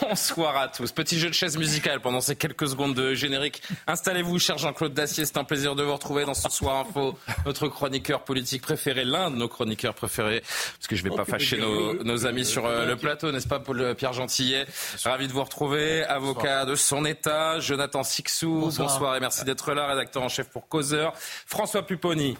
Bonsoir 0.00 0.56
à 0.56 0.68
tous. 0.68 0.92
Petit 0.92 1.18
jeu 1.18 1.28
de 1.28 1.34
chaise 1.34 1.58
musicale 1.58 2.00
pendant 2.00 2.20
ces 2.20 2.36
quelques 2.36 2.68
secondes 2.68 2.94
de 2.94 3.12
générique. 3.14 3.62
Installez-vous, 3.86 4.38
cher 4.38 4.56
Jean-Claude 4.56 4.94
Dacier. 4.94 5.26
C'est 5.26 5.36
un 5.36 5.44
plaisir 5.44 5.74
de 5.74 5.82
vous 5.82 5.92
retrouver 5.92 6.24
dans 6.24 6.32
ce 6.34 6.48
soir 6.48 6.86
info. 6.86 7.18
Notre 7.44 7.68
chroniqueur 7.68 8.24
politique 8.24 8.62
préféré, 8.62 9.04
l'un 9.04 9.30
de 9.30 9.36
nos 9.36 9.48
chroniqueurs 9.48 9.94
préférés, 9.94 10.40
parce 10.40 10.86
que 10.88 10.96
je 10.96 11.02
vais 11.02 11.10
pas 11.10 11.24
fâcher 11.24 11.58
nos, 11.58 12.02
nos 12.04 12.26
amis 12.26 12.46
sur 12.46 12.64
euh, 12.64 12.86
le 12.86 12.96
plateau, 12.96 13.32
n'est-ce 13.32 13.48
pas, 13.48 13.58
Paul 13.58 13.94
Pierre 13.96 14.12
Gentillet? 14.14 14.64
Ravi 15.04 15.28
de 15.28 15.32
vous 15.32 15.42
retrouver. 15.42 16.04
Avocat 16.04 16.64
de 16.64 16.74
son 16.74 17.04
État, 17.04 17.58
Jonathan 17.58 18.04
Sixou. 18.04 18.72
Bonsoir, 18.76 19.16
et 19.16 19.20
merci 19.20 19.44
d'être 19.44 19.74
là. 19.74 19.88
Rédacteur 19.88 20.22
en 20.22 20.28
chef 20.28 20.48
pour 20.48 20.68
Causeur. 20.68 21.12
François 21.46 21.84
Pupponi, 21.84 22.38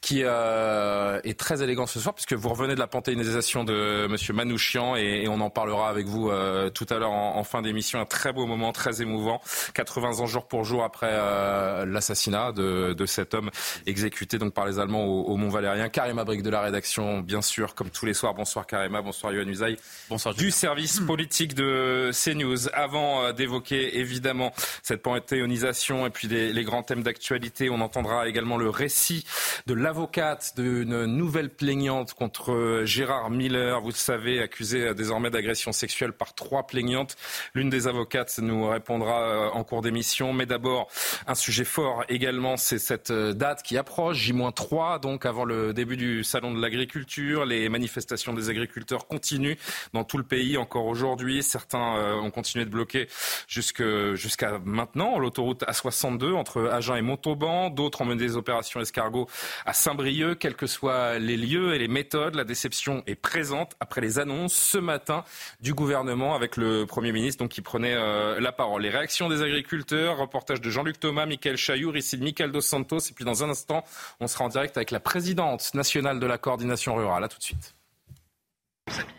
qui 0.00 0.22
euh, 0.22 1.20
est 1.24 1.38
très 1.38 1.62
élégant 1.62 1.86
ce 1.86 2.00
soir, 2.00 2.14
puisque 2.14 2.34
vous 2.34 2.48
revenez 2.48 2.74
de 2.74 2.80
la 2.80 2.86
panthéonisation 2.86 3.64
de 3.64 4.06
Monsieur 4.08 4.34
Manouchian, 4.34 4.96
et, 4.96 5.22
et 5.24 5.28
on 5.28 5.40
en 5.40 5.50
parlera 5.50 5.88
avec 5.88 6.06
vous 6.06 6.30
euh, 6.30 6.70
tout 6.70 6.86
à 6.90 6.98
l'heure 6.98 7.12
en, 7.12 7.36
en 7.36 7.44
fin 7.44 7.62
d'émission. 7.62 8.00
Un 8.00 8.04
très 8.04 8.32
beau 8.32 8.46
moment, 8.46 8.72
très 8.72 9.02
émouvant. 9.02 9.40
80 9.74 10.20
ans 10.20 10.26
jour 10.26 10.46
pour 10.46 10.64
jour 10.64 10.84
après 10.84 11.10
euh, 11.10 11.86
l'assassinat 11.86 12.52
de, 12.52 12.92
de 12.92 13.06
cet 13.06 13.34
homme 13.34 13.50
exécuté 13.86 14.38
donc 14.38 14.52
par 14.54 14.66
les 14.66 14.78
Allemands 14.78 15.04
au, 15.04 15.22
au 15.24 15.36
Mont 15.36 15.48
Valérien. 15.48 15.88
Karima 15.88 16.24
Brick 16.24 16.42
de 16.42 16.50
la 16.50 16.60
rédaction, 16.60 17.20
bien 17.20 17.42
sûr, 17.42 17.74
comme 17.74 17.90
tous 17.90 18.06
les 18.06 18.14
soirs. 18.14 18.34
Bonsoir 18.34 18.66
Karima, 18.66 19.02
bonsoir 19.02 19.32
Yohann 19.32 19.48
Usaï. 19.48 19.76
Bonsoir. 20.08 20.34
Du 20.34 20.50
service 20.50 21.00
politique 21.00 21.54
de 21.54 22.10
CNews. 22.12 22.68
Avant 22.72 23.24
euh, 23.24 23.32
d'évoquer 23.32 23.98
évidemment 23.98 24.52
cette 24.82 25.02
panthéonisation 25.02 26.06
et 26.06 26.10
puis 26.10 26.28
les, 26.28 26.52
les 26.52 26.64
grands 26.64 26.82
thèmes 26.82 27.02
d'actualité, 27.02 27.70
on 27.70 27.80
entendra 27.80 28.28
également 28.28 28.56
le 28.56 28.68
récit 28.68 29.24
de 29.66 29.74
l'avocate 29.94 30.54
d'une 30.56 31.04
nouvelle 31.04 31.50
plaignante 31.50 32.14
contre 32.14 32.82
Gérard 32.84 33.30
Miller. 33.30 33.80
Vous 33.80 33.90
le 33.90 33.94
savez, 33.94 34.42
accusé 34.42 34.92
désormais 34.92 35.30
d'agression 35.30 35.70
sexuelle 35.70 36.12
par 36.12 36.34
trois 36.34 36.66
plaignantes. 36.66 37.14
L'une 37.54 37.70
des 37.70 37.86
avocates 37.86 38.40
nous 38.40 38.68
répondra 38.68 39.20
euh, 39.22 39.50
en 39.50 39.62
cours 39.62 39.82
d'émission. 39.82 40.32
Mais 40.32 40.46
d'abord, 40.46 40.88
un 41.28 41.36
sujet 41.36 41.62
fort 41.64 42.02
également, 42.08 42.56
c'est 42.56 42.80
cette 42.80 43.12
euh, 43.12 43.34
date 43.34 43.62
qui 43.62 43.78
approche, 43.78 44.16
J-3, 44.16 44.98
donc 44.98 45.26
avant 45.26 45.44
le 45.44 45.72
début 45.72 45.96
du 45.96 46.24
salon 46.24 46.52
de 46.52 46.60
l'agriculture. 46.60 47.44
Les 47.44 47.68
manifestations 47.68 48.34
des 48.34 48.50
agriculteurs 48.50 49.06
continuent 49.06 49.58
dans 49.92 50.02
tout 50.02 50.18
le 50.18 50.24
pays 50.24 50.56
encore 50.56 50.86
aujourd'hui. 50.86 51.44
Certains 51.44 51.98
euh, 51.98 52.14
ont 52.16 52.32
continué 52.32 52.64
de 52.64 52.70
bloquer 52.70 53.06
jusqu'à 53.46 54.58
maintenant 54.64 55.20
l'autoroute 55.20 55.62
A62 55.62 56.34
entre 56.34 56.68
Agen 56.72 56.96
et 56.96 57.02
Montauban. 57.02 57.70
D'autres 57.70 58.00
ont 58.00 58.06
mené 58.06 58.26
des 58.26 58.36
opérations 58.36 58.80
escargot 58.80 59.28
à 59.64 59.72
Saint-Brieuc. 59.74 60.38
Quels 60.38 60.56
que 60.56 60.66
soient 60.66 61.18
les 61.18 61.36
lieux 61.36 61.74
et 61.74 61.78
les 61.78 61.88
méthodes, 61.88 62.34
la 62.34 62.44
déception 62.44 63.02
est 63.06 63.14
présente 63.14 63.74
après 63.80 64.00
les 64.00 64.18
annonces 64.18 64.54
ce 64.54 64.78
matin 64.78 65.24
du 65.60 65.74
gouvernement 65.74 66.34
avec 66.34 66.56
le 66.56 66.86
Premier 66.86 67.12
ministre 67.12 67.42
donc, 67.42 67.50
qui 67.50 67.60
prenait 67.60 67.94
euh, 67.94 68.40
la 68.40 68.52
parole. 68.52 68.82
Les 68.82 68.90
réactions 68.90 69.28
des 69.28 69.42
agriculteurs, 69.42 70.18
reportage 70.18 70.60
de 70.60 70.70
Jean-Luc 70.70 70.98
Thomas, 71.00 71.26
Michael 71.26 71.56
Chaillour, 71.56 71.96
ici 71.96 72.16
de 72.16 72.24
Michael 72.24 72.52
Dos 72.52 72.60
Santos. 72.60 73.00
Et 73.10 73.12
puis 73.12 73.24
dans 73.24 73.44
un 73.44 73.50
instant, 73.50 73.84
on 74.20 74.26
sera 74.26 74.44
en 74.44 74.48
direct 74.48 74.76
avec 74.76 74.90
la 74.90 75.00
présidente 75.00 75.74
nationale 75.74 76.20
de 76.20 76.26
la 76.26 76.38
coordination 76.38 76.94
rurale. 76.94 77.24
À 77.24 77.28
tout 77.28 77.38
de 77.38 77.42
suite. 77.42 77.74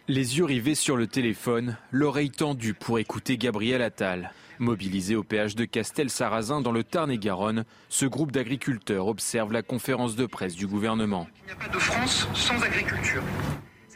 Les 0.08 0.38
yeux 0.38 0.46
rivés 0.46 0.76
sur 0.76 0.96
le 0.96 1.08
téléphone, 1.08 1.78
l'oreille 1.92 2.30
tendue 2.30 2.76
pour 2.76 3.00
écouter 3.00 3.38
Gabriel 3.38 3.82
Attal. 3.82 4.32
Mobilisé 4.60 5.16
au 5.16 5.24
péage 5.24 5.56
de 5.56 5.66
Castel-Sarrazin 5.66 6.62
dans 6.62 6.72
le 6.72 6.84
Tarn-et-Garonne, 6.84 7.66
ce 7.90 8.06
groupe 8.06 8.32
d'agriculteurs 8.32 9.08
observe 9.08 9.52
la 9.52 9.62
conférence 9.62 10.16
de 10.16 10.26
presse 10.26 10.56
du 10.56 10.68
gouvernement. 10.68 11.28
Il 11.44 11.46
n'y 11.48 11.52
a 11.52 11.56
pas 11.56 11.74
de 11.74 11.80
France 11.80 12.28
sans 12.34 12.62
agriculture. 12.64 13.24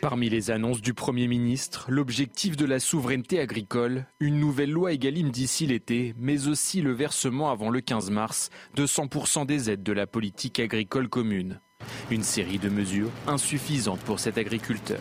Parmi 0.02 0.30
les 0.30 0.50
annonces 0.50 0.82
du 0.82 0.94
Premier 0.94 1.28
ministre, 1.28 1.88
l'objectif 1.90 2.56
de 2.56 2.66
la 2.66 2.80
souveraineté 2.80 3.40
agricole, 3.40 4.06
une 4.22 4.40
nouvelle 4.40 4.72
loi 4.72 4.94
Egalim 4.94 5.30
d'ici 5.30 5.68
l'été, 5.68 6.16
mais 6.18 6.48
aussi 6.48 6.82
le 6.82 6.94
versement 6.94 7.52
avant 7.52 7.70
le 7.70 7.82
15 7.82 8.10
mars 8.10 8.50
de 8.76 8.86
100% 8.86 9.46
des 9.46 9.70
aides 9.70 9.84
de 9.84 9.92
la 9.92 10.08
politique 10.08 10.60
agricole 10.60 11.10
commune. 11.10 11.60
Une 12.12 12.24
série 12.24 12.60
de 12.60 12.70
mesures 12.70 13.12
insuffisantes 13.28 14.00
pour 14.02 14.20
cet 14.20 14.38
agriculteur. 14.38 15.00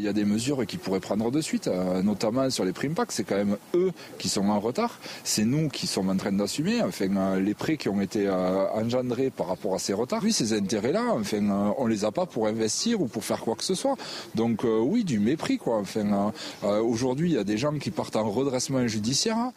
Il 0.00 0.04
y 0.04 0.08
a 0.08 0.14
des 0.14 0.24
mesures 0.24 0.64
qu'ils 0.64 0.78
pourraient 0.78 0.98
prendre 0.98 1.30
de 1.30 1.42
suite, 1.42 1.68
euh, 1.68 2.02
notamment 2.02 2.48
sur 2.48 2.64
les 2.64 2.72
primes 2.72 2.94
PAC. 2.94 3.12
C'est 3.12 3.22
quand 3.22 3.36
même 3.36 3.58
eux 3.74 3.92
qui 4.18 4.30
sont 4.30 4.48
en 4.48 4.58
retard. 4.58 4.98
C'est 5.24 5.44
nous 5.44 5.68
qui 5.68 5.86
sommes 5.86 6.08
en 6.08 6.16
train 6.16 6.32
d'assumer 6.32 6.80
enfin, 6.80 7.14
euh, 7.14 7.38
les 7.38 7.52
prêts 7.52 7.76
qui 7.76 7.90
ont 7.90 8.00
été 8.00 8.26
euh, 8.26 8.66
engendrés 8.70 9.28
par 9.28 9.48
rapport 9.48 9.74
à 9.74 9.78
ces 9.78 9.92
retards. 9.92 10.22
Oui, 10.24 10.32
ces 10.32 10.54
intérêts-là, 10.54 11.02
enfin, 11.12 11.74
on 11.76 11.86
les 11.86 12.06
a 12.06 12.12
pas 12.12 12.24
pour 12.24 12.46
investir 12.46 13.02
ou 13.02 13.08
pour 13.08 13.22
faire 13.22 13.40
quoi 13.40 13.56
que 13.56 13.62
ce 13.62 13.74
soit. 13.74 13.96
Donc 14.34 14.64
oui, 14.64 15.04
du 15.04 15.18
mépris. 15.18 15.58
quoi. 15.58 15.76
Enfin, 15.76 16.32
Aujourd'hui, 16.62 17.32
il 17.32 17.34
y 17.34 17.38
a 17.38 17.44
des 17.44 17.58
gens 17.58 17.74
qui 17.78 17.90
partent 17.90 18.16
en 18.16 18.30
redressement 18.30 18.86
judiciaire. 18.86 19.50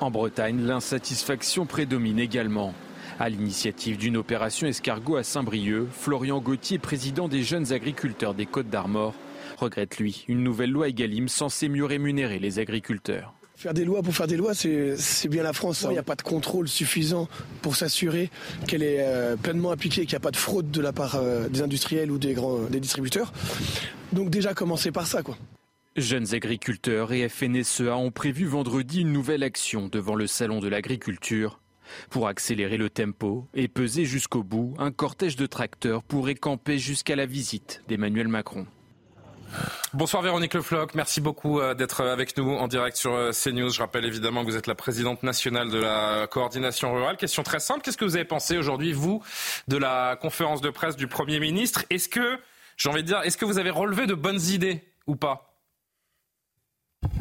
En 0.00 0.10
Bretagne, 0.10 0.62
l'insatisfaction 0.62 1.64
prédomine 1.64 2.18
également. 2.18 2.74
À 3.20 3.28
l'initiative 3.28 3.98
d'une 3.98 4.16
opération 4.16 4.66
escargot 4.66 5.16
à 5.16 5.22
Saint-Brieuc, 5.22 5.86
Florian 5.92 6.40
Gauthier, 6.40 6.78
président 6.78 7.28
des 7.28 7.44
jeunes 7.44 7.72
agriculteurs 7.72 8.34
des 8.34 8.46
Côtes 8.46 8.68
d'Armor, 8.68 9.14
regrette 9.56 9.98
lui 9.98 10.24
une 10.28 10.42
nouvelle 10.42 10.70
loi 10.70 10.88
Egalim 10.88 11.28
censée 11.28 11.68
mieux 11.68 11.84
rémunérer 11.84 12.38
les 12.38 12.58
agriculteurs. 12.58 13.32
Faire 13.56 13.72
des 13.72 13.86
lois 13.86 14.02
pour 14.02 14.14
faire 14.14 14.26
des 14.26 14.36
lois, 14.36 14.52
c'est 14.54 14.98
c'est 14.98 15.28
bien 15.28 15.42
la 15.42 15.54
France. 15.54 15.84
hein. 15.84 15.88
Il 15.90 15.94
n'y 15.94 15.98
a 15.98 16.02
pas 16.02 16.14
de 16.14 16.22
contrôle 16.22 16.68
suffisant 16.68 17.26
pour 17.62 17.74
s'assurer 17.74 18.30
qu'elle 18.68 18.82
est 18.82 18.98
euh, 19.00 19.34
pleinement 19.36 19.70
appliquée, 19.70 20.02
qu'il 20.02 20.10
n'y 20.10 20.16
a 20.16 20.20
pas 20.20 20.30
de 20.30 20.36
fraude 20.36 20.70
de 20.70 20.80
la 20.82 20.92
part 20.92 21.14
euh, 21.14 21.48
des 21.48 21.62
industriels 21.62 22.10
ou 22.10 22.18
des 22.18 22.34
grands 22.34 22.64
des 22.64 22.80
distributeurs. 22.80 23.32
Donc 24.12 24.28
déjà 24.28 24.52
commencer 24.52 24.92
par 24.92 25.06
ça, 25.06 25.22
quoi. 25.22 25.38
Jeunes 25.96 26.34
agriculteurs 26.34 27.14
et 27.14 27.26
FNSEA 27.30 27.96
ont 27.96 28.10
prévu 28.10 28.44
vendredi 28.44 29.00
une 29.00 29.12
nouvelle 29.12 29.42
action 29.42 29.88
devant 29.88 30.14
le 30.14 30.26
Salon 30.26 30.60
de 30.60 30.68
l'agriculture. 30.68 31.58
Pour 32.10 32.28
accélérer 32.28 32.76
le 32.76 32.90
tempo 32.90 33.48
et 33.54 33.68
peser 33.68 34.04
jusqu'au 34.04 34.42
bout, 34.42 34.74
un 34.78 34.90
cortège 34.90 35.36
de 35.36 35.46
tracteurs 35.46 36.02
pourrait 36.02 36.34
camper 36.34 36.78
jusqu'à 36.78 37.16
la 37.16 37.24
visite 37.24 37.82
d'Emmanuel 37.88 38.28
Macron. 38.28 38.66
Bonsoir 39.96 40.22
Véronique 40.22 40.52
Le 40.52 40.60
Floch, 40.60 40.90
merci 40.94 41.20
beaucoup 41.20 41.58
euh, 41.58 41.72
d'être 41.72 42.02
avec 42.02 42.36
nous 42.36 42.50
en 42.50 42.68
direct 42.68 42.96
sur 42.96 43.14
euh, 43.14 43.30
CNews. 43.30 43.70
Je 43.70 43.80
rappelle 43.80 44.04
évidemment 44.04 44.44
que 44.44 44.50
vous 44.50 44.56
êtes 44.56 44.66
la 44.66 44.74
présidente 44.74 45.22
nationale 45.22 45.70
de 45.70 45.78
la 45.78 46.26
coordination 46.26 46.92
rurale. 46.92 47.16
Question 47.16 47.42
très 47.42 47.60
simple, 47.60 47.80
qu'est-ce 47.80 47.96
que 47.96 48.04
vous 48.04 48.16
avez 48.16 48.26
pensé 48.26 48.58
aujourd'hui, 48.58 48.92
vous, 48.92 49.22
de 49.68 49.78
la 49.78 50.16
conférence 50.16 50.60
de 50.60 50.68
presse 50.68 50.96
du 50.96 51.06
Premier 51.06 51.40
ministre? 51.40 51.84
Est-ce 51.88 52.10
que, 52.10 52.38
j'ai 52.76 52.90
envie 52.90 53.02
de 53.02 53.06
dire, 53.06 53.22
est-ce 53.24 53.38
que 53.38 53.46
vous 53.46 53.58
avez 53.58 53.70
relevé 53.70 54.06
de 54.06 54.14
bonnes 54.14 54.42
idées 54.42 54.84
ou 55.06 55.16
pas? 55.16 55.54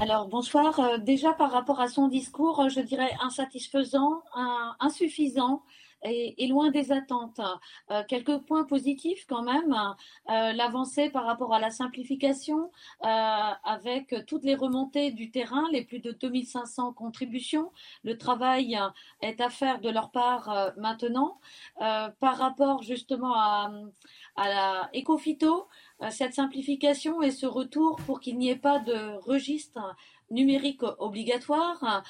Alors 0.01 0.27
bonsoir. 0.27 0.77
Euh, 0.79 0.97
déjà 0.97 1.31
par 1.31 1.51
rapport 1.51 1.79
à 1.79 1.87
son 1.87 2.07
discours, 2.09 2.59
euh, 2.59 2.69
je 2.69 2.81
dirais 2.81 3.15
insatisfaisant, 3.21 4.21
insuffisant 4.79 5.63
et, 6.05 6.43
et 6.43 6.47
loin 6.47 6.71
des 6.71 6.91
attentes. 6.91 7.41
Euh, 7.91 8.03
quelques 8.07 8.37
points 8.39 8.63
positifs 8.63 9.25
quand 9.27 9.43
même. 9.43 9.75
Euh, 10.29 10.53
L'avancée 10.53 11.09
par 11.09 11.25
rapport 11.25 11.53
à 11.53 11.59
la 11.59 11.71
simplification 11.71 12.71
euh, 13.03 13.07
avec 13.63 14.15
toutes 14.27 14.43
les 14.43 14.55
remontées 14.55 15.11
du 15.11 15.31
terrain, 15.31 15.65
les 15.71 15.83
plus 15.83 15.99
de 15.99 16.11
2500 16.11 16.93
contributions. 16.93 17.71
Le 18.03 18.17
travail 18.17 18.77
euh, 18.77 18.89
est 19.21 19.41
à 19.41 19.49
faire 19.49 19.81
de 19.81 19.89
leur 19.89 20.11
part 20.11 20.73
maintenant. 20.77 21.39
Par 21.77 22.37
rapport 22.37 22.83
justement 22.83 23.33
à, 23.35 23.71
à 24.35 24.49
la 24.49 24.89
Ecofito, 24.93 25.67
cette 26.09 26.33
simplification 26.33 27.21
et 27.21 27.31
ce 27.31 27.45
retour 27.45 27.97
pour 28.05 28.19
qu'il 28.19 28.37
n'y 28.37 28.49
ait 28.49 28.55
pas 28.55 28.79
de 28.79 29.17
registre 29.25 29.95
numérique 30.31 30.81
obligatoire, 30.99 32.03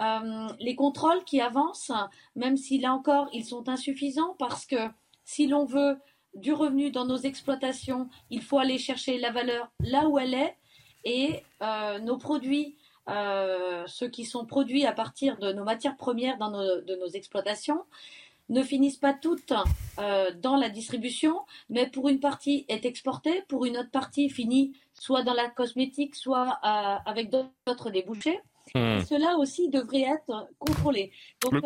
euh, 0.00 0.48
les 0.60 0.74
contrôles 0.74 1.24
qui 1.24 1.40
avancent, 1.40 1.92
même 2.36 2.56
si 2.56 2.78
là 2.78 2.92
encore 2.92 3.28
ils 3.32 3.44
sont 3.44 3.68
insuffisants 3.68 4.34
parce 4.38 4.66
que 4.66 4.76
si 5.24 5.46
l'on 5.46 5.64
veut 5.64 5.98
du 6.34 6.52
revenu 6.52 6.90
dans 6.90 7.04
nos 7.04 7.16
exploitations, 7.16 8.08
il 8.30 8.42
faut 8.42 8.58
aller 8.58 8.78
chercher 8.78 9.18
la 9.18 9.32
valeur 9.32 9.70
là 9.80 10.08
où 10.08 10.18
elle 10.18 10.34
est 10.34 10.56
et 11.04 11.42
euh, 11.62 11.98
nos 11.98 12.18
produits, 12.18 12.76
euh, 13.08 13.84
ceux 13.86 14.08
qui 14.08 14.24
sont 14.24 14.46
produits 14.46 14.86
à 14.86 14.92
partir 14.92 15.38
de 15.38 15.52
nos 15.52 15.64
matières 15.64 15.96
premières 15.96 16.38
dans 16.38 16.50
nos, 16.50 17.08
exploitations, 17.08 17.82
ne 18.48 18.62
finissent 18.62 18.96
pas 18.96 19.14
toutes 19.14 19.52
dans 20.42 20.56
la 20.56 20.68
distribution, 20.68 21.40
mais 21.68 21.88
pour 21.88 22.08
une 22.08 22.18
partie 22.18 22.64
est 22.68 22.84
exportée, 22.84 23.42
pour 23.48 23.64
une 23.64 23.78
autre 23.78 23.92
partie 23.92 24.28
finit 24.28 24.72
soit 24.92 25.22
dans 25.22 25.34
la 25.34 25.48
cosmétique, 25.48 26.16
soit 26.16 26.48
avec 27.06 27.30
d'autres 27.30 27.90
débouchés. 27.90 28.40
Hmm. 28.74 29.00
cela 29.00 29.36
aussi 29.36 29.68
devrait 29.68 30.02
être 30.02 30.48
contrôlé. 30.58 31.12
Donc, 31.42 31.62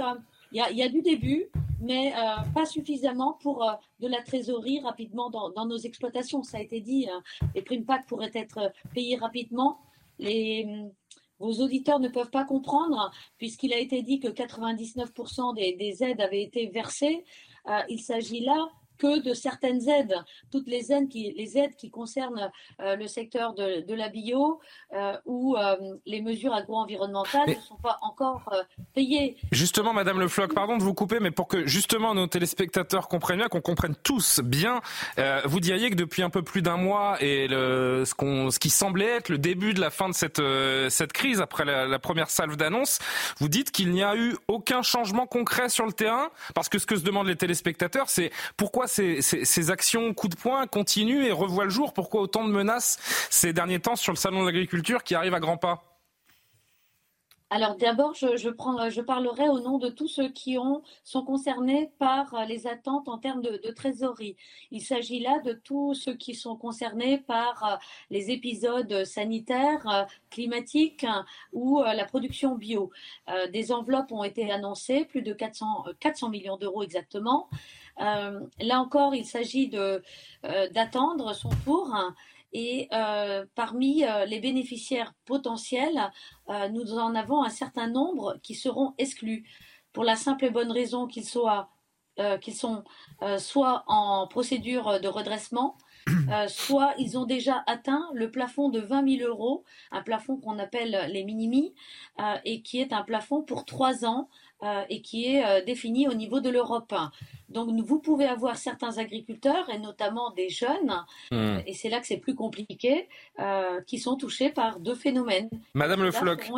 il 0.53 0.59
y, 0.59 0.83
a, 0.83 0.89
du 0.89 1.03
début, 1.03 1.47
mais 1.81 2.13
pas 2.55 2.65
suffisamment 2.65 3.33
pour 3.43 3.69
de 3.99 4.07
la 4.07 4.23
trésorerie 4.23 4.81
rapidement 4.81 5.29
dans, 5.29 5.51
dans, 5.51 5.67
nos 5.67 5.79
exploitations. 5.79 6.43
Ça 6.45 6.59
a 6.59 6.61
été 6.61 6.81
dit, 6.81 7.09
les 7.55 7.63
primes 7.63 7.85
PAC 7.85 8.07
pourraient 8.07 8.31
être 8.35 8.73
payées 8.95 9.17
rapidement. 9.17 9.81
Les, 10.21 10.87
vos 11.39 11.53
auditeurs 11.61 12.01
ne 12.01 12.09
peuvent 12.09 12.31
pas 12.31 12.45
comprendre, 12.45 13.11
puisqu'il 13.39 13.73
a 13.73 13.79
été 13.79 14.03
dit 14.03 14.21
que 14.21 14.29
99% 14.29 15.55
des, 15.55 15.75
des, 15.75 16.03
aides 16.03 16.21
avaient 16.21 16.43
été 16.43 16.69
versées. 16.69 17.25
Euh, 17.69 17.81
il 17.89 18.01
s'agit 18.01 18.41
là 18.41 18.69
que 18.99 19.21
de 19.21 19.35
certaines 19.35 19.89
aides. 19.89 20.17
Toutes 20.51 20.69
les 20.69 20.93
aides 20.93 21.09
qui, 21.09 21.33
les 21.37 21.59
aides 21.59 21.77
qui 21.77 21.91
concernent 21.91 22.51
euh, 22.81 22.97
le 22.97 23.07
secteur 23.07 23.55
de, 23.55 23.81
de 23.87 23.95
la 23.95 24.09
bio 24.09 24.61
euh, 24.93 25.17
ou 25.25 25.57
euh, 25.57 25.77
les 26.07 26.23
mesures 26.23 26.55
agro-environnementales 26.55 27.49
ne 27.49 27.55
sont 27.55 27.77
pas 27.77 27.99
encore 28.03 28.53
payées. 28.95 29.37
Justement, 29.53 29.93
Madame 29.93 30.21
Le 30.21 30.29
Floch, 30.29 30.53
pardon 30.55 30.77
de 30.77 30.83
vous 30.83 30.95
couper, 30.95 31.19
mais 31.21 31.31
pour 31.31 31.49
que 31.49 31.67
justement 31.67 32.15
nos 32.15 32.27
téléspectateurs 32.27 33.09
comprennent 33.09 33.39
bien, 33.39 33.49
qu'on 33.49 33.61
comprenne 33.61 33.95
tous 34.03 34.41
bien, 34.41 34.81
vous 35.45 35.61
diriez 35.61 35.91
que 35.91 35.97
depuis 35.97 36.23
un 36.23 36.31
peu 36.31 36.43
plus 36.43 36.63
d'un 36.63 36.77
mois 36.77 37.17
et 37.21 37.49
le, 37.49 38.05
ce, 38.05 38.15
qu'on, 38.15 38.51
ce 38.51 38.59
qui 38.59 38.71
semblait 38.71 39.17
être 39.17 39.29
le 39.29 39.39
début 39.39 39.75
de 39.75 39.81
la 39.81 39.91
fin 39.91 40.09
de 40.09 40.15
cette, 40.15 40.43
cette 40.91 41.13
crise 41.13 41.41
après 41.41 41.65
la, 41.65 41.87
la 41.87 41.99
première 41.99 42.31
salve 42.31 42.57
d'annonce, 42.57 42.99
vous 43.39 43.49
dites 43.49 43.71
qu'il 43.71 43.91
n'y 43.91 44.03
a 44.03 44.17
eu 44.17 44.37
aucun 44.49 44.83
changement 44.83 45.27
concret 45.27 45.69
sur 45.69 45.87
le 45.87 45.93
terrain, 45.93 46.31
parce 46.55 46.69
que 46.69 46.79
ce 46.79 46.87
que 46.87 46.97
se 46.97 47.03
demandent 47.03 47.27
les 47.27 47.37
téléspectateurs, 47.37 48.09
c'est 48.09 48.31
pourquoi 48.57 48.84
ces, 48.87 49.71
actions 49.71 50.13
coup 50.15 50.29
de 50.29 50.37
poing 50.37 50.67
continuent 50.67 51.25
et 51.25 51.33
revoient 51.33 51.65
le 51.65 51.71
jour? 51.71 51.93
Pourquoi 51.93 52.23
autant 52.23 52.45
de 52.45 52.53
menaces 52.53 52.99
ces 53.31 53.53
derniers 53.53 53.81
temps 53.81 53.97
sur 53.97 54.13
le 54.13 54.19
salon 54.19 54.41
de 54.41 54.47
l'agriculture 54.47 55.03
qui 55.03 55.15
arrive 55.15 55.35
à 55.35 55.41
grands 55.41 55.57
pas? 55.57 55.95
Alors 57.55 57.77
d'abord, 57.77 58.15
je, 58.15 59.01
parlerai 59.01 59.49
au 59.49 59.61
nom 59.61 59.79
de 59.79 59.89
tous 59.89 60.09
ceux 60.09 60.29
qui 60.29 60.59
ont, 60.59 60.83
sont 61.05 61.23
concernés 61.23 61.93
par 62.01 62.47
les 62.47 62.67
attentes 62.67 63.09
en 63.09 63.17
termes 63.17 63.43
de, 63.43 63.71
trésorerie. 63.71 64.35
Il 64.73 64.81
s'agit 64.83 65.21
là 65.21 65.39
de 65.39 65.53
tous 65.53 65.95
ceux 65.95 66.15
qui 66.15 66.35
sont 66.35 66.57
concernés 66.57 67.19
par 67.19 67.65
euh, 67.65 67.77
les 68.11 68.33
épisodes 68.33 69.05
sanitaires, 69.05 69.87
euh, 69.89 70.03
climatiques 70.31 71.07
ou 71.53 71.81
euh, 71.81 71.93
la 71.93 72.07
production 72.07 72.57
bio. 72.57 72.91
Des 73.53 73.71
enveloppes 73.71 74.11
ont 74.11 74.25
été 74.25 74.51
annoncées, 74.51 75.05
plus 75.05 75.23
de 75.23 75.33
400, 75.33 75.85
400 76.01 76.31
millions 76.31 76.57
d'euros 76.57 76.83
exactement. 76.83 77.49
Euh, 78.01 78.41
là 78.61 78.81
encore, 78.81 79.15
il 79.15 79.25
s'agit 79.25 79.71
euh, 79.75 80.01
d'attendre 80.73 81.35
son 81.35 81.51
tour. 81.65 81.95
Et 82.57 82.89
euh, 82.93 83.45
parmi 83.57 84.05
les 84.29 84.39
bénéficiaires 84.39 85.13
potentiels, 85.25 86.11
nous 86.71 86.95
en 86.95 87.17
avons 87.17 87.43
un 87.43 87.49
certain 87.49 87.89
nombre 87.89 88.39
qui 88.45 88.55
seront 88.55 88.95
exclus 88.97 89.45
pour 89.93 90.05
la 90.05 90.15
simple 90.15 90.45
et 90.45 90.51
bonne 90.51 90.71
raison 90.71 91.07
qu'ils 91.07 91.25
soient 91.25 91.71
qu'ils 92.41 92.55
sont 92.55 92.85
soit 93.39 93.83
en 93.89 94.29
procédure 94.29 95.01
de 95.01 95.09
redressement, 95.09 95.77
soit 96.47 96.95
ils 96.97 97.19
ont 97.19 97.25
déjà 97.25 97.65
atteint 97.67 98.09
le 98.15 98.31
plafond 98.31 98.69
de 98.69 98.79
20 98.79 99.19
000 99.19 99.29
euros, 99.29 99.65
un 99.91 100.03
plafond 100.03 100.37
qu'on 100.37 100.61
appelle 100.61 101.09
les 101.11 101.25
minimis, 101.25 101.75
et 102.45 102.63
qui 102.63 102.79
est 102.79 102.93
un 102.93 103.03
plafond 103.03 103.43
pour 103.43 103.65
trois 103.65 104.05
ans 104.05 104.29
et 104.89 105.03
qui 105.03 105.27
est 105.27 105.65
défini 105.65 106.09
au 106.09 106.15
niveau 106.15 106.41
de 106.41 106.51
l'Europe. 106.51 106.95
Donc 107.49 107.69
vous 107.85 108.01
pouvez 108.01 108.27
avoir 108.27 108.57
certains 108.57 108.99
agriculteurs, 108.99 109.71
et 109.71 109.79
notamment 109.79 110.31
des 110.31 110.49
jeunes, 110.49 111.05
hmm. 111.31 111.59
et 111.67 111.73
c'est 111.73 111.89
là 111.89 112.01
que 112.01 112.07
c'est 112.07 112.17
plus 112.17 112.35
compliqué, 112.35 113.09
euh, 113.39 113.81
qui 113.83 113.99
sont 113.99 114.17
touchés 114.17 114.51
par 114.51 114.81
deux 114.81 114.95
phénomènes. 114.95 115.49
Madame 115.75 116.03
Le 116.03 116.11
Floch, 116.11 116.51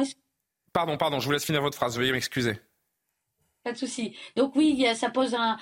pardon, 0.73 0.97
pardon, 0.97 1.21
je 1.21 1.27
vous 1.27 1.33
laisse 1.33 1.45
finir 1.45 1.61
votre 1.61 1.77
phrase, 1.77 1.99
veuillez 1.99 2.13
m'excuser. 2.13 2.55
Pas 3.67 3.73
de 3.73 3.79
souci. 3.79 4.17
Donc 4.37 4.55
oui, 4.55 4.87
ça 4.95 5.11
pose 5.11 5.35
un, 5.35 5.57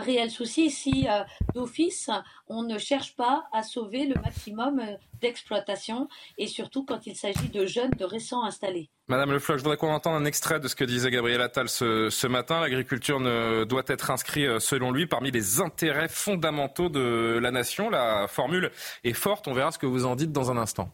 réel 0.00 0.30
souci 0.30 0.70
si 0.70 1.08
euh, 1.08 1.22
d'office 1.54 2.10
on 2.48 2.62
ne 2.64 2.76
cherche 2.76 3.16
pas 3.16 3.44
à 3.50 3.62
sauver 3.62 4.04
le 4.04 4.20
maximum 4.20 4.78
euh, 4.78 4.96
d'exploitation 5.22 6.06
et 6.36 6.48
surtout 6.48 6.84
quand 6.84 7.06
il 7.06 7.16
s'agit 7.16 7.48
de 7.48 7.64
jeunes 7.64 7.92
de 7.92 8.04
récents 8.04 8.44
installés. 8.44 8.90
Madame 9.08 9.30
Le 9.32 9.38
Floch, 9.38 9.56
je 9.56 9.62
voudrais 9.62 9.78
qu'on 9.78 9.90
entende 9.90 10.20
un 10.20 10.26
extrait 10.26 10.60
de 10.60 10.68
ce 10.68 10.76
que 10.76 10.84
disait 10.84 11.10
Gabriel 11.10 11.40
Attal 11.40 11.70
ce, 11.70 12.26
matin. 12.26 12.60
L'agriculture 12.60 13.20
ne 13.20 13.64
doit 13.64 13.84
être 13.86 14.10
inscrite, 14.10 14.44
euh, 14.44 14.60
selon 14.60 14.92
lui, 14.92 15.06
parmi 15.06 15.30
les 15.30 15.62
intérêts 15.62 16.08
fondamentaux 16.08 16.90
de 16.90 17.38
la 17.40 17.52
nation. 17.52 17.88
La 17.88 18.26
formule 18.28 18.70
est 19.02 19.14
forte. 19.14 19.48
On 19.48 19.54
verra 19.54 19.72
ce 19.72 19.78
que 19.78 19.86
vous 19.86 20.04
en 20.04 20.14
dites 20.14 20.30
dans 20.30 20.50
un 20.50 20.58
instant. 20.58 20.90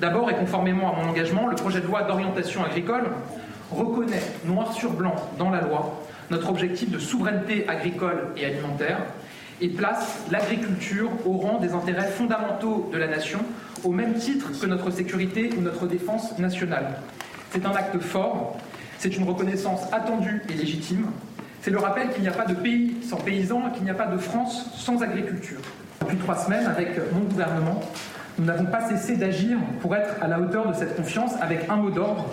D'abord, 0.00 0.30
et 0.30 0.34
conformément 0.36 0.94
à 0.94 1.02
mon 1.02 1.10
engagement, 1.10 1.48
le 1.48 1.56
projet 1.56 1.82
de 1.82 1.86
loi 1.86 2.04
d'orientation 2.04 2.64
agricole 2.64 3.10
reconnaît 3.70 4.22
noir 4.44 4.72
sur 4.72 4.92
blanc 4.92 5.14
dans 5.38 5.50
la 5.50 5.60
loi 5.60 6.00
notre 6.30 6.50
objectif 6.50 6.90
de 6.90 6.98
souveraineté 6.98 7.66
agricole 7.68 8.28
et 8.36 8.44
alimentaire 8.44 9.00
et 9.60 9.68
place 9.68 10.18
l'agriculture 10.30 11.10
au 11.26 11.32
rang 11.32 11.58
des 11.58 11.72
intérêts 11.72 12.08
fondamentaux 12.08 12.88
de 12.92 12.98
la 12.98 13.08
nation, 13.08 13.40
au 13.84 13.90
même 13.90 14.14
titre 14.14 14.50
que 14.60 14.66
notre 14.66 14.90
sécurité 14.90 15.50
ou 15.56 15.62
notre 15.62 15.86
défense 15.86 16.38
nationale. 16.38 17.00
C'est 17.50 17.66
un 17.66 17.72
acte 17.72 17.98
fort, 17.98 18.58
c'est 18.98 19.16
une 19.16 19.24
reconnaissance 19.24 19.80
attendue 19.92 20.42
et 20.48 20.52
légitime, 20.52 21.06
c'est 21.60 21.70
le 21.70 21.78
rappel 21.78 22.10
qu'il 22.10 22.22
n'y 22.22 22.28
a 22.28 22.32
pas 22.32 22.44
de 22.44 22.54
pays 22.54 22.96
sans 23.02 23.16
paysans 23.16 23.62
et 23.68 23.74
qu'il 23.74 23.84
n'y 23.84 23.90
a 23.90 23.94
pas 23.94 24.06
de 24.06 24.18
France 24.18 24.70
sans 24.76 25.02
agriculture. 25.02 25.60
Depuis 26.00 26.18
trois 26.18 26.36
semaines, 26.36 26.66
avec 26.66 26.90
mon 27.12 27.20
gouvernement, 27.20 27.80
nous 28.38 28.44
n'avons 28.44 28.66
pas 28.66 28.88
cessé 28.88 29.16
d'agir 29.16 29.58
pour 29.80 29.96
être 29.96 30.14
à 30.22 30.28
la 30.28 30.38
hauteur 30.38 30.68
de 30.68 30.74
cette 30.74 30.96
confiance 30.96 31.32
avec 31.40 31.68
un 31.68 31.76
mot 31.76 31.90
d'ordre, 31.90 32.26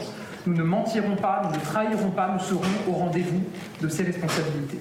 nous 0.47 0.53
ne 0.53 0.63
mentirons 0.63 1.15
pas, 1.15 1.41
nous 1.43 1.57
ne 1.57 1.63
trahirons 1.63 2.11
pas, 2.11 2.31
nous 2.33 2.39
serons 2.39 2.61
au 2.87 2.91
rendez-vous 2.91 3.43
de 3.81 3.87
ces 3.87 4.03
responsabilités. 4.03 4.79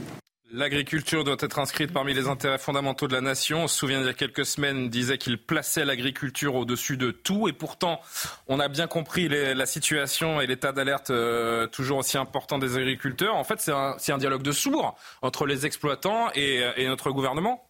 L'agriculture 0.53 1.25
doit 1.25 1.37
être 1.41 1.59
inscrite 1.59 1.93
parmi 1.93 2.15
les 2.15 2.29
intérêts 2.29 2.59
fondamentaux 2.59 3.09
de 3.09 3.13
la 3.13 3.21
nation. 3.21 3.65
On 3.65 3.67
se 3.67 3.77
souvient 3.77 4.01
il 4.01 4.07
y 4.07 4.09
a 4.09 4.15
quelques 4.15 4.47
semaines, 4.47 4.89
disait 4.89 5.19
qu'il 5.19 5.37
plaçait 5.37 5.85
l'agriculture 5.85 6.55
au-dessus 6.55 6.97
de 6.97 7.11
tout. 7.11 7.49
Et 7.49 7.53
pourtant, 7.53 8.01
on 8.47 8.61
a 8.61 8.69
bien 8.69 8.87
compris 8.87 9.29
la 9.29 9.67
situation 9.67 10.41
et 10.41 10.47
l'état 10.47 10.71
d'alerte 10.71 11.11
euh, 11.11 11.67
toujours 11.67 11.99
aussi 11.99 12.19
important 12.19 12.59
des 12.59 12.77
agriculteurs. 12.77 13.35
En 13.35 13.43
fait, 13.43 13.61
c'est 13.61 13.73
un, 14.13 14.19
dialogue 14.19 14.43
de 14.43 14.53
sourds 14.53 14.95
entre 15.23 15.45
les 15.45 15.67
exploitants 15.67 16.31
et 16.37 16.87
notre 16.87 17.11
gouvernement. 17.11 17.65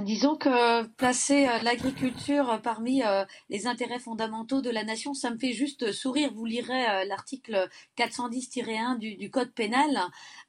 Disons 0.00 0.36
que 0.36 0.84
placer 0.96 1.46
euh, 1.46 1.58
l'agriculture 1.62 2.60
parmi 2.62 3.02
euh, 3.02 3.24
les 3.50 3.66
intérêts 3.66 3.98
fondamentaux 3.98 4.60
de 4.60 4.70
la 4.70 4.82
nation, 4.82 5.14
ça 5.14 5.30
me 5.30 5.38
fait 5.38 5.52
juste 5.52 5.92
sourire. 5.92 6.30
Vous 6.34 6.46
lirez 6.46 6.86
euh, 6.86 7.04
l'article 7.04 7.68
410-1 7.98 8.98
du, 8.98 9.30
Code 9.30 9.52
pénal. 9.52 9.98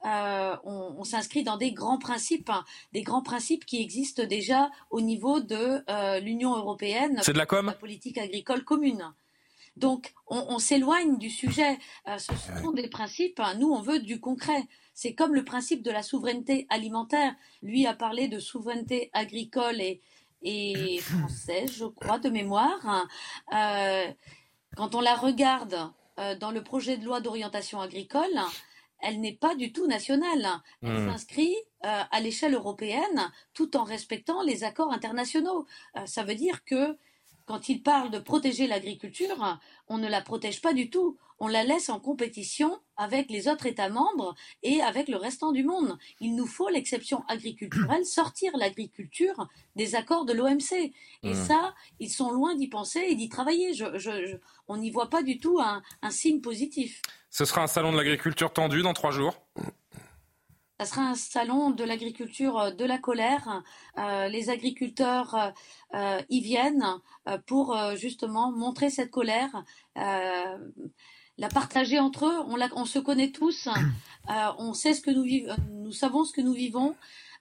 on, 0.02 1.04
s'inscrit 1.04 1.42
dans 1.42 1.56
des 1.56 1.72
grands 1.72 1.98
principes, 1.98 2.50
hein, 2.50 2.64
des 2.92 3.02
grands 3.02 3.22
principes 3.22 3.64
qui 3.64 3.80
existent 3.82 4.24
déjà 4.24 4.70
au 4.90 5.00
niveau 5.00 5.40
de 5.40 5.82
l'Union 6.20 6.56
européenne. 6.56 7.20
C'est 7.22 7.32
de 7.32 7.38
la 7.38 7.46
com. 7.46 7.66
La 7.66 7.72
politique 7.72 8.18
agricole 8.18 8.64
commune. 8.64 9.12
Donc, 9.76 10.14
on, 10.28 10.58
s'éloigne 10.58 11.18
du 11.18 11.30
sujet. 11.30 11.78
ce 12.18 12.32
sont 12.62 12.72
des 12.72 12.88
principes. 12.88 13.40
Hein. 13.40 13.54
Nous, 13.58 13.68
on 13.68 13.82
veut 13.82 14.00
du 14.00 14.20
concret. 14.20 14.66
C'est 14.96 15.14
comme 15.14 15.34
le 15.34 15.44
principe 15.44 15.82
de 15.82 15.90
la 15.90 16.02
souveraineté 16.02 16.66
alimentaire. 16.70 17.34
Lui 17.62 17.86
a 17.86 17.92
parlé 17.92 18.28
de 18.28 18.38
souveraineté 18.38 19.10
agricole 19.12 19.78
et, 19.82 20.00
et 20.42 20.98
française, 21.00 21.70
je 21.76 21.84
crois, 21.84 22.18
de 22.18 22.30
mémoire. 22.30 23.06
Euh, 23.52 24.06
quand 24.74 24.94
on 24.94 25.02
la 25.02 25.14
regarde 25.14 25.92
euh, 26.18 26.34
dans 26.36 26.50
le 26.50 26.64
projet 26.64 26.96
de 26.96 27.04
loi 27.04 27.20
d'orientation 27.20 27.78
agricole, 27.78 28.40
elle 29.00 29.20
n'est 29.20 29.34
pas 29.34 29.54
du 29.54 29.70
tout 29.70 29.86
nationale. 29.86 30.48
Elle 30.82 30.92
hmm. 30.92 31.10
s'inscrit 31.10 31.54
euh, 31.84 32.02
à 32.10 32.20
l'échelle 32.20 32.54
européenne 32.54 33.30
tout 33.52 33.76
en 33.76 33.84
respectant 33.84 34.42
les 34.42 34.64
accords 34.64 34.94
internationaux. 34.94 35.66
ça 36.06 36.24
veut 36.24 36.34
dire 36.34 36.64
que 36.64 36.96
quand 37.44 37.68
il 37.68 37.82
parle 37.82 38.10
de 38.10 38.18
protéger 38.18 38.66
l'agriculture, 38.66 39.60
on 39.88 39.98
ne 39.98 40.08
la 40.08 40.22
protège 40.22 40.62
pas 40.62 40.72
du 40.72 40.88
tout 40.88 41.18
on 41.38 41.48
la 41.48 41.64
laisse 41.64 41.88
en 41.88 42.00
compétition 42.00 42.78
avec 42.96 43.30
les 43.30 43.48
autres 43.48 43.66
États 43.66 43.88
membres 43.88 44.34
et 44.62 44.80
avec 44.80 45.08
le 45.08 45.16
restant 45.16 45.52
du 45.52 45.64
monde. 45.64 45.98
Il 46.20 46.34
nous 46.34 46.46
faut 46.46 46.68
l'exception 46.68 47.24
agriculturelle, 47.28 48.04
sortir 48.06 48.56
l'agriculture 48.56 49.48
des 49.74 49.94
accords 49.94 50.24
de 50.24 50.32
l'OMC. 50.32 50.92
Et 51.22 51.32
mmh. 51.32 51.34
ça, 51.34 51.74
ils 52.00 52.10
sont 52.10 52.30
loin 52.30 52.54
d'y 52.54 52.68
penser 52.68 53.04
et 53.08 53.14
d'y 53.14 53.28
travailler. 53.28 53.72
on 54.68 54.76
n'y 54.76 54.90
voit 54.90 55.10
pas 55.10 55.22
du 55.22 55.38
tout 55.38 55.60
un, 55.60 55.82
signe 56.10 56.40
positif. 56.40 57.02
Ce 57.30 57.44
sera 57.44 57.62
un 57.62 57.66
salon 57.66 57.92
de 57.92 57.96
l'agriculture 57.98 58.52
tendu 58.52 58.82
dans 58.82 58.94
trois 58.94 59.10
jours? 59.10 59.34
Ça 60.78 60.84
sera 60.84 61.02
un 61.02 61.14
salon 61.14 61.70
de 61.70 61.84
l'agriculture 61.84 62.74
de 62.74 62.84
la 62.84 62.98
colère. 62.98 63.62
Euh, 63.98 64.28
les 64.28 64.50
agriculteurs 64.50 65.54
euh, 65.94 66.20
y 66.28 66.40
viennent 66.42 67.00
euh, 67.28 67.38
pour 67.46 67.74
justement 67.96 68.52
montrer 68.52 68.90
cette 68.90 69.10
colère 69.10 69.64
la 71.38 71.48
partager 71.48 71.98
entre 71.98 72.26
eux. 72.26 72.38
On, 72.46 72.58
on 72.76 72.84
se 72.84 72.98
connaît 72.98 73.30
tous, 73.30 73.68
on 74.28 74.74
sait 74.74 74.94
ce 74.94 75.00
que 75.00 75.10
nous 75.10 75.24
vivons, 75.24 75.54
nous 75.70 75.92
savons 75.92 76.24
ce 76.24 76.32
que 76.32 76.40
nous 76.40 76.54
vivons. 76.54 76.96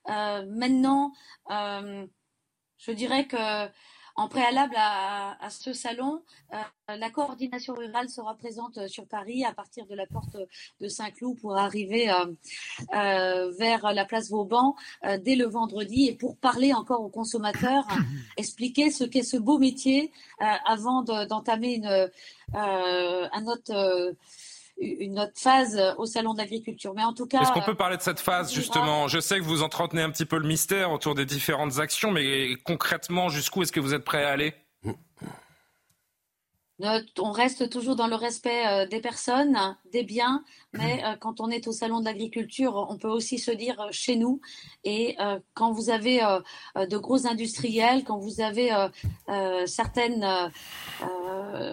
maintenant, 0.08 1.14
je 1.50 2.92
dirais 2.92 3.28
que 3.28 3.68
en 4.16 4.30
préalable 4.30 4.76
à, 4.78 5.50
ce 5.50 5.74
salon, 5.74 6.22
euh, 6.54 6.96
la 6.96 7.10
coordination 7.10 7.74
rurale 7.74 8.10
sera 8.10 8.36
présente 8.36 8.78
euh, 8.78 8.88
sur 8.88 9.06
Paris 9.08 9.44
à 9.44 9.54
partir 9.54 9.86
de 9.88 9.96
la 9.96 10.06
porte 10.06 10.38
de 10.80 10.88
Saint-Cloud 10.88 11.38
pour 11.40 11.58
arriver 11.58 12.10
euh, 12.10 13.52
vers 13.58 13.94
la 13.94 14.06
place 14.06 14.30
Vauban 14.30 14.76
dès 15.20 15.36
le 15.36 15.46
vendredi 15.46 16.08
et 16.08 16.16
pour 16.16 16.38
parler 16.38 16.74
encore 16.74 17.02
aux 17.02 17.10
consommateurs, 17.10 17.86
expliquer 18.38 18.90
ce 18.90 19.04
qu'est 19.04 19.24
ce 19.24 19.38
beau 19.38 19.58
métier 19.58 20.12
avant 20.40 21.04
d'entamer 21.04 21.76
une, 21.76 22.10
un 22.54 23.46
autre 23.48 24.16
une 24.78 25.20
autre 25.20 25.34
phase 25.36 25.80
au 25.98 26.06
salon 26.06 26.34
de 26.34 26.40
l'agriculture. 26.40 26.94
Mais 26.96 27.04
en 27.04 27.14
tout 27.14 27.26
cas, 27.26 27.42
est-ce 27.42 27.52
qu'on 27.52 27.62
peut 27.62 27.76
parler 27.76 27.98
de 27.98 28.02
cette 28.02 28.20
phase 28.20 28.54
justement 28.54 29.08
Je 29.08 29.20
sais 29.20 29.40
que 29.40 29.44
vous 29.44 29.64
entretenez 29.64 30.02
un 30.02 30.10
petit 30.10 30.26
peu 30.26 30.38
le 30.38 30.48
mystère 30.48 30.92
autour 30.92 31.16
des 31.16 31.26
différentes 31.26 31.80
actions, 31.80 32.12
mais 32.12 32.56
concrètement, 32.64 33.30
jusqu'où 33.30 33.64
est-ce 33.64 33.72
que 33.72 33.80
vous 33.80 33.94
êtes 33.94 34.04
prêt 34.04 34.24
à 34.24 34.32
aller? 34.32 34.54
On 36.80 37.32
reste 37.32 37.70
toujours 37.70 37.96
dans 37.96 38.08
le 38.08 38.16
respect 38.16 38.68
euh, 38.68 38.86
des 38.86 39.00
personnes, 39.00 39.58
des 39.92 40.04
biens, 40.04 40.44
mais 40.74 41.04
euh, 41.06 41.16
quand 41.20 41.40
on 41.40 41.50
est 41.50 41.68
au 41.68 41.72
salon 41.72 42.00
de 42.02 42.06
l'agriculture, 42.06 42.88
on 42.90 42.98
peut 42.98 43.10
aussi 43.10 43.38
se 43.38 43.52
dire 43.52 43.80
euh, 43.80 43.88
chez 43.92 44.16
nous. 44.18 44.42
Et 44.84 45.18
quand 45.54 45.72
vous 45.72 45.90
avez 45.90 46.20
de 46.76 46.98
gros 46.98 47.26
industriels, 47.26 48.04
quand 48.04 48.20
vous 48.20 48.40
avez 48.40 48.70
certaines, 49.66 50.52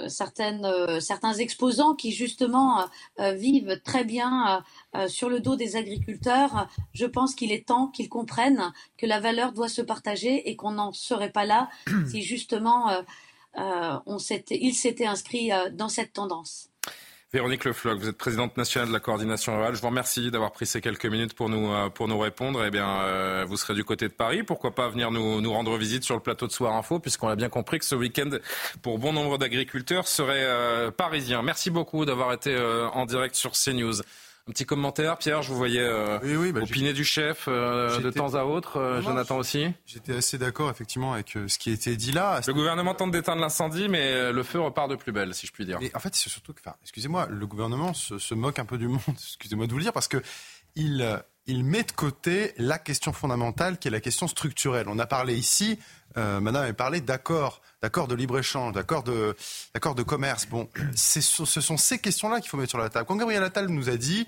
certaines, 0.09 1.01
certains 1.01 1.35
exposants 1.35 1.95
qui 1.95 2.13
justement 2.13 2.87
vivent 3.19 3.81
très 3.85 4.05
bien 4.05 4.65
sur 5.09 5.29
le 5.29 5.41
dos 5.41 5.57
des 5.57 5.77
agriculteurs, 5.77 6.69
je 6.95 7.05
pense 7.05 7.35
qu'il 7.35 7.53
est 7.53 7.67
temps 7.67 7.89
qu'ils 7.89 8.09
comprennent 8.09 8.73
que 8.97 9.07
la 9.07 9.21
valeur 9.21 9.53
doit 9.53 9.69
se 9.69 9.83
partager 9.83 10.49
et 10.49 10.57
qu'on 10.57 10.73
n'en 10.73 10.93
serait 10.93 11.33
pas 11.33 11.45
là 11.45 11.69
si 12.11 12.23
justement 12.23 12.89
euh, 12.89 13.03
on 13.55 14.19
il 14.51 14.75
s'était 14.75 15.07
inscrit 15.07 15.53
euh, 15.53 15.71
dans 15.71 15.89
cette 15.89 16.13
tendance. 16.13 16.69
Véronique 17.33 17.65
Lefloc, 17.65 17.99
vous 17.99 18.09
êtes 18.09 18.19
présidente 18.19 18.59
nationale 18.59 18.89
de 18.89 18.93
la 18.93 19.01
coordination 19.01 19.57
rurale. 19.57 19.75
Je 19.75 19.81
vous 19.81 19.87
remercie 19.87 20.31
d'avoir 20.31 20.53
pris 20.53 20.67
ces 20.67 20.83
quelques 20.83 21.07
minutes 21.07 21.33
pour 21.33 21.49
nous, 21.49 21.73
euh, 21.73 21.89
pour 21.89 22.07
nous 22.07 22.19
répondre. 22.19 22.63
Eh 22.67 22.71
bien, 22.71 23.45
vous 23.47 23.57
serez 23.57 23.73
du 23.73 23.85
côté 23.85 24.07
de 24.09 24.13
Paris. 24.13 24.43
Pourquoi 24.43 24.75
pas 24.75 24.89
venir 24.91 25.11
nous, 25.11 25.41
nous 25.41 25.53
rendre 25.53 25.79
visite 25.79 26.05
sur 26.05 26.15
le 26.15 26.21
plateau 26.21 26.47
de 26.47 26.53
Soir 26.53 26.75
Info, 26.75 26.99
puisqu'on 26.99 27.29
a 27.29 27.37
bien 27.37 27.49
compris 27.49 27.79
que 27.79 27.87
ce 27.87 27.95
week-end, 27.95 28.29
pour 28.83 28.99
bon 28.99 29.15
nombre 29.15 29.39
d'agriculteurs, 29.39 30.09
serait 30.09 30.93
parisien. 30.93 31.41
Merci 31.41 31.71
beaucoup 31.71 32.05
d'avoir 32.05 32.35
été 32.35 32.55
en 32.93 33.07
direct 33.07 33.35
sur 33.35 33.53
CNews. 33.53 34.03
Un 34.49 34.51
petit 34.53 34.67
commentaire, 34.67 35.19
Pierre, 35.19 35.43
je 35.43 35.51
vous 35.51 35.57
voyais 35.57 35.81
euh, 35.81 36.19
bah, 36.53 36.63
opiner 36.63 36.93
du 36.93 37.05
chef 37.05 37.45
euh, 37.47 38.01
de 38.01 38.11
temps 38.11 38.35
à 38.35 38.43
autre. 38.43 38.77
Euh, 38.77 39.01
Jonathan 39.01 39.39
aussi 39.39 39.69
J'étais 39.87 40.17
assez 40.17 40.37
d'accord 40.37 40.69
effectivement 40.69 41.13
avec 41.13 41.39
ce 41.47 41.59
qui 41.59 41.71
a 41.71 41.73
été 41.73 41.95
dit 41.95 42.11
là. 42.11 42.41
Le 42.45 42.53
gouvernement 42.53 42.97
tente 42.97 43.13
d'éteindre 43.13 43.41
l'incendie, 43.41 43.89
mais 43.89 44.33
le 44.33 44.43
feu 44.43 44.59
repart 44.59 44.91
de 44.91 44.97
plus 44.97 45.13
belle, 45.13 45.33
si 45.33 45.47
je 45.47 45.53
puis 45.53 45.65
dire. 45.65 45.79
Et 45.81 45.93
en 45.95 46.01
fait, 46.01 46.13
c'est 46.17 46.29
surtout 46.29 46.53
que, 46.53 46.61
excusez-moi, 46.83 47.29
le 47.31 47.47
gouvernement 47.47 47.95
se, 47.95 48.35
moque 48.35 48.59
un 48.59 48.65
peu 48.65 48.79
du 48.79 48.89
monde, 48.89 49.01
excusez-moi 49.13 49.69
de 49.69 49.73
vous 49.73 49.79
le 49.79 49.85
dire, 49.85 49.93
parce 49.93 50.09
que 50.09 50.21
il, 50.75 51.23
il 51.47 51.65
met 51.65 51.85
de 51.85 51.93
côté 51.93 52.53
la 52.57 52.79
question 52.79 53.13
fondamentale 53.13 53.79
qui 53.79 53.87
est 53.87 53.93
la 53.93 54.01
question 54.01 54.27
structurelle. 54.27 54.87
On 54.89 54.99
a 54.99 55.07
parlé 55.07 55.37
ici, 55.37 55.79
madame 56.17 56.65
a 56.65 56.73
parlé 56.73 57.01
d'accord 57.01 57.61
d'accord 57.83 58.07
de 58.09 58.15
libre-échange, 58.15 58.73
d'accord 58.73 59.03
de, 59.03 59.37
de 59.75 60.03
commerce. 60.03 60.47
Bon, 60.47 60.69
ce 60.95 61.21
sont 61.21 61.77
ces 61.77 61.99
questions-là 61.99 62.41
qu'il 62.41 62.49
faut 62.49 62.57
mettre 62.57 62.71
sur 62.71 62.79
la 62.79 62.89
table. 62.89 63.07
Quand 63.07 63.17
Gabriel 63.17 63.43
Attal 63.43 63.69
nous 63.69 63.89
a 63.89 63.97
dit 63.97 64.27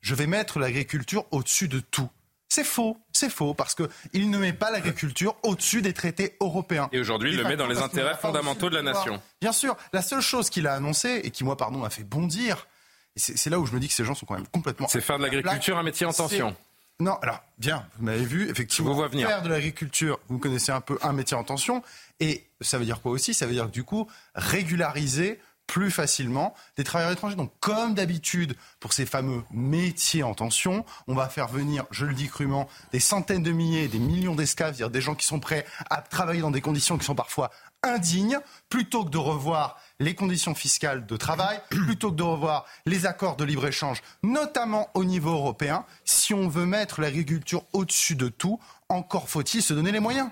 je 0.00 0.14
vais 0.14 0.26
mettre 0.26 0.58
l'agriculture 0.58 1.24
au-dessus 1.30 1.66
de 1.66 1.80
tout. 1.80 2.10
C'est 2.46 2.62
faux, 2.62 2.98
c'est 3.10 3.30
faux, 3.30 3.54
parce 3.54 3.74
qu'il 3.74 4.30
ne 4.30 4.38
met 4.38 4.52
pas 4.52 4.70
l'agriculture 4.70 5.34
au-dessus 5.42 5.82
des 5.82 5.94
traités 5.94 6.36
européens. 6.40 6.88
Et 6.92 7.00
aujourd'hui, 7.00 7.32
il 7.32 7.38
le 7.38 7.44
met 7.44 7.56
dans 7.56 7.66
les 7.66 7.78
intérêts 7.78 8.16
fondamentaux 8.16 8.70
de 8.70 8.76
la 8.76 8.82
nation. 8.82 9.20
Bien 9.40 9.50
sûr, 9.50 9.76
la 9.92 10.02
seule 10.02 10.20
chose 10.20 10.50
qu'il 10.50 10.66
a 10.66 10.74
annoncée, 10.74 11.22
et 11.24 11.30
qui, 11.30 11.42
moi, 11.42 11.56
pardon, 11.56 11.78
m'a 11.78 11.90
fait 11.90 12.04
bondir, 12.04 12.68
et 13.16 13.20
c'est 13.20 13.48
là 13.50 13.58
où 13.58 13.66
je 13.66 13.72
me 13.72 13.80
dis 13.80 13.88
que 13.88 13.94
ces 13.94 14.04
gens 14.04 14.14
sont 14.14 14.26
quand 14.26 14.34
même 14.34 14.46
complètement... 14.46 14.86
C'est 14.88 15.00
faire 15.00 15.18
de 15.18 15.24
l'agriculture 15.24 15.78
un 15.78 15.82
métier 15.82 16.06
en 16.06 16.12
tension. 16.12 16.54
Non, 17.00 17.16
alors, 17.22 17.42
bien, 17.58 17.86
vous 17.98 18.04
m'avez 18.04 18.24
vu, 18.24 18.48
effectivement, 18.48 18.96
faire 19.08 19.42
de 19.42 19.48
l'agriculture, 19.48 20.20
vous 20.28 20.38
connaissez 20.38 20.70
un 20.70 20.80
peu 20.80 20.96
un 21.02 21.12
métier 21.12 21.36
en 21.36 21.42
tension, 21.42 21.82
et 22.20 22.46
ça 22.60 22.78
veut 22.78 22.84
dire 22.84 23.00
quoi 23.00 23.10
aussi? 23.10 23.34
Ça 23.34 23.46
veut 23.46 23.52
dire, 23.52 23.68
du 23.68 23.82
coup, 23.82 24.08
régulariser 24.34 25.40
plus 25.66 25.90
facilement 25.90 26.54
des 26.76 26.84
travailleurs 26.84 27.12
étrangers. 27.12 27.36
Donc, 27.36 27.52
comme 27.58 27.94
d'habitude, 27.94 28.54
pour 28.80 28.92
ces 28.92 29.06
fameux 29.06 29.42
métiers 29.50 30.22
en 30.22 30.34
tension, 30.34 30.84
on 31.08 31.14
va 31.14 31.28
faire 31.28 31.48
venir, 31.48 31.84
je 31.90 32.06
le 32.06 32.14
dis 32.14 32.28
crûment, 32.28 32.68
des 32.92 33.00
centaines 33.00 33.42
de 33.42 33.50
milliers, 33.50 33.88
des 33.88 33.98
millions 33.98 34.34
d'esclaves, 34.34 34.74
dire 34.74 34.90
des 34.90 35.00
gens 35.00 35.14
qui 35.14 35.26
sont 35.26 35.40
prêts 35.40 35.66
à 35.90 36.02
travailler 36.02 36.42
dans 36.42 36.50
des 36.50 36.60
conditions 36.60 36.98
qui 36.98 37.04
sont 37.04 37.14
parfois 37.14 37.50
indignes, 37.82 38.38
plutôt 38.68 39.04
que 39.04 39.10
de 39.10 39.18
revoir 39.18 39.78
les 40.00 40.14
conditions 40.14 40.54
fiscales 40.54 41.06
de 41.06 41.16
travail, 41.16 41.60
plutôt 41.70 42.10
que 42.10 42.16
de 42.16 42.22
revoir 42.22 42.66
les 42.86 43.06
accords 43.06 43.36
de 43.36 43.44
libre-échange, 43.44 44.02
notamment 44.22 44.88
au 44.94 45.04
niveau 45.04 45.30
européen. 45.30 45.84
Si 46.04 46.34
on 46.34 46.48
veut 46.48 46.66
mettre 46.66 47.00
l'agriculture 47.00 47.64
au-dessus 47.72 48.16
de 48.16 48.28
tout, 48.28 48.60
encore 48.88 49.28
faut-il 49.28 49.62
se 49.62 49.74
donner 49.74 49.92
les 49.92 50.00
moyens. 50.00 50.30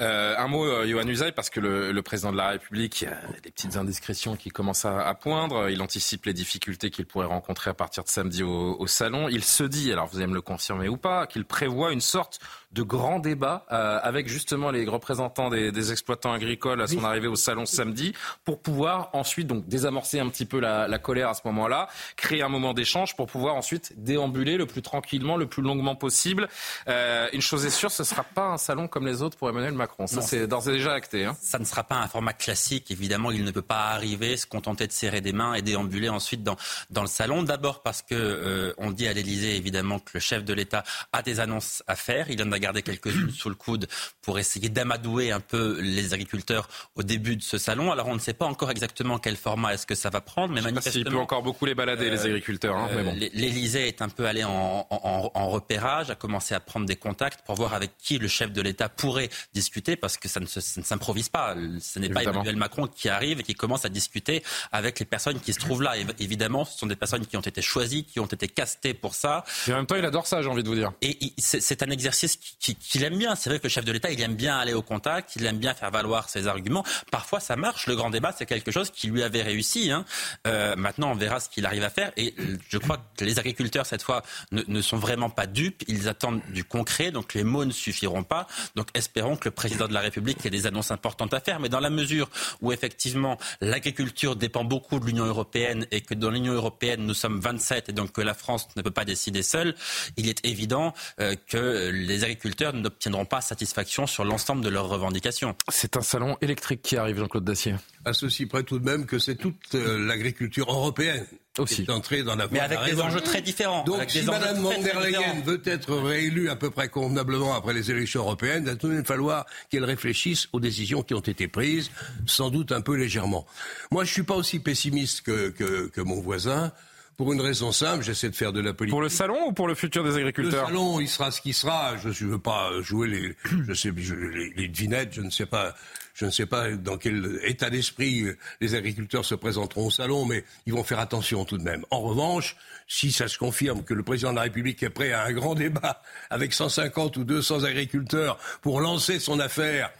Euh, 0.00 0.34
un 0.36 0.48
mot, 0.48 0.64
euh, 0.64 0.86
Johan 0.86 1.06
Usaï, 1.06 1.32
parce 1.32 1.50
que 1.50 1.60
le, 1.60 2.02
président 2.02 2.32
de 2.32 2.36
la 2.36 2.48
République, 2.48 3.02
il 3.02 3.04
y 3.04 3.08
a 3.08 3.16
des 3.42 3.50
petites 3.50 3.76
indiscrétions 3.76 4.36
qui 4.36 4.50
commencent 4.50 4.84
à, 4.84 5.14
poindre. 5.14 5.68
Il 5.70 5.80
anticipe 5.82 6.26
les 6.26 6.32
difficultés 6.32 6.90
qu'il 6.90 7.06
pourrait 7.06 7.26
rencontrer 7.26 7.70
à 7.70 7.74
partir 7.74 8.02
de 8.02 8.08
samedi 8.08 8.42
au, 8.42 8.76
au, 8.78 8.86
salon. 8.86 9.28
Il 9.28 9.44
se 9.44 9.64
dit, 9.64 9.92
alors 9.92 10.06
vous 10.06 10.18
allez 10.18 10.26
me 10.26 10.34
le 10.34 10.40
confirmer 10.40 10.88
ou 10.88 10.96
pas, 10.96 11.26
qu'il 11.26 11.44
prévoit 11.44 11.92
une 11.92 12.00
sorte 12.00 12.40
de 12.72 12.82
grands 12.82 13.18
débats 13.18 13.66
euh, 13.70 13.98
avec 14.02 14.28
justement 14.28 14.70
les 14.70 14.86
représentants 14.86 15.50
des, 15.50 15.92
exploitants 15.92 16.32
agricoles 16.32 16.80
à 16.80 16.86
son 16.86 17.04
arrivée 17.04 17.28
au 17.28 17.36
salon 17.36 17.66
samedi 17.66 18.14
pour 18.44 18.60
pouvoir 18.60 19.10
ensuite 19.12 19.46
donc 19.46 19.66
désamorcer 19.66 20.20
un 20.20 20.28
petit 20.28 20.46
peu 20.46 20.58
la, 20.58 20.98
colère 20.98 21.28
à 21.28 21.34
ce 21.34 21.42
moment-là, 21.46 21.88
créer 22.16 22.42
un 22.42 22.48
moment 22.48 22.72
d'échange 22.72 23.16
pour 23.16 23.26
pouvoir 23.26 23.56
ensuite 23.56 23.92
déambuler 23.96 24.56
le 24.56 24.66
plus 24.66 24.82
tranquillement, 24.82 25.36
le 25.36 25.46
plus 25.46 25.62
longuement 25.62 25.96
possible. 25.96 26.48
Euh, 26.88 27.28
une 27.32 27.40
chose 27.40 27.66
est 27.66 27.70
sûre, 27.70 27.90
ce 27.90 28.02
ne 28.02 28.06
sera 28.06 28.22
pas 28.22 28.46
un 28.46 28.58
salon 28.58 28.88
comme 28.88 29.06
les 29.06 29.22
autres 29.22 29.36
pour 29.36 29.48
Emmanuel 29.52 29.74
Macron. 29.74 30.06
Ça, 30.06 30.20
c'est 30.20 30.46
d'ores 30.46 30.68
et 30.68 30.72
déjà 30.72 30.92
acté. 30.92 31.24
Hein. 31.24 31.36
Ça 31.40 31.58
ne 31.58 31.64
sera 31.64 31.84
pas 31.84 31.96
un 31.96 32.08
format 32.08 32.32
classique. 32.32 32.90
Évidemment, 32.90 33.30
il 33.30 33.44
ne 33.44 33.50
peut 33.50 33.62
pas 33.62 33.90
arriver, 33.90 34.36
se 34.36 34.46
contenter 34.46 34.86
de 34.86 34.92
serrer 34.92 35.20
des 35.20 35.32
mains 35.32 35.54
et 35.54 35.62
déambuler 35.62 36.08
ensuite 36.08 36.42
dans, 36.42 36.56
dans 36.90 37.02
le 37.02 37.08
salon. 37.08 37.42
D'abord 37.42 37.82
parce 37.82 38.02
que 38.02 38.14
euh, 38.14 38.74
on 38.78 38.90
dit 38.90 39.06
à 39.06 39.12
l'Élysée 39.12 39.56
évidemment 39.56 39.98
que 39.98 40.12
le 40.14 40.20
chef 40.20 40.44
de 40.44 40.52
l'État 40.52 40.82
a 41.12 41.22
des 41.22 41.40
annonces 41.40 41.82
à 41.86 41.96
faire. 41.96 42.30
Il 42.30 42.42
en 42.42 42.50
a 42.52 42.58
garder 42.58 42.82
quelques-unes 42.82 43.30
sous 43.30 43.48
le 43.48 43.54
coude 43.54 43.86
pour 44.22 44.38
essayer 44.38 44.68
d'amadouer 44.68 45.32
un 45.32 45.40
peu 45.40 45.80
les 45.80 46.14
agriculteurs 46.14 46.68
au 46.96 47.02
début 47.02 47.36
de 47.36 47.42
ce 47.42 47.58
salon. 47.58 47.92
Alors 47.92 48.08
on 48.08 48.14
ne 48.14 48.20
sait 48.20 48.34
pas 48.34 48.46
encore 48.46 48.70
exactement 48.70 49.18
quel 49.18 49.36
format 49.36 49.74
est-ce 49.74 49.86
que 49.86 49.94
ça 49.94 50.10
va 50.10 50.20
prendre, 50.20 50.54
mais 50.54 50.60
manifestement... 50.60 51.04
Il 51.06 51.12
peut 51.12 51.18
encore 51.18 51.42
beaucoup 51.42 51.66
les 51.66 51.74
balader, 51.74 52.10
les 52.10 52.20
euh, 52.20 52.26
agriculteurs. 52.26 52.76
Hein, 52.76 52.88
bon. 53.04 53.14
L'Élysée 53.14 53.88
est 53.88 54.02
un 54.02 54.08
peu 54.08 54.26
allé 54.26 54.44
en, 54.44 54.86
en, 54.90 55.48
repérage, 55.48 56.10
a 56.10 56.14
commencé 56.14 56.54
à 56.54 56.60
prendre 56.60 56.86
des 56.86 56.96
contacts 56.96 57.44
pour 57.44 57.56
voir 57.56 57.74
avec 57.74 57.96
qui 57.98 58.18
le 58.18 58.28
chef 58.28 58.52
de 58.52 58.62
l'État 58.62 58.88
pourrait 58.88 59.28
discuter, 59.52 59.96
parce 59.96 60.16
que 60.16 60.28
ça 60.28 60.40
ne, 60.40 60.46
s'improvise 60.46 61.28
pas. 61.28 61.54
Ce 61.80 61.98
n'est 61.98 62.08
pas 62.08 62.22
Emmanuel 62.22 62.56
Macron 62.56 62.86
qui 62.86 63.08
arrive 63.08 63.40
et 63.40 63.42
qui 63.42 63.54
commence 63.54 63.84
à 63.84 63.88
discuter 63.88 64.42
avec 64.70 64.98
les 64.98 65.06
personnes 65.06 65.40
qui 65.40 65.52
se 65.52 65.58
trouvent 65.58 65.82
là. 65.82 65.94
évidemment, 66.18 66.64
ce 66.64 66.78
sont 66.78 66.86
des 66.86 66.96
personnes 66.96 67.26
qui 67.26 67.36
ont 67.36 67.40
été 67.40 67.62
choisies, 67.62 68.04
qui 68.04 68.20
ont 68.20 68.26
été 68.26 68.48
castées 68.48 68.94
pour 68.94 69.14
ça. 69.14 69.44
Et 69.66 69.72
en 69.72 69.76
même 69.76 69.86
temps, 69.86 69.96
il 69.96 70.04
adore 70.04 70.26
ça, 70.26 70.42
j'ai 70.42 70.48
envie 70.48 70.62
de 70.62 70.68
vous 70.68 70.74
dire. 70.74 70.92
Et 71.02 71.18
c'est 71.38 71.82
un 71.82 71.90
exercice 71.90 72.36
qui, 72.36 72.76
qu'il 72.76 73.04
aime 73.04 73.18
bien. 73.18 73.34
C'est 73.34 73.50
vrai 73.50 73.58
que 73.58 73.64
le 73.64 73.68
chef 73.70 73.84
de 73.84 73.92
l'État, 73.92 74.10
il 74.10 74.20
aime 74.20 74.34
bien 74.34 74.58
aller 74.58 74.74
au 74.74 74.82
contact, 74.82 75.36
il 75.36 75.44
aime 75.46 75.58
bien 75.58 75.74
faire 75.74 75.90
valoir 75.90 76.28
ses 76.28 76.46
arguments. 76.46 76.84
Parfois, 77.10 77.40
ça 77.40 77.56
marche. 77.56 77.86
Le 77.86 77.96
grand 77.96 78.10
débat, 78.10 78.32
c'est 78.36 78.46
quelque 78.46 78.70
chose 78.70 78.90
qui 78.90 79.08
lui 79.08 79.22
avait 79.22 79.42
réussi. 79.42 79.90
Hein. 79.90 80.04
Euh, 80.46 80.76
maintenant, 80.76 81.12
on 81.12 81.14
verra 81.14 81.40
ce 81.40 81.48
qu'il 81.48 81.66
arrive 81.66 81.84
à 81.84 81.90
faire. 81.90 82.12
Et 82.16 82.34
je 82.68 82.78
crois 82.78 82.98
que 83.16 83.24
les 83.24 83.38
agriculteurs, 83.38 83.86
cette 83.86 84.02
fois, 84.02 84.22
ne, 84.50 84.62
ne, 84.66 84.82
sont 84.82 84.98
vraiment 84.98 85.30
pas 85.30 85.46
dupes. 85.46 85.82
Ils 85.88 86.08
attendent 86.08 86.42
du 86.50 86.64
concret. 86.64 87.10
Donc, 87.10 87.34
les 87.34 87.44
mots 87.44 87.64
ne 87.64 87.72
suffiront 87.72 88.22
pas. 88.22 88.46
Donc, 88.76 88.88
espérons 88.94 89.31
que 89.36 89.48
le 89.48 89.54
président 89.54 89.88
de 89.88 89.94
la 89.94 90.00
République 90.00 90.44
ait 90.44 90.50
des 90.50 90.66
annonces 90.66 90.90
importantes 90.90 91.34
à 91.34 91.40
faire. 91.40 91.60
Mais 91.60 91.68
dans 91.68 91.80
la 91.80 91.90
mesure 91.90 92.30
où, 92.60 92.72
effectivement, 92.72 93.38
l'agriculture 93.60 94.36
dépend 94.36 94.64
beaucoup 94.64 94.98
de 95.00 95.06
l'Union 95.06 95.24
européenne 95.24 95.86
et 95.90 96.00
que 96.00 96.14
dans 96.14 96.30
l'Union 96.30 96.52
européenne, 96.52 97.04
nous 97.06 97.14
sommes 97.14 97.40
27 97.40 97.88
et 97.88 97.92
donc 97.92 98.12
que 98.12 98.20
la 98.20 98.34
France 98.34 98.68
ne 98.76 98.82
peut 98.82 98.90
pas 98.90 99.04
décider 99.04 99.42
seule, 99.42 99.74
il 100.16 100.28
est 100.28 100.44
évident 100.46 100.92
euh, 101.20 101.34
que 101.48 101.90
les 101.90 102.24
agriculteurs 102.24 102.72
n'obtiendront 102.72 103.24
pas 103.24 103.40
satisfaction 103.40 104.06
sur 104.06 104.24
l'ensemble 104.24 104.64
de 104.64 104.68
leurs 104.68 104.88
revendications. 104.88 105.54
C'est 105.68 105.96
un 105.96 106.02
salon 106.02 106.36
électrique 106.40 106.82
qui 106.82 106.96
arrive, 106.96 107.18
Jean-Claude 107.18 107.44
Dacier. 107.44 107.74
À 108.04 108.12
ceci 108.12 108.46
près 108.46 108.62
tout 108.62 108.78
de 108.78 108.84
même 108.84 109.06
que 109.06 109.18
c'est 109.18 109.36
toute 109.36 109.74
euh, 109.74 109.98
l'agriculture 110.06 110.70
européenne 110.70 111.26
Aussi. 111.58 111.82
Est 111.82 112.22
dans 112.22 112.34
la 112.34 112.48
Mais 112.50 112.60
avec 112.60 112.78
des 112.86 112.98
enjeux 112.98 113.20
très 113.20 113.42
différents. 113.42 113.84
Donc 113.84 114.08
si 114.08 114.22
Mme 114.22 114.58
von 114.58 114.80
der 114.80 115.00
Leyen 115.00 115.42
veut 115.44 115.60
être 115.66 115.94
réélue 115.94 116.48
à 116.48 116.56
peu 116.56 116.70
près 116.70 116.88
convenablement 116.88 117.54
après 117.54 117.74
les 117.74 117.90
élections 117.90 118.22
européennes, 118.22 118.74
il 118.82 118.88
va 118.88 119.04
falloir 119.04 119.44
qu'elle 119.68 119.84
réfléchisse 119.84 120.48
aux 120.54 120.60
décisions 120.60 121.02
qui 121.02 121.12
ont 121.12 121.20
été 121.20 121.48
prises, 121.48 121.90
sans 122.24 122.48
doute 122.48 122.72
un 122.72 122.80
peu 122.80 122.96
légèrement. 122.96 123.46
Moi, 123.90 124.04
je 124.04 124.08
ne 124.08 124.12
suis 124.14 124.22
pas 124.22 124.34
aussi 124.34 124.60
pessimiste 124.60 125.20
que, 125.20 125.50
que, 125.50 125.88
que 125.88 126.00
mon 126.00 126.20
voisin. 126.22 126.72
Pour 127.18 127.34
une 127.34 127.42
raison 127.42 127.70
simple, 127.70 128.02
j'essaie 128.02 128.30
de 128.30 128.34
faire 128.34 128.54
de 128.54 128.60
la 128.60 128.72
politique. 128.72 128.94
Pour 128.94 129.02
le 129.02 129.10
salon 129.10 129.48
ou 129.48 129.52
pour 129.52 129.68
le 129.68 129.74
futur 129.74 130.02
des 130.02 130.16
agriculteurs? 130.16 130.62
Le 130.62 130.66
salon, 130.68 131.00
il 131.00 131.08
sera 131.08 131.30
ce 131.30 131.42
qu'il 131.42 131.52
sera. 131.52 131.98
Je 131.98 132.24
ne 132.24 132.30
veux 132.30 132.38
pas 132.38 132.70
jouer 132.80 133.08
les, 133.08 133.36
je 133.68 133.74
sais, 133.74 133.90
les, 133.90 134.54
les 134.56 134.68
devinettes, 134.68 135.12
je 135.12 135.20
ne 135.20 135.28
sais 135.28 135.44
pas. 135.46 135.74
Je 136.14 136.26
ne 136.26 136.30
sais 136.30 136.46
pas 136.46 136.70
dans 136.72 136.98
quel 136.98 137.40
état 137.44 137.70
d'esprit 137.70 138.24
les 138.60 138.74
agriculteurs 138.74 139.24
se 139.24 139.34
présenteront 139.34 139.86
au 139.86 139.90
salon, 139.90 140.26
mais 140.26 140.44
ils 140.66 140.72
vont 140.72 140.84
faire 140.84 140.98
attention 140.98 141.44
tout 141.44 141.58
de 141.58 141.62
même. 141.62 141.84
En 141.90 142.00
revanche, 142.00 142.56
si 142.86 143.12
ça 143.12 143.28
se 143.28 143.38
confirme 143.38 143.82
que 143.82 143.94
le 143.94 144.02
président 144.02 144.30
de 144.30 144.36
la 144.36 144.42
République 144.42 144.82
est 144.82 144.90
prêt 144.90 145.12
à 145.12 145.24
un 145.24 145.32
grand 145.32 145.54
débat 145.54 146.02
avec 146.30 146.52
150 146.52 147.16
ou 147.16 147.24
200 147.24 147.64
agriculteurs 147.64 148.38
pour 148.60 148.80
lancer 148.80 149.18
son 149.18 149.40
affaire 149.40 149.90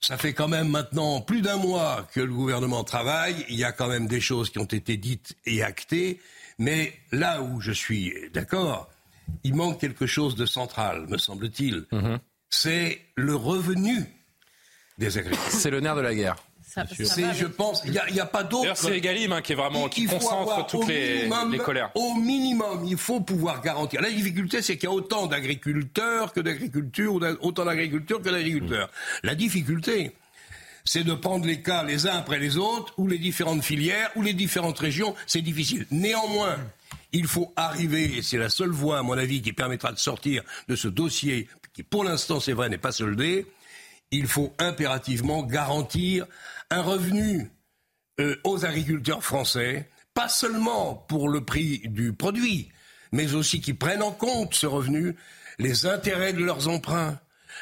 ça 0.00 0.16
fait 0.18 0.34
quand 0.34 0.48
même 0.48 0.68
maintenant 0.68 1.20
plus 1.20 1.40
d'un 1.42 1.56
mois 1.56 2.06
que 2.12 2.20
le 2.20 2.32
gouvernement 2.32 2.84
travaille. 2.84 3.44
Il 3.48 3.56
y 3.56 3.64
a 3.64 3.72
quand 3.72 3.88
même 3.88 4.06
des 4.06 4.20
choses 4.20 4.50
qui 4.50 4.58
ont 4.58 4.64
été 4.64 4.96
dites 4.96 5.36
et 5.46 5.62
actées. 5.62 6.20
Mais 6.58 6.92
là 7.12 7.42
où 7.42 7.60
je 7.60 7.72
suis 7.72 8.12
d'accord, 8.32 8.88
il 9.42 9.54
manque 9.54 9.80
quelque 9.80 10.06
chose 10.06 10.36
de 10.36 10.46
central, 10.46 11.06
me 11.08 11.18
semble-t-il. 11.18 11.86
Mhm. 11.92 12.20
C'est 12.50 13.00
le 13.16 13.34
revenu 13.34 14.06
des 14.98 15.18
agriculteurs. 15.18 15.50
C'est 15.50 15.70
le 15.70 15.80
nerf 15.80 15.96
de 15.96 16.00
la 16.00 16.14
guerre 16.14 16.36
je 16.84 17.46
pense, 17.46 17.82
il 17.84 17.92
n'y 18.12 18.20
a, 18.20 18.26
pas 18.26 18.42
d'autre. 18.42 18.76
C'est 18.76 18.96
Egalim 18.96 19.32
hein, 19.32 19.42
qui 19.42 19.52
est 19.52 19.56
vraiment 19.56 19.88
qui 19.88 20.06
concentre 20.06 20.66
toutes 20.66 20.88
les, 20.88 21.28
colères. 21.64 21.90
Au 21.94 22.14
minimum, 22.14 22.84
il 22.86 22.96
faut 22.96 23.20
pouvoir 23.20 23.62
garantir. 23.62 24.00
La 24.00 24.10
difficulté, 24.10 24.62
c'est 24.62 24.76
qu'il 24.76 24.88
y 24.88 24.92
a 24.92 24.94
autant 24.94 25.26
d'agriculteurs 25.26 26.32
que 26.32 26.40
d'agriculture, 26.40 27.14
ou 27.14 27.20
autant 27.40 27.64
d'agriculteurs 27.64 28.20
que 28.20 28.28
d'agriculteurs. 28.28 28.90
La 29.22 29.34
difficulté, 29.34 30.12
c'est 30.84 31.04
de 31.04 31.14
prendre 31.14 31.46
les 31.46 31.62
cas 31.62 31.82
les 31.82 32.06
uns 32.06 32.16
après 32.16 32.38
les 32.38 32.56
autres, 32.56 32.92
ou 32.98 33.08
les 33.08 33.18
différentes 33.18 33.64
filières, 33.64 34.10
ou 34.16 34.22
les 34.22 34.34
différentes 34.34 34.78
régions. 34.78 35.14
C'est 35.26 35.42
difficile. 35.42 35.86
Néanmoins, 35.90 36.56
il 37.12 37.26
faut 37.26 37.52
arriver, 37.56 38.18
et 38.18 38.22
c'est 38.22 38.38
la 38.38 38.50
seule 38.50 38.70
voie, 38.70 38.98
à 38.98 39.02
mon 39.02 39.16
avis, 39.16 39.40
qui 39.40 39.52
permettra 39.52 39.92
de 39.92 39.98
sortir 39.98 40.42
de 40.68 40.76
ce 40.76 40.88
dossier, 40.88 41.48
qui 41.74 41.82
pour 41.82 42.04
l'instant, 42.04 42.40
c'est 42.40 42.52
vrai, 42.52 42.68
n'est 42.68 42.78
pas 42.78 42.92
soldé. 42.92 43.46
Il 44.10 44.26
faut 44.26 44.54
impérativement 44.58 45.42
garantir 45.42 46.26
un 46.70 46.82
revenu 46.82 47.50
euh, 48.20 48.36
aux 48.44 48.64
agriculteurs 48.64 49.22
français, 49.22 49.88
pas 50.14 50.28
seulement 50.28 50.94
pour 50.94 51.28
le 51.28 51.44
prix 51.44 51.82
du 51.84 52.12
produit, 52.12 52.70
mais 53.12 53.34
aussi 53.34 53.60
qui 53.60 53.74
prennent 53.74 54.02
en 54.02 54.12
compte 54.12 54.54
ce 54.54 54.66
revenu, 54.66 55.16
les 55.58 55.86
intérêts 55.86 56.32
de 56.32 56.44
leurs 56.44 56.68
emprunts, 56.68 57.18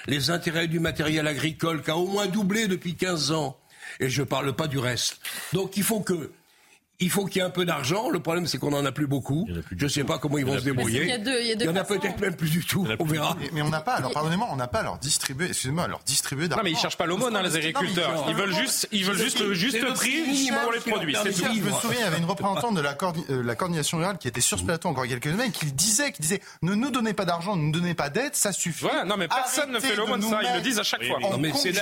les 0.06 0.30
intérêts 0.30 0.68
du 0.68 0.80
matériel 0.80 1.26
agricole 1.26 1.82
qui 1.82 1.90
a 1.90 1.96
au 1.96 2.06
moins 2.06 2.26
doublé 2.26 2.68
depuis 2.68 2.94
15 2.94 3.32
ans. 3.32 3.58
Et 4.00 4.08
je 4.08 4.22
ne 4.22 4.26
parle 4.26 4.54
pas 4.54 4.66
du 4.66 4.78
reste. 4.78 5.20
Donc 5.52 5.76
il 5.76 5.82
faut 5.82 6.00
que 6.00 6.32
il 7.00 7.10
faut 7.10 7.24
qu'il 7.26 7.40
y 7.40 7.40
ait 7.40 7.46
un 7.46 7.50
peu 7.50 7.64
d'argent. 7.64 8.08
Le 8.10 8.20
problème, 8.20 8.46
c'est 8.46 8.58
qu'on 8.58 8.70
n'en 8.70 8.84
a 8.84 8.92
plus 8.92 9.06
beaucoup. 9.06 9.48
je 9.76 9.84
ne 9.84 9.88
sais 9.88 10.04
pas 10.04 10.18
comment 10.18 10.38
ils 10.38 10.46
vont 10.46 10.58
se 10.58 10.64
débrouiller. 10.64 11.14
Il 11.18 11.62
y, 11.62 11.68
en 11.68 11.76
a 11.76 11.84
peut-être 11.84 12.20
même 12.20 12.36
plus 12.36 12.50
du 12.50 12.64
tout. 12.64 12.86
On 12.98 13.04
verra. 13.04 13.36
Mais, 13.52 13.62
on 13.62 13.68
n'a 13.68 13.80
pas, 13.80 13.94
alors 13.94 14.12
pardonnez-moi, 14.12 14.48
on 14.50 14.56
n'a 14.56 14.68
pas 14.68 14.80
à 14.80 14.82
leur 14.84 14.98
distribuer, 14.98 15.46
excusez-moi, 15.46 15.88
leur 15.88 16.00
distribuer 16.00 16.48
d'argent. 16.48 16.62
Non, 16.62 16.64
mais 16.64 16.76
ils 16.76 16.80
cherchent 16.80 16.96
pas 16.96 17.06
l'aumône, 17.06 17.34
hein, 17.36 17.42
les 17.42 17.56
agriculteurs. 17.56 18.26
Ils 18.28 18.34
veulent 18.34 18.54
juste, 18.54 18.88
ils 18.92 19.04
veulent 19.04 19.18
juste 19.18 19.40
le 19.40 19.54
juste 19.54 19.84
prix 19.94 20.50
pour 20.62 20.72
les 20.72 20.80
produits. 20.80 21.14
Je 21.14 21.60
me 21.62 21.72
souviens, 21.72 21.98
il 21.98 22.00
y 22.00 22.04
avait 22.04 22.18
une 22.18 22.24
représentante 22.24 22.74
de 22.74 22.80
la, 22.80 22.96
euh, 23.30 23.42
la 23.42 23.54
coordination 23.54 23.98
rurale 23.98 24.18
qui 24.18 24.28
était 24.28 24.40
sur 24.40 24.58
ce 24.58 24.64
plateau 24.64 24.88
encore 24.88 25.06
quelques 25.06 25.30
semaines, 25.30 25.52
qui 25.52 25.66
disait, 25.72 26.12
qui 26.12 26.22
disait, 26.22 26.40
ne 26.62 26.74
nous 26.74 26.90
donnez 26.90 27.12
pas 27.12 27.24
d'argent, 27.24 27.56
ne 27.56 27.62
nous 27.62 27.72
donnez 27.72 27.94
pas 27.94 28.10
d'aide, 28.10 28.34
ça 28.34 28.52
suffit. 28.52 28.84
Ouais, 28.84 29.04
non, 29.04 29.16
mais 29.16 29.28
personne 29.28 29.72
ne 29.72 29.80
fait 29.80 29.96
l'aumône, 29.96 30.22
ça. 30.22 30.40
Ils 30.42 30.56
le 30.56 30.60
disent 30.60 30.78
à 30.78 30.82
chaque 30.82 31.04
fois. 31.04 31.18
Non, 31.20 31.38
mais 31.38 31.52
c'est 31.54 31.76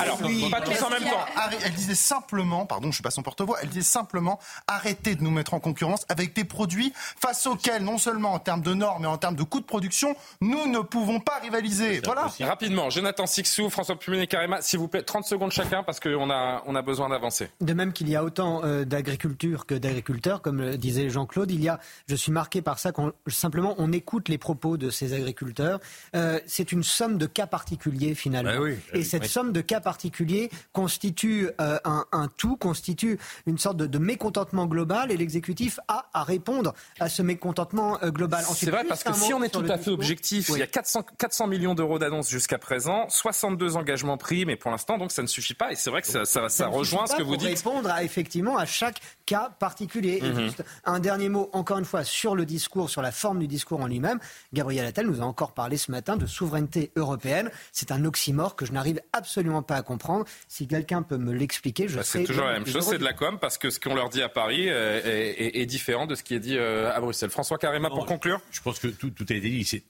Alors, 0.00 0.18
pas 0.50 0.60
tous 0.60 0.82
en 0.82 0.90
même 0.90 1.02
temps. 1.02 1.26
Elle 1.64 1.74
disait 1.74 1.94
simplement, 1.94 2.66
pardon, 2.66 2.88
je 2.88 2.94
suis 2.94 3.02
pas 3.02 3.10
son 3.10 3.22
porte-voix, 3.22 3.58
elle 3.62 3.68
disait 3.68 3.82
simplement, 3.82 4.38
arrêtez 4.66 5.14
de 5.14 5.22
nous 5.22 5.30
mettre 5.30 5.54
en 5.54 5.60
concurrence 5.60 6.04
avec 6.08 6.34
des 6.34 6.44
produits 6.44 6.92
face 7.20 7.46
auxquels, 7.46 7.82
non 7.82 7.98
seulement 7.98 8.32
en 8.32 8.38
termes 8.38 8.62
de 8.62 8.74
normes, 8.74 9.02
mais 9.02 9.08
en 9.08 9.18
termes 9.18 9.36
de 9.36 9.42
coûts 9.42 9.60
de 9.60 9.66
production, 9.66 10.16
nous 10.40 10.66
ne 10.66 10.80
pouvons 10.80 11.20
pas 11.20 11.38
rivaliser. 11.42 12.00
Voilà. 12.04 12.28
Rapidement, 12.40 12.90
Jonathan 12.90 13.26
Sixou, 13.26 13.70
François 13.70 13.98
Pumin 13.98 14.20
et 14.20 14.26
Karima, 14.26 14.60
s'il 14.60 14.78
vous 14.78 14.88
plaît, 14.88 15.02
30 15.02 15.24
secondes 15.24 15.52
chacun 15.52 15.82
parce 15.82 16.00
qu'on 16.00 16.30
a, 16.30 16.62
on 16.66 16.74
a 16.74 16.82
besoin 16.82 17.08
d'avancer. 17.08 17.48
De 17.60 17.72
même 17.72 17.92
qu'il 17.92 18.08
y 18.08 18.16
a 18.16 18.24
autant 18.24 18.62
euh, 18.64 18.84
d'agriculture 18.84 19.66
que 19.66 19.74
d'agriculteurs, 19.74 20.42
comme 20.42 20.60
le 20.60 20.76
disait 20.76 21.10
Jean-Claude, 21.10 21.50
il 21.50 21.62
y 21.62 21.68
a, 21.68 21.80
je 22.08 22.14
suis 22.14 22.32
marqué 22.32 22.62
par 22.62 22.78
ça, 22.78 22.92
qu'on, 22.92 23.12
simplement 23.26 23.74
on 23.78 23.92
écoute 23.92 24.28
les 24.28 24.38
propos 24.38 24.76
de 24.76 24.90
ces 24.90 25.12
agriculteurs. 25.12 25.80
Euh, 26.14 26.40
c'est 26.46 26.72
une 26.72 26.82
somme 26.82 27.18
de 27.18 27.26
cas 27.26 27.46
particuliers 27.46 28.14
finalement. 28.14 28.66
Eh 28.92 29.00
et 29.00 29.04
cette 29.04 29.26
somme 29.26 29.52
de 29.52 29.60
cas 29.60 29.80
particuliers 29.80 30.50
constitue 30.72 31.50
euh, 31.60 31.78
un, 31.84 32.04
un, 32.12 32.28
tout, 32.28 32.56
constitue 32.56 33.18
une 33.46 33.58
sorte 33.58 33.76
de, 33.76 33.86
de 33.86 33.98
mécontentement 33.98 34.35
global 34.44 35.10
et 35.10 35.16
l'exécutif 35.16 35.80
a 35.88 36.08
à 36.12 36.22
répondre 36.24 36.74
à 37.00 37.08
ce 37.08 37.22
mécontentement 37.22 37.98
euh, 38.02 38.10
global. 38.10 38.44
C'est 38.54 38.70
vrai, 38.70 38.84
parce 38.84 39.04
que 39.04 39.12
si 39.14 39.32
on 39.34 39.42
est 39.42 39.48
tout 39.48 39.64
à 39.68 39.78
fait 39.78 39.90
objectif, 39.90 40.50
il 40.50 40.58
y 40.58 40.62
a 40.62 40.66
400, 40.66 41.04
400 41.18 41.46
millions 41.46 41.74
d'euros 41.74 41.98
d'annonces 41.98 42.30
jusqu'à 42.30 42.58
présent, 42.58 43.06
62 43.08 43.76
engagements 43.76 44.16
pris, 44.16 44.44
mais 44.44 44.56
pour 44.56 44.70
l'instant, 44.70 44.98
donc 44.98 45.12
ça 45.12 45.22
ne 45.22 45.26
suffit 45.26 45.54
pas. 45.54 45.72
Et 45.72 45.76
c'est 45.76 45.90
vrai 45.90 46.02
que 46.02 46.08
ça, 46.08 46.24
ça, 46.24 46.48
ça, 46.48 46.66
rejoint 46.68 47.06
ce 47.06 47.16
que 47.16 47.22
vous 47.22 47.36
dites. 47.36 47.48
répondre 47.48 47.90
à, 47.90 48.02
effectivement 48.04 48.56
à 48.56 48.66
chaque 48.66 49.00
cas 49.24 49.50
particulier. 49.58 50.20
Et 50.22 50.28
mhm. 50.28 50.44
juste 50.44 50.64
un 50.84 51.00
dernier 51.00 51.28
mot, 51.28 51.50
encore 51.52 51.78
une 51.78 51.84
fois, 51.84 52.04
sur 52.04 52.34
le 52.34 52.46
discours, 52.46 52.90
sur 52.90 53.02
la 53.02 53.12
forme 53.12 53.38
du 53.40 53.46
discours 53.46 53.80
en 53.80 53.86
lui-même. 53.86 54.18
Gabriel 54.52 54.86
Attal 54.86 55.06
nous 55.06 55.20
a 55.20 55.24
encore 55.24 55.52
parlé 55.52 55.76
ce 55.76 55.90
matin 55.90 56.16
de 56.16 56.26
souveraineté 56.26 56.92
européenne. 56.96 57.50
C'est 57.72 57.90
un 57.90 58.04
oxymore 58.04 58.56
que 58.56 58.66
je 58.66 58.72
n'arrive 58.72 59.00
absolument 59.12 59.62
pas 59.62 59.76
à 59.76 59.82
comprendre. 59.82 60.24
Si 60.48 60.66
quelqu'un 60.66 61.02
peut 61.02 61.18
me 61.18 61.32
l'expliquer, 61.32 61.88
je 61.88 61.96
bah, 61.96 62.02
C'est 62.04 62.24
toujours 62.24 62.46
la 62.46 62.52
même 62.52 62.66
chose, 62.66 62.86
c'est 62.86 62.98
de 62.98 63.04
la 63.04 63.12
com, 63.12 63.38
parce 63.38 63.58
que 63.58 63.70
ce 63.70 63.80
qu'on 63.80 63.94
leur 63.94 64.08
dit 64.08 64.22
à 64.26 64.28
Paris 64.28 64.68
euh, 64.68 65.00
est, 65.04 65.60
est, 65.60 65.66
différent 65.66 66.06
de 66.06 66.14
ce 66.14 66.22
qui 66.22 66.34
est 66.34 66.40
dit 66.40 66.58
euh, 66.58 66.92
à 66.92 67.00
Bruxelles. 67.00 67.30
François 67.30 67.58
Carréma, 67.58 67.88
pour 67.88 68.06
conclure 68.06 68.40
Je 68.50 68.60
pense 68.60 68.78
que 68.78 68.88
tout, 68.88 69.12
a 69.28 69.34
été 69.34 69.48
dit. 69.48 69.64
C'est 69.64 69.82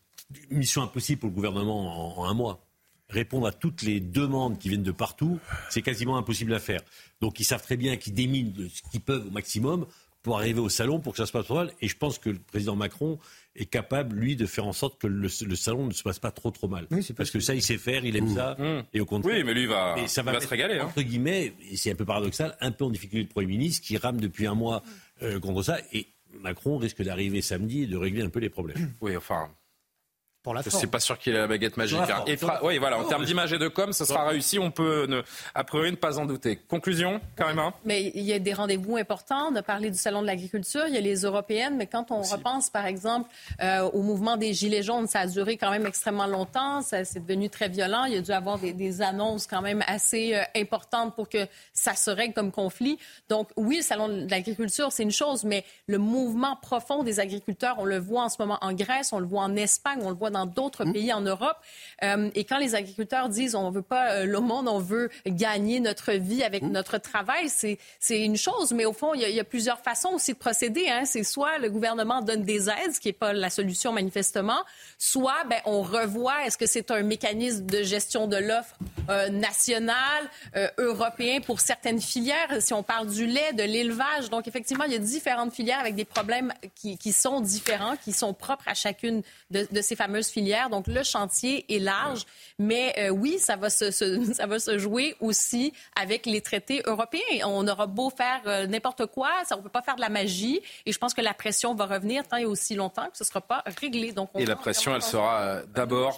mission 0.51 0.83
impossible 0.83 1.21
pour 1.21 1.31
le 1.31 1.35
gouvernement 1.35 2.19
en, 2.21 2.25
un 2.25 2.35
mois 2.35 2.63
répondre 3.09 3.47
à 3.47 3.53
toutes 3.53 3.83
les 3.83 4.01
demandes 4.01 4.59
qui 4.59 4.69
viennent 4.69 4.83
de 4.83 4.91
partout, 4.91 5.39
c'est 5.71 5.81
quasiment 5.81 6.17
impossible 6.17 6.53
à 6.53 6.59
faire. 6.59 6.81
Donc 7.21 7.39
ils 7.39 7.45
savent 7.45 7.63
très 7.63 7.77
bien 7.77 7.97
qu'ils 7.97 8.15
déminent 8.15 8.53
ce 8.69 8.83
qu'ils 8.91 9.01
peuvent 9.01 9.25
au 9.29 9.31
maximum 9.31 9.87
pour 10.27 10.39
arriver 10.39 10.59
au 10.59 10.69
salon, 10.69 10.99
pour 10.99 11.13
que 11.13 11.19
ça 11.19 11.27
se 11.27 11.31
passe 11.31 11.49
mal. 11.51 11.71
Et 11.81 11.87
je 11.87 11.97
pense 11.97 12.19
que 12.19 12.31
le 12.31 12.41
président 12.41 12.75
Macron 12.75 13.21
est 13.55 13.67
capable, 13.67 14.17
lui, 14.17 14.35
de 14.35 14.45
faire 14.45 14.67
en 14.67 14.73
sorte 14.73 15.01
que 15.01 15.07
le, 15.07 15.29
salon 15.29 15.87
ne 15.87 15.93
se 15.93 16.03
passe 16.03 16.19
pas 16.19 16.33
trop 16.33 16.51
trop 16.51 16.67
mal. 16.67 16.89
Parce 17.17 17.31
que 17.31 17.39
ça, 17.39 17.55
il 17.55 17.63
sait 17.63 17.79
faire, 17.79 18.05
il 18.05 18.17
aime 18.17 18.35
ça. 18.35 18.57
Mmh. 18.59 18.83
Et 18.93 19.01
au 19.01 19.07
contraire. 19.07 19.37
Oui, 19.37 19.45
mais 19.45 19.55
lui, 19.55 19.67
va, 19.67 19.95
ça 20.09 20.25
va, 20.25 20.41
se 20.41 20.49
régaler. 20.49 20.81
Hein. 20.81 20.87
Entre 20.87 21.03
guillemets, 21.03 21.53
et 21.71 21.77
c'est 21.77 21.93
un 21.93 21.95
peu 21.95 22.05
paradoxal, 22.05 22.57
un 22.61 22.73
peu 22.73 22.85
en 22.85 22.91
difficulté 22.91 23.23
le 23.23 23.29
Premier 23.29 23.47
ministre 23.47 23.87
qui 23.87 23.97
rame 23.99 24.21
depuis 24.21 24.49
un 24.49 24.57
mois 24.57 24.83
euh, 25.23 25.39
contre 25.39 25.63
ça. 25.63 25.79
Et 25.93 26.09
Macron 26.41 26.77
risque 26.77 27.03
d'arriver 27.03 27.41
samedi 27.41 27.85
et 27.85 27.87
de 27.87 27.97
régler 27.97 28.23
un 28.23 28.29
peu 28.29 28.41
les 28.41 28.51
problèmes. 28.51 28.95
Oui, 29.01 29.17
enfin, 29.17 29.49
je 30.55 30.75
ne 30.75 30.79
suis 30.79 30.87
pas 30.87 31.01
sûr 31.01 31.19
qu'il 31.19 31.35
ait 31.35 31.39
la 31.39 31.47
baguette 31.47 31.77
magique. 31.77 31.99
Hein. 31.99 32.25
Oui, 32.63 32.79
voilà, 32.79 32.99
en 32.99 33.05
termes 33.05 33.25
d'image 33.25 33.53
et 33.53 33.59
de 33.59 33.69
com, 33.69 33.93
ça 33.93 34.05
sera 34.05 34.29
réussi. 34.29 34.59
On 34.59 34.71
peut, 34.71 35.07
ne, 35.07 35.23
a 35.55 35.65
priori, 35.65 35.91
ne 35.91 35.97
pas 35.97 36.19
en 36.19 36.27
douter. 36.27 36.57
Conclusion, 36.57 37.21
carrément. 37.37 37.73
Mais 37.85 38.13
il 38.15 38.23
y 38.23 38.33
a 38.33 38.39
des 38.39 38.53
rendez-vous 38.53 38.97
importants. 38.97 39.49
On 39.51 39.57
a 39.57 39.63
parlé 39.63 39.91
du 39.91 39.99
Salon 39.99 40.23
de 40.23 40.27
l'agriculture. 40.27 40.85
Il 40.89 40.95
y 40.95 40.99
a 40.99 41.01
les 41.01 41.23
européennes. 41.23 41.77
Mais 41.77 41.87
quand 41.87 42.11
on 42.11 42.23
repense, 42.23 42.71
par 42.71 42.87
exemple, 42.87 43.31
euh, 43.63 43.83
au 43.93 44.03
mouvement 44.03 44.37
des 44.37 44.53
Gilets 44.53 44.83
jaunes, 44.83 45.07
ça 45.07 45.21
a 45.21 45.27
duré 45.27 45.57
quand 45.57 45.71
même 45.71 45.87
extrêmement 45.87 46.27
longtemps. 46.27 46.83
Ça 46.83 47.05
c'est 47.05 47.21
devenu 47.21 47.49
très 47.51 47.69
violent. 47.69 48.05
Il 48.05 48.15
y 48.15 48.17
a 48.17 48.21
dû 48.21 48.33
avoir 48.33 48.59
des, 48.59 49.03
annonces 49.03 49.47
quand 49.47 49.63
même 49.63 49.83
assez 49.87 50.35
euh, 50.35 50.43
importantes 50.57 51.15
pour 51.15 51.29
que 51.29 51.47
ça 51.73 51.95
se 51.95 52.11
règle 52.11 52.35
comme 52.35 52.53
conflit. 52.53 52.99
Donc, 53.29 53.49
oui, 53.57 53.79
le 53.79 53.83
Salon 53.83 54.09
de 54.09 54.31
l'agriculture, 54.31 54.93
c'est 54.93 55.03
une 55.03 55.11
chose. 55.11 55.45
Mais 55.45 55.65
le 55.87 55.99
mouvement 55.99 56.57
profond 56.57 57.03
des 57.03 57.21
agriculteurs, 57.21 57.77
on 57.79 57.85
le 57.85 57.99
voit 57.99 58.25
en 58.25 58.29
ce 58.29 58.37
moment 58.39 58.59
en 58.61 58.73
Grèce, 58.73 59.13
on 59.13 59.19
le 59.19 59.27
voit 59.27 59.43
en 59.43 59.57
Espagne, 59.57 60.01
on 60.03 60.11
le 60.11 60.17
voit 60.17 60.31
dans 60.31 60.36
d'autres 60.45 60.85
mmh. 60.85 60.93
pays 60.93 61.13
en 61.13 61.23
Europe. 61.23 61.57
Euh, 62.03 62.31
et 62.35 62.45
quand 62.45 62.59
les 62.59 62.75
agriculteurs 62.75 63.31
disent 63.31 63.55
on 63.55 63.71
veut 63.71 63.81
pas 63.81 64.11
euh, 64.11 64.25
le 64.27 64.41
monde, 64.41 64.69
on 64.69 64.79
veut 64.79 65.09
gagner 65.27 65.81
notre 65.81 66.13
vie 66.13 66.43
avec 66.43 66.63
mmh. 66.63 66.71
notre 66.71 66.99
travail, 66.99 67.49
c'est 67.49 67.79
une 68.11 68.37
chose. 68.37 68.73
Mais 68.73 68.85
au 68.85 68.93
fond, 68.93 69.15
il 69.15 69.23
y, 69.23 69.41
a, 69.41 69.45
plusieurs 69.45 69.79
façons 69.79 70.11
aussi 70.11 70.35
de 70.35 70.39
procéder. 70.39 70.89
Hein. 70.89 71.05
C'est 71.07 71.25
soit 71.25 71.59
le 71.59 71.71
gouvernement 71.71 72.21
donne 72.21 72.43
des 72.43 72.69
aides, 72.69 72.93
ce 72.93 73.01
qui 73.01 73.09
n'est 73.09 73.15
pas 73.15 73.33
la 73.33 73.49
solution 73.49 73.93
manifestement, 73.93 74.59
soit 74.99 75.45
ben, 75.49 75.61
on 75.65 75.81
revoit 75.83 76.45
est-ce 76.45 76.59
que 76.59 76.67
c'est 76.67 76.91
un 76.91 77.03
mécanisme 77.03 77.65
de 77.65 77.83
gestion 77.83 78.27
de 78.27 78.37
l'offre 78.37 78.77
national, 79.31 80.29
européen 80.79 81.41
pour 81.41 81.61
certaines 81.61 82.01
filières? 82.01 82.61
Si 82.61 82.75
on 82.75 82.83
parle 82.83 83.07
du 83.07 83.27
lait, 83.27 83.53
de 83.53 83.63
l'élevage, 83.63 84.29
donc 84.31 84.49
effectivement, 84.49 84.85
il 84.85 84.93
y 84.93 84.97
a 84.97 84.99
différentes 84.99 85.53
filières 85.53 85.79
avec 85.79 85.95
des 85.95 86.05
problèmes 86.05 86.53
qui, 86.75 86.99
qui 86.99 87.13
sont 87.13 87.41
différents, 87.41 87.97
qui 87.97 88.13
sont 88.13 88.35
propres 88.35 88.69
à 88.69 88.75
chacune 88.75 89.23
de, 89.51 89.67
de, 89.71 89.81
ces 89.81 89.97
fameuses 89.97 90.26
filières. 90.31 90.71
Donc 90.71 90.87
le 90.87 91.03
chantier 91.03 91.65
est 91.75 91.79
large, 91.79 92.25
mais 92.59 93.11
oui, 93.11 93.39
ça 93.39 93.57
va 93.57 93.71
se, 93.71 93.91
se, 93.91 94.33
ça 94.35 94.47
va 94.47 94.59
se 94.59 94.79
jouer 94.79 95.17
aussi 95.21 95.73
avec 96.01 96.27
les 96.27 96.41
traités 96.41 96.83
européens. 96.87 97.21
On 97.45 97.67
aura 97.69 97.87
beau 97.87 98.11
faire 98.11 98.67
n'importe 98.69 99.07
quoi, 99.07 99.31
ça, 99.45 99.57
on 99.59 99.63
peut 99.63 99.69
pas 99.69 99.83
faire 99.83 99.97
de 99.97 100.01
la 100.01 100.09
magie. 100.09 100.61
Et 100.85 100.93
je 100.93 100.99
pense 100.99 101.15
que 101.15 101.21
la 101.21 101.35
pression 101.35 101.75
va 101.75 101.87
revenir 101.87 102.27
tant 102.27 102.37
et 102.37 102.45
aussi 102.45 102.75
longtemps 102.75 103.07
que 103.11 103.17
ce 103.17 103.25
ne 103.25 103.27
sera 103.27 103.41
pas 103.41 103.63
réglé. 103.81 104.13
Donc 104.13 104.31
et 104.37 104.47
la 104.47 104.57
pression, 104.57 104.95
elle 104.95 105.03
sera 105.03 105.41
euh, 105.41 105.63
d'abord, 105.75 106.17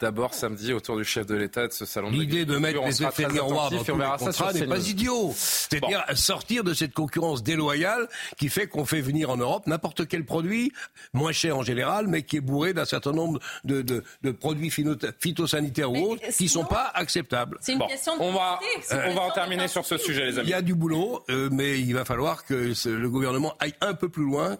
d'abord 0.00 0.34
samedi 0.34 0.72
autour 0.72 0.96
du 0.96 1.04
chef 1.04 1.26
de 1.26 1.34
l'État 1.34 1.66
de 1.66 1.72
ce 1.72 1.84
salon. 1.84 2.10
L'idée 2.10 2.44
de, 2.44 2.56
mettre 2.58 2.82
les 2.84 3.02
effets 3.02 3.28
miroirs 3.28 3.70
dans 3.70 3.82
tous 3.82 3.96
les 3.96 4.04
contrats 4.18 4.52
n'est 4.52 4.66
pas 4.66 4.88
idiot. 4.88 5.32
C'est-à-dire 5.34 6.04
sortir 6.14 6.64
de 6.64 6.74
cette 6.74 6.92
concurrence 6.92 7.42
déloyale 7.42 8.08
qui 8.38 8.48
fait 8.48 8.66
qu'on 8.66 8.84
fait 8.84 9.00
venir 9.00 9.30
en 9.30 9.36
Europe 9.36 9.66
n'importe 9.66 10.06
quel 10.06 10.24
produit, 10.24 10.72
moins 11.12 11.32
cher 11.32 11.56
en 11.56 11.62
général, 11.62 12.06
mais 12.08 12.22
qui 12.22 12.36
est 12.36 12.40
bourré 12.40 12.72
d'un 12.72 12.84
certain 12.84 13.12
nombre 13.12 13.35
de, 13.64 13.82
de, 13.82 14.02
de 14.22 14.30
produits 14.30 14.70
phytosanitaires 14.70 15.90
ou 15.90 16.12
autres 16.12 16.28
qui 16.30 16.44
ne 16.44 16.48
sont 16.48 16.64
pas 16.64 16.90
acceptables. 16.94 17.58
C'est 17.60 17.72
une 17.72 17.86
question 17.86 18.16
de 18.16 18.22
on 18.22 18.32
va, 18.32 18.58
on 19.06 19.14
va 19.14 19.22
en 19.22 19.30
terminer 19.30 19.68
sur 19.68 19.84
ce 19.84 19.96
sujet, 19.96 20.26
les 20.26 20.38
amis. 20.38 20.48
Il 20.48 20.50
y 20.50 20.54
a 20.54 20.62
du 20.62 20.74
boulot, 20.74 21.24
euh, 21.30 21.48
mais 21.52 21.80
il 21.80 21.94
va 21.94 22.04
falloir 22.04 22.44
que 22.44 22.72
le 22.86 23.10
gouvernement 23.10 23.54
aille 23.60 23.74
un 23.80 23.94
peu 23.94 24.08
plus 24.08 24.24
loin 24.24 24.56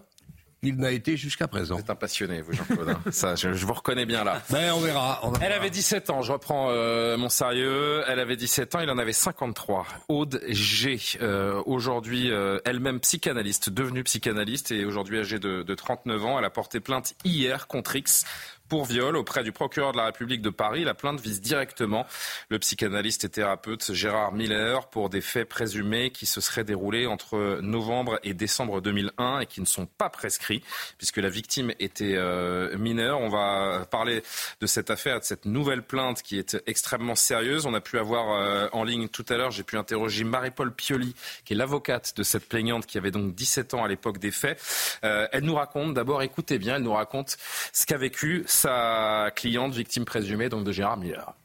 il 0.63 0.77
n'a 0.77 0.91
été 0.91 1.17
jusqu'à 1.17 1.47
présent. 1.47 1.75
Vous 1.75 1.81
êtes 1.81 1.89
un 1.89 1.95
passionné, 1.95 2.41
vous, 2.41 2.53
Jean-Claude. 2.53 2.89
Hein. 2.89 3.11
Ça, 3.11 3.35
je, 3.35 3.49
vous 3.49 3.73
reconnais 3.73 4.05
bien 4.05 4.23
là. 4.23 4.41
Ben, 4.49 4.73
on 4.73 4.79
verra. 4.79 5.21
Elle 5.41 5.51
avait 5.51 5.69
17 5.69 6.09
ans, 6.09 6.21
je 6.21 6.31
reprends 6.31 6.69
euh, 6.71 7.17
mon 7.17 7.29
sérieux. 7.29 8.03
Elle 8.07 8.19
avait 8.19 8.35
17 8.35 8.75
ans, 8.75 8.79
il 8.79 8.89
en 8.89 8.97
avait 8.97 9.13
53. 9.13 9.85
Aude 10.09 10.41
G, 10.47 10.99
euh, 11.21 11.61
aujourd'hui 11.65 12.31
euh, 12.31 12.59
elle-même 12.65 12.99
psychanalyste, 12.99 13.69
devenue 13.69 14.03
psychanalyste 14.03 14.71
et 14.71 14.85
aujourd'hui 14.85 15.19
âgée 15.19 15.39
de, 15.39 15.61
de 15.61 15.75
39 15.75 16.25
ans. 16.25 16.39
Elle 16.39 16.45
a 16.45 16.49
porté 16.49 16.79
plainte 16.79 17.13
hier 17.23 17.67
contre 17.67 17.95
X 17.95 18.25
pour 18.67 18.85
viol 18.85 19.15
auprès 19.15 19.43
du 19.43 19.51
procureur 19.51 19.91
de 19.91 19.97
la 19.97 20.05
République 20.05 20.41
de 20.41 20.49
Paris. 20.49 20.83
La 20.83 20.93
plainte 20.93 21.19
vise 21.19 21.41
directement 21.41 22.05
le 22.49 22.59
psychanalyste 22.59 23.23
et 23.25 23.29
thérapeute 23.29 23.93
Gérard 23.93 24.33
Miller 24.33 24.87
pour 24.89 25.09
des 25.09 25.21
faits 25.21 25.47
présumés 25.47 26.11
qui 26.11 26.25
se 26.25 26.41
seraient 26.41 26.63
déroulés 26.63 27.07
entre 27.07 27.59
novembre 27.61 28.19
et 28.23 28.33
décembre 28.33 28.81
2001 28.81 29.41
et 29.41 29.45
qui 29.45 29.61
ne 29.61 29.65
sont 29.65 29.85
pas 29.85 30.09
prescrits 30.09 30.63
puisque 30.97 31.17
la 31.17 31.29
victime 31.29 31.71
était 31.79 32.15
euh, 32.15 32.77
mineure. 32.77 33.19
On 33.19 33.29
va 33.29 33.85
parler 33.89 34.23
de 34.61 34.67
cette 34.67 34.89
affaire, 34.89 35.19
de 35.19 35.25
cette 35.25 35.45
nouvelle 35.45 35.83
plainte 35.83 36.21
qui 36.21 36.37
est 36.37 36.57
extrêmement 36.67 37.15
sérieuse. 37.15 37.65
On 37.65 37.73
a 37.73 37.81
pu 37.81 37.97
avoir 37.97 38.31
euh, 38.31 38.67
en 38.73 38.83
ligne 38.83 39.07
tout 39.07 39.25
à 39.29 39.37
l'heure, 39.37 39.51
j'ai 39.51 39.63
pu 39.63 39.77
interroger 39.77 40.23
Marie-Paul 40.23 40.73
Pioli, 40.73 41.15
qui 41.45 41.53
est 41.53 41.55
l'avocate 41.55 42.15
de 42.15 42.23
cette 42.23 42.47
plaignante 42.47 42.85
qui 42.85 42.97
avait 42.97 43.11
donc 43.11 43.35
17 43.35 43.73
ans 43.73 43.83
à 43.83 43.87
l'époque 43.87 44.17
des 44.17 44.31
faits. 44.31 44.59
Euh, 45.03 45.27
elle 45.31 45.43
nous 45.43 45.55
raconte, 45.55 45.93
d'abord 45.93 46.21
écoutez 46.21 46.57
bien, 46.57 46.75
elle 46.75 46.83
nous 46.83 46.93
raconte 46.93 47.37
ce 47.73 47.85
qu'a 47.85 47.97
vécu 47.97 48.43
sa 48.57 49.31
cliente, 49.35 49.73
victime 49.75 50.03
présumée 50.03 50.49
donc 50.49 50.63
de 50.63 50.71
Gérard 50.71 50.97
Miller. 50.97 51.35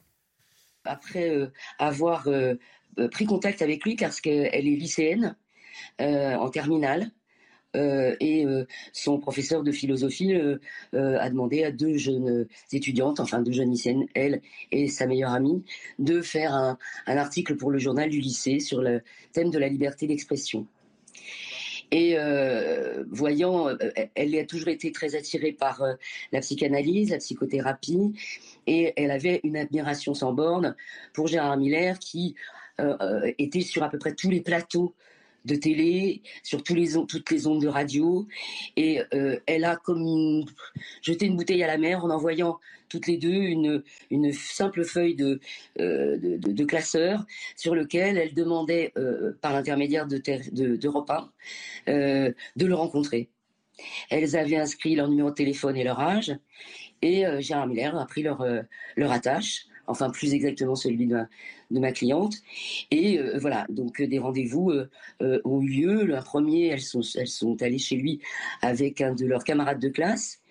Après 0.85 1.29
euh, 1.29 1.53
avoir 1.79 2.27
euh, 2.27 2.55
euh, 2.99 3.09
pris 3.09 3.27
contact 3.27 3.61
avec 3.61 3.85
lui, 3.85 3.97
parce 3.97 4.21
qu'elle 4.21 4.67
est 4.67 4.77
lycéenne 4.77 5.37
en 5.99 6.49
terminale, 6.51 7.11
et 7.75 8.45
son 8.93 9.19
professeur 9.19 9.63
de 9.63 9.73
philosophie 9.73 10.35
a 10.35 11.31
demandé 11.31 11.65
à 11.65 11.71
deux 11.71 11.97
jeunes 11.97 12.47
étudiantes, 12.73 13.21
enfin 13.21 13.41
deux 13.41 13.53
jeunes 13.53 13.71
lycéennes, 13.71 14.07
elle 14.15 14.43
et 14.71 14.89
sa 14.89 15.07
meilleure 15.07 15.33
amie, 15.33 15.65
de 15.99 16.21
faire 16.21 16.55
un 16.55 17.17
article 17.17 17.57
pour 17.57 17.71
le 17.71 17.79
journal 17.79 18.11
du 18.11 18.21
lycée 18.21 18.61
sur 18.61 18.83
le 18.83 19.03
thème 19.33 19.51
de 19.51 19.59
la 19.59 19.69
liberté 19.69 20.07
d'expression. 20.07 20.67
Et 21.93 22.15
euh, 22.17 23.05
voyant, 23.11 23.69
euh, 23.69 23.77
elle 24.15 24.37
a 24.39 24.45
toujours 24.47 24.69
été 24.69 24.91
très 24.93 25.15
attirée 25.15 25.53
par 25.53 25.83
euh, 25.83 25.93
la 26.33 26.41
psychanalyse, 26.41 27.11
la 27.11 27.19
psychothérapie, 27.19 28.15
et 28.67 28.95
elle 28.97 29.11
avait 29.11 29.41
une 29.45 29.59
admiration 29.59 30.15
sans 30.15 30.33
borne 30.33 30.75
pour 31.13 31.29
Gérard 31.29 31.59
Miller 31.59 31.99
qui 31.99 32.35
était 33.39 33.61
sur 33.61 33.83
à 33.85 33.91
peu 33.91 33.99
près 33.99 34.15
tous 34.15 34.31
les 34.31 34.41
plateaux 34.41 34.95
de 35.45 35.55
télé, 35.57 36.23
sur 36.43 36.63
tous 36.63 36.75
les, 36.75 36.93
toutes 37.07 37.31
les 37.31 37.47
ondes 37.47 37.63
de 37.63 37.69
radio. 37.69 38.27
Et 38.77 39.01
elle 39.47 39.65
a 39.65 39.77
comme 39.77 40.45
jeté 41.03 41.27
une 41.27 41.37
bouteille 41.37 41.63
à 41.63 41.67
la 41.67 41.79
mer 41.79 42.05
en 42.05 42.11
envoyant 42.11 42.59
toutes 42.93 43.07
les 43.07 43.17
deux 43.17 43.33
une, 43.33 43.83
une 44.11 44.33
simple 44.33 44.85
feuille 44.85 45.15
de, 45.15 45.41
euh, 45.81 46.19
de, 46.21 46.65
classeur 46.65 47.25
sur 47.57 47.75
lequel 47.75 48.19
elle 48.19 48.35
demandait, 48.35 48.93
euh, 48.99 49.33
par 49.41 49.55
l'intermédiaire 49.55 50.07
de, 50.07 50.19
d'Europe 50.77 51.11
de, 51.87 51.93
euh, 51.93 52.33
de 52.57 52.67
le 52.67 52.75
rencontrer. 52.75 53.31
Elles 54.11 54.37
avaient 54.37 54.57
inscrit 54.57 54.95
leur 54.95 55.09
numéro 55.09 55.31
de 55.31 55.35
téléphone 55.35 55.77
et 55.77 55.85
leur 55.85 56.01
âge, 56.01 56.37
et 57.01 57.25
Gérard 57.41 57.67
Miller 57.67 57.99
a 57.99 58.07
pris 58.07 58.23
leur, 58.23 58.47
leur 58.97 59.11
attache, 59.11 59.65
enfin 59.87 60.11
plus 60.11 60.35
exactement 60.35 60.77
celui 60.77 61.09
de 61.73 61.81
ma, 61.81 61.93
cliente. 61.93 62.37
Et 62.91 63.19
voilà, 63.39 63.67
donc 63.69 64.01
des 64.01 64.19
rendez-vous 64.19 64.73
ont 65.21 65.61
eu 65.61 65.69
lieu. 65.69 66.05
Le 66.05 66.19
premier, 66.21 66.69
elles 66.69 66.81
sont, 66.81 67.03
elles 67.17 67.29
sont 67.29 67.61
allées 67.63 67.79
chez 67.79 67.97
lui 67.97 68.21
avec 68.61 69.01
un 69.01 69.15
de 69.15 69.27
leurs 69.27 69.45
camarades 69.45 69.81
de 69.81 69.89
classe 69.89 70.43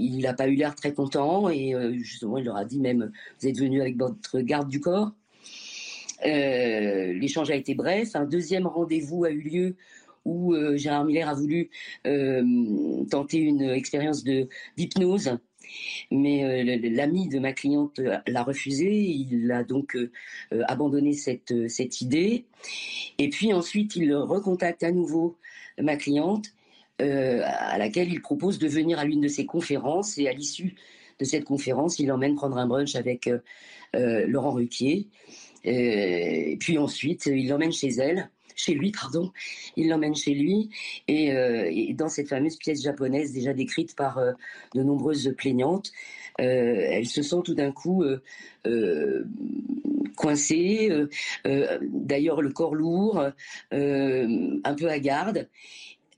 il 0.00 0.22
n'a 0.22 0.34
pas 0.34 0.48
eu 0.48 0.54
l'air 0.54 0.74
très 0.74 0.92
content 0.92 1.48
et 1.48 1.74
euh, 1.74 1.92
justement 1.98 2.38
il 2.38 2.44
leur 2.44 2.56
a 2.56 2.64
dit 2.64 2.80
même 2.80 3.12
vous 3.40 3.48
êtes 3.48 3.58
venu 3.58 3.80
avec 3.80 3.96
votre 3.96 4.40
garde 4.40 4.68
du 4.68 4.80
corps. 4.80 5.12
Euh, 6.26 7.12
l'échange 7.14 7.50
a 7.50 7.54
été 7.54 7.74
bref. 7.74 8.14
Un 8.14 8.24
deuxième 8.24 8.66
rendez-vous 8.66 9.24
a 9.24 9.30
eu 9.30 9.40
lieu 9.40 9.76
où 10.26 10.54
euh, 10.54 10.76
Gérard 10.76 11.04
Miller 11.04 11.28
a 11.28 11.34
voulu 11.34 11.70
tenter 13.10 13.38
une 13.38 13.62
expérience 13.62 14.22
d'hypnose, 14.76 15.38
mais 16.10 16.64
l'ami 16.90 17.28
de 17.28 17.38
ma 17.38 17.52
cliente 17.52 18.00
l'a 18.26 18.42
refusé. 18.42 18.90
Il 18.90 19.50
a 19.52 19.64
donc 19.64 19.96
abandonné 20.50 21.12
cette 21.12 21.68
cette 21.68 22.00
idée. 22.00 22.44
Et 23.18 23.28
puis 23.30 23.52
ensuite 23.52 23.96
il 23.96 24.14
recontacte 24.14 24.82
à 24.82 24.92
nouveau 24.92 25.36
ma 25.78 25.96
cliente 25.96 26.52
euh, 27.00 27.42
à 27.44 27.78
laquelle 27.78 28.12
il 28.12 28.20
propose 28.20 28.58
de 28.58 28.68
venir 28.68 28.98
à 28.98 29.04
l'une 29.04 29.20
de 29.20 29.28
ses 29.28 29.46
conférences 29.46 30.18
et 30.18 30.28
à 30.28 30.32
l'issue 30.32 30.74
de 31.18 31.24
cette 31.24 31.44
conférence, 31.44 31.98
il 31.98 32.08
l'emmène 32.08 32.34
prendre 32.34 32.58
un 32.58 32.66
brunch 32.66 32.94
avec 32.94 33.26
euh, 33.26 33.38
euh, 33.96 34.26
Laurent 34.26 34.52
Ruquier. 34.52 35.08
et 35.64 36.56
puis 36.60 36.76
ensuite, 36.78 37.26
il 37.26 37.48
l'emmène 37.48 37.72
chez 37.72 37.88
elle, 37.88 38.30
chez 38.56 38.74
lui, 38.74 38.92
pardon. 38.92 39.32
Il 39.76 39.88
l'emmène 39.88 40.14
chez 40.14 40.34
lui 40.34 40.70
et, 41.08 41.94
dans 41.94 42.08
cette 42.08 42.28
fameuse 42.28 42.56
pièce 42.56 42.82
japonaise 42.82 43.32
déjà 43.32 43.52
décrite 43.52 43.96
par 43.96 44.20
de 44.74 44.82
nombreuses 44.82 45.34
plaignantes, 45.36 45.90
elle 46.38 47.06
se 47.06 47.22
sent 47.22 47.40
tout 47.44 47.54
d'un 47.54 47.72
coup 47.72 48.04
coincée, 50.16 50.90
d'ailleurs 51.44 52.42
le 52.42 52.50
corps 52.50 52.74
lourd, 52.74 53.24
un 53.70 54.74
peu 54.74 54.88
hagarde. 54.88 55.48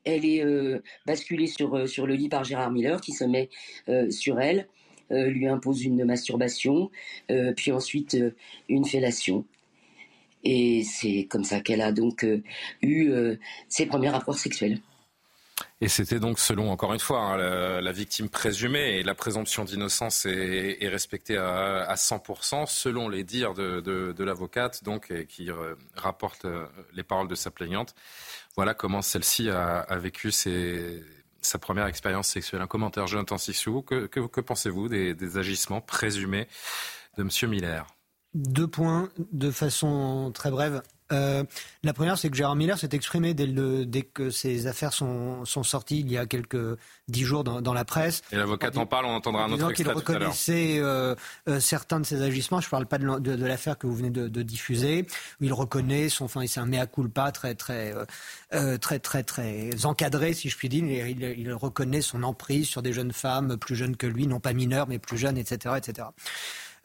Elle 0.05 0.25
est 0.25 0.45
euh, 0.45 0.83
basculée 1.07 1.47
sur, 1.47 1.77
euh, 1.77 1.87
sur 1.87 2.07
le 2.07 2.15
lit 2.15 2.29
par 2.29 2.45
Gérard 2.45 2.71
Miller 2.71 3.01
qui 3.01 3.13
se 3.13 3.25
met 3.25 3.51
euh, 3.89 4.11
sur 4.11 4.41
elle, 4.41 4.69
lui 5.11 5.47
impose 5.47 5.85
une 5.85 6.07
masturbation, 6.07 6.91
puis 7.55 7.71
ensuite 7.71 8.17
une 8.71 8.87
fellation. 8.87 9.45
Et 10.45 10.83
c'est 10.85 11.27
comme 11.31 11.45
ça 11.45 11.61
qu'elle 11.61 11.83
a 11.83 11.93
donc 11.93 12.27
eu 12.83 13.13
ses 13.69 13.87
premiers 13.87 14.11
rapports 14.11 14.39
sexuels. 14.39 14.81
Et 15.81 15.89
c'était 15.89 16.21
donc, 16.21 16.39
selon, 16.39 16.71
encore 16.71 16.93
une 16.93 17.01
fois, 17.01 17.21
hein, 17.21 17.81
la, 17.81 17.93
victime 17.93 18.29
présumée, 18.29 18.99
et 18.99 19.03
la 19.03 19.15
présomption 19.15 19.65
d'innocence 19.65 20.27
est, 20.27 20.89
respectée 20.89 21.37
à, 21.37 21.95
100%, 21.95 22.67
selon 22.67 23.09
les 23.09 23.25
dires 23.25 23.55
de, 23.55 24.23
l'avocate, 24.23 24.85
donc, 24.85 25.13
qui 25.27 25.51
rapporte 25.97 26.47
les 26.95 27.03
paroles 27.03 27.29
de 27.29 27.35
sa 27.35 27.51
plaignante. 27.51 27.95
Voilà 28.55 28.75
comment 28.75 29.03
celle-ci 29.03 29.51
a, 29.51 29.85
vécu 29.97 30.31
sa 30.31 31.59
première 31.59 31.87
expérience 31.87 32.29
sexuelle. 32.29 32.63
Un 32.63 32.67
commentaire, 32.67 33.07
Jonathan 33.07 33.39
Sissou. 33.39 33.83
Que, 33.83 34.07
que, 34.07 34.41
pensez-vous 34.41 34.89
des, 34.89 35.37
agissements 35.37 35.81
présumés 35.81 36.47
de 37.19 37.23
M. 37.23 37.51
Miller? 37.51 37.87
Deux 38.35 38.67
points 38.67 39.11
de 39.33 39.51
façon 39.51 40.31
très 40.35 40.51
brève. 40.51 40.83
Euh, 41.13 41.45
la 41.83 41.93
première, 41.93 42.17
c'est 42.17 42.31
que 42.31 42.37
Gérard 42.37 42.57
Miller 42.57 42.79
s'est 42.79 42.89
exprimé 42.93 43.35
dès, 43.35 43.47
le, 43.47 43.85
dès, 43.85 44.03
que 44.03 44.31
ces 44.31 44.67
affaires 44.67 44.93
sont, 44.93 45.45
sont, 45.45 45.63
sorties 45.63 46.01
il 46.01 46.11
y 46.11 46.17
a 46.17 46.27
quelques 46.27 46.79
dix 47.09 47.25
jours 47.25 47.45
dans, 47.45 47.61
dans 47.61 47.75
la 47.75 47.85
presse. 47.85 48.23
Et 48.33 48.37
l'avocate 48.37 48.77
en 48.79 48.87
parle, 48.87 49.07
on 49.07 49.11
entendra 49.11 49.45
un 49.45 49.53
autre 49.53 49.71
extrait 49.71 49.85
qu'il 49.85 49.93
reconnaissait 49.93 50.79
euh, 50.79 51.15
euh, 51.49 51.61
certains 51.61 52.01
de 52.01 52.07
ses 52.07 52.23
agissements. 52.23 52.61
Je 52.61 52.67
ne 52.69 52.71
parle 52.71 52.87
pas 52.87 52.99
de, 52.99 53.19
de, 53.19 53.45
l'affaire 53.45 53.77
que 53.77 53.87
vous 53.87 53.95
venez 53.95 54.11
de, 54.11 54.43
diffuser. 54.43 55.07
Où 55.41 55.45
il 55.45 55.53
reconnaît 55.53 56.09
son, 56.09 56.25
enfin, 56.25 56.47
c'est 56.47 56.61
un 56.61 56.67
mea 56.67 56.87
culpa 56.87 57.31
très, 57.33 57.55
très, 57.55 57.95
euh, 58.55 58.79
très, 58.79 58.99
très, 58.99 59.23
très 59.23 59.85
encadré, 59.85 60.33
si 60.33 60.49
je 60.49 60.57
puis 60.57 60.69
dire. 60.69 60.85
Il, 61.07 61.23
il, 61.23 61.53
reconnaît 61.53 62.01
son 62.01 62.23
emprise 62.23 62.67
sur 62.67 62.81
des 62.81 62.95
jeunes 62.95 63.13
femmes 63.13 63.59
plus 63.59 63.77
jeunes 63.77 63.97
que 63.97 64.07
lui, 64.07 64.27
non 64.27 64.41
pas 64.41 64.55
mineures, 64.55 64.89
mais 64.89 64.99
plus 64.99 65.19
jeunes, 65.19 65.37
etc., 65.37 65.75
etc. 65.77 66.09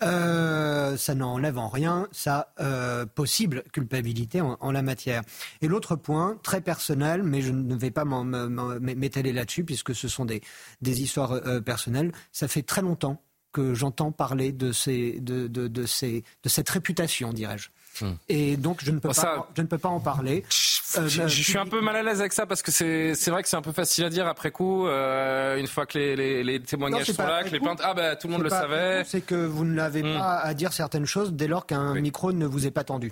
euh, 0.03 0.95
ça 0.95 1.15
n'enlève 1.15 1.57
en 1.57 1.69
rien 1.69 2.07
sa 2.11 2.53
euh, 2.59 3.05
possible 3.05 3.63
culpabilité 3.71 4.41
en, 4.41 4.71
la 4.71 4.81
matière. 4.81 5.23
Et 5.61 5.67
l'autre 5.67 5.95
point, 5.95 6.37
très 6.43 6.61
personnel, 6.61 7.23
mais 7.23 7.41
je 7.41 7.51
ne 7.51 7.75
vais 7.75 7.91
pas 7.91 8.05
m'étaler 8.05 9.33
là-dessus 9.33 9.63
puisque 9.63 9.95
ce 9.95 10.07
sont 10.07 10.25
des, 10.25 10.41
des 10.81 11.01
histoires 11.01 11.31
euh, 11.31 11.61
personnelles, 11.61 12.11
ça 12.31 12.47
fait 12.47 12.61
très 12.61 12.81
longtemps 12.81 13.21
que 13.53 13.73
j'entends 13.73 14.11
parler 14.11 14.51
de, 14.51 14.71
ces, 14.71 15.19
de, 15.19 15.47
de, 15.47 15.67
de, 15.67 15.85
ces, 15.85 16.23
de 16.43 16.49
cette 16.49 16.69
réputation, 16.69 17.33
dirais-je. 17.33 17.69
Hmm. 18.05 18.13
Et 18.29 18.55
donc, 18.55 18.83
je 18.83 18.91
ne 18.91 18.99
peux, 18.99 19.09
pas, 19.09 19.49
je 19.55 19.61
ne 19.61 19.67
peux 19.67 19.79
pas 19.79 19.89
en 19.89 19.99
parler. 19.99 20.45
Euh, 20.95 21.07
je, 21.07 21.27
suis 21.27 21.57
un 21.57 21.65
peu 21.65 21.81
mal 21.81 21.95
à 21.97 22.03
l'aise 22.03 22.21
avec 22.21 22.31
ça 22.31 22.45
parce 22.45 22.61
que 22.61 22.71
c'est 22.71 23.29
vrai 23.29 23.43
que 23.43 23.49
c'est 23.49 23.57
un 23.57 23.61
peu 23.61 23.73
facile 23.73 24.05
à 24.05 24.09
dire 24.09 24.25
après 24.25 24.51
coup, 24.51 24.87
euh, 24.87 25.57
une 25.57 25.67
fois 25.67 25.85
que 25.85 25.97
les, 25.97 26.15
les, 26.15 26.43
les 26.43 26.59
témoignages 26.61 27.11
sont 27.11 27.23
là, 27.23 27.43
que 27.43 27.49
les 27.49 27.59
plaintes. 27.59 27.81
Ah, 27.83 27.93
ben 27.93 28.15
tout 28.15 28.27
le 28.27 28.33
monde 28.33 28.43
le 28.43 28.49
savait. 28.49 29.03
C'est 29.05 29.21
que 29.21 29.35
vous 29.35 29.65
ne 29.65 29.75
l'avez 29.75 30.03
hmm. 30.03 30.17
pas 30.17 30.37
à 30.37 30.53
dire 30.53 30.71
certaines 30.71 31.05
choses 31.05 31.33
dès 31.33 31.47
lors 31.47 31.65
qu'un 31.65 31.93
micro 31.95 32.31
ne 32.31 32.45
vous 32.45 32.67
est 32.67 32.71
pas 32.71 32.83
tendu. 32.83 33.11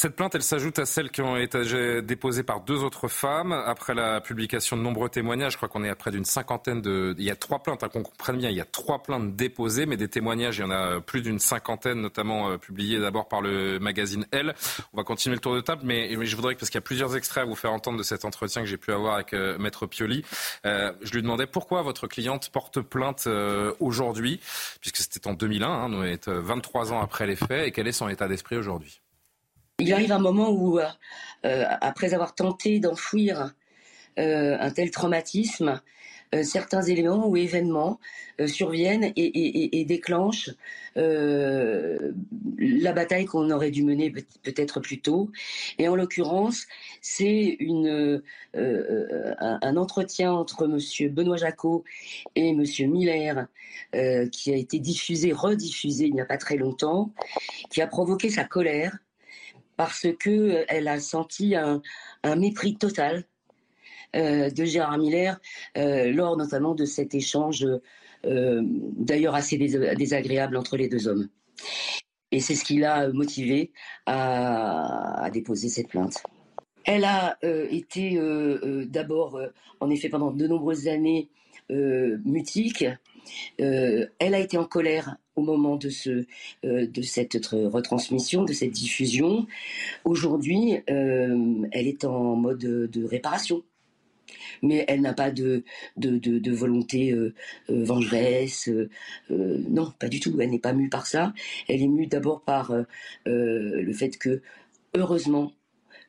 Cette 0.00 0.14
plainte, 0.14 0.36
elle 0.36 0.44
s'ajoute 0.44 0.78
à 0.78 0.86
celles 0.86 1.10
qui 1.10 1.22
ont 1.22 1.36
été 1.36 2.02
déposées 2.02 2.44
par 2.44 2.60
deux 2.60 2.84
autres 2.84 3.08
femmes 3.08 3.50
après 3.50 3.94
la 3.94 4.20
publication 4.20 4.76
de 4.76 4.82
nombreux 4.82 5.08
témoignages. 5.08 5.54
Je 5.54 5.56
crois 5.56 5.68
qu'on 5.68 5.82
est 5.82 5.88
à 5.88 5.96
près 5.96 6.12
d'une 6.12 6.24
cinquantaine 6.24 6.80
de. 6.80 7.16
Il 7.18 7.24
y 7.24 7.32
a 7.32 7.34
trois 7.34 7.64
plaintes, 7.64 7.82
hein, 7.82 7.88
qu'on 7.88 8.04
comprenne 8.04 8.36
bien. 8.36 8.48
Il 8.48 8.54
y 8.54 8.60
a 8.60 8.64
trois 8.64 9.02
plaintes 9.02 9.34
déposées, 9.34 9.86
mais 9.86 9.96
des 9.96 10.06
témoignages, 10.06 10.58
il 10.58 10.60
y 10.60 10.64
en 10.64 10.70
a 10.70 11.00
plus 11.00 11.20
d'une 11.20 11.40
cinquantaine, 11.40 12.00
notamment 12.00 12.48
euh, 12.48 12.58
publiés 12.58 13.00
d'abord 13.00 13.26
par 13.26 13.40
le 13.40 13.80
magazine 13.80 14.24
Elle. 14.30 14.54
On 14.92 14.98
va 14.98 15.02
continuer 15.02 15.34
le 15.34 15.40
tour 15.40 15.56
de 15.56 15.60
table, 15.60 15.82
mais, 15.84 16.14
je 16.24 16.36
voudrais, 16.36 16.54
parce 16.54 16.70
qu'il 16.70 16.78
y 16.78 16.78
a 16.78 16.82
plusieurs 16.82 17.16
extraits 17.16 17.42
à 17.42 17.46
vous 17.46 17.56
faire 17.56 17.72
entendre 17.72 17.98
de 17.98 18.04
cet 18.04 18.24
entretien 18.24 18.62
que 18.62 18.68
j'ai 18.68 18.76
pu 18.76 18.92
avoir 18.92 19.14
avec 19.14 19.32
euh, 19.32 19.58
Maître 19.58 19.86
Pioli. 19.86 20.24
Euh, 20.64 20.92
je 21.02 21.10
lui 21.12 21.22
demandais 21.22 21.48
pourquoi 21.48 21.82
votre 21.82 22.06
cliente 22.06 22.50
porte 22.50 22.80
plainte 22.82 23.28
aujourd'hui, 23.80 24.38
puisque 24.80 24.98
c'était 24.98 25.26
en 25.26 25.32
2001, 25.32 25.68
hein, 25.68 25.88
nous 25.88 26.04
est 26.04 26.28
23 26.28 26.92
ans 26.92 27.00
après 27.00 27.26
les 27.26 27.34
faits, 27.34 27.66
et 27.66 27.72
quel 27.72 27.88
est 27.88 27.92
son 27.92 28.08
état 28.08 28.28
d'esprit 28.28 28.56
aujourd'hui? 28.56 29.00
Il 29.80 29.92
arrive 29.92 30.12
un 30.12 30.18
moment 30.18 30.50
où, 30.50 30.78
euh, 30.78 30.86
euh, 31.44 31.64
après 31.80 32.12
avoir 32.12 32.34
tenté 32.34 32.80
d'enfouir 32.80 33.54
euh, 34.18 34.56
un 34.58 34.70
tel 34.70 34.90
traumatisme, 34.90 35.80
certains 36.42 36.82
éléments 36.82 37.26
ou 37.26 37.38
événements 37.38 38.00
surviennent 38.46 39.14
et, 39.16 39.84
déclenchent 39.86 40.50
la 40.94 42.92
bataille 42.92 43.24
qu'on 43.24 43.50
aurait 43.50 43.70
dû 43.70 43.82
mener 43.82 44.10
peut-être 44.10 44.78
plus 44.80 45.00
tôt. 45.00 45.30
Et 45.78 45.88
en 45.88 45.96
l'occurrence, 45.96 46.66
c'est 47.00 47.56
une 47.60 48.22
un, 48.52 49.76
entretien 49.78 50.30
entre 50.30 50.66
Monsieur 50.66 51.08
Benoît 51.08 51.38
Jacot 51.38 51.82
et 52.34 52.52
Monsieur 52.52 52.88
Miller 52.88 53.46
qui 54.30 54.52
a 54.52 54.56
été 54.56 54.80
diffusé, 54.80 55.32
rediffusé 55.32 56.08
il 56.08 56.12
n'y 56.12 56.20
a 56.20 56.26
pas 56.26 56.36
très 56.36 56.56
longtemps, 56.56 57.10
qui 57.70 57.80
a 57.80 57.86
provoqué 57.86 58.28
sa 58.28 58.44
colère 58.44 58.98
parce 59.78 60.08
que 60.18 60.30
euh, 60.30 60.64
elle 60.68 60.88
a 60.88 61.00
senti 61.00 61.54
un, 61.54 61.80
mépris 62.36 62.76
total 62.76 63.24
euh, 64.16 64.50
de 64.50 64.64
Gérard 64.64 64.98
Miller 64.98 65.40
euh, 65.78 66.12
lors 66.12 66.36
notamment 66.36 66.74
de 66.74 66.84
cet 66.84 67.14
échange 67.14 67.66
d'ailleurs 68.24 69.36
assez 69.36 69.56
désagréable 69.56 70.56
entre 70.56 70.76
les 70.76 70.88
deux 70.88 71.06
hommes. 71.06 71.28
Et 72.32 72.40
c'est 72.40 72.56
ce 72.56 72.64
qui 72.64 72.78
l'a 72.78 73.08
motivé 73.12 73.70
à, 74.06 75.30
déposer 75.32 75.68
cette 75.68 75.88
plainte. 75.88 76.24
Elle 76.84 77.04
a 77.04 77.38
été 77.70 78.18
d'abord, 78.86 79.40
en 79.78 79.88
effet, 79.88 80.08
pendant 80.08 80.32
de 80.32 80.46
nombreuses 80.48 80.88
années, 80.88 81.30
mutique. 81.70 82.84
Elle 83.58 84.34
a 84.34 84.38
été 84.38 84.58
en 84.58 84.64
colère 84.64 85.16
au 85.38 85.42
moment 85.42 85.76
de, 85.76 85.88
ce, 85.88 86.26
euh, 86.64 86.86
de 86.86 87.02
cette 87.02 87.38
retransmission, 87.52 88.44
de 88.44 88.52
cette 88.52 88.72
diffusion. 88.72 89.46
Aujourd'hui, 90.04 90.80
euh, 90.90 91.66
elle 91.72 91.86
est 91.86 92.04
en 92.04 92.36
mode 92.36 92.58
de 92.58 93.04
réparation. 93.04 93.62
Mais 94.62 94.84
elle 94.88 95.00
n'a 95.00 95.14
pas 95.14 95.30
de, 95.30 95.62
de, 95.96 96.52
volonté 96.52 97.12
euh, 97.12 97.32
vengeresse. 97.68 98.68
non, 99.30 99.92
pas 99.98 100.08
du 100.08 100.20
tout. 100.20 100.36
Elle 100.40 100.50
n'est 100.50 100.58
pas 100.58 100.72
mue 100.72 100.88
par 100.88 101.06
ça. 101.06 101.32
Elle 101.68 101.80
est 101.80 101.88
mue 101.88 102.08
d'abord 102.08 102.42
par 102.42 102.74
le 103.24 103.92
fait 103.92 104.18
que, 104.18 104.42
heureusement, 104.94 105.52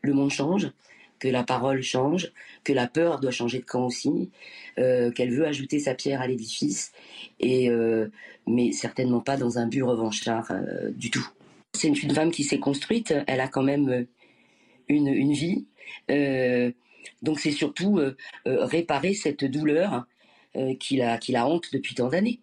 le 0.02 0.14
monde 0.14 0.32
change 0.32 0.72
que 1.20 1.28
la 1.28 1.44
parole 1.44 1.82
change, 1.82 2.32
que 2.64 2.74
la 2.74 2.88
peur 2.88 3.20
doit 3.20 3.32
changer 3.32 3.60
de 3.60 3.66
camp 3.66 3.86
aussi, 3.86 4.32
euh, 4.78 5.12
qu'elle 5.12 5.32
veut 5.32 5.46
ajouter 5.46 5.80
sa 5.80 5.94
pierre 5.94 6.22
à 6.22 6.28
l'édifice, 6.28 6.92
et 7.40 7.70
euh, 7.70 8.08
mais 8.48 8.72
certainement 8.72 9.20
pas 9.20 9.38
dans 9.38 9.60
un 9.60 9.68
but 9.68 9.84
revanchard 9.84 10.52
euh, 10.52 10.90
du 10.92 11.12
tout. 11.12 11.28
C'est 11.74 11.90
une 11.90 12.14
femme 12.14 12.32
qui 12.32 12.44
s'est 12.44 12.60
construite, 12.60 13.14
elle 13.28 13.42
a 13.42 13.48
quand 13.48 13.64
même 13.64 14.08
une, 14.88 15.08
une 15.08 15.34
vie, 15.34 15.66
donc 17.22 17.40
c'est 17.40 17.52
surtout 17.52 18.00
réparer 18.46 19.14
cette 19.14 19.46
douleur 19.46 20.08
qui 20.80 20.98
la, 20.98 21.20
qui 21.20 21.32
la 21.32 21.48
hante 21.48 21.72
depuis 21.72 21.94
tant 21.94 22.10
d'années 22.10 22.40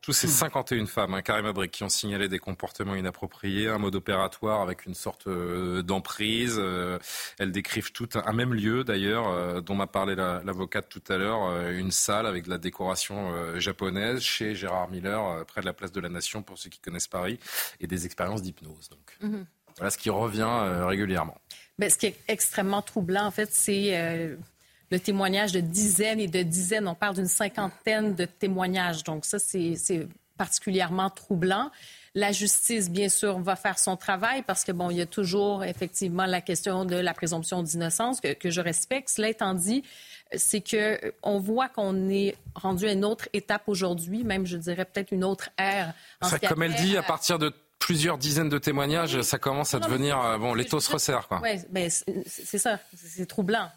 tous 0.00 0.12
ces 0.14 0.28
51 0.28 0.86
femmes, 0.86 1.14
hein, 1.14 1.22
Karim 1.22 1.44
Abrik, 1.46 1.70
qui 1.70 1.84
ont 1.84 1.90
signalé 1.90 2.28
des 2.28 2.38
comportements 2.38 2.94
inappropriés, 2.94 3.68
un 3.68 3.78
mode 3.78 3.94
opératoire 3.94 4.62
avec 4.62 4.86
une 4.86 4.94
sorte 4.94 5.26
euh, 5.26 5.82
d'emprise. 5.82 6.56
Euh, 6.58 6.98
elles 7.38 7.52
décrivent 7.52 7.92
tout 7.92 8.08
un, 8.14 8.32
même 8.32 8.54
lieu, 8.54 8.82
d'ailleurs, 8.82 9.28
euh, 9.28 9.60
dont 9.60 9.74
m'a 9.74 9.86
parlé 9.86 10.14
l'avocate 10.14 10.88
tout 10.88 11.02
à 11.12 11.18
l'heure, 11.18 11.70
une 11.70 11.90
salle 11.90 12.26
avec 12.26 12.44
de 12.44 12.50
la 12.50 12.58
décoration 12.58 13.58
japonaise 13.58 14.20
chez 14.20 14.54
Gérard 14.54 14.88
Miller, 14.90 15.44
près 15.46 15.60
de 15.60 15.66
la 15.66 15.72
place 15.72 15.92
de 15.92 16.00
la 16.00 16.08
Nation, 16.08 16.42
pour 16.42 16.58
ceux 16.58 16.70
qui 16.70 16.80
connaissent 16.80 17.08
Paris, 17.08 17.38
et 17.80 17.86
des 17.86 18.06
expériences 18.06 18.42
d'hypnose. 18.42 18.88
Donc, 18.88 19.16
mhm. 19.20 19.44
voilà 19.76 19.90
ce 19.90 19.98
qui 19.98 20.10
revient 20.10 20.48
régulièrement. 20.86 21.38
Mais 21.78 21.86
ben, 21.86 21.90
ce 21.90 21.98
qui 21.98 22.06
est 22.06 22.16
extrêmement 22.28 22.82
troublant, 22.82 23.26
en 23.26 23.30
fait, 23.30 23.50
c'est 23.52 24.36
le 24.90 24.98
témoignage 24.98 25.52
de 25.52 25.60
dizaines 25.60 26.20
et 26.20 26.28
de 26.28 26.42
dizaines. 26.42 26.88
On 26.88 26.94
parle 26.94 27.16
d'une 27.16 27.26
cinquantaine 27.26 28.14
de 28.14 28.24
témoignages. 28.24 29.04
Donc 29.04 29.24
ça, 29.24 29.38
c'est 29.38 29.76
particulièrement 30.36 31.10
troublant. 31.10 31.70
La 32.14 32.32
justice, 32.32 32.90
bien 32.90 33.08
sûr, 33.08 33.38
va 33.38 33.54
faire 33.54 33.78
son 33.78 33.96
travail 33.96 34.42
parce 34.42 34.64
que, 34.64 34.72
bon, 34.72 34.90
il 34.90 34.96
y 34.96 35.00
a 35.00 35.06
toujours 35.06 35.62
effectivement 35.62 36.26
la 36.26 36.40
question 36.40 36.84
de 36.84 36.96
la 36.96 37.14
présomption 37.14 37.62
d'innocence 37.62 38.20
que, 38.20 38.32
que, 38.32 38.50
je 38.50 38.60
respecte. 38.60 39.10
Cela 39.10 39.28
étant 39.28 39.54
dit, 39.54 39.84
c'est 40.34 40.60
que 40.60 40.98
on 41.22 41.38
voit 41.38 41.68
qu'on 41.68 42.08
est 42.08 42.36
rendu 42.56 42.88
à 42.88 42.92
une 42.92 43.04
autre 43.04 43.28
étape 43.32 43.62
aujourd'hui, 43.68 44.24
même, 44.24 44.44
je 44.44 44.56
dirais, 44.56 44.84
peut-être 44.86 45.12
une 45.12 45.22
autre 45.22 45.50
ère. 45.56 45.94
En 46.20 46.30
comme 46.48 46.62
elle 46.62 46.74
dit, 46.74 46.96
à 46.96 47.02
partir 47.02 47.38
de 47.38 47.52
plusieurs 47.78 48.18
dizaines 48.18 48.48
de 48.48 48.58
témoignages, 48.58 49.20
ça 49.22 49.38
commence 49.38 49.74
à 49.74 49.80
devenir 49.80 50.20
euh, 50.20 50.38
bon, 50.38 50.54
l'étau 50.54 50.78
se 50.80 50.92
resserre 50.92 51.26
quoi. 51.26 51.40
Ouais, 51.40 51.60
ben, 51.70 51.90
c'est 51.90 52.58
ça, 52.58 52.78
c'est 52.94 53.26
troublant. 53.26 53.68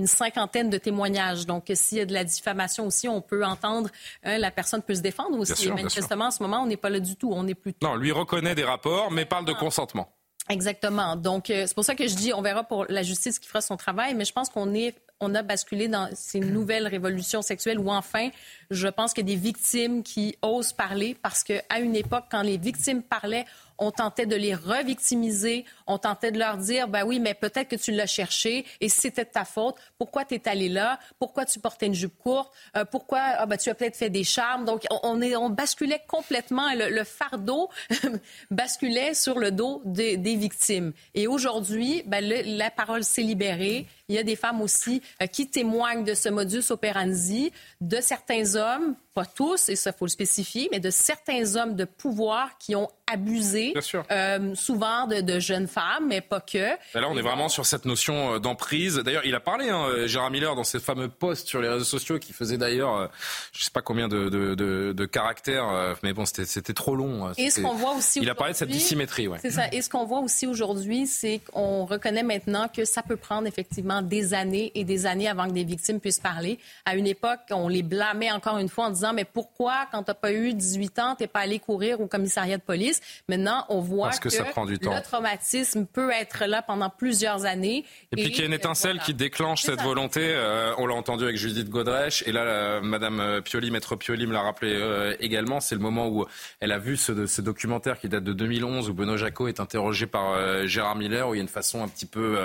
Une 0.00 0.06
cinquantaine 0.06 0.70
de 0.70 0.78
témoignages. 0.78 1.44
Donc 1.44 1.70
s'il 1.74 1.98
y 1.98 2.00
a 2.00 2.06
de 2.06 2.14
la 2.14 2.24
diffamation 2.24 2.86
aussi, 2.86 3.06
on 3.06 3.20
peut 3.20 3.44
entendre 3.44 3.90
hein, 4.24 4.38
la 4.38 4.50
personne 4.50 4.80
peut 4.80 4.94
se 4.94 5.02
défendre 5.02 5.38
aussi. 5.38 5.68
manifestement, 5.68 6.26
en 6.26 6.30
ce 6.30 6.42
moment, 6.42 6.62
on 6.62 6.66
n'est 6.66 6.78
pas 6.78 6.88
là 6.88 7.00
du 7.00 7.16
tout. 7.16 7.30
On 7.34 7.46
est 7.46 7.54
plutôt. 7.54 7.86
Non, 7.86 7.96
lui 7.96 8.10
reconnaît 8.10 8.54
des 8.54 8.64
rapports, 8.64 9.10
mais 9.10 9.26
parle 9.26 9.44
de 9.44 9.52
consentement. 9.52 10.08
Exactement. 10.48 11.16
Donc, 11.16 11.50
euh, 11.50 11.64
c'est 11.66 11.74
pour 11.74 11.84
ça 11.84 11.94
que 11.94 12.08
je 12.08 12.14
dis, 12.14 12.32
on 12.32 12.40
verra 12.40 12.64
pour 12.64 12.86
la 12.88 13.02
justice 13.02 13.38
qui 13.38 13.46
fera 13.46 13.60
son 13.60 13.76
travail, 13.76 14.14
mais 14.14 14.24
je 14.24 14.32
pense 14.32 14.48
qu'on 14.48 14.74
est 14.74 14.94
on 15.20 15.34
a 15.34 15.42
basculé 15.42 15.86
dans 15.86 16.08
ces 16.14 16.40
nouvelles 16.40 16.86
révolutions 16.86 17.42
sexuelles 17.42 17.78
où 17.78 17.90
enfin, 17.90 18.30
je 18.70 18.88
pense 18.88 19.12
a 19.16 19.22
des 19.22 19.36
victimes 19.36 20.02
qui 20.02 20.36
osent 20.42 20.72
parler 20.72 21.14
parce 21.22 21.44
qu'à 21.44 21.78
une 21.78 21.94
époque, 21.94 22.24
quand 22.30 22.42
les 22.42 22.56
victimes 22.56 23.02
parlaient, 23.02 23.44
on 23.80 23.90
tentait 23.90 24.26
de 24.26 24.36
les 24.36 24.54
revictimiser, 24.54 25.64
on 25.86 25.98
tentait 25.98 26.30
de 26.30 26.38
leur 26.38 26.58
dire, 26.58 26.86
ben 26.86 27.04
oui, 27.04 27.18
mais 27.18 27.34
peut-être 27.34 27.68
que 27.68 27.76
tu 27.76 27.90
l'as 27.90 28.06
cherché 28.06 28.66
et 28.80 28.88
c'était 28.88 29.24
de 29.24 29.30
ta 29.30 29.44
faute. 29.44 29.76
Pourquoi 29.98 30.24
tu 30.24 30.34
es 30.34 30.48
allé 30.48 30.68
là? 30.68 31.00
Pourquoi 31.18 31.46
tu 31.46 31.58
portais 31.58 31.86
une 31.86 31.94
jupe 31.94 32.16
courte? 32.18 32.52
Euh, 32.76 32.84
pourquoi 32.84 33.20
ah, 33.20 33.46
ben, 33.46 33.56
tu 33.56 33.70
as 33.70 33.74
peut-être 33.74 33.96
fait 33.96 34.10
des 34.10 34.22
charmes? 34.22 34.66
Donc, 34.66 34.84
on, 35.02 35.20
est, 35.22 35.34
on 35.34 35.48
basculait 35.48 36.02
complètement, 36.06 36.68
le, 36.74 37.04
fardeau 37.04 37.70
basculait 38.50 39.14
sur 39.14 39.38
le 39.38 39.50
dos 39.50 39.82
des, 39.84 40.16
victimes. 40.36 40.92
Et 41.14 41.26
aujourd'hui, 41.26 42.02
ben, 42.06 42.22
la 42.24 42.70
parole 42.70 43.02
s'est 43.02 43.22
libérée. 43.22 43.86
Il 44.08 44.14
y 44.14 44.18
a 44.18 44.22
des 44.22 44.36
femmes 44.36 44.60
aussi 44.60 45.00
euh, 45.22 45.26
qui 45.26 45.48
témoignent 45.48 46.04
de 46.04 46.14
ce 46.14 46.28
modus 46.28 46.70
operandi 46.70 47.52
de 47.80 48.00
certains 48.00 48.56
hommes, 48.56 48.94
pas 49.14 49.26
tous, 49.26 49.68
et 49.68 49.76
ça 49.76 49.92
faut 49.92 50.04
le 50.04 50.10
spécifier, 50.10 50.68
mais 50.70 50.80
de 50.80 50.90
certains 50.90 51.56
hommes 51.56 51.74
de 51.74 51.84
pouvoir 51.84 52.58
qui 52.58 52.76
ont 52.76 52.88
abusé, 53.12 53.74
euh, 54.12 54.54
souvent 54.54 55.08
de, 55.08 55.40
jeunes 55.40 55.66
femmes, 55.66 56.06
mais 56.06 56.20
pas 56.20 56.40
que. 56.40 56.58
là, 56.94 57.08
on 57.08 57.16
est 57.16 57.22
vraiment 57.22 57.48
sur 57.48 57.66
cette 57.66 57.84
notion 57.84 58.34
euh, 58.34 58.38
d'emprise. 58.38 58.96
D'ailleurs, 58.98 59.24
il 59.24 59.34
a 59.34 59.40
parlé, 59.40 59.68
hein, 59.68 60.06
Gérard 60.06 60.30
Miller, 60.30 60.54
dans 60.54 60.64
ses 60.64 60.78
fameux 60.78 61.08
posts 61.08 61.48
sur 61.48 61.60
les 61.60 61.68
réseaux 61.68 61.84
sociaux, 61.84 62.18
qui 62.20 62.32
faisait 62.32 62.56
d'ailleurs, 62.56 63.10
je 63.52 63.64
sais 63.64 63.72
pas 63.72 63.82
combien 63.82 64.06
de, 64.06 64.28
de, 64.28 65.04
caractères, 65.06 65.96
mais 66.02 66.12
bon, 66.12 66.24
c'était 66.24 66.72
trop 66.72 66.94
long. 66.94 67.32
Et 67.36 67.50
ce 67.50 67.60
qu'on 67.60 67.74
voit 67.74 67.94
aussi, 67.94 68.20
il 68.20 68.30
a 68.30 68.34
parlé 68.34 68.52
de 68.52 68.58
cette 68.58 68.68
dissymétrie, 68.68 69.26
ouais. 69.26 69.38
C'est 69.42 69.50
ça. 69.50 69.64
Et 69.72 69.82
ce 69.82 69.90
qu'on 69.90 70.04
voit 70.04 70.20
aussi 70.20 70.46
aujourd'hui, 70.46 71.06
c'est 71.06 71.40
qu'on 71.50 71.84
reconnaît 71.84 72.22
maintenant 72.22 72.68
que 72.68 72.84
ça 72.84 73.02
peut 73.02 73.16
prendre 73.16 73.48
effectivement 73.48 74.02
des 74.02 74.34
années 74.34 74.70
et 74.74 74.84
des 74.84 75.06
années 75.06 75.28
avant 75.28 75.46
que 75.46 75.52
des 75.52 75.64
victimes 75.64 76.00
puissent 76.00 76.20
parler. 76.20 76.58
À 76.84 76.94
une 76.94 77.06
époque, 77.06 77.40
on 77.50 77.68
les 77.68 77.82
blâmait 77.82 78.30
encore 78.30 78.58
une 78.58 78.68
fois 78.68 78.86
en 78.86 78.90
disant 78.90 78.99
disant, 79.00 79.12
mais 79.12 79.24
pourquoi, 79.24 79.86
quand 79.90 80.02
tu 80.02 80.10
n'as 80.10 80.14
pas 80.14 80.32
eu 80.32 80.54
18 80.54 80.98
ans, 80.98 81.14
tu 81.16 81.24
n'es 81.24 81.28
pas 81.28 81.40
allé 81.40 81.58
courir 81.58 82.00
au 82.00 82.06
commissariat 82.06 82.56
de 82.56 82.62
police? 82.62 83.00
Maintenant, 83.28 83.64
on 83.68 83.80
voit 83.80 84.10
que, 84.10 84.28
ça 84.28 84.44
prend 84.44 84.66
du 84.66 84.78
temps. 84.78 84.94
le 84.94 85.02
traumatisme 85.02 85.86
peut 85.86 86.10
être 86.10 86.44
là 86.46 86.62
pendant 86.62 86.90
plusieurs 86.90 87.44
années. 87.44 87.84
Et, 88.12 88.16
puis 88.16 88.30
qu'il 88.30 88.40
y 88.40 88.42
a 88.42 88.46
une 88.46 88.52
étincelle 88.52 89.00
qui 89.00 89.14
déclenche 89.14 89.62
cette 89.62 89.82
volonté. 89.82 90.20
Euh, 90.22 90.72
on 90.78 90.86
l'a 90.86 90.94
entendu 90.94 91.24
avec 91.24 91.36
Judith 91.36 91.68
Godrèche. 91.68 92.22
Et 92.26 92.32
là, 92.32 92.80
Madame 92.80 93.20
euh, 93.20 93.40
Pioli, 93.40 93.70
Maître 93.70 93.96
Pioli 93.96 94.26
me 94.26 94.32
l'a 94.32 94.42
rappelé 94.42 94.72
euh, 94.74 95.14
également. 95.20 95.60
C'est 95.60 95.74
le 95.74 95.80
moment 95.80 96.08
où 96.08 96.26
elle 96.60 96.72
a 96.72 96.78
vu 96.78 96.96
ce, 96.96 97.26
ce, 97.26 97.40
documentaire 97.40 97.98
qui 97.98 98.08
date 98.08 98.24
de 98.24 98.32
2011 98.32 98.90
où 98.90 98.94
Benoît 98.94 99.16
Jacot 99.16 99.48
est 99.48 99.60
interrogé 99.60 100.06
par 100.06 100.66
Gérard 100.66 100.96
Miller, 100.96 101.28
où 101.28 101.34
il 101.34 101.38
y 101.38 101.40
a 101.40 101.42
une 101.42 101.48
façon 101.48 101.82
un 101.82 101.88
petit 101.88 102.06
peu 102.06 102.38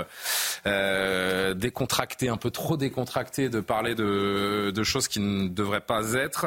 décontractée, 1.55 2.29
un 2.29 2.37
peu 2.37 2.49
trop 2.49 2.77
décontractée 2.77 3.49
de 3.49 3.59
parler 3.59 3.95
de, 3.95 4.71
de 4.73 4.83
choses 4.83 5.07
qui 5.07 5.19
ne 5.19 5.49
devraient 5.49 5.81
pas 5.81 6.13
être. 6.13 6.44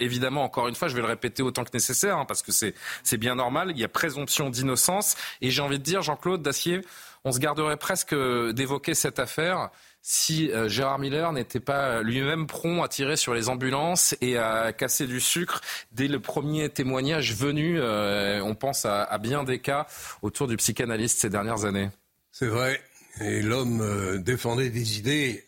Évidemment, 0.00 0.44
encore 0.44 0.68
une 0.68 0.74
fois, 0.74 0.88
je 0.88 0.94
vais 0.94 1.02
le 1.02 1.06
répéter 1.06 1.42
autant 1.42 1.64
que 1.64 1.70
nécessaire, 1.72 2.18
hein, 2.18 2.24
parce 2.26 2.42
que 2.42 2.52
c'est 2.52 3.16
bien 3.16 3.34
normal. 3.34 3.70
Il 3.70 3.78
y 3.78 3.84
a 3.84 3.88
présomption 3.88 4.50
d'innocence. 4.50 5.16
Et 5.40 5.50
j'ai 5.50 5.62
envie 5.62 5.78
de 5.78 5.84
dire, 5.84 6.02
Jean-Claude 6.02 6.42
Dacier, 6.42 6.82
on 7.24 7.32
se 7.32 7.38
garderait 7.38 7.76
presque 7.76 8.14
d'évoquer 8.14 8.94
cette 8.94 9.18
affaire 9.18 9.70
si 10.02 10.50
euh, 10.50 10.68
Gérard 10.68 10.98
Miller 10.98 11.32
n'était 11.32 11.60
pas 11.60 12.02
lui-même 12.02 12.48
prompt 12.48 12.82
à 12.82 12.88
tirer 12.88 13.16
sur 13.16 13.34
les 13.34 13.48
ambulances 13.48 14.16
et 14.20 14.36
à 14.36 14.72
casser 14.72 15.06
du 15.06 15.20
sucre 15.20 15.60
dès 15.92 16.08
le 16.08 16.18
premier 16.18 16.68
témoignage 16.68 17.34
venu. 17.34 17.80
Euh, 17.80 18.42
on 18.42 18.56
pense 18.56 18.84
à, 18.84 19.16
bien 19.18 19.44
des 19.44 19.60
cas 19.60 19.86
autour 20.20 20.48
du 20.48 20.56
psychanalyste 20.56 21.20
ces 21.20 21.30
dernières 21.30 21.64
années. 21.64 21.90
C'est 22.32 22.48
vrai. 22.48 22.82
Et 23.20 23.42
l'homme 23.42 23.80
euh, 23.80 24.18
défendait 24.18 24.70
des 24.70 24.98
idées, 24.98 25.44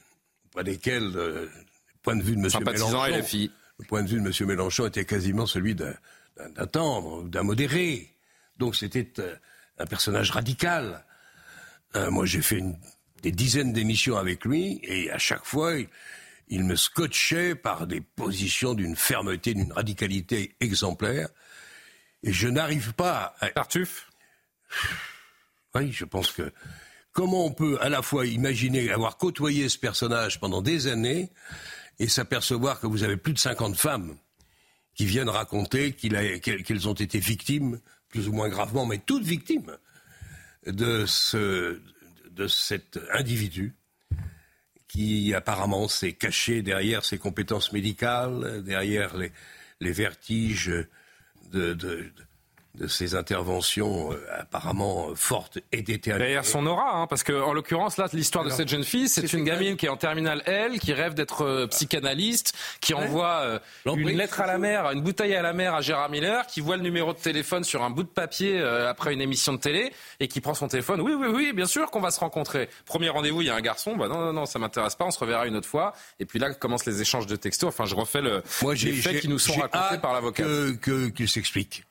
pas 0.55 0.63
desquelles, 0.63 1.11
le 1.13 1.51
point 2.03 2.15
de 2.15 2.23
vue 2.23 2.37
de 2.37 2.41
M. 2.41 2.65
Mélenchon, 2.65 3.23
le 3.79 3.85
point 3.87 4.03
de 4.03 4.09
vue 4.09 4.21
de 4.21 4.27
M. 4.27 4.49
Mélenchon 4.49 4.87
était 4.87 5.05
quasiment 5.05 5.47
celui 5.47 5.75
d'un 5.75 6.67
tendre, 6.71 7.25
d'un 7.25 7.43
modéré. 7.43 8.17
Donc 8.59 8.77
c'était 8.77 9.13
un 9.79 9.87
personnage 9.87 10.31
radical. 10.31 11.05
moi, 11.95 12.27
j'ai 12.27 12.43
fait 12.43 12.59
une 12.59 12.77
des 13.25 13.33
dizaines 13.33 13.73
d'émissions 13.73 14.19
avec 14.19 14.45
lui, 14.45 14.81
et 14.83 15.11
à 15.11 15.17
chaque 15.17 15.47
fois, 15.47 15.73
il, 16.49 16.63
me 16.65 16.77
scotchait 16.77 17.55
par 17.55 17.87
des 17.87 18.03
positions 18.03 18.75
d'une 18.75 18.97
fermeté, 18.97 19.55
d'une 19.55 19.73
radicalité 19.73 20.55
exemplaire. 20.61 21.29
Et 22.23 22.35
je 22.35 22.49
n'arrive 22.49 22.93
pas 22.93 23.35
à... 23.41 23.49
Tartuffe? 23.49 24.11
Oui, 25.75 25.91
je 25.91 26.05
pense 26.05 26.31
que... 26.33 26.53
Comment 27.13 27.47
on 27.47 27.53
peut 27.53 27.79
à 27.81 27.89
la 27.89 28.03
fois 28.03 28.27
imaginer 28.27 28.91
avoir 28.91 29.17
côtoyé 29.17 29.69
ce 29.69 29.79
personnage 29.79 30.39
pendant 30.39 30.61
des 30.61 30.89
années 30.89 31.31
et 31.99 32.09
s'apercevoir 32.09 32.81
que 32.81 32.87
vous 32.87 33.03
avez 33.03 33.17
plus 33.17 33.33
de 33.33 33.39
50 33.39 33.77
femmes 33.77 34.17
qui 34.95 35.07
viennent 35.07 35.29
raconter 35.29 35.93
qu'elles 35.93 36.89
ont 36.89 36.95
été 36.95 37.19
victimes, 37.19 37.81
plus 38.09 38.29
ou 38.29 38.33
moins 38.33 38.49
gravement, 38.49 38.87
mais 38.87 38.99
toutes 38.99 39.25
victimes, 39.25 39.77
de 40.67 41.05
ce, 41.07 41.81
cet 42.49 42.99
individu 43.13 43.75
qui 44.89 45.35
apparemment 45.35 45.89
s'est 45.89 46.13
caché 46.13 46.63
derrière 46.63 47.05
ses 47.05 47.19
compétences 47.19 47.73
médicales, 47.73 48.63
derrière 48.63 49.17
les, 49.17 49.33
vertiges 49.93 50.73
de, 51.51 52.13
de 52.75 52.87
ces 52.87 53.15
interventions 53.15 54.13
euh, 54.13 54.17
apparemment 54.39 55.15
fortes 55.15 55.59
et 55.73 55.83
déterminées. 55.83 56.25
Derrière 56.25 56.45
son 56.45 56.67
aura, 56.67 56.97
hein, 56.97 57.07
parce 57.07 57.23
que 57.23 57.33
en 57.33 57.53
l'occurrence 57.53 57.97
là, 57.97 58.09
l'histoire 58.13 58.45
de 58.45 58.51
cette 58.51 58.69
jeune 58.69 58.85
fille, 58.85 59.09
c'est 59.09 59.33
une 59.33 59.45
gamine 59.45 59.77
qui 59.77 59.87
est 59.87 59.91
en 59.91 59.97
terminale 59.97 60.43
L, 60.47 60.79
qui 60.81 60.93
rêve 60.93 61.15
d'être 61.15 61.43
euh, 61.43 61.67
psychanalyste, 61.69 62.55
qui 62.81 62.95
envoie 62.95 63.41
euh, 63.43 63.59
une 63.87 64.11
lettre 64.11 64.41
à 64.41 64.47
la 64.47 64.59
mer, 64.59 64.91
une 64.91 65.03
bouteille 65.03 65.35
à 65.35 65.43
la 65.43 65.53
mer 65.53 65.75
à 65.75 65.81
Gérard 65.81 66.11
Miller, 66.11 66.47
qui 66.47 66.61
voit 66.61 66.77
le 66.77 66.83
numéro 66.83 67.13
de 67.13 67.19
téléphone 67.19 67.65
sur 67.65 67.83
un 67.83 67.91
bout 67.91 68.03
de 68.03 68.09
papier 68.09 68.61
après 68.61 69.13
une 69.13 69.21
émission 69.21 69.53
de 69.53 69.59
télé 69.59 69.93
et 70.21 70.29
qui 70.29 70.41
prend 70.41 70.55
son 70.55 70.69
téléphone. 70.69 71.01
Oui, 71.01 71.13
oui, 71.15 71.29
oui, 71.29 71.53
bien 71.53 71.67
sûr 71.67 71.91
qu'on 71.91 72.01
va 72.01 72.11
se 72.11 72.21
rencontrer. 72.21 72.69
Premier 72.87 73.09
rendez-vous, 73.09 73.43
il 73.43 73.47
y 73.47 73.51
a 73.51 73.55
un 73.55 73.61
garçon. 73.61 73.97
Bah 73.97 74.09
non, 74.09 74.21
non, 74.21 74.33
non, 74.33 74.47
ça 74.47 74.59
m'intéresse 74.59 74.95
pas. 74.95 75.05
On 75.05 75.11
se 75.11 75.19
reverra 75.19 75.47
une 75.47 75.57
autre 75.57 75.69
fois. 75.69 75.93
Et 76.19 76.25
puis 76.25 76.39
là 76.39 76.53
commencent 76.55 76.87
les 76.87 77.01
échanges 77.01 77.27
de 77.27 77.37
textos. 77.37 77.69
Enfin, 77.69 77.85
je 77.85 77.95
refais 77.95 78.21
le, 78.21 78.43
Moi, 78.63 78.75
les 78.75 78.93
faits 78.93 79.21
qui 79.21 79.29
nous 79.29 79.39
sont 79.39 79.55
racontés 79.55 79.99
par 80.01 80.13
l'avocat. 80.13 80.45
Que 80.45 81.09
qu'il 81.09 81.29
s'explique 81.29 81.85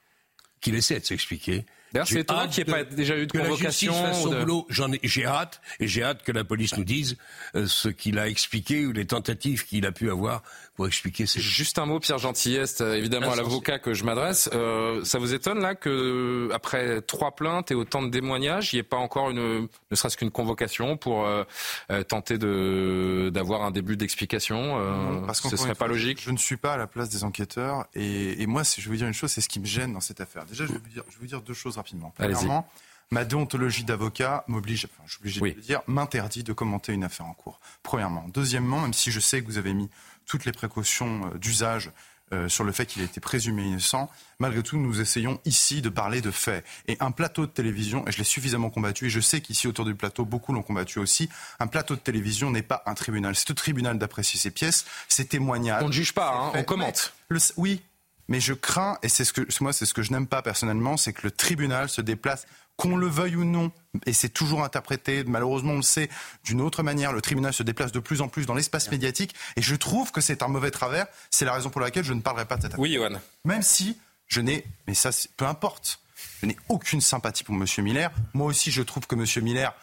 qu'il 0.63 0.75
essaie 0.75 0.99
de 0.99 1.05
s'expliquer. 1.05 1.65
D'ailleurs, 1.91 2.07
c'est 2.07 2.21
étonnant 2.21 2.47
qu'il 2.47 2.65
n'y 2.65 2.71
ait 2.71 2.73
pas 2.73 2.83
déjà 2.83 3.15
eu 3.17 3.27
de 3.27 3.31
convocation. 3.31 3.93
Ai, 3.93 4.99
j'ai 5.03 5.25
hâte, 5.25 5.61
et 5.79 5.87
j'ai 5.87 6.01
hâte 6.01 6.23
que 6.23 6.31
la 6.31 6.43
police 6.43 6.75
nous 6.75 6.83
dise 6.83 7.17
euh, 7.55 7.67
ce 7.67 7.89
qu'il 7.89 8.17
a 8.17 8.27
expliqué 8.27 8.87
ou 8.87 8.93
les 8.93 9.05
tentatives 9.05 9.65
qu'il 9.65 9.85
a 9.85 9.91
pu 9.91 10.09
avoir 10.09 10.41
pour 10.75 10.87
expliquer 10.87 11.25
ces... 11.27 11.39
Juste 11.39 11.77
un 11.77 11.85
mot, 11.85 11.99
Pierre 11.99 12.17
Gentilleste, 12.17 12.81
euh, 12.81 12.95
évidemment 12.95 13.31
à 13.31 13.35
l'avocat 13.35 13.77
que 13.77 13.93
je 13.93 14.03
m'adresse. 14.03 14.49
Euh, 14.53 15.03
ça 15.03 15.19
vous 15.19 15.33
étonne 15.33 15.59
là 15.59 15.75
que 15.75 16.49
après 16.51 17.01
trois 17.01 17.31
plaintes 17.35 17.69
et 17.71 17.75
autant 17.75 18.01
de 18.01 18.09
témoignages, 18.09 18.73
il 18.73 18.77
n'y 18.77 18.79
ait 18.79 18.83
pas 18.83 18.97
encore 18.97 19.29
une, 19.29 19.67
ne 19.91 19.95
serait-ce 19.95 20.17
qu'une 20.17 20.31
convocation 20.31 20.97
pour 20.97 21.25
euh, 21.25 21.43
tenter 22.07 22.37
de 22.37 23.29
d'avoir 23.33 23.63
un 23.63 23.71
début 23.71 23.97
d'explication 23.97 24.79
Parce 25.25 25.41
que 25.41 25.49
ce 25.49 25.57
serait 25.57 25.75
pas 25.75 25.87
logique. 25.87 26.21
Je 26.21 26.31
ne 26.31 26.37
suis 26.37 26.57
pas 26.57 26.73
à 26.73 26.77
la 26.77 26.87
place 26.87 27.09
des 27.09 27.23
enquêteurs 27.23 27.85
et, 27.93 28.41
et 28.41 28.47
moi, 28.47 28.63
si 28.63 28.81
je 28.81 28.89
veux 28.89 28.97
dire 28.97 29.07
une 29.07 29.13
chose, 29.13 29.31
c'est 29.31 29.41
ce 29.41 29.49
qui 29.49 29.59
me 29.59 29.65
gêne 29.65 29.93
dans 29.93 30.01
cette 30.01 30.21
affaire. 30.21 30.45
Déjà, 30.45 30.65
je 30.65 30.73
vais 30.73 30.79
vous 30.79 30.89
dire, 30.89 31.03
je 31.07 31.13
vais 31.13 31.21
vous 31.21 31.27
dire 31.27 31.41
deux 31.41 31.53
choses 31.53 31.77
rapidement. 31.77 32.13
Premièrement, 32.17 32.67
ma 33.11 33.25
déontologie 33.25 33.83
d'avocat 33.83 34.43
m'oblige, 34.47 34.85
enfin, 34.85 35.03
je 35.05 35.11
suis 35.11 35.19
obligé 35.21 35.39
de 35.39 35.45
le 35.45 35.61
dire, 35.61 35.81
m'interdit 35.87 36.43
de 36.43 36.53
commenter 36.53 36.93
une 36.93 37.03
affaire 37.03 37.27
en 37.27 37.33
cours. 37.33 37.59
Premièrement. 37.83 38.25
Deuxièmement, 38.33 38.81
même 38.81 38.93
si 38.93 39.11
je 39.11 39.19
sais 39.19 39.41
que 39.41 39.45
vous 39.45 39.57
avez 39.57 39.73
mis 39.73 39.89
toutes 40.25 40.45
les 40.45 40.51
précautions 40.51 41.31
euh, 41.33 41.37
d'usage 41.37 41.91
euh, 42.33 42.49
sur 42.49 42.63
le 42.63 42.71
fait 42.71 42.85
qu'il 42.85 43.01
a 43.01 43.05
été 43.05 43.19
présumé 43.19 43.63
innocent, 43.63 44.09
malgré 44.39 44.63
tout, 44.63 44.77
nous 44.77 45.01
essayons 45.01 45.39
ici 45.45 45.81
de 45.81 45.89
parler 45.89 46.19
de 46.19 46.31
faits. 46.31 46.65
Et 46.87 46.97
un 46.99 47.11
plateau 47.11 47.45
de 47.45 47.51
télévision, 47.51 48.07
et 48.07 48.11
je 48.11 48.17
l'ai 48.17 48.23
suffisamment 48.23 48.69
combattu, 48.69 49.05
et 49.05 49.09
je 49.09 49.19
sais 49.19 49.41
qu'ici 49.41 49.67
autour 49.67 49.85
du 49.85 49.93
plateau, 49.93 50.25
beaucoup 50.25 50.51
l'ont 50.51 50.63
combattu 50.63 50.99
aussi, 50.99 51.29
un 51.59 51.67
plateau 51.67 51.95
de 51.95 51.99
télévision 51.99 52.49
n'est 52.49 52.63
pas 52.63 52.81
un 52.85 52.95
tribunal. 52.95 53.35
C'est 53.35 53.51
au 53.51 53.53
tribunal 53.53 53.99
d'apprécier 53.99 54.39
ses 54.39 54.51
pièces, 54.51 54.85
ses 55.09 55.25
témoignages. 55.25 55.83
On 55.83 55.89
ne 55.89 55.93
juge 55.93 56.13
pas, 56.13 56.33
hein, 56.33 56.51
on 56.55 56.63
commente. 56.63 57.13
oui, 57.57 57.83
mais 58.27 58.39
je 58.39 58.53
crains, 58.53 58.97
et 59.03 59.09
c'est 59.09 59.25
ce 59.25 59.33
que 59.33 59.41
moi 59.61 59.73
c'est 59.73 59.85
ce 59.85 59.93
que 59.93 60.01
je 60.01 60.11
n'aime 60.11 60.27
pas 60.27 60.41
personnellement, 60.41 60.97
c'est 60.97 61.13
que 61.13 61.21
le 61.23 61.31
tribunal 61.31 61.89
se 61.89 62.01
déplace 62.01 62.47
qu'on 62.75 62.95
le 62.95 63.07
veuille 63.07 63.35
ou 63.35 63.45
non, 63.45 63.71
et 64.05 64.13
c'est 64.13 64.29
toujours 64.29 64.63
interprété, 64.63 65.23
malheureusement 65.23 65.73
on 65.73 65.77
le 65.77 65.81
sait, 65.83 66.09
d'une 66.43 66.61
autre 66.61 66.83
manière, 66.83 67.13
le 67.13 67.21
tribunal 67.21 67.53
se 67.53 67.63
déplace 67.63 67.91
de 67.91 67.99
plus 67.99 68.21
en 68.21 68.27
plus 68.27 68.45
dans 68.45 68.55
l'espace 68.55 68.89
médiatique, 68.89 69.35
et 69.55 69.61
je 69.61 69.75
trouve 69.75 70.11
que 70.11 70.21
c'est 70.21 70.41
un 70.41 70.47
mauvais 70.47 70.71
travers, 70.71 71.05
c'est 71.29 71.45
la 71.45 71.53
raison 71.53 71.69
pour 71.69 71.81
laquelle 71.81 72.03
je 72.03 72.13
ne 72.13 72.21
parlerai 72.21 72.45
pas 72.45 72.57
de 72.57 72.63
cette 72.63 72.73
affaire. 72.73 72.81
Oui. 72.81 72.97
Même 73.45 73.61
si 73.61 73.97
je 74.27 74.41
n'ai, 74.41 74.65
mais 74.87 74.93
ça 74.95 75.11
peu 75.37 75.45
importe, 75.45 75.99
je 76.41 76.47
n'ai 76.47 76.57
aucune 76.69 77.01
sympathie 77.01 77.43
pour 77.43 77.55
M. 77.55 77.65
Miller, 77.79 78.11
moi 78.33 78.47
aussi 78.47 78.71
je 78.71 78.81
trouve 78.81 79.05
que 79.05 79.15
M. 79.15 79.25
Miller 79.43 79.73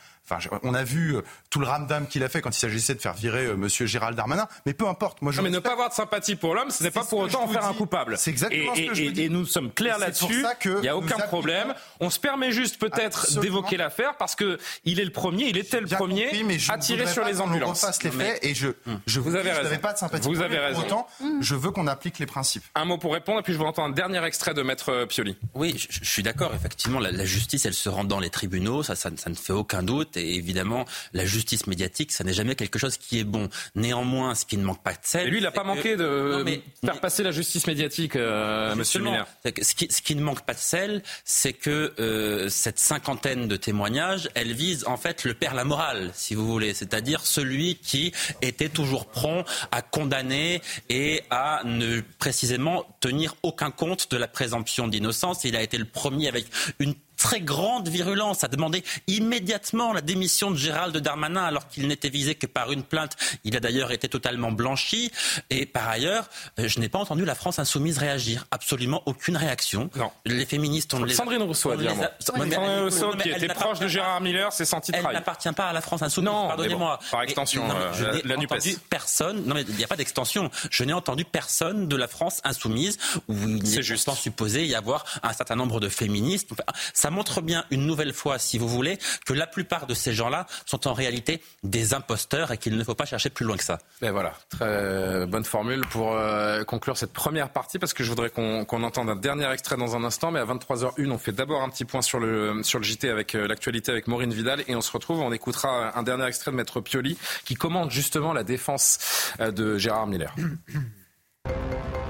on 0.62 0.74
a 0.74 0.84
vu 0.84 1.16
euh, 1.16 1.22
tout 1.50 1.60
le 1.60 1.66
ramdam 1.66 2.06
qu'il 2.06 2.22
a 2.22 2.28
fait 2.28 2.40
quand 2.40 2.54
il 2.54 2.58
s'agissait 2.58 2.94
de 2.94 3.00
faire 3.00 3.14
virer 3.14 3.44
M. 3.44 3.50
Euh, 3.50 3.56
Monsieur 3.56 3.86
Gérald 3.86 4.16
Darmanin, 4.16 4.48
mais 4.66 4.74
peu 4.74 4.88
importe. 4.88 5.22
Moi, 5.22 5.32
je 5.32 5.40
mais 5.40 5.50
ne 5.50 5.58
pas 5.58 5.72
avoir 5.72 5.88
de 5.88 5.94
sympathie 5.94 6.36
pour 6.36 6.54
l'homme, 6.54 6.70
ce 6.70 6.82
n'est 6.82 6.90
pas 6.90 7.04
pour 7.04 7.20
autant 7.20 7.44
en 7.44 7.48
faire 7.48 7.64
un 7.64 7.74
coupable. 7.74 8.16
C'est 8.18 8.30
exactement 8.30 8.74
et, 8.74 8.84
ce 8.84 8.88
que 8.88 8.94
je 8.94 9.04
dis. 9.10 9.22
Et 9.22 9.28
nous 9.28 9.46
sommes 9.46 9.72
clairs 9.72 9.98
là-dessus. 9.98 10.44
Il 10.64 10.80
n'y 10.80 10.88
a 10.88 10.96
aucun 10.96 11.18
problème. 11.18 11.74
On 12.00 12.10
se 12.10 12.18
permet 12.18 12.52
juste 12.52 12.78
peut-être 12.78 13.40
d'évoquer 13.40 13.76
l'affaire 13.76 14.16
parce 14.16 14.34
que 14.34 14.58
il 14.84 15.00
est 15.00 15.04
le 15.04 15.12
premier, 15.12 15.48
il 15.48 15.56
était 15.56 15.80
le 15.80 15.86
premier 15.86 16.30
à 16.68 16.78
tirer 16.78 17.06
sur 17.06 17.24
les 17.24 17.40
ambulances. 17.40 18.02
les 18.02 18.10
faits 18.10 18.44
et 18.44 18.54
je, 18.54 18.68
je 19.06 19.20
vous 19.20 19.36
avez 19.36 19.52
raison. 19.52 19.76
pas 19.78 19.92
de 19.92 19.98
sympathie. 19.98 20.28
Vous 20.28 20.42
avez 20.42 20.58
raison. 20.58 20.80
Autant, 20.80 21.06
je 21.40 21.54
veux 21.54 21.70
qu'on 21.70 21.86
applique 21.86 22.18
les 22.18 22.26
principes. 22.26 22.64
Un 22.74 22.84
mot 22.84 22.98
pour 22.98 23.12
répondre 23.12 23.40
et 23.40 23.42
puis 23.42 23.52
je 23.52 23.58
vous 23.58 23.64
entends 23.64 23.84
un 23.84 23.90
dernier 23.90 24.24
extrait 24.24 24.54
de 24.54 24.62
Maître 24.62 25.04
Pioli. 25.06 25.36
Oui, 25.54 25.74
je, 25.90 26.04
suis 26.04 26.22
d'accord. 26.22 26.54
Effectivement, 26.54 26.98
la, 26.98 27.24
justice, 27.24 27.66
elle 27.66 27.74
se 27.74 27.88
rend 27.88 28.04
dans 28.04 28.20
les 28.20 28.30
tribunaux, 28.30 28.82
ça, 28.82 28.94
ça, 28.94 29.10
ça 29.16 29.30
ne 29.30 29.34
fait 29.34 29.52
aucun 29.52 29.82
doute. 29.82 30.16
Et 30.20 30.34
évidemment, 30.34 30.84
la 31.12 31.24
justice 31.24 31.66
médiatique, 31.66 32.12
ça 32.12 32.24
n'est 32.24 32.32
jamais 32.32 32.54
quelque 32.54 32.78
chose 32.78 32.96
qui 32.96 33.18
est 33.18 33.24
bon. 33.24 33.48
Néanmoins, 33.74 34.34
ce 34.34 34.44
qui 34.44 34.56
ne 34.56 34.64
manque 34.64 34.82
pas 34.82 34.92
de 34.92 34.98
sel. 35.02 35.26
Et 35.26 35.30
lui, 35.30 35.38
il 35.38 35.42
n'a 35.42 35.50
pas 35.50 35.64
manqué 35.64 35.96
de 35.96 36.44
faire 36.84 37.00
passer 37.00 37.22
la 37.22 37.30
justice 37.30 37.66
médiatique, 37.66 38.16
euh, 38.16 38.74
Monsieur 38.74 39.00
Miller. 39.00 39.26
Ce 39.44 39.74
qui, 39.74 39.88
ce 39.90 40.02
qui, 40.02 40.14
ne 40.14 40.22
manque 40.22 40.42
pas 40.42 40.54
de 40.54 40.58
sel, 40.58 41.02
c'est 41.24 41.52
que 41.52 41.92
euh, 41.98 42.48
cette 42.48 42.78
cinquantaine 42.78 43.48
de 43.48 43.56
témoignages, 43.56 44.28
elle 44.34 44.52
vise 44.52 44.84
en 44.86 44.96
fait 44.96 45.24
le 45.24 45.34
père 45.34 45.54
la 45.54 45.64
morale, 45.64 46.10
si 46.14 46.34
vous 46.34 46.46
voulez, 46.46 46.74
c'est-à-dire 46.74 47.24
celui 47.24 47.76
qui 47.76 48.12
était 48.42 48.68
toujours 48.68 49.06
prompt 49.06 49.44
à 49.72 49.82
condamner 49.82 50.62
et 50.88 51.22
à 51.30 51.62
ne 51.64 52.00
précisément 52.18 52.84
tenir 53.00 53.34
aucun 53.42 53.70
compte 53.70 54.10
de 54.10 54.16
la 54.16 54.28
présomption 54.28 54.88
d'innocence. 54.88 55.44
Il 55.44 55.56
a 55.56 55.62
été 55.62 55.78
le 55.78 55.84
premier 55.84 56.28
avec 56.28 56.46
une 56.78 56.94
très 57.20 57.40
grande 57.40 57.88
virulence, 57.88 58.42
a 58.44 58.48
demandé 58.48 58.82
immédiatement 59.06 59.92
la 59.92 60.00
démission 60.00 60.50
de 60.50 60.56
Gérald 60.56 60.96
Darmanin 60.96 61.44
alors 61.44 61.68
qu'il 61.68 61.86
n'était 61.86 62.08
visé 62.08 62.34
que 62.34 62.46
par 62.46 62.72
une 62.72 62.82
plainte. 62.82 63.16
Il 63.44 63.56
a 63.56 63.60
d'ailleurs 63.60 63.92
été 63.92 64.08
totalement 64.08 64.50
blanchi. 64.50 65.12
Et 65.50 65.66
par 65.66 65.88
ailleurs, 65.88 66.28
euh, 66.58 66.66
je 66.66 66.80
n'ai 66.80 66.88
pas 66.88 66.98
entendu 66.98 67.24
la 67.24 67.34
France 67.34 67.58
insoumise 67.58 67.98
réagir. 67.98 68.46
Absolument 68.50 69.02
aucune 69.04 69.36
réaction. 69.36 69.90
Non. 69.96 70.10
Les 70.24 70.46
féministes 70.46 70.94
ont... 70.94 71.06
Sandrine 71.08 71.42
Rousseau 71.42 71.76
dit 71.76 71.86
Sandrine 72.20 72.54
Rousseau, 72.56 73.12
qui 73.12 73.28
était 73.28 73.48
proche 73.48 73.78
de 73.78 73.86
Gérard 73.88 74.22
Miller, 74.22 74.52
s'est 74.52 74.64
senti. 74.64 74.92
Elle 74.94 75.02
n'appartient 75.02 75.52
pas 75.52 75.68
à 75.68 75.72
la 75.74 75.82
France 75.82 76.02
insoumise, 76.02 76.30
pardonnez-moi. 76.30 76.98
par 77.10 77.22
extension, 77.22 77.68
euh, 77.70 78.20
la 78.24 78.36
NUPES. 78.36 78.78
personne, 78.88 79.44
non 79.44 79.54
mais 79.54 79.62
il 79.68 79.76
n'y 79.76 79.84
a 79.84 79.88
pas 79.88 79.96
d'extension. 79.96 80.50
Je 80.70 80.84
n'ai 80.84 80.94
entendu 80.94 81.26
personne 81.26 81.86
de 81.86 81.96
la 81.96 82.08
France 82.08 82.40
insoumise 82.44 82.98
où 83.28 83.34
il 83.34 83.78
est 83.78 84.14
supposé 84.14 84.66
y 84.66 84.74
avoir 84.74 85.04
un 85.22 85.32
certain 85.34 85.56
nombre 85.56 85.80
de 85.80 85.88
féministes. 85.88 86.48
Ça 86.94 87.09
montre 87.10 87.40
bien 87.40 87.64
une 87.70 87.86
nouvelle 87.86 88.12
fois, 88.12 88.38
si 88.38 88.58
vous 88.58 88.68
voulez, 88.68 88.98
que 89.26 89.32
la 89.32 89.46
plupart 89.46 89.86
de 89.86 89.94
ces 89.94 90.12
gens-là 90.12 90.46
sont 90.66 90.88
en 90.88 90.92
réalité 90.92 91.42
des 91.62 91.94
imposteurs 91.94 92.52
et 92.52 92.58
qu'il 92.58 92.76
ne 92.76 92.84
faut 92.84 92.94
pas 92.94 93.04
chercher 93.04 93.30
plus 93.30 93.44
loin 93.44 93.56
que 93.56 93.64
ça. 93.64 93.78
Et 94.02 94.10
voilà, 94.10 94.34
très 94.48 95.26
bonne 95.26 95.44
formule 95.44 95.80
pour 95.90 96.12
euh, 96.12 96.64
conclure 96.64 96.96
cette 96.96 97.12
première 97.12 97.50
partie 97.50 97.78
parce 97.78 97.92
que 97.92 98.04
je 98.04 98.08
voudrais 98.08 98.30
qu'on 98.30 98.82
entende 98.82 99.10
un 99.10 99.16
dernier 99.16 99.50
extrait 99.50 99.76
dans 99.76 99.96
un 99.96 100.04
instant, 100.04 100.30
mais 100.30 100.40
à 100.40 100.44
23h01, 100.44 101.10
on 101.10 101.18
fait 101.18 101.32
d'abord 101.32 101.62
un 101.62 101.68
petit 101.68 101.84
point 101.84 102.02
sur 102.02 102.20
le, 102.20 102.62
sur 102.62 102.78
le 102.78 102.84
JT 102.84 103.08
avec 103.08 103.34
euh, 103.34 103.46
l'actualité 103.46 103.90
avec 103.90 104.06
Maureen 104.06 104.32
Vidal 104.32 104.62
et 104.68 104.74
on 104.74 104.80
se 104.80 104.92
retrouve, 104.92 105.20
on 105.20 105.32
écoutera 105.32 105.96
un 105.98 106.02
dernier 106.02 106.26
extrait 106.26 106.50
de 106.50 106.56
Maître 106.56 106.80
Pioli 106.80 107.16
qui 107.44 107.54
commande 107.54 107.90
justement 107.90 108.32
la 108.32 108.44
défense 108.44 108.98
euh, 109.40 109.50
de 109.50 109.78
Gérard 109.78 110.06
Miller. 110.06 110.34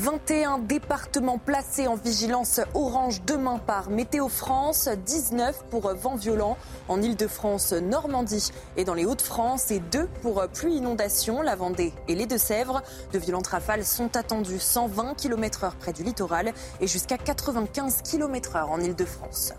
21 0.00 0.60
départements 0.60 1.36
placés 1.36 1.86
en 1.86 1.94
vigilance 1.94 2.58
orange 2.72 3.20
demain 3.26 3.58
par 3.58 3.90
Météo 3.90 4.28
France, 4.28 4.88
19 4.88 5.64
pour 5.68 5.92
vent 5.92 6.16
violent 6.16 6.56
en 6.88 7.02
Ile-de-France, 7.02 7.74
Normandie 7.74 8.50
et 8.78 8.84
dans 8.84 8.94
les 8.94 9.04
Hauts-de-France 9.04 9.70
et 9.70 9.80
2 9.80 10.06
pour 10.22 10.42
pluie 10.48 10.76
inondation, 10.76 11.42
la 11.42 11.54
Vendée 11.54 11.92
et 12.08 12.14
les 12.14 12.24
Deux-Sèvres. 12.24 12.82
De 13.12 13.18
violentes 13.18 13.48
rafales 13.48 13.84
sont 13.84 14.16
attendues 14.16 14.58
120 14.58 15.12
km/h 15.18 15.72
près 15.78 15.92
du 15.92 16.02
littoral 16.02 16.54
et 16.80 16.86
jusqu'à 16.86 17.18
95 17.18 18.00
km/h 18.02 18.64
en 18.70 18.80
Ile-de-France. 18.80 19.52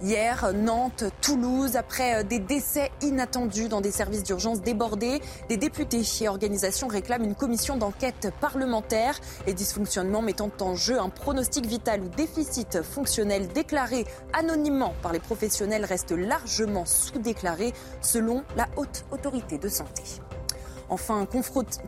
Hier, 0.00 0.52
Nantes, 0.54 1.04
Toulouse, 1.20 1.74
après 1.74 2.20
euh, 2.20 2.22
des 2.22 2.38
décès 2.38 2.92
inattendus 3.02 3.68
dans 3.68 3.80
des 3.80 3.90
services 3.90 4.22
d'urgence 4.22 4.62
débordés, 4.62 5.20
des 5.48 5.56
députés 5.56 6.02
et 6.20 6.28
organisations 6.28 6.86
réclament 6.86 7.24
une 7.24 7.34
commission 7.34 7.76
d'enquête 7.76 8.32
parlementaire. 8.40 9.18
Les 9.48 9.54
dysfonctionnements 9.54 10.22
mettant 10.22 10.50
en 10.60 10.76
jeu 10.76 11.00
un 11.00 11.08
pronostic 11.08 11.66
vital 11.66 12.02
ou 12.02 12.08
déficit 12.10 12.80
fonctionnel 12.82 13.48
déclaré 13.48 14.06
anonymement 14.32 14.94
par 15.02 15.12
les 15.12 15.20
professionnels 15.20 15.84
restent 15.84 16.12
largement 16.12 16.86
sous-déclarés 16.86 17.72
selon 18.00 18.44
la 18.56 18.68
haute 18.76 19.04
autorité 19.10 19.58
de 19.58 19.68
santé. 19.68 20.02
Enfin, 20.90 21.26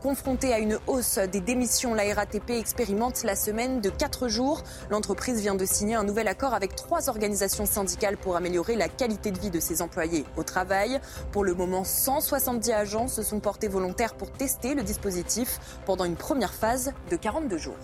confrontée 0.02 0.52
à 0.52 0.58
une 0.58 0.78
hausse 0.86 1.18
des 1.18 1.40
démissions, 1.40 1.94
la 1.94 2.14
RATP 2.14 2.50
expérimente 2.50 3.22
la 3.24 3.34
semaine 3.34 3.80
de 3.80 3.88
4 3.88 4.28
jours. 4.28 4.62
L'entreprise 4.90 5.40
vient 5.40 5.54
de 5.54 5.64
signer 5.64 5.94
un 5.94 6.04
nouvel 6.04 6.28
accord 6.28 6.52
avec 6.52 6.76
trois 6.76 7.08
organisations 7.08 7.66
syndicales 7.66 8.16
pour 8.18 8.36
améliorer 8.36 8.76
la 8.76 8.88
qualité 8.88 9.30
de 9.30 9.38
vie 9.38 9.50
de 9.50 9.60
ses 9.60 9.80
employés 9.80 10.24
au 10.36 10.42
travail. 10.42 11.00
Pour 11.32 11.44
le 11.44 11.54
moment, 11.54 11.84
170 11.84 12.72
agents 12.72 13.08
se 13.08 13.22
sont 13.22 13.40
portés 13.40 13.68
volontaires 13.68 14.14
pour 14.14 14.30
tester 14.30 14.74
le 14.74 14.82
dispositif 14.82 15.58
pendant 15.86 16.04
une 16.04 16.16
première 16.16 16.52
phase 16.52 16.92
de 17.10 17.16
42 17.16 17.56
jours. 17.58 17.76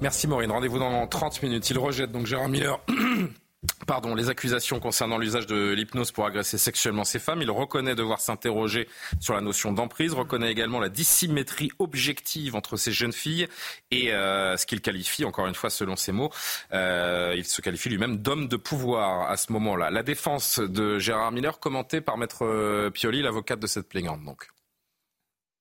Merci 0.00 0.28
Maureen. 0.28 0.50
Rendez-vous 0.50 0.78
dans 0.78 1.06
30 1.06 1.42
minutes. 1.42 1.68
Il 1.70 1.78
rejette 1.78 2.12
donc 2.12 2.26
Gérard 2.26 2.48
Miller. 2.48 2.80
Pardon, 3.88 4.14
les 4.14 4.28
accusations 4.28 4.78
concernant 4.78 5.18
l'usage 5.18 5.46
de 5.46 5.72
l'hypnose 5.72 6.12
pour 6.12 6.24
agresser 6.26 6.58
sexuellement 6.58 7.02
ces 7.02 7.18
femmes. 7.18 7.42
Il 7.42 7.50
reconnaît 7.50 7.96
devoir 7.96 8.20
s'interroger 8.20 8.86
sur 9.18 9.34
la 9.34 9.40
notion 9.40 9.72
d'emprise, 9.72 10.12
reconnaît 10.12 10.52
également 10.52 10.78
la 10.78 10.88
dissymétrie 10.88 11.70
objective 11.80 12.54
entre 12.54 12.76
ces 12.76 12.92
jeunes 12.92 13.12
filles 13.12 13.48
et 13.90 14.12
euh, 14.12 14.56
ce 14.56 14.64
qu'il 14.64 14.80
qualifie, 14.80 15.24
encore 15.24 15.48
une 15.48 15.56
fois 15.56 15.70
selon 15.70 15.96
ses 15.96 16.12
mots, 16.12 16.30
euh, 16.72 17.34
il 17.36 17.44
se 17.44 17.60
qualifie 17.60 17.88
lui-même 17.88 18.18
d'homme 18.18 18.46
de 18.46 18.56
pouvoir 18.56 19.28
à 19.28 19.36
ce 19.36 19.50
moment-là. 19.52 19.90
La 19.90 20.04
défense 20.04 20.60
de 20.60 21.00
Gérard 21.00 21.32
Miller, 21.32 21.58
commentée 21.58 22.00
par 22.00 22.16
Maître 22.16 22.44
euh, 22.44 22.90
Pioli, 22.90 23.22
l'avocate 23.22 23.58
de 23.58 23.66
cette 23.66 23.88
plaignante 23.88 24.22
donc. 24.22 24.46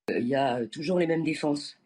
Il 0.09 0.27
y 0.27 0.35
a 0.35 0.63
toujours 0.67 0.99
les 0.99 1.07
mêmes 1.07 1.23
défenses, 1.23 1.77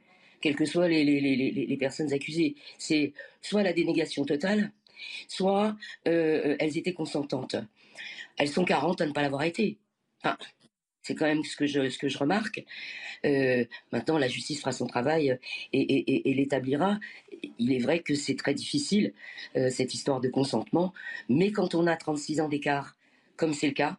quelles 0.41 0.57
que 0.57 0.65
soient 0.65 0.89
les, 0.89 1.03
les 1.03 1.77
personnes 1.77 2.11
accusées. 2.11 2.55
C'est 2.77 3.13
soit 3.41 3.63
la 3.63 3.71
dénégation 3.73 4.25
totale, 4.25 4.71
soit 5.27 5.75
euh, 6.07 6.55
elles 6.59 6.77
étaient 6.77 6.93
consentantes. 6.93 7.55
Elles 8.37 8.49
sont 8.49 8.65
40 8.65 9.01
à 9.01 9.05
ne 9.05 9.11
pas 9.11 9.21
l'avoir 9.21 9.43
été. 9.43 9.77
c'est 11.03 11.15
quand 11.15 11.25
même 11.25 11.43
ce 11.43 11.55
que 11.55 11.65
je, 11.65 11.89
ce 11.89 11.97
que 11.97 12.07
je 12.07 12.17
remarque. 12.17 12.63
Euh, 13.25 13.65
maintenant, 13.91 14.17
la 14.17 14.27
justice 14.27 14.59
fera 14.59 14.71
son 14.71 14.87
travail 14.87 15.37
et, 15.73 16.33
l'établira. 16.35 16.99
Il 17.59 17.73
est 17.73 17.79
vrai 17.79 17.99
que 17.99 18.15
c'est 18.15 18.35
très 18.35 18.53
difficile, 18.53 19.13
euh, 19.55 19.69
cette 19.69 19.93
histoire 19.93 20.21
de 20.21 20.29
consentement, 20.29 20.93
mais 21.29 21.51
quand 21.51 21.75
on 21.75 21.87
a 21.87 21.95
36 21.95 22.41
ans 22.41 22.49
d'écart, 22.49 22.95
comme 23.35 23.53
c'est 23.53 23.67
le 23.67 23.73
cas, 23.73 23.97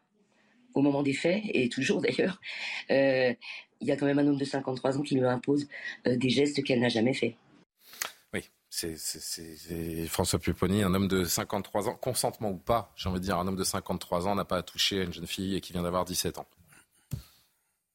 au 0.74 0.80
moment 0.80 1.03
des 1.03 1.12
faits, 1.12 1.42
et 1.53 1.68
toujours 1.68 2.00
d'ailleurs, 2.03 2.40
il 2.88 3.88
y 3.88 3.90
a 3.90 3.96
quand 3.96 4.07
même 4.07 4.18
un 4.18 4.26
homme 4.26 4.38
de 4.38 4.44
53 4.44 4.98
ans 4.98 5.03
qui 5.03 5.16
lui 5.16 5.24
impose 5.24 5.66
des 6.07 6.30
gestes 6.30 6.62
qu'elle 6.62 6.80
n'a 6.80 6.88
jamais 6.88 7.14
faits. 7.14 7.34
C'est 8.74 10.06
François 10.06 10.38
Pupponi, 10.38 10.82
un 10.82 10.94
homme 10.94 11.06
de 11.06 11.24
53 11.24 11.90
ans, 11.90 11.94
consentement 11.94 12.50
ou 12.52 12.56
pas, 12.56 12.90
j'ai 12.96 13.10
envie 13.10 13.20
de 13.20 13.24
dire, 13.24 13.36
un 13.36 13.46
homme 13.46 13.56
de 13.56 13.64
53 13.64 14.26
ans 14.26 14.34
n'a 14.34 14.46
pas 14.46 14.62
touché 14.62 15.00
à 15.00 15.04
une 15.04 15.12
jeune 15.12 15.26
fille 15.26 15.54
et 15.54 15.60
qui 15.60 15.74
vient 15.74 15.82
d'avoir 15.82 16.06
17 16.06 16.38
ans. 16.38 16.46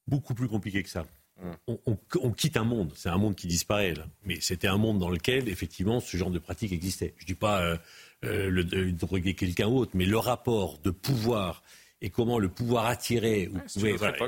Beaucoup 0.05 0.35
plus 0.35 0.47
compliqué 0.47 0.83
que 0.83 0.89
ça. 0.89 1.07
Hum. 1.41 1.77
On, 2.21 2.31
quitte 2.31 2.57
un 2.57 2.63
monde, 2.63 2.93
c'est 2.95 3.09
un 3.09 3.17
monde 3.17 3.35
qui 3.35 3.47
disparaît 3.47 3.95
là. 3.95 4.05
Mais 4.23 4.39
c'était 4.39 4.67
un 4.67 4.77
monde 4.77 4.99
dans 4.99 5.09
lequel 5.09 5.49
effectivement 5.49 5.99
ce 5.99 6.15
genre 6.15 6.29
de 6.29 6.39
pratique 6.39 6.71
existait. 6.71 7.15
Je 7.17 7.23
ne 7.23 7.27
dis 7.27 7.35
pas 7.35 7.59
euh, 7.61 7.77
euh, 8.25 8.49
le, 8.51 8.63
de 8.63 8.91
droguer 8.91 9.33
quelqu'un 9.33 9.67
autre, 9.67 9.91
mais 9.95 10.05
le 10.05 10.19
rapport 10.19 10.77
de 10.77 10.91
pouvoir 10.91 11.63
et 12.01 12.11
comment 12.11 12.37
le 12.37 12.49
pouvoir 12.49 12.85
attirait, 12.85 13.49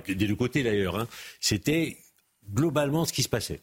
des 0.07 0.15
deux 0.15 0.35
côtés 0.35 0.63
d'ailleurs, 0.63 0.97
hein, 0.97 1.07
c'était 1.39 1.99
globalement 2.51 3.05
ce 3.05 3.13
qui 3.13 3.21
se 3.21 3.29
passait. 3.29 3.61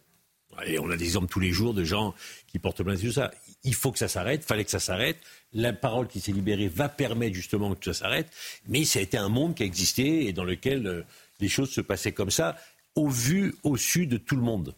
Et 0.65 0.79
on 0.79 0.91
a 0.91 0.97
des 0.97 1.05
exemples 1.05 1.29
tous 1.29 1.41
les 1.41 1.53
jours 1.53 1.75
de 1.75 1.85
gens 1.85 2.15
qui 2.49 2.59
portent 2.59 2.83
plainte 2.83 3.01
tout 3.01 3.13
ça. 3.13 3.31
Il 3.65 3.75
faut 3.75 3.93
que 3.93 3.99
ça 3.99 4.09
s'arrête, 4.09 4.43
il 4.45 4.47
fallait 4.47 4.65
que 4.65 4.71
ça 4.71 4.81
s'arrête. 4.81 5.19
La 5.53 5.73
parole 5.73 6.09
qui 6.09 6.21
s'est 6.21 6.33
libérée 6.33 6.69
va 6.69 6.89
permettre 6.89 7.35
justement 7.35 7.75
que 7.75 7.85
ça 7.85 7.95
s'arrête. 7.95 8.29
Mais 8.69 8.85
ça 8.85 8.99
a 8.99 9.03
été 9.03 9.17
un 9.17 9.29
monde 9.29 9.55
qui 9.55 9.63
a 9.63 9.67
existé 9.67 10.27
et 10.27 10.33
dans 10.33 10.45
lequel 10.45 10.87
euh, 10.87 11.03
les 11.41 11.49
choses 11.49 11.71
se 11.71 11.81
passaient 11.81 12.13
comme 12.13 12.31
ça, 12.31 12.57
au 12.95 13.09
vu, 13.09 13.55
au 13.63 13.77
su 13.77 14.07
de 14.07 14.17
tout 14.17 14.37
le 14.37 14.43
monde. 14.43 14.75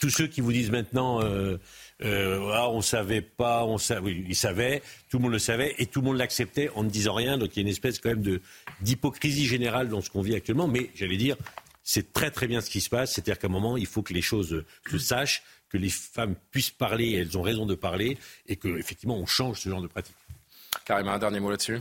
Tous 0.00 0.10
ceux 0.10 0.26
qui 0.26 0.40
vous 0.40 0.52
disent 0.52 0.70
maintenant, 0.70 1.22
euh, 1.22 1.56
euh, 2.02 2.50
ah, 2.52 2.68
on 2.70 2.80
savait 2.80 3.20
pas, 3.20 3.64
on 3.64 3.78
savait, 3.78 4.12
ils 4.12 4.36
savaient, 4.36 4.82
tout 5.08 5.18
le 5.18 5.24
monde 5.24 5.32
le 5.32 5.38
savait 5.38 5.74
et 5.78 5.86
tout 5.86 6.00
le 6.00 6.06
monde 6.06 6.16
l'acceptait 6.16 6.70
en 6.74 6.84
ne 6.84 6.90
disant 6.90 7.14
rien. 7.14 7.38
Donc 7.38 7.50
il 7.54 7.56
y 7.56 7.60
a 7.60 7.62
une 7.62 7.68
espèce 7.68 7.98
quand 7.98 8.10
même 8.10 8.40
d'hypocrisie 8.80 9.46
générale 9.46 9.88
dans 9.88 10.00
ce 10.00 10.10
qu'on 10.10 10.22
vit 10.22 10.34
actuellement. 10.34 10.68
Mais 10.68 10.90
j'allais 10.94 11.16
dire, 11.16 11.36
c'est 11.88 12.12
très 12.12 12.30
très 12.30 12.46
bien 12.46 12.60
ce 12.60 12.68
qui 12.68 12.82
se 12.82 12.90
passe. 12.90 13.14
C'est-à-dire 13.14 13.38
qu'à 13.38 13.46
un 13.46 13.50
moment, 13.50 13.78
il 13.78 13.86
faut 13.86 14.02
que 14.02 14.12
les 14.12 14.20
choses 14.20 14.62
se 14.90 14.98
sachent, 14.98 15.42
que 15.70 15.78
les 15.78 15.88
femmes 15.88 16.34
puissent 16.50 16.70
parler, 16.70 17.12
elles 17.12 17.38
ont 17.38 17.42
raison 17.42 17.64
de 17.64 17.74
parler, 17.74 18.18
et 18.46 18.56
qu'effectivement 18.56 19.16
on 19.16 19.24
change 19.24 19.60
ce 19.60 19.70
genre 19.70 19.80
de 19.80 19.86
pratique. 19.86 20.14
Carrément, 20.84 21.12
un 21.12 21.18
dernier 21.18 21.40
mot 21.40 21.50
là-dessus? 21.50 21.80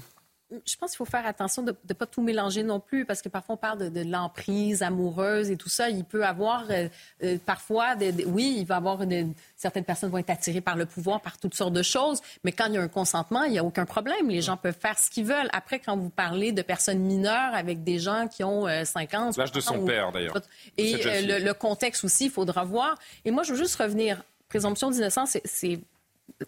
Je 0.49 0.75
pense 0.77 0.91
qu'il 0.91 0.97
faut 0.97 1.05
faire 1.05 1.25
attention 1.25 1.61
de 1.61 1.75
ne 1.87 1.93
pas 1.93 2.05
tout 2.05 2.21
mélanger 2.21 2.63
non 2.63 2.79
plus, 2.79 3.05
parce 3.05 3.21
que 3.21 3.27
parfois 3.27 3.55
on 3.55 3.57
parle 3.57 3.91
de, 3.91 4.01
l'emprise 4.01 4.81
amoureuse 4.81 5.51
et 5.51 5.57
tout 5.57 5.67
ça. 5.69 5.89
Il 5.89 6.05
peut 6.05 6.25
avoir 6.25 6.63
euh, 6.69 6.87
euh, 7.23 7.37
parfois, 7.45 7.95
oui, 8.27 8.55
il 8.59 8.65
va 8.65 8.77
avoir 8.77 9.01
une, 9.01 9.33
certaines 9.57 9.83
personnes 9.83 10.09
vont 10.09 10.19
être 10.19 10.29
attirées 10.29 10.61
par 10.61 10.77
le 10.77 10.85
pouvoir, 10.85 11.21
par 11.21 11.37
toutes 11.37 11.53
sortes 11.53 11.73
de 11.73 11.83
choses, 11.83 12.21
mais 12.43 12.53
quand 12.53 12.67
il 12.67 12.75
y 12.75 12.77
a 12.77 12.81
un 12.81 12.87
consentement, 12.87 13.43
il 13.43 13.51
n'y 13.51 13.59
a 13.59 13.63
aucun 13.63 13.85
problème. 13.85 14.29
Les 14.29 14.41
gens 14.41 14.55
peuvent 14.55 14.77
faire 14.79 14.97
ce 14.97 15.09
qu'ils 15.09 15.25
veulent. 15.25 15.49
Après, 15.51 15.79
quand 15.79 15.97
vous 15.97 16.09
parlez 16.09 16.53
de 16.53 16.61
personnes 16.61 16.99
mineures 16.99 17.53
avec 17.53 17.83
des 17.83 17.99
gens 17.99 18.27
qui 18.27 18.43
ont 18.43 18.67
50 18.85 19.37
euh, 19.37 19.41
L'âge 19.41 19.51
de 19.51 19.59
son 19.59 19.85
père, 19.85 20.11
d'ailleurs. 20.11 20.37
Et 20.77 20.93
le, 20.93 21.43
le, 21.43 21.53
contexte 21.53 22.05
aussi, 22.05 22.25
il 22.25 22.31
faudra 22.31 22.63
voir. 22.63 22.97
Et 23.25 23.31
moi, 23.31 23.43
je 23.43 23.51
veux 23.51 23.57
juste 23.57 23.75
revenir. 23.75 24.23
Présomption 24.47 24.91
d'innocence, 24.91 25.37
c'est 25.43 25.79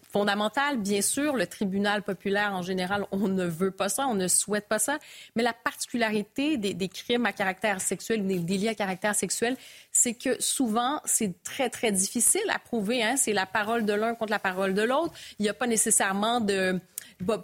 fondamentale. 0.02 0.78
Bien 0.78 1.02
sûr, 1.02 1.36
le 1.36 1.46
tribunal 1.46 2.02
populaire 2.02 2.54
en 2.54 2.62
général, 2.62 3.06
on 3.12 3.28
ne 3.28 3.44
veut 3.44 3.70
pas 3.70 3.88
ça, 3.88 4.06
on 4.06 4.14
ne 4.14 4.28
souhaite 4.28 4.68
pas 4.68 4.78
ça. 4.78 4.98
Mais 5.36 5.42
la 5.42 5.52
particularité 5.52 6.56
des, 6.56 6.88
crimes 6.88 7.26
à 7.26 7.32
caractère 7.32 7.80
sexuel, 7.80 8.26
des 8.26 8.38
délits 8.38 8.68
à 8.68 8.74
caractère 8.74 9.14
sexuel, 9.14 9.56
c'est 9.92 10.14
que 10.14 10.40
souvent, 10.40 11.00
c'est 11.04 11.42
très, 11.42 11.70
très 11.70 11.92
difficile 11.92 12.42
à 12.50 12.58
prouver. 12.58 13.02
Hein. 13.02 13.16
C'est 13.16 13.32
la 13.32 13.46
parole 13.46 13.84
de 13.84 13.92
l'un 13.92 14.14
contre 14.14 14.32
la 14.32 14.38
parole 14.38 14.74
de 14.74 14.82
l'autre. 14.82 15.12
Il 15.38 15.42
n'y 15.42 15.48
a 15.48 15.54
pas 15.54 15.66
nécessairement 15.66 16.40
de... 16.40 16.80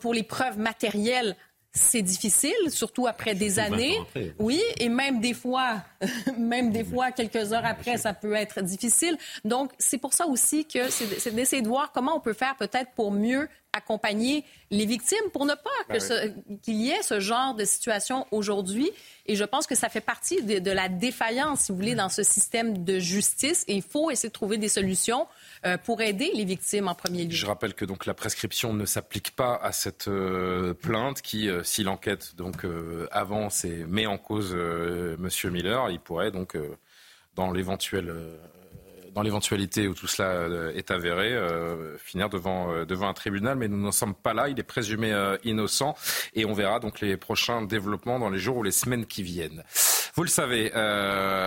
Pour 0.01 0.15
les 0.15 0.23
preuves 0.23 0.59
matérielles, 0.59 1.37
c'est 1.77 2.03
difficile, 2.03 2.55
surtout 2.69 3.07
après 3.07 3.35
des 3.35 3.59
années. 3.59 3.99
oui, 4.39 4.61
et 4.79 4.89
même 4.89 5.21
des 5.21 5.35
fois, 5.35 5.83
même 6.39 6.73
des 6.73 6.85
fois, 6.85 7.13
quelques 7.13 7.53
heures 7.53 7.65
après, 7.65 7.99
ça 7.99 8.15
peut 8.15 8.35
être 8.35 8.63
difficile. 8.63 9.17
Donc, 9.45 9.73
c'est 9.79 9.99
pour 9.99 10.15
ça 10.15 10.27
aussi 10.27 10.65
que 10.65 10.91
c'est 10.91 11.35
d'essayer 11.35 11.63
de 11.63 11.69
voir 11.69 11.93
comment 11.93 12.17
on 12.17 12.21
peut 12.21 12.33
faire 12.33 12.57
peut-être 12.57 12.91
pour 12.93 13.13
mieux 13.13 13.49
accompagner 13.73 14.43
les 14.71 14.87
victimes 14.87 15.31
pour 15.35 15.45
ne 15.45 15.53
pas 15.53 15.71
ben 15.91 16.01
qu'il 16.63 16.77
y 16.77 16.91
ait 16.91 17.03
ce 17.03 17.21
genre 17.21 17.55
de 17.55 17.67
situation 17.67 18.27
aujourd'hui. 18.31 18.91
Et 19.27 19.37
je 19.37 19.45
pense 19.45 19.67
que 19.67 19.75
ça 19.75 19.91
fait 19.91 20.01
partie 20.01 20.43
de, 20.43 20.61
de, 20.61 20.71
la 20.71 20.89
défaillance, 20.89 21.61
si 21.61 21.73
vous 21.73 21.77
voulez, 21.77 21.95
dans 21.95 22.09
ce 22.09 22.23
système 22.23 22.85
de 22.85 22.99
justice. 22.99 23.65
Et 23.69 23.75
il 23.75 23.83
faut 23.83 24.11
essayer 24.11 24.31
de 24.31 24.33
trouver 24.33 24.57
des 24.57 24.71
solutions 24.71 25.27
pour 25.85 26.01
aider 26.01 26.31
les 26.35 26.45
victimes 26.45 26.89
en 26.89 26.95
premier 26.95 27.25
lieu. 27.25 27.31
Je 27.33 27.47
rappelle 27.47 27.75
que 27.75 27.85
donc 27.85 28.07
la 28.07 28.15
prescription 28.15 28.73
ne 28.73 28.85
s'applique 28.85 29.33
pas 29.33 29.57
à 29.57 29.73
cette 29.73 30.09
euh, 30.09 30.75
plainte 30.75 31.23
qui, 31.23 31.49
euh, 31.49 31.63
si 31.65 31.83
l'enquête 31.83 32.37
donc 32.37 32.67
avance 33.11 33.65
et 33.65 33.85
met 33.87 34.07
en 34.07 34.19
cause 34.19 34.55
Monsieur 34.55 35.51
Miller, 35.51 35.91
il 35.91 36.01
pourrait 36.01 36.31
donc 36.31 36.57
dans 37.35 37.51
l'éventuel 37.51 38.13
dans 39.17 39.23
l'éventualité 39.23 39.89
où 39.89 39.95
tout 39.95 40.07
cela 40.07 40.29
euh, 40.29 40.73
est 40.75 40.91
avéré, 40.91 41.33
euh, 41.33 41.97
finir 41.97 42.29
devant, 42.29 42.71
euh, 42.71 42.85
devant 42.85 43.09
un 43.09 43.15
tribunal. 43.15 43.57
Mais 43.57 43.67
nous 43.67 43.81
n'en 43.81 43.91
sommes 43.91 44.15
pas 44.15 44.35
là. 44.35 44.51
Il 44.51 44.61
est 44.61 44.63
présumé 44.63 45.07
innocent. 45.43 45.97
Et 46.35 46.45
on 46.45 46.53
verra 46.53 46.81
donc 46.81 47.01
les 47.01 47.17
prochains 47.17 47.63
développements 47.63 48.19
dans 48.19 48.29
les 48.29 48.39
jours 48.39 48.59
ou 48.59 48.63
les 48.63 48.71
semaines 48.71 49.07
qui 49.07 49.23
viennent. 49.23 49.65
Vous 50.15 50.23
le 50.23 50.29
savez, 50.29 50.71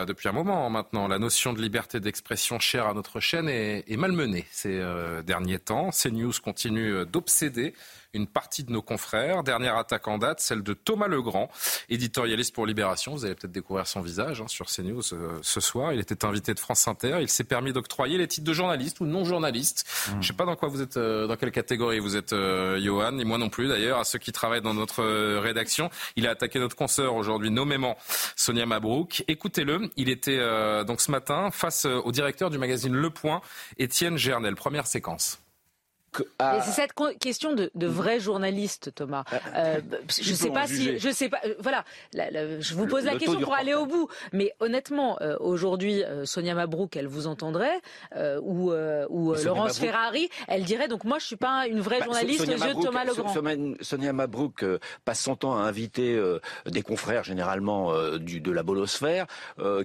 depuis 0.08 0.30
un 0.30 0.32
moment 0.32 0.70
maintenant, 0.70 1.08
la 1.08 1.20
notion 1.20 1.54
de 1.54 1.62
liberté 1.62 2.00
d'expression 2.00 2.60
chère 2.60 2.88
à 2.88 2.94
notre 2.94 3.20
chaîne 3.20 3.48
est, 3.48 3.84
est 3.88 3.98
malmenée 3.98 4.46
ces 4.52 4.82
derniers 5.26 5.60
temps. 5.60 5.92
CNews 5.92 6.34
continue 6.44 7.06
d'obséder 7.06 7.74
une 8.14 8.28
partie 8.28 8.64
de 8.64 8.72
nos 8.72 8.82
confrères. 8.82 9.44
Dernière 9.44 9.78
attaque 9.78 10.08
en 10.08 10.18
date, 10.18 10.40
celle 10.40 10.64
de 10.64 10.74
Thomas 10.74 11.08
Legrand, 11.08 11.50
éditorialiste 11.90 12.54
pour 12.54 12.66
Libération. 12.66 13.14
Vous 13.14 13.26
allez 13.26 13.36
peut-être 13.36 13.52
découvrir 13.52 13.88
son 13.88 14.02
visage 14.02 14.42
hein, 14.42 14.48
sur 14.48 14.68
CNews 14.68 15.02
euh, 15.14 15.40
ce 15.42 15.60
soir. 15.60 15.94
Il 15.94 16.00
était 16.00 16.26
invité 16.26 16.54
de 16.54 16.60
France 16.60 16.88
Inter. 16.88 17.18
Il 17.22 17.30
s'est 17.30 17.44
permis 17.44 17.74
d'octroyer 17.74 18.18
les 18.18 18.28
titres 18.28 18.48
de 18.48 18.54
journaliste 18.54 19.00
ou 19.00 19.06
non 19.06 19.26
journaliste. 19.26 19.86
Hmm. 20.08 20.12
Je 20.14 20.18
ne 20.18 20.24
sais 20.24 20.34
pas 20.34 20.46
dans 20.46 20.56
quoi 20.56 20.70
vous 20.70 20.82
êtes, 20.82 20.98
euh, 20.98 21.28
dans 21.28 21.36
quelle 21.36 21.52
catégorie 21.52 22.00
vous 22.00 22.16
êtes, 22.16 22.34
euh, 22.34 22.80
Johan, 22.80 23.18
et 23.20 23.26
moi 23.26 23.38
non 23.38 23.50
plus 23.50 23.68
d'ailleurs, 23.68 24.00
à 24.00 24.04
ceux 24.04 24.20
qui 24.20 24.32
travaillent 24.32 24.62
dans 24.62 24.74
notre 24.74 25.04
rédaction. 25.40 25.90
Il 26.16 26.28
a 26.28 26.32
attaqué 26.32 26.60
notre 26.60 26.76
consoeur 26.76 27.16
aujourd'hui 27.16 27.52
nommément, 27.52 27.98
Sonia 28.36 28.66
Mabrouk. 28.66 29.24
Écoutez-le. 29.28 29.90
Il 29.98 30.10
était 30.10 30.40
donc 30.86 31.02
ce 31.02 31.12
matin 31.12 31.50
face 31.52 31.86
au 31.86 32.12
directeur 32.12 32.50
du 32.50 32.58
magazine 32.58 32.94
Le 32.94 33.10
Point, 33.10 33.42
Étienne 33.78 34.18
Gernel. 34.18 34.56
Première 34.56 34.88
séquence. 34.88 35.40
C'est 36.64 36.72
cette 36.72 36.94
question 37.20 37.54
de, 37.54 37.72
de 37.76 37.88
vrai 37.88 38.20
journaliste, 38.20 38.94
Thomas. 38.96 39.24
Euh, 39.34 39.38
euh 39.56 39.80
je 40.10 40.34
sais 40.34 40.50
pas 40.50 40.68
si, 40.68 40.98
je 40.98 41.10
sais 41.10 41.30
pas. 41.30 41.40
Euh, 41.46 41.56
voilà, 41.60 41.84
je 42.14 42.74
vous 42.74 42.88
pose 42.88 43.06
la 43.06 43.18
question 43.18 43.40
pour 43.40 43.54
aller 43.54 43.74
au 43.74 43.86
bout. 43.86 44.08
Mais 44.34 44.54
honnêtement, 44.60 45.18
euh, 45.22 45.38
aujourd'hui, 45.40 46.04
Sonia 46.24 46.56
Mabrouk, 46.56 46.96
elle 46.96 47.08
vous 47.08 47.28
entendrait, 47.28 47.82
ou, 48.42 48.72
ou 49.10 49.34
Laurence 49.34 49.80
Ferrari, 49.80 50.30
elle 50.48 50.64
dirait 50.64 50.88
donc 50.88 51.04
moi 51.04 51.20
je 51.20 51.26
suis 51.26 51.36
pas 51.36 51.68
une 51.68 51.80
vraie 51.80 52.00
bah, 52.00 52.06
journaliste 52.06 52.42
aux 52.42 52.52
yeux 52.52 52.74
de 52.74 52.82
Thomas 52.82 53.06
Legrand. 53.06 53.34
Sonia 53.82 54.14
Mabrouk 54.14 54.66
passe 55.06 55.22
son 55.22 55.36
temps 55.36 55.58
à 55.58 55.62
inviter 55.62 56.20
des 56.66 56.82
confrères 56.82 57.24
généralement 57.24 57.94
du, 58.18 58.42
de 58.42 58.52
la 58.52 58.64
bolosphère 58.64 59.28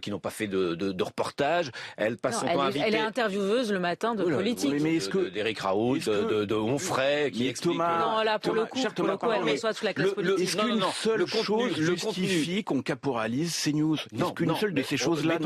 qui 0.00 0.10
n'ont 0.10 0.18
pas 0.18 0.30
fait 0.30 0.46
de, 0.46 0.74
de, 0.74 0.92
de, 0.92 1.02
reportage. 1.02 1.70
Elle 1.96 2.16
passe 2.16 2.40
son 2.40 2.46
temps 2.46 2.60
à 2.60 2.66
inviter. 2.66 2.84
Elle 2.86 2.94
est 2.94 2.98
intervieweuse 2.98 3.72
le 3.72 3.78
matin 3.78 4.14
de 4.14 4.24
politique. 4.24 4.74
mais 4.80 4.96
est-ce 4.96 5.08
que 5.08 5.28
d'Éric 5.28 5.60
Raoult 5.60 5.98
de, 6.22 6.44
de 6.44 6.54
Onfray 6.54 7.30
qui 7.30 7.48
explique. 7.48 7.72
Thomas, 7.72 7.98
non, 7.98 8.22
là, 8.22 8.38
pour 8.38 8.54
le 8.54 8.64
coup, 8.66 8.78
pour 8.94 9.06
le 9.06 9.16
coup 9.16 9.30
elle 9.32 9.42
reçoit 9.42 9.74
toute 9.74 9.82
la 9.84 9.94
classe 9.94 10.12
politique. 10.12 10.40
Est-ce 10.40 10.56
qu'une 10.56 10.82
seule 10.92 11.26
chose 11.26 11.74
justifie 11.76 12.64
qu'on 12.64 12.82
caporalise 12.82 13.56
CNews 13.62 13.96
Est-ce 13.96 14.32
qu'une 14.32 14.54
seule 14.56 14.74
de 14.74 14.82
ces 14.82 14.96
choses-là 14.96 15.38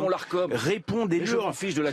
répondez 0.51 1.25
Je 1.25 1.37
m'en 1.37 1.53
fiche 1.53 1.75
de 1.75 1.83
la 1.83 1.93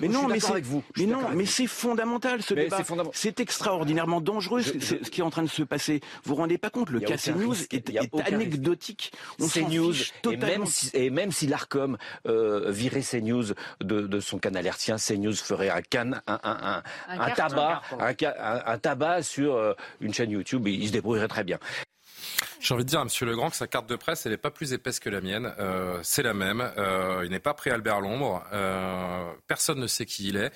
mais 0.00 0.08
non, 0.08 0.28
mais 0.28 0.40
c'est 0.40 0.60
vous. 0.60 0.82
Mais 0.96 1.06
non, 1.06 1.28
mais 1.34 1.46
c'est 1.46 1.66
fondamental 1.66 2.42
ce 2.42 2.54
débat. 2.54 2.78
C'est 3.12 3.40
extraordinairement 3.40 4.20
dangereux 4.20 4.62
ce 4.62 4.94
qui 4.94 5.20
est 5.20 5.24
en 5.24 5.30
train 5.30 5.42
de 5.42 5.48
se 5.48 5.62
passer. 5.62 6.00
Vous 6.24 6.34
vous 6.34 6.36
rendez 6.36 6.58
pas 6.58 6.70
compte 6.70 6.90
Le 6.90 7.00
cas 7.00 7.16
CNews 7.16 7.54
est, 7.70 7.90
anecdotique. 8.26 9.12
On 9.40 9.46
CNews 9.48 9.94
et 10.30 10.36
même 10.36 10.66
si, 10.66 10.90
et 10.94 11.10
même 11.10 11.32
si 11.32 11.46
l'Arcom 11.46 11.96
euh, 12.26 12.70
virait 12.70 13.02
CNews 13.02 13.44
de, 13.80 14.00
de 14.02 14.20
son 14.20 14.38
canal 14.38 14.66
hertien, 14.66 14.96
CNews 14.96 15.34
ferait 15.34 15.70
un 15.70 15.80
can, 15.82 16.12
un, 16.26 16.40
un, 16.42 16.82
un, 17.08 17.30
tabac, 17.30 17.82
un, 17.98 18.07
tabac 18.14 19.22
sur 19.22 19.54
euh, 19.54 19.74
une 20.00 20.12
chaîne 20.12 20.30
YouTube. 20.30 20.66
Il 20.66 20.86
se 20.86 20.92
débrouillerait 20.92 21.28
très 21.28 21.44
bien. 21.44 21.58
J'ai 22.60 22.74
envie 22.74 22.84
de 22.84 22.88
dire 22.88 23.00
à 23.00 23.02
M. 23.02 23.08
Legrand 23.28 23.50
que 23.50 23.56
sa 23.56 23.68
carte 23.68 23.88
de 23.88 23.96
presse, 23.96 24.26
elle 24.26 24.32
n'est 24.32 24.38
pas 24.38 24.50
plus 24.50 24.72
épaisse 24.72 24.98
que 24.98 25.08
la 25.08 25.20
mienne. 25.20 25.52
Euh, 25.58 25.98
c'est 26.02 26.22
la 26.22 26.34
même. 26.34 26.60
Euh, 26.76 27.22
il 27.24 27.30
n'est 27.30 27.38
pas 27.38 27.54
prêt 27.54 27.70
Albert 27.70 28.00
Lombre. 28.00 28.44
Personne 29.46 29.78
ne 29.78 29.86
sait 29.86 30.06
qui 30.06 30.28
il 30.28 30.36
est. 30.36 30.52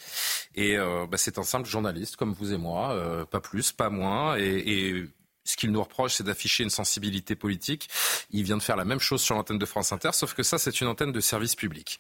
Et 0.54 0.76
bah, 0.76 1.16
c'est 1.16 1.38
un 1.38 1.44
simple 1.44 1.68
journaliste 1.68 2.16
comme 2.16 2.32
vous 2.32 2.52
et 2.52 2.58
moi. 2.58 3.26
Pas 3.30 3.40
plus, 3.40 3.72
pas 3.72 3.90
moins. 3.90 4.36
Et 4.36 5.06
ce 5.44 5.56
qu'il 5.56 5.70
nous 5.70 5.82
reproche, 5.82 6.14
c'est 6.14 6.24
d'afficher 6.24 6.62
une 6.62 6.70
sensibilité 6.70 7.34
politique. 7.34 7.88
Il 8.30 8.44
vient 8.44 8.56
de 8.56 8.62
faire 8.62 8.76
la 8.76 8.84
même 8.84 9.00
chose 9.00 9.20
sur 9.20 9.34
l'antenne 9.34 9.58
de 9.58 9.66
France 9.66 9.92
Inter, 9.92 10.10
sauf 10.12 10.34
que 10.34 10.42
ça, 10.42 10.58
c'est 10.58 10.80
une 10.80 10.86
antenne 10.86 11.12
de 11.12 11.20
service 11.20 11.56
public. 11.56 11.98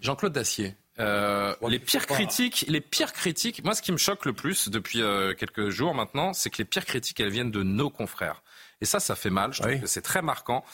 Jean-Claude 0.00 0.32
Dacier. 0.32 0.76
Euh, 1.00 1.54
les 1.68 1.78
pires 1.78 2.06
critiques, 2.06 2.64
les 2.68 2.80
pires 2.80 3.12
critiques. 3.12 3.64
Moi, 3.64 3.74
ce 3.74 3.82
qui 3.82 3.92
me 3.92 3.96
choque 3.96 4.26
le 4.26 4.32
plus 4.32 4.68
depuis 4.68 5.02
euh, 5.02 5.34
quelques 5.34 5.70
jours 5.70 5.94
maintenant, 5.94 6.32
c'est 6.32 6.50
que 6.50 6.58
les 6.58 6.64
pires 6.64 6.84
critiques, 6.84 7.18
elles 7.20 7.30
viennent 7.30 7.50
de 7.50 7.62
nos 7.62 7.90
confrères. 7.90 8.42
Et 8.82 8.86
ça, 8.86 9.00
ça 9.00 9.14
fait 9.14 9.30
mal. 9.30 9.52
Je 9.52 9.62
trouve 9.62 9.80
que 9.80 9.86
c'est 9.86 10.02
très 10.02 10.22
marquant. 10.22 10.64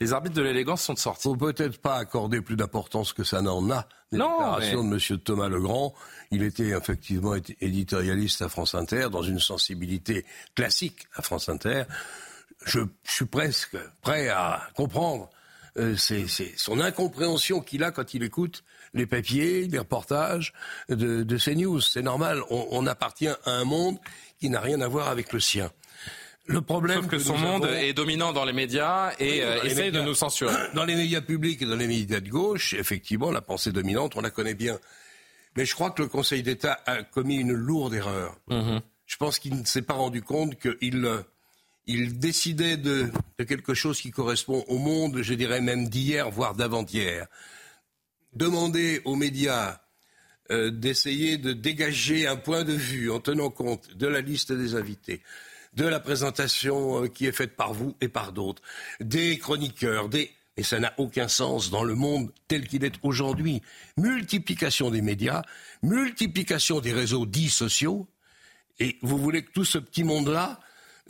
Les 0.00 0.12
arbitres 0.12 0.34
de 0.34 0.42
l'élégance 0.42 0.82
sont 0.82 0.96
sortis. 0.96 1.22
Faut 1.22 1.36
peut-être 1.36 1.78
pas 1.80 1.96
accorder 1.96 2.40
plus 2.40 2.56
d'importance 2.56 3.12
que 3.12 3.22
ça 3.22 3.42
n'en 3.42 3.70
a. 3.70 3.86
Les 4.10 4.18
non, 4.18 4.58
de 4.58 5.12
M. 5.12 5.18
Thomas 5.20 5.48
Legrand, 5.48 5.94
il 6.30 6.42
était 6.42 6.68
effectivement 6.68 7.34
éditorialiste 7.60 8.42
à 8.42 8.48
France 8.48 8.74
Inter, 8.74 9.08
dans 9.10 9.22
une 9.22 9.40
sensibilité 9.40 10.24
classique 10.54 11.06
à 11.14 11.22
France 11.22 11.48
Inter. 11.48 11.84
Je, 12.64 12.80
suis 13.04 13.26
presque 13.26 13.76
prêt 14.02 14.28
à 14.28 14.68
comprendre 14.74 15.30
euh, 15.76 15.96
c'est 15.96 16.26
son 16.56 16.80
incompréhension 16.80 17.60
qu'il 17.60 17.82
a 17.82 17.90
quand 17.90 18.14
il 18.14 18.22
écoute 18.22 18.62
les 18.94 19.06
papiers, 19.06 19.66
les 19.66 19.78
reportages 19.78 20.52
de, 20.88 21.22
de 21.22 21.38
CNews. 21.38 21.80
C'est 21.80 22.02
normal, 22.02 22.42
on, 22.50 22.68
on 22.70 22.86
appartient 22.86 23.28
à 23.28 23.38
un 23.46 23.64
monde 23.64 23.98
qui 24.38 24.48
n'a 24.48 24.60
rien 24.60 24.80
à 24.80 24.88
voir 24.88 25.08
avec 25.08 25.32
le 25.32 25.40
sien. 25.40 25.70
Le 26.46 26.60
problème 26.60 27.02
Sauf 27.02 27.10
que, 27.10 27.18
son 27.18 27.38
monde 27.38 27.64
est 27.64 27.94
dominant 27.94 28.32
dans 28.32 28.44
les 28.44 28.52
médias 28.52 29.12
et 29.18 29.42
euh, 29.42 29.62
essaye 29.62 29.90
de 29.90 30.02
nous 30.02 30.14
censurer. 30.14 30.54
Dans 30.74 30.84
les 30.84 30.94
médias 30.94 31.22
publics 31.22 31.62
et 31.62 31.64
dans 31.64 31.76
les 31.76 31.86
médias 31.86 32.20
de 32.20 32.28
gauche, 32.28 32.74
effectivement, 32.74 33.30
la 33.30 33.40
pensée 33.40 33.72
dominante, 33.72 34.14
on 34.16 34.20
la 34.20 34.30
connaît 34.30 34.54
bien. 34.54 34.78
Mais 35.56 35.64
je 35.64 35.74
crois 35.74 35.90
que 35.90 36.02
le 36.02 36.08
Conseil 36.08 36.42
d'État 36.42 36.80
a 36.84 37.02
commis 37.02 37.36
une 37.36 37.52
lourde 37.52 37.94
erreur. 37.94 38.36
Mhm. 38.48 38.82
Je 39.06 39.16
pense 39.16 39.38
qu'il 39.38 39.58
ne 39.58 39.64
s'est 39.64 39.82
pas 39.82 39.94
rendu 39.94 40.20
compte 40.20 40.58
qu'il 40.58 41.04
euh, 41.04 41.22
il 41.86 42.18
décidait 42.18 42.76
de, 42.76 43.10
de, 43.38 43.44
quelque 43.44 43.74
chose 43.74 44.00
qui 44.00 44.10
correspond 44.10 44.64
au 44.68 44.78
monde, 44.78 45.22
je 45.22 45.34
dirais 45.34 45.60
même 45.60 45.88
d'hier, 45.88 46.30
voire 46.30 46.54
d'avant-hier. 46.54 47.26
Demander 48.34 49.00
aux 49.04 49.16
médias 49.16 49.80
euh, 50.50 50.70
d'essayer 50.70 51.38
de 51.38 51.52
dégager 51.52 52.26
un 52.26 52.36
point 52.36 52.64
de 52.64 52.72
vue 52.72 53.10
en 53.10 53.20
tenant 53.20 53.50
compte 53.50 53.94
de 53.96 54.06
la 54.06 54.20
liste 54.20 54.52
des 54.52 54.74
invités, 54.74 55.22
de 55.74 55.86
la 55.86 56.00
présentation 56.00 57.04
euh, 57.04 57.08
qui 57.08 57.26
est 57.26 57.32
faite 57.32 57.56
par 57.56 57.72
vous 57.72 57.96
et 58.00 58.08
par 58.08 58.32
d'autres, 58.32 58.62
des 59.00 59.38
chroniqueurs, 59.38 60.08
des... 60.08 60.30
Et 60.56 60.62
ça 60.62 60.78
n'a 60.78 60.92
aucun 60.98 61.26
sens 61.26 61.70
dans 61.70 61.82
le 61.82 61.94
monde 61.94 62.32
tel 62.46 62.68
qu'il 62.68 62.84
est 62.84 62.94
aujourd'hui. 63.02 63.62
Multiplication 63.96 64.90
des 64.90 65.02
médias, 65.02 65.42
multiplication 65.82 66.80
des 66.80 66.92
réseaux 66.92 67.26
dits 67.26 67.50
sociaux, 67.50 68.06
et 68.78 68.98
vous 69.02 69.18
voulez 69.18 69.42
que 69.44 69.50
tout 69.50 69.64
ce 69.64 69.78
petit 69.78 70.04
monde-là 70.04 70.60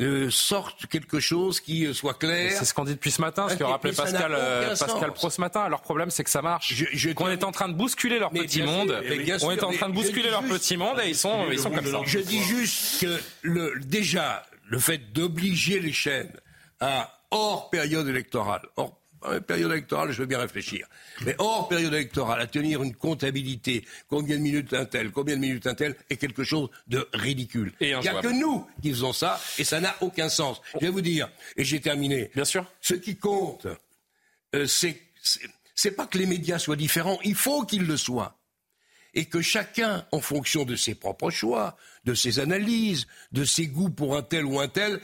euh, 0.00 0.28
sorte 0.28 0.86
quelque 0.86 1.20
chose 1.20 1.60
qui 1.60 1.86
euh, 1.86 1.92
soit 1.92 2.14
clair. 2.14 2.52
C'est 2.52 2.64
ce 2.64 2.74
qu'on 2.74 2.84
dit 2.84 2.94
depuis 2.94 3.12
ce 3.12 3.20
matin, 3.20 3.48
ce 3.48 3.54
que 3.54 3.62
rappelait 3.62 3.92
Pascal, 3.92 4.36
Pascal 4.78 5.12
Pro 5.12 5.30
ce 5.30 5.40
matin. 5.40 5.60
Alors 5.60 5.80
le 5.80 5.84
problème, 5.84 6.10
c'est 6.10 6.24
que 6.24 6.30
ça 6.30 6.42
marche. 6.42 6.74
Je, 6.74 7.10
on 7.16 7.28
est 7.28 7.44
en 7.44 7.52
train 7.52 7.68
de 7.68 7.74
bousculer 7.74 8.18
leur 8.18 8.30
petit 8.30 8.62
monde. 8.62 8.96
on 9.42 9.50
est 9.50 9.62
en 9.62 9.72
train 9.72 9.88
de 9.88 9.94
bousculer 9.94 10.30
leur 10.30 10.42
petit 10.42 10.76
monde 10.76 11.00
et 11.00 11.08
ils 11.08 11.16
sont, 11.16 11.46
ils 11.50 11.58
sont 11.58 11.70
comme 11.70 11.86
ça. 11.86 12.00
Je 12.04 12.18
dis 12.18 12.42
juste 12.42 13.00
que 13.02 13.20
le, 13.42 13.78
déjà, 13.80 14.44
le 14.68 14.78
fait 14.78 15.12
d'obliger 15.12 15.78
les 15.78 15.92
chaînes 15.92 16.32
à, 16.80 17.20
hors 17.30 17.70
période 17.70 18.08
électorale, 18.08 18.62
hors 18.76 18.98
période 19.46 19.70
électorale, 19.72 20.12
je 20.12 20.18
veux 20.18 20.26
bien 20.26 20.38
réfléchir, 20.38 20.86
mais 21.24 21.34
hors 21.38 21.68
période 21.68 21.92
électorale, 21.92 22.40
à 22.40 22.46
tenir 22.46 22.82
une 22.82 22.94
comptabilité, 22.94 23.84
combien 24.08 24.36
de 24.36 24.42
minutes 24.42 24.72
un 24.72 24.84
tel, 24.84 25.10
combien 25.10 25.36
de 25.36 25.40
minutes 25.40 25.66
un 25.66 25.74
tel, 25.74 25.96
est 26.10 26.16
quelque 26.16 26.44
chose 26.44 26.68
de 26.86 27.08
ridicule. 27.12 27.72
Il 27.80 27.88
n'y 27.88 28.08
a 28.08 28.20
que 28.20 28.28
nous 28.28 28.66
qui 28.82 28.90
faisons 28.90 29.12
ça, 29.12 29.40
et 29.58 29.64
ça 29.64 29.80
n'a 29.80 29.94
aucun 30.00 30.28
sens. 30.28 30.60
Je 30.74 30.80
vais 30.80 30.90
vous 30.90 31.00
dire, 31.00 31.28
et 31.56 31.64
j'ai 31.64 31.80
terminé. 31.80 32.30
Bien 32.34 32.44
sûr. 32.44 32.66
Ce 32.80 32.94
qui 32.94 33.16
compte, 33.16 33.66
euh, 34.54 34.66
c'est, 34.66 35.00
c'est 35.74 35.92
pas 35.92 36.06
que 36.06 36.18
les 36.18 36.26
médias 36.26 36.58
soient 36.58 36.76
différents, 36.76 37.18
il 37.24 37.34
faut 37.34 37.64
qu'ils 37.64 37.86
le 37.86 37.96
soient 37.96 38.38
et 39.14 39.26
que 39.26 39.40
chacun, 39.40 40.04
en 40.12 40.20
fonction 40.20 40.64
de 40.64 40.76
ses 40.76 40.94
propres 40.94 41.30
choix, 41.30 41.76
de 42.04 42.14
ses 42.14 42.40
analyses, 42.40 43.06
de 43.32 43.44
ses 43.44 43.66
goûts 43.66 43.90
pour 43.90 44.16
un 44.16 44.22
tel 44.22 44.44
ou 44.44 44.60
un 44.60 44.68
tel, 44.68 45.00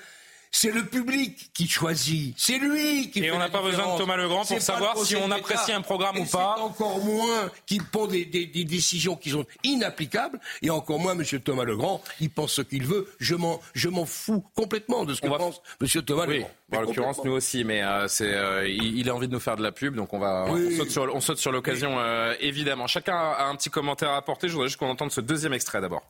c'est 0.51 0.73
le 0.73 0.85
public 0.85 1.51
qui 1.55 1.69
choisit. 1.69 2.35
C'est 2.37 2.59
lui 2.59 3.11
qui 3.11 3.25
Et 3.25 3.31
on 3.31 3.39
n'a 3.39 3.49
pas 3.49 3.63
besoin 3.63 3.95
de 3.95 3.99
Thomas 3.99 4.17
Legrand 4.17 4.45
pour 4.45 4.61
savoir 4.61 4.99
si 4.99 5.15
on 5.17 5.31
apprécie 5.31 5.73
un 5.73 5.81
programme 5.81 6.19
ou 6.19 6.25
pas. 6.25 6.57
encore 6.59 6.99
moins 7.05 7.51
qu'il 7.67 7.85
prend 7.85 8.07
des, 8.07 8.25
décisions 8.25 9.17
qui 9.17 9.31
sont 9.31 9.47
inapplicables. 9.63 10.41
Et 10.63 10.71
encore 10.71 10.99
moins 10.99 11.13
M. 11.13 11.25
Thomas 11.41 11.65
Legrand. 11.65 12.03
Il 12.21 12.31
pense 12.31 12.53
ce 12.55 12.63
qu'il 12.63 12.85
veut. 12.85 13.09
Je 13.21 13.35
m'en, 13.35 13.61
je 13.75 13.89
m'en 13.89 14.05
fous 14.05 14.45
complètement 14.55 15.05
de 15.05 15.15
ce 15.15 15.21
que 15.21 15.29
pense 15.29 15.63
M. 15.81 16.03
Thomas 16.03 16.27
Legrand. 16.27 16.51
en 16.75 16.81
l'occurrence, 16.81 17.25
nous 17.25 17.33
aussi. 17.33 17.65
Mais 17.65 17.83
euh, 17.83 18.09
c'est, 18.09 18.35
euh, 18.35 18.69
il, 18.69 19.09
a 19.09 19.15
envie 19.15 19.29
de 19.29 19.33
nous 19.33 19.41
faire 19.41 19.57
de 19.57 19.63
la 19.63 19.73
pub. 19.73 19.95
Donc 19.95 20.13
on, 20.13 20.19
va, 20.19 20.47
on, 20.49 20.71
saute 20.77 20.91
sur, 20.91 21.15
on 21.15 21.21
saute 21.21 21.39
sur 21.39 21.53
l'occasion, 21.53 21.99
euh, 22.01 22.35
évidemment. 22.41 22.89
Chacun 22.89 23.17
a 23.17 23.45
un 23.45 23.55
petit 23.55 23.71
commentaire 23.71 24.11
à 24.11 24.17
apporter. 24.17 24.49
Je 24.49 24.55
voudrais 24.55 24.69
juste 24.69 24.81
qu'on 24.81 24.91
entende 24.91 25.13
ce 25.13 25.21
deuxième 25.21 25.53
extrait 25.53 25.81
d'abord. 25.81 26.03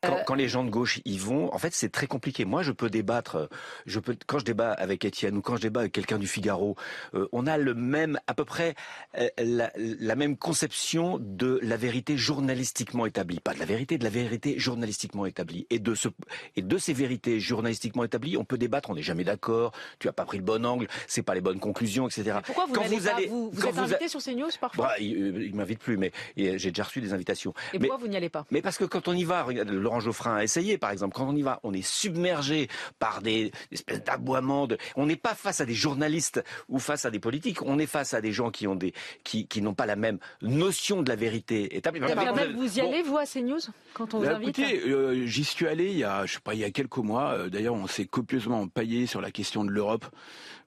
Quand, 0.00 0.18
quand, 0.26 0.34
les 0.34 0.48
gens 0.48 0.62
de 0.62 0.70
gauche 0.70 1.00
y 1.04 1.18
vont, 1.18 1.52
en 1.52 1.58
fait, 1.58 1.74
c'est 1.74 1.88
très 1.88 2.06
compliqué. 2.06 2.44
Moi, 2.44 2.62
je 2.62 2.70
peux 2.70 2.88
débattre. 2.88 3.48
Je 3.84 3.98
peux, 3.98 4.16
quand 4.28 4.38
je 4.38 4.44
débat 4.44 4.70
avec 4.72 5.04
Étienne 5.04 5.36
ou 5.36 5.42
quand 5.42 5.56
je 5.56 5.62
débat 5.62 5.80
avec 5.80 5.92
quelqu'un 5.92 6.18
du 6.18 6.28
Figaro, 6.28 6.76
euh, 7.14 7.26
on 7.32 7.48
a 7.48 7.58
le 7.58 7.74
même, 7.74 8.20
à 8.28 8.34
peu 8.34 8.44
près, 8.44 8.76
euh, 9.18 9.28
la, 9.38 9.72
la, 9.76 10.14
même 10.14 10.36
conception 10.36 11.18
de 11.20 11.58
la 11.64 11.76
vérité 11.76 12.16
journalistiquement 12.16 13.06
établie, 13.06 13.40
pas 13.40 13.54
de 13.54 13.58
la 13.58 13.64
vérité, 13.64 13.98
de 13.98 14.04
la 14.04 14.10
vérité 14.10 14.56
journalistiquement 14.56 15.26
établie. 15.26 15.66
Et 15.68 15.80
de 15.80 15.96
ce, 15.96 16.08
et 16.54 16.62
de 16.62 16.78
ces 16.78 16.92
vérités 16.92 17.40
journalistiquement 17.40 18.04
établies, 18.04 18.36
on 18.36 18.44
peut 18.44 18.58
débattre. 18.58 18.90
On 18.90 18.94
n'est 18.94 19.02
jamais 19.02 19.24
d'accord. 19.24 19.72
Tu 19.98 20.08
as 20.08 20.12
pas 20.12 20.24
pris 20.24 20.38
le 20.38 20.44
bon 20.44 20.64
angle. 20.64 20.86
C'est 21.08 21.22
pas 21.22 21.34
les 21.34 21.40
bonnes 21.40 21.58
conclusions, 21.58 22.06
etc. 22.06 22.38
pourquoi 22.44 22.66
vous 22.66 22.74
quand 22.74 22.84
vous 22.84 23.00
pas, 23.00 23.14
allez, 23.14 23.26
vous, 23.26 23.50
vous 23.52 23.66
êtes 23.66 23.78
invité 23.78 24.06
sur 24.06 24.22
CNews 24.22 24.50
parfois 24.60 24.86
bah, 24.86 24.94
Il, 25.00 25.42
il 25.42 25.56
m'invite 25.56 25.80
plus, 25.80 25.96
mais 25.96 26.12
j'ai 26.36 26.70
déjà 26.70 26.84
reçu 26.84 27.00
des 27.00 27.12
invitations. 27.12 27.52
Et 27.72 27.80
mais, 27.80 27.88
pourquoi 27.88 28.04
vous 28.04 28.08
n'y 28.08 28.16
allez 28.16 28.28
pas? 28.28 28.46
Mais 28.52 28.62
parce 28.62 28.78
que 28.78 28.84
quand 28.84 29.08
on 29.08 29.12
y 29.12 29.24
va, 29.24 29.42
regarde, 29.42 29.87
Laurent 29.88 30.00
Geoffrin 30.00 30.36
a 30.36 30.44
essayé, 30.44 30.76
par 30.76 30.90
exemple. 30.90 31.16
Quand 31.16 31.26
on 31.26 31.34
y 31.34 31.40
va, 31.40 31.60
on 31.62 31.72
est 31.72 31.86
submergé 31.86 32.68
par 32.98 33.22
des 33.22 33.52
espèces 33.72 34.04
d'aboiements. 34.04 34.68
On 34.96 35.06
n'est 35.06 35.16
pas 35.16 35.34
face 35.34 35.62
à 35.62 35.64
des 35.64 35.72
journalistes 35.72 36.44
ou 36.68 36.78
face 36.78 37.06
à 37.06 37.10
des 37.10 37.18
politiques. 37.18 37.62
On 37.62 37.78
est 37.78 37.86
face 37.86 38.12
à 38.12 38.20
des 38.20 38.32
gens 38.32 38.50
qui 38.50 38.66
ont 38.66 38.74
des 38.74 38.92
qui, 39.24 39.46
qui 39.46 39.62
n'ont 39.62 39.72
pas 39.72 39.86
la 39.86 39.96
même 39.96 40.18
notion 40.42 41.00
de 41.00 41.08
la 41.08 41.16
vérité 41.16 41.74
établie. 41.74 42.00
vous 42.00 42.78
y 42.78 42.80
allez, 42.82 43.02
vous, 43.02 43.16
à 43.16 43.24
CNews, 43.24 43.60
quand 43.94 44.12
on 44.12 44.18
vous 44.18 44.26
bah, 44.26 44.36
invite 44.36 44.58
Écoutez, 44.58 44.90
euh, 44.90 45.26
j'y 45.26 45.44
suis 45.44 45.66
allé 45.66 45.86
il 45.86 45.96
y 45.96 46.04
a, 46.04 46.26
je 46.26 46.34
sais 46.34 46.40
pas, 46.40 46.52
il 46.52 46.60
y 46.60 46.64
a 46.64 46.70
quelques 46.70 46.98
mois. 46.98 47.32
Euh, 47.32 47.48
d'ailleurs, 47.48 47.74
on 47.74 47.86
s'est 47.86 48.04
copieusement 48.04 48.60
empaillé 48.60 49.06
sur 49.06 49.22
la 49.22 49.30
question 49.30 49.64
de 49.64 49.70
l'Europe 49.70 50.04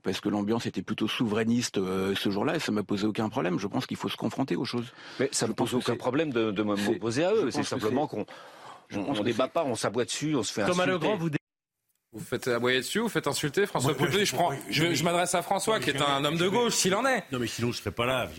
parce 0.01 0.19
que 0.19 0.29
l'ambiance 0.29 0.65
était 0.65 0.81
plutôt 0.81 1.07
souverainiste 1.07 1.77
euh, 1.77 2.15
ce 2.15 2.31
jour-là 2.31 2.55
et 2.55 2.59
ça 2.59 2.71
m'a 2.71 2.81
posé 2.81 3.05
aucun 3.05 3.29
problème. 3.29 3.59
Je 3.59 3.67
pense 3.67 3.85
qu'il 3.85 3.97
faut 3.97 4.09
se 4.09 4.17
confronter 4.17 4.55
aux 4.55 4.65
choses. 4.65 4.91
Mais 5.19 5.29
ça 5.31 5.47
ne 5.47 5.53
pose 5.53 5.75
aucun 5.75 5.95
problème 5.95 6.31
de, 6.31 6.49
de 6.49 6.63
m'opposer 6.63 7.23
à 7.23 7.33
eux. 7.33 7.51
C'est 7.51 7.61
simplement 7.61 8.07
qu'on 8.07 8.25
on 8.95 9.13
ne 9.13 9.23
débat 9.23 9.47
pas, 9.47 9.63
on 9.63 9.75
s'aboie 9.75 10.05
dessus, 10.05 10.35
on 10.35 10.43
se 10.43 10.53
fait 10.53 10.65
Thomas 10.65 10.85
Legrand, 10.85 11.17
vous 11.17 11.29
vous 12.13 12.19
faites 12.19 12.49
aboyer 12.49 12.79
dessus, 12.79 12.99
vous 12.99 13.07
faites 13.07 13.27
insulter 13.27 13.65
François 13.65 13.95
Moi, 13.97 14.09
je, 14.09 14.35
prends, 14.35 14.51
je, 14.69 15.03
m'adresse 15.03 15.33
à 15.33 15.41
François, 15.41 15.79
qui 15.79 15.91
est 15.91 16.01
un 16.01 16.25
homme 16.25 16.37
de 16.37 16.49
gauche, 16.49 16.73
s'il 16.73 16.93
en 16.93 17.05
est. 17.05 17.23
Non, 17.31 17.39
mais 17.39 17.47
sinon, 17.47 17.71
je 17.71 17.77
serais 17.77 17.91
pas 17.91 18.05
là. 18.05 18.29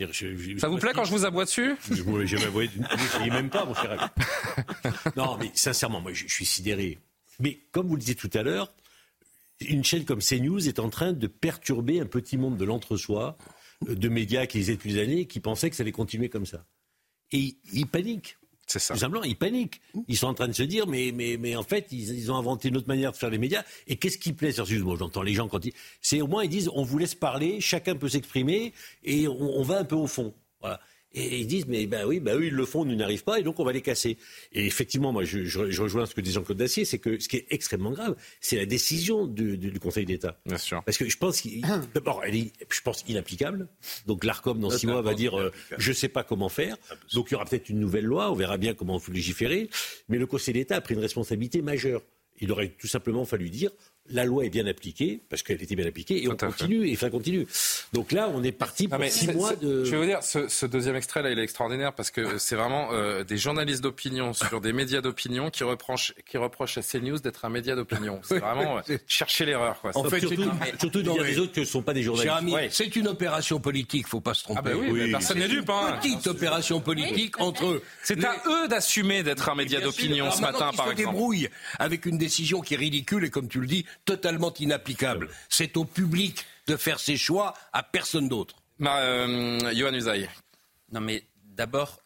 Ça 0.59 0.69
vous 0.69 0.77
plaît 0.77 0.93
quand 0.95 1.05
je 1.05 1.11
vous 1.11 1.25
aboie 1.25 1.47
dessus 1.47 1.77
Je 1.91 2.03
ne 2.03 2.27
jamais 2.27 2.45
aboyer, 2.45 2.71
même 3.31 3.49
pas, 3.49 3.65
mon 3.65 3.75
cher 3.75 4.13
Non, 5.17 5.39
mais 5.39 5.51
sincèrement, 5.55 6.03
moi, 6.03 6.13
je, 6.13 6.27
suis 6.29 6.45
sidéré. 6.45 6.99
Mais 7.41 7.61
comme 7.73 7.89
vous 7.89 7.95
le 7.95 8.01
disiez 8.01 8.15
tout 8.15 8.31
à 8.35 8.43
l'heure, 8.43 8.71
une 9.61 9.85
chaîne 9.85 10.05
comme 10.05 10.21
CNews 10.21 10.69
est 10.69 10.79
en 10.79 10.91
train 10.91 11.15
de 11.15 11.27
perturber 11.27 11.99
un 12.01 12.07
petit 12.07 12.37
monde 12.37 12.59
de 12.59 12.67
l'entre-soi, 12.67 13.39
euh, 13.89 13.95
de 13.95 14.09
médias 14.11 14.45
qui 14.45 14.59
les 14.59 14.75
depuis 14.75 14.93
des 14.93 15.01
années, 15.01 15.27
qui 15.27 15.41
pensaient 15.41 15.71
que 15.71 15.77
ça 15.77 15.83
allait 15.83 15.93
continuer 15.93 16.29
comme 16.29 16.45
ça. 16.45 16.67
Et 17.31 17.57
ils 17.73 17.87
paniquent. 17.87 18.37
Tout 18.73 18.97
simplement, 18.97 19.25
ils 19.25 19.37
paniquent. 19.37 19.81
Ils 20.09 20.17
sont 20.17 20.29
en 20.29 20.35
train 20.35 20.49
de 20.49 20.53
se 20.53 20.63
dire, 20.63 20.87
mais, 20.87 21.57
en 21.57 21.63
fait, 21.63 21.89
ils, 21.93 22.31
ont 22.31 22.37
inventé 22.37 22.69
une 22.69 22.77
autre 22.77 22.89
manière 22.89 23.13
de 23.13 23.17
faire 23.17 23.31
les 23.31 23.39
médias. 23.39 23.63
Et 23.87 23.97
qu'est-ce 23.97 24.19
qui 24.19 24.33
plaît 24.33 24.53
Moi, 24.83 24.97
j'entends 24.99 25.23
les 25.23 25.35
gens 25.35 25.49
quand 25.49 25.65
ils. 25.65 25.73
C'est 26.01 26.21
au 26.21 26.27
moins, 26.27 26.45
ils 26.45 26.51
disent, 26.51 26.71
on 26.75 26.83
vous 26.83 26.99
laisse 26.99 27.15
parler, 27.15 27.61
chacun 27.61 27.95
peut 27.97 28.09
s'exprimer, 28.09 28.73
et 29.05 29.29
on, 29.29 29.63
va 29.63 29.79
un 29.79 29.85
peu 29.85 29.97
au 29.97 30.07
fond. 30.07 30.35
Et 31.15 31.41
ils 31.41 31.47
disent, 31.47 31.67
mais 31.67 31.87
ben 31.87 32.07
oui, 32.07 32.21
ben 32.21 32.39
eux, 32.39 32.47
ils 32.47 32.55
le 32.55 32.65
font, 32.65 32.85
nous 32.85 32.95
n'arrivent 32.95 33.25
pas, 33.25 33.39
et 33.39 33.43
donc 33.43 33.61
on 33.61 33.65
va 33.65 33.73
les 33.73 33.83
casser. 33.83 34.17
Et 34.53 34.67
effectivement, 34.67 35.13
moi, 35.13 35.25
je, 35.25 35.45
je, 35.45 35.71
je 35.71 35.83
rejoins 35.83 36.07
ce 36.07 36.15
que 36.15 36.21
dit 36.21 36.33
Jean-Claude 36.33 36.59
Dacier, 36.59 36.85
c'est 36.85 36.99
que 36.99 37.19
ce 37.19 37.29
qui 37.29 37.37
est 37.37 37.47
extrêmement 37.51 37.91
grave, 37.91 38.17
c'est 38.41 38.57
la 38.57 38.67
décision 38.67 39.27
du, 39.27 39.59
du, 39.59 39.71
du 39.71 39.81
Conseil 39.81 40.07
d'État. 40.07 40.41
Bien 40.47 40.59
sûr. 40.59 40.83
Parce 40.85 40.97
que 40.97 41.09
je 41.09 41.17
pense, 41.19 41.43
d'abord, 41.95 42.23
elle 42.25 42.37
est, 42.37 42.53
je 42.71 42.81
pense, 42.81 43.05
inapplicable. 43.09 43.69
Donc 44.07 44.25
l'ARCOM, 44.25 44.59
dans 44.59 44.71
six 44.71 44.87
mois, 44.87 45.03
va 45.03 45.15
dire, 45.15 45.39
euh, 45.39 45.53
je 45.79 45.91
ne 45.91 45.95
sais 45.95 46.09
pas 46.09 46.25
comment 46.25 46.49
faire. 46.49 46.77
Donc 47.15 47.31
il 47.31 47.33
y 47.33 47.35
aura 47.35 47.45
peut-être 47.45 47.69
une 47.69 47.81
nouvelle 47.81 48.05
loi, 48.05 48.31
on 48.31 48.35
verra 48.35 48.57
bien 48.57 48.75
comment 48.75 48.97
on 48.97 48.99
faut 48.99 49.13
légiférer. 49.13 49.69
Mais 50.09 50.19
le 50.19 50.27
Conseil 50.27 50.55
d'État 50.55 50.77
a 50.77 50.81
pris 50.81 50.95
une 50.95 51.01
responsabilité 51.01 51.63
majeure. 51.63 52.03
Il 52.41 52.51
aurait 52.51 52.69
tout 52.69 52.89
simplement 52.89 53.25
fallu 53.25 53.51
dire, 53.51 53.71
la 54.11 54.25
loi 54.25 54.45
est 54.45 54.51
bien 54.51 54.67
appliquée, 54.67 55.21
parce 55.29 55.43
qu'elle 55.43 55.63
était 55.63 55.77
bien 55.77 55.87
appliquée, 55.87 56.23
et 56.23 56.29
on 56.29 56.37
continue, 56.37 56.89
et 56.89 56.97
ça 56.97 57.09
continue. 57.09 57.47
Donc 57.93 58.13
là, 58.13 58.31
on 58.35 58.43
est 58.43 58.53
parti 58.53 58.89
pour 58.89 59.03
six 59.05 59.29
mois 59.29 59.55
de... 59.55 59.85
Je 59.85 59.91
vais 59.93 59.97
vous 59.97 60.05
dire, 60.05 60.23
ce, 60.23 60.67
deuxième 60.67 60.97
extrait-là, 60.97 61.31
il 61.31 61.39
est 61.39 61.43
extraordinaire, 61.43 61.93
parce 61.95 62.11
que 62.11 62.39
c'est 62.39 62.57
vraiment 62.57 62.89
euh, 62.93 63.23
des 63.23 63.39
journalistes 63.39 63.83
d'opinion 63.83 64.33
sur 64.33 64.61
des 64.61 64.73
médias 64.73 65.01
d'opinion 65.01 65.51
qui 65.51 65.63
reprochent, 65.63 66.15
qui 66.27 66.37
reprochent 66.37 66.79
à 66.79 66.83
CNews 66.83 67.19
d'être 67.19 67.45
un 67.45 67.49
média 67.49 67.77
d'opinion. 67.77 68.21
C'est 68.25 68.39
vraiment 68.39 68.79
euh, 68.79 68.99
chercher 69.07 69.45
l'erreur. 69.45 69.81
En 69.95 70.05
fait, 70.05 70.21
surtout, 70.21 70.51
surtout 70.79 71.03
dire 71.03 71.23
des 71.23 71.39
autres 71.39 71.53
que 71.53 71.61
ne 71.61 71.65
sont 71.65 71.83
pas 71.83 71.95
des 71.95 72.03
journalistes. 72.03 72.69
C'est 72.71 72.97
une 72.97 73.09
opération 73.09 73.61
politique, 73.61 74.09
faut 74.09 74.21
pas 74.21 74.35
se 74.35 74.45
tromper. 74.45 74.61
Ah 74.65 74.69
ben 74.69 74.91
oui, 74.91 75.11
personne 75.11 75.39
n'est 75.39 75.49
dupe. 75.49 75.71
Hein. 75.71 75.99
Petite 76.01 76.27
opération 76.27 76.81
politique 76.81 77.41
entre 77.41 77.67
eux. 77.67 77.83
C'est 78.03 78.23
à 78.25 78.35
eux 78.47 78.69
d'assumer 78.69 79.23
d'être 79.23 79.49
un 79.49 79.55
média 79.55 79.81
d'opinion 79.81 80.31
ce 80.31 80.41
matin, 80.41 80.71
par 80.77 80.91
exemple. 80.91 80.93
Ils 80.93 81.03
se 81.03 81.07
débrouillent 81.07 81.49
avec 81.79 82.07
une 82.07 82.19
décision 82.19 82.61
qui 82.61 82.75
est 82.75 82.79
ridicule 82.79 83.25
et, 83.25 83.31
comme 83.31 83.49
tu 83.49 83.61
le 83.61 83.67
dis, 83.67 83.87
totalement 84.05 84.53
inapplicable. 84.55 85.29
C'est 85.49 85.77
au 85.77 85.85
public 85.85 86.47
de 86.67 86.77
faire 86.77 87.01
ses 87.01 87.17
choix, 87.17 87.55
à 87.73 87.83
personne 87.83 88.29
d'autre. 88.29 88.57
Bah, 88.79 88.99
euh, 89.01 89.73
Johan 89.75 89.95
Usaï. 89.95 90.29
Non 90.93 91.01
mais 91.01 91.25
d'abord, 91.45 92.02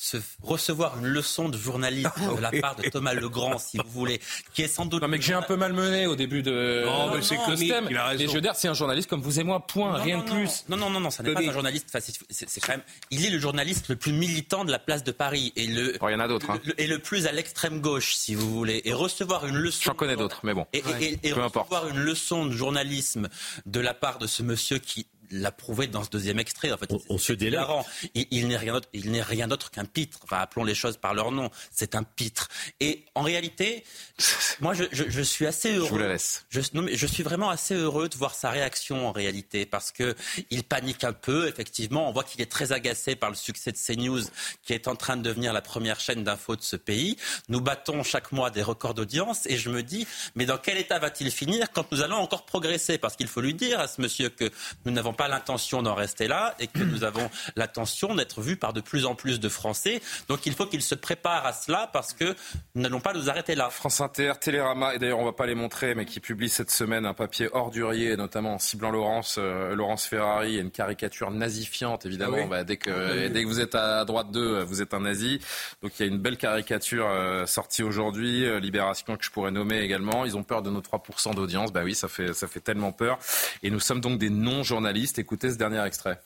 se 0.00 0.16
recevoir 0.42 0.98
une 0.98 1.06
leçon 1.06 1.48
de 1.48 1.56
journaliste 1.56 2.10
de 2.18 2.40
la 2.40 2.50
part 2.50 2.76
de 2.76 2.88
Thomas 2.88 3.14
Legrand, 3.14 3.58
si 3.58 3.78
vous 3.78 3.90
voulez, 3.90 4.20
qui 4.54 4.62
est 4.62 4.68
sans 4.68 4.86
doute. 4.86 5.02
Non, 5.02 5.08
mais 5.08 5.18
que 5.18 5.24
j'ai 5.24 5.34
un 5.34 5.42
peu 5.42 5.56
malmené 5.56 6.06
au 6.06 6.16
début 6.16 6.42
de. 6.42 6.84
Non, 6.84 7.14
mais 7.14 7.22
c'est 7.22 7.36
que 7.36 7.90
Il 7.90 7.96
a 7.96 8.06
raison. 8.06 8.24
Et 8.24 8.28
je 8.28 8.32
veux 8.32 8.40
dire, 8.40 8.54
c'est 8.54 8.68
un 8.68 8.74
journaliste 8.74 9.08
comme 9.08 9.20
vous 9.20 9.40
et 9.40 9.44
moi, 9.44 9.66
point, 9.66 9.96
rien 9.98 10.18
de 10.18 10.30
plus. 10.30 10.64
Non, 10.68 10.76
non, 10.76 10.90
non, 10.90 11.00
non, 11.00 11.10
ça 11.10 11.22
n'est 11.22 11.32
pas 11.32 11.40
un 11.40 11.52
journaliste. 11.52 11.96
c'est 12.30 12.60
quand 12.60 12.72
même. 12.72 12.82
Il 13.10 13.24
est 13.26 13.30
le 13.30 13.38
journaliste 13.38 13.88
le 13.88 13.96
plus 13.96 14.12
militant 14.12 14.64
de 14.64 14.70
la 14.70 14.78
place 14.78 15.04
de 15.04 15.12
Paris 15.12 15.52
et 15.56 15.66
le. 15.66 15.96
il 16.00 16.12
y 16.12 16.14
en 16.14 16.20
a 16.20 16.28
d'autres. 16.28 16.50
Hein. 16.50 16.60
Et 16.78 16.86
le 16.86 16.98
plus 16.98 17.26
à 17.26 17.32
l'extrême 17.32 17.80
gauche, 17.80 18.14
si 18.14 18.34
vous 18.34 18.50
voulez, 18.50 18.82
et 18.84 18.92
recevoir 18.92 19.46
une 19.46 19.56
leçon. 19.56 19.82
J'en 19.84 19.94
connais 19.94 20.16
d'autres, 20.16 20.40
mais 20.44 20.54
bon. 20.54 20.66
Et, 20.72 20.82
et 21.22 21.32
recevoir 21.32 21.88
une 21.88 21.98
leçon 21.98 22.46
de 22.46 22.52
journalisme 22.52 23.28
de 23.66 23.80
la 23.80 23.94
part 23.94 24.18
de 24.18 24.26
ce 24.26 24.42
monsieur 24.42 24.78
qui 24.78 25.06
l'a 25.32 25.50
prouvé 25.50 25.86
dans 25.86 26.04
ce 26.04 26.10
deuxième 26.10 26.38
extrait. 26.38 26.70
En 26.72 26.76
fait, 26.76 26.92
on, 27.08 27.18
se 27.18 27.32
délaire. 27.32 27.82
Il, 28.14 28.26
il 28.30 28.48
n'est 28.48 28.56
rien 28.56 28.74
d'autre, 28.74 28.88
il 28.92 29.10
n'est 29.10 29.22
rien 29.22 29.48
d'autre 29.48 29.70
qu'un 29.70 29.84
pitre. 29.84 30.18
Enfin, 30.22 30.38
appelons 30.38 30.64
les 30.64 30.74
choses 30.74 30.96
par 30.96 31.14
leur 31.14 31.32
nom. 31.32 31.50
C'est 31.70 31.94
un 31.94 32.02
pitre. 32.02 32.48
Et 32.80 33.04
en 33.14 33.22
réalité, 33.22 33.84
moi, 34.60 34.74
je, 34.74 34.84
je, 34.92 35.04
je, 35.08 35.22
suis 35.22 35.46
assez 35.46 35.74
heureux. 35.74 35.86
Je 35.86 35.92
vous 35.92 35.98
la 35.98 36.08
laisse. 36.08 36.44
Je, 36.50 36.60
non, 36.74 36.82
mais 36.82 36.96
je 36.96 37.06
suis 37.06 37.22
vraiment 37.22 37.50
assez 37.50 37.74
heureux 37.74 38.08
de 38.08 38.16
voir 38.16 38.34
sa 38.34 38.50
réaction 38.50 39.08
en 39.08 39.12
réalité, 39.12 39.66
parce 39.66 39.90
que 39.90 40.14
il 40.50 40.64
panique 40.64 41.04
un 41.04 41.12
peu. 41.12 41.48
Effectivement, 41.48 42.08
on 42.08 42.12
voit 42.12 42.24
qu'il 42.24 42.40
est 42.40 42.50
très 42.50 42.72
agacé 42.72 43.16
par 43.16 43.30
le 43.30 43.36
succès 43.36 43.72
de 43.72 43.78
CNews, 43.78 44.22
qui 44.62 44.72
est 44.72 44.88
en 44.88 44.96
train 44.96 45.16
de 45.16 45.22
devenir 45.22 45.52
la 45.52 45.62
première 45.62 46.00
chaîne 46.00 46.24
d'info 46.24 46.56
de 46.56 46.62
ce 46.62 46.76
pays. 46.76 47.16
Nous 47.48 47.60
battons 47.60 48.02
chaque 48.02 48.32
mois 48.32 48.50
des 48.50 48.62
records 48.62 48.94
d'audience, 48.94 49.46
et 49.46 49.56
je 49.56 49.70
me 49.70 49.82
dis, 49.82 50.06
mais 50.34 50.46
dans 50.46 50.58
quel 50.58 50.76
état 50.76 50.98
va-t-il 50.98 51.30
finir 51.30 51.72
quand 51.72 51.90
nous 51.92 52.02
allons 52.02 52.16
encore 52.16 52.44
progresser? 52.44 52.98
Parce 52.98 53.16
qu'il 53.16 53.28
faut 53.28 53.40
lui 53.40 53.54
dire 53.54 53.80
à 53.80 53.88
ce 53.88 54.00
monsieur 54.00 54.28
que 54.28 54.50
nous 54.84 54.92
n'avons 54.92 55.12
pas 55.12 55.21
l'intention 55.28 55.82
d'en 55.82 55.94
rester 55.94 56.28
là 56.28 56.54
et 56.58 56.66
que 56.66 56.80
nous 56.80 57.04
avons 57.04 57.30
l'intention 57.56 58.14
d'être 58.14 58.40
vus 58.40 58.56
par 58.56 58.72
de 58.72 58.80
plus 58.80 59.06
en 59.06 59.14
plus 59.14 59.40
de 59.40 59.48
Français. 59.48 60.00
Donc 60.28 60.46
il 60.46 60.54
faut 60.54 60.66
qu'ils 60.66 60.82
se 60.82 60.94
préparent 60.94 61.46
à 61.46 61.52
cela 61.52 61.88
parce 61.92 62.12
que 62.12 62.34
nous 62.74 62.82
n'allons 62.82 63.00
pas 63.00 63.12
nous 63.12 63.30
arrêter 63.30 63.54
là. 63.54 63.70
France 63.70 64.00
Inter, 64.00 64.32
Télérama, 64.40 64.94
et 64.94 64.98
d'ailleurs 64.98 65.18
on 65.18 65.22
ne 65.22 65.28
va 65.28 65.32
pas 65.32 65.46
les 65.46 65.54
montrer, 65.54 65.94
mais 65.94 66.04
qui 66.04 66.20
publie 66.20 66.48
cette 66.48 66.70
semaine 66.70 67.06
un 67.06 67.14
papier 67.14 67.48
ordurier, 67.52 68.16
notamment 68.16 68.54
en 68.54 68.58
ciblant 68.58 68.90
Laurence, 68.90 69.36
euh, 69.38 69.74
Laurence 69.74 70.04
Ferrari, 70.04 70.56
et 70.56 70.60
une 70.60 70.70
caricature 70.70 71.30
nazifiante 71.30 72.06
évidemment. 72.06 72.38
Ah 72.42 72.46
bah, 72.46 72.64
dès, 72.64 72.76
que, 72.76 72.90
ah 72.90 73.28
dès 73.28 73.42
que 73.42 73.48
vous 73.48 73.60
êtes 73.60 73.74
à 73.74 74.04
droite 74.04 74.30
d'eux, 74.30 74.62
vous 74.62 74.82
êtes 74.82 74.94
un 74.94 75.00
nazi. 75.00 75.40
Donc 75.82 75.92
il 75.98 76.06
y 76.06 76.08
a 76.08 76.12
une 76.12 76.18
belle 76.18 76.36
caricature 76.36 77.06
euh, 77.08 77.46
sortie 77.46 77.82
aujourd'hui, 77.82 78.44
euh, 78.44 78.60
Libération 78.60 79.16
que 79.16 79.24
je 79.24 79.30
pourrais 79.30 79.50
nommer 79.50 79.80
également. 79.80 80.24
Ils 80.24 80.36
ont 80.36 80.42
peur 80.42 80.62
de 80.62 80.70
nos 80.70 80.80
3% 80.80 81.34
d'audience. 81.34 81.72
Bah 81.72 81.82
oui, 81.84 81.94
ça 81.94 82.08
fait, 82.08 82.32
ça 82.32 82.46
fait 82.46 82.60
tellement 82.60 82.92
peur. 82.92 83.18
Et 83.62 83.70
nous 83.70 83.80
sommes 83.80 84.00
donc 84.00 84.18
des 84.18 84.30
non-journalistes. 84.30 85.11
Écoutez 85.18 85.50
ce 85.50 85.56
dernier 85.56 85.84
extrait. 85.84 86.20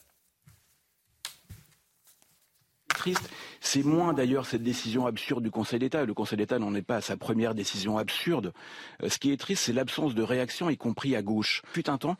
Triste. 2.89 3.29
C'est 3.61 3.83
moins 3.83 4.13
d'ailleurs 4.13 4.45
cette 4.45 4.63
décision 4.63 5.05
absurde 5.07 5.43
du 5.43 5.51
Conseil 5.51 5.79
d'État. 5.79 6.05
Le 6.05 6.13
Conseil 6.13 6.37
d'État 6.37 6.59
n'en 6.59 6.73
est 6.75 6.81
pas 6.81 6.97
à 6.97 7.01
sa 7.01 7.17
première 7.17 7.55
décision 7.55 7.97
absurde. 7.97 8.53
Euh, 9.03 9.09
ce 9.09 9.17
qui 9.17 9.31
est 9.31 9.37
triste, 9.37 9.63
c'est 9.65 9.73
l'absence 9.73 10.15
de 10.15 10.23
réaction, 10.23 10.69
y 10.69 10.77
compris 10.77 11.15
à 11.15 11.21
gauche. 11.21 11.61
Fut 11.71 11.89
un 11.89 11.97
temps 11.97 12.17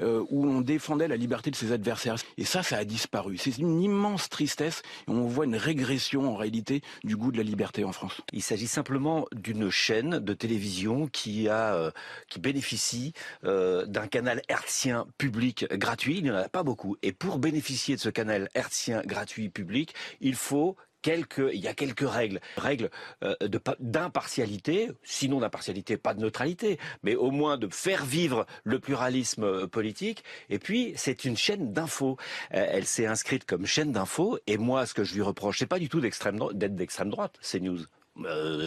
euh, 0.00 0.24
où 0.30 0.46
on 0.46 0.60
défendait 0.60 1.08
la 1.08 1.16
liberté 1.16 1.50
de 1.50 1.56
ses 1.56 1.72
adversaires. 1.72 2.16
Et 2.36 2.44
ça, 2.44 2.62
ça 2.62 2.78
a 2.78 2.84
disparu. 2.84 3.36
C'est 3.36 3.58
une 3.58 3.80
immense 3.80 4.28
tristesse. 4.28 4.82
On 5.06 5.22
voit 5.22 5.44
une 5.44 5.56
régression 5.56 6.32
en 6.32 6.36
réalité 6.36 6.82
du 7.04 7.16
goût 7.16 7.32
de 7.32 7.36
la 7.36 7.42
liberté 7.42 7.84
en 7.84 7.92
France. 7.92 8.20
Il 8.32 8.42
s'agit 8.42 8.68
simplement 8.68 9.26
d'une 9.32 9.70
chaîne 9.70 10.18
de 10.18 10.34
télévision 10.34 11.06
qui 11.06 11.48
a, 11.48 11.74
euh, 11.74 11.90
qui 12.28 12.40
bénéficie 12.40 13.12
d'un 13.42 14.06
canal 14.06 14.42
hertzien 14.48 15.06
public 15.16 15.66
gratuit. 15.72 16.18
Il 16.18 16.24
n'y 16.24 16.30
en 16.30 16.36
a 16.36 16.48
pas 16.48 16.62
beaucoup. 16.62 16.96
Et 17.02 17.12
pour 17.12 17.38
bénéficier 17.38 17.96
de 17.96 18.00
ce 18.00 18.08
canal 18.08 18.48
hertzien 18.54 19.02
gratuit 19.04 19.48
public, 19.48 19.94
il 20.20 20.34
faut 20.34 20.76
Quelques, 21.08 21.48
il 21.54 21.60
y 21.60 21.68
a 21.68 21.72
quelques 21.72 22.06
règles, 22.06 22.38
règles 22.58 22.90
euh, 23.24 23.34
d'impartialité, 23.80 24.90
sinon 25.02 25.40
d'impartialité, 25.40 25.96
pas 25.96 26.12
de 26.12 26.20
neutralité, 26.20 26.78
mais 27.02 27.14
au 27.14 27.30
moins 27.30 27.56
de 27.56 27.66
faire 27.72 28.04
vivre 28.04 28.44
le 28.62 28.78
pluralisme 28.78 29.44
euh, 29.44 29.66
politique. 29.66 30.22
Et 30.50 30.58
puis, 30.58 30.92
c'est 30.96 31.24
une 31.24 31.34
chaîne 31.34 31.72
d'infos. 31.72 32.18
Euh, 32.52 32.66
elle 32.68 32.84
s'est 32.84 33.06
inscrite 33.06 33.46
comme 33.46 33.64
chaîne 33.64 33.90
d'infos. 33.90 34.38
Et 34.46 34.58
moi, 34.58 34.84
ce 34.84 34.92
que 34.92 35.02
je 35.02 35.14
lui 35.14 35.22
reproche, 35.22 35.60
c'est 35.60 35.66
pas 35.66 35.78
du 35.78 35.88
tout 35.88 36.02
d'être 36.02 36.74
d'extrême 36.76 37.08
droite, 37.08 37.38
c'est 37.40 37.60
news. 37.60 37.80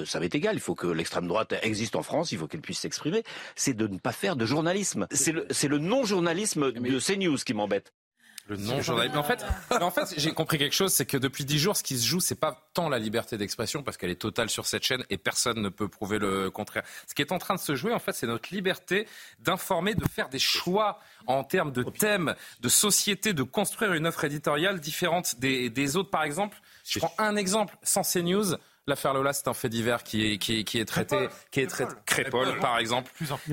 ça 0.08 0.20
m'est 0.20 0.34
égal, 0.34 0.56
il 0.56 0.62
faut 0.62 0.74
que 0.74 0.88
l'extrême 0.88 1.28
droite 1.28 1.54
existe 1.62 1.96
en 1.96 2.02
France, 2.02 2.32
il 2.32 2.40
faut 2.40 2.48
qu'elle 2.48 2.62
puisse 2.62 2.80
s'exprimer, 2.80 3.22
c'est 3.56 3.76
de 3.76 3.86
ne 3.86 4.00
pas 4.00 4.14
faire 4.14 4.36
de 4.36 4.48
journalisme. 4.48 5.06
C'est 5.12 5.32
le, 5.32 5.46
le 5.46 5.78
non-journalisme 5.78 6.72
de 6.72 7.00
CNews 7.00 7.38
qui 7.38 7.54
m'embête. 7.54 7.94
Le 8.48 8.58
non-journalisme. 8.58 9.18
En 9.18 9.24
fait, 9.24 9.46
en 9.72 9.92
fait 9.92 10.14
j'ai 10.18 10.32
compris 10.32 10.58
quelque 10.58 10.76
chose, 10.76 10.92
c'est 10.92 11.06
que 11.06 11.18
depuis 11.18 11.46
dix 11.46 11.60
jours, 11.60 11.78
ce 11.78 11.84
qui 11.84 11.98
se 11.98 12.06
joue, 12.06 12.20
c'est 12.20 12.40
pas 12.40 12.68
tant 12.74 12.90
la 12.90 13.00
liberté 13.00 13.38
d'expression, 13.38 13.84
parce 13.84 13.98
qu'elle 13.98 14.10
est 14.10 14.16
totale 14.16 14.50
sur 14.50 14.66
cette 14.66 14.84
chaîne 14.84 15.04
et 15.10 15.18
personne 15.18 15.62
ne 15.62 15.70
peut 15.70 15.88
prouver 15.88 16.20
le 16.20 16.50
contraire. 16.50 16.84
Ce 17.08 17.14
qui 17.14 17.22
est 17.22 17.32
en 17.32 17.38
train 17.38 17.56
de 17.56 17.60
se 17.60 17.76
jouer, 17.76 17.94
en 17.94 18.00
fait, 18.00 18.14
c'est 18.14 18.28
notre 18.28 18.54
liberté 18.54 19.08
d'informer, 19.40 19.96
de 19.96 20.06
faire 20.08 20.30
des 20.30 20.40
choix 20.40 21.00
en 21.28 21.44
termes 21.44 21.72
de 21.72 21.84
thèmes, 21.84 22.36
de 22.62 22.70
société, 22.70 23.34
de 23.34 23.44
construire 23.44 23.94
une 23.94 24.08
offre 24.08 24.24
éditoriale 24.24 24.80
différente 24.80 25.40
des, 25.40 25.70
des 25.70 25.96
autres. 25.96 26.10
Par 26.10 26.24
exemple, 26.24 26.58
je 26.86 27.00
prends 27.00 27.14
un 27.18 27.36
exemple, 27.36 27.78
sans 27.84 28.02
CNews, 28.02 28.56
L'affaire 28.92 29.14
Lola, 29.14 29.32
c'est 29.32 29.48
un 29.48 29.54
fait 29.54 29.70
divers 29.70 30.04
qui 30.04 30.34
est, 30.34 30.38
qui, 30.38 30.66
qui 30.66 30.78
est 30.78 30.84
traité, 30.84 31.30
qui 31.50 31.62
est 31.62 31.68
traité, 31.68 31.94
Crépole, 32.06 32.60
par 32.60 32.78
exemple. 32.78 33.10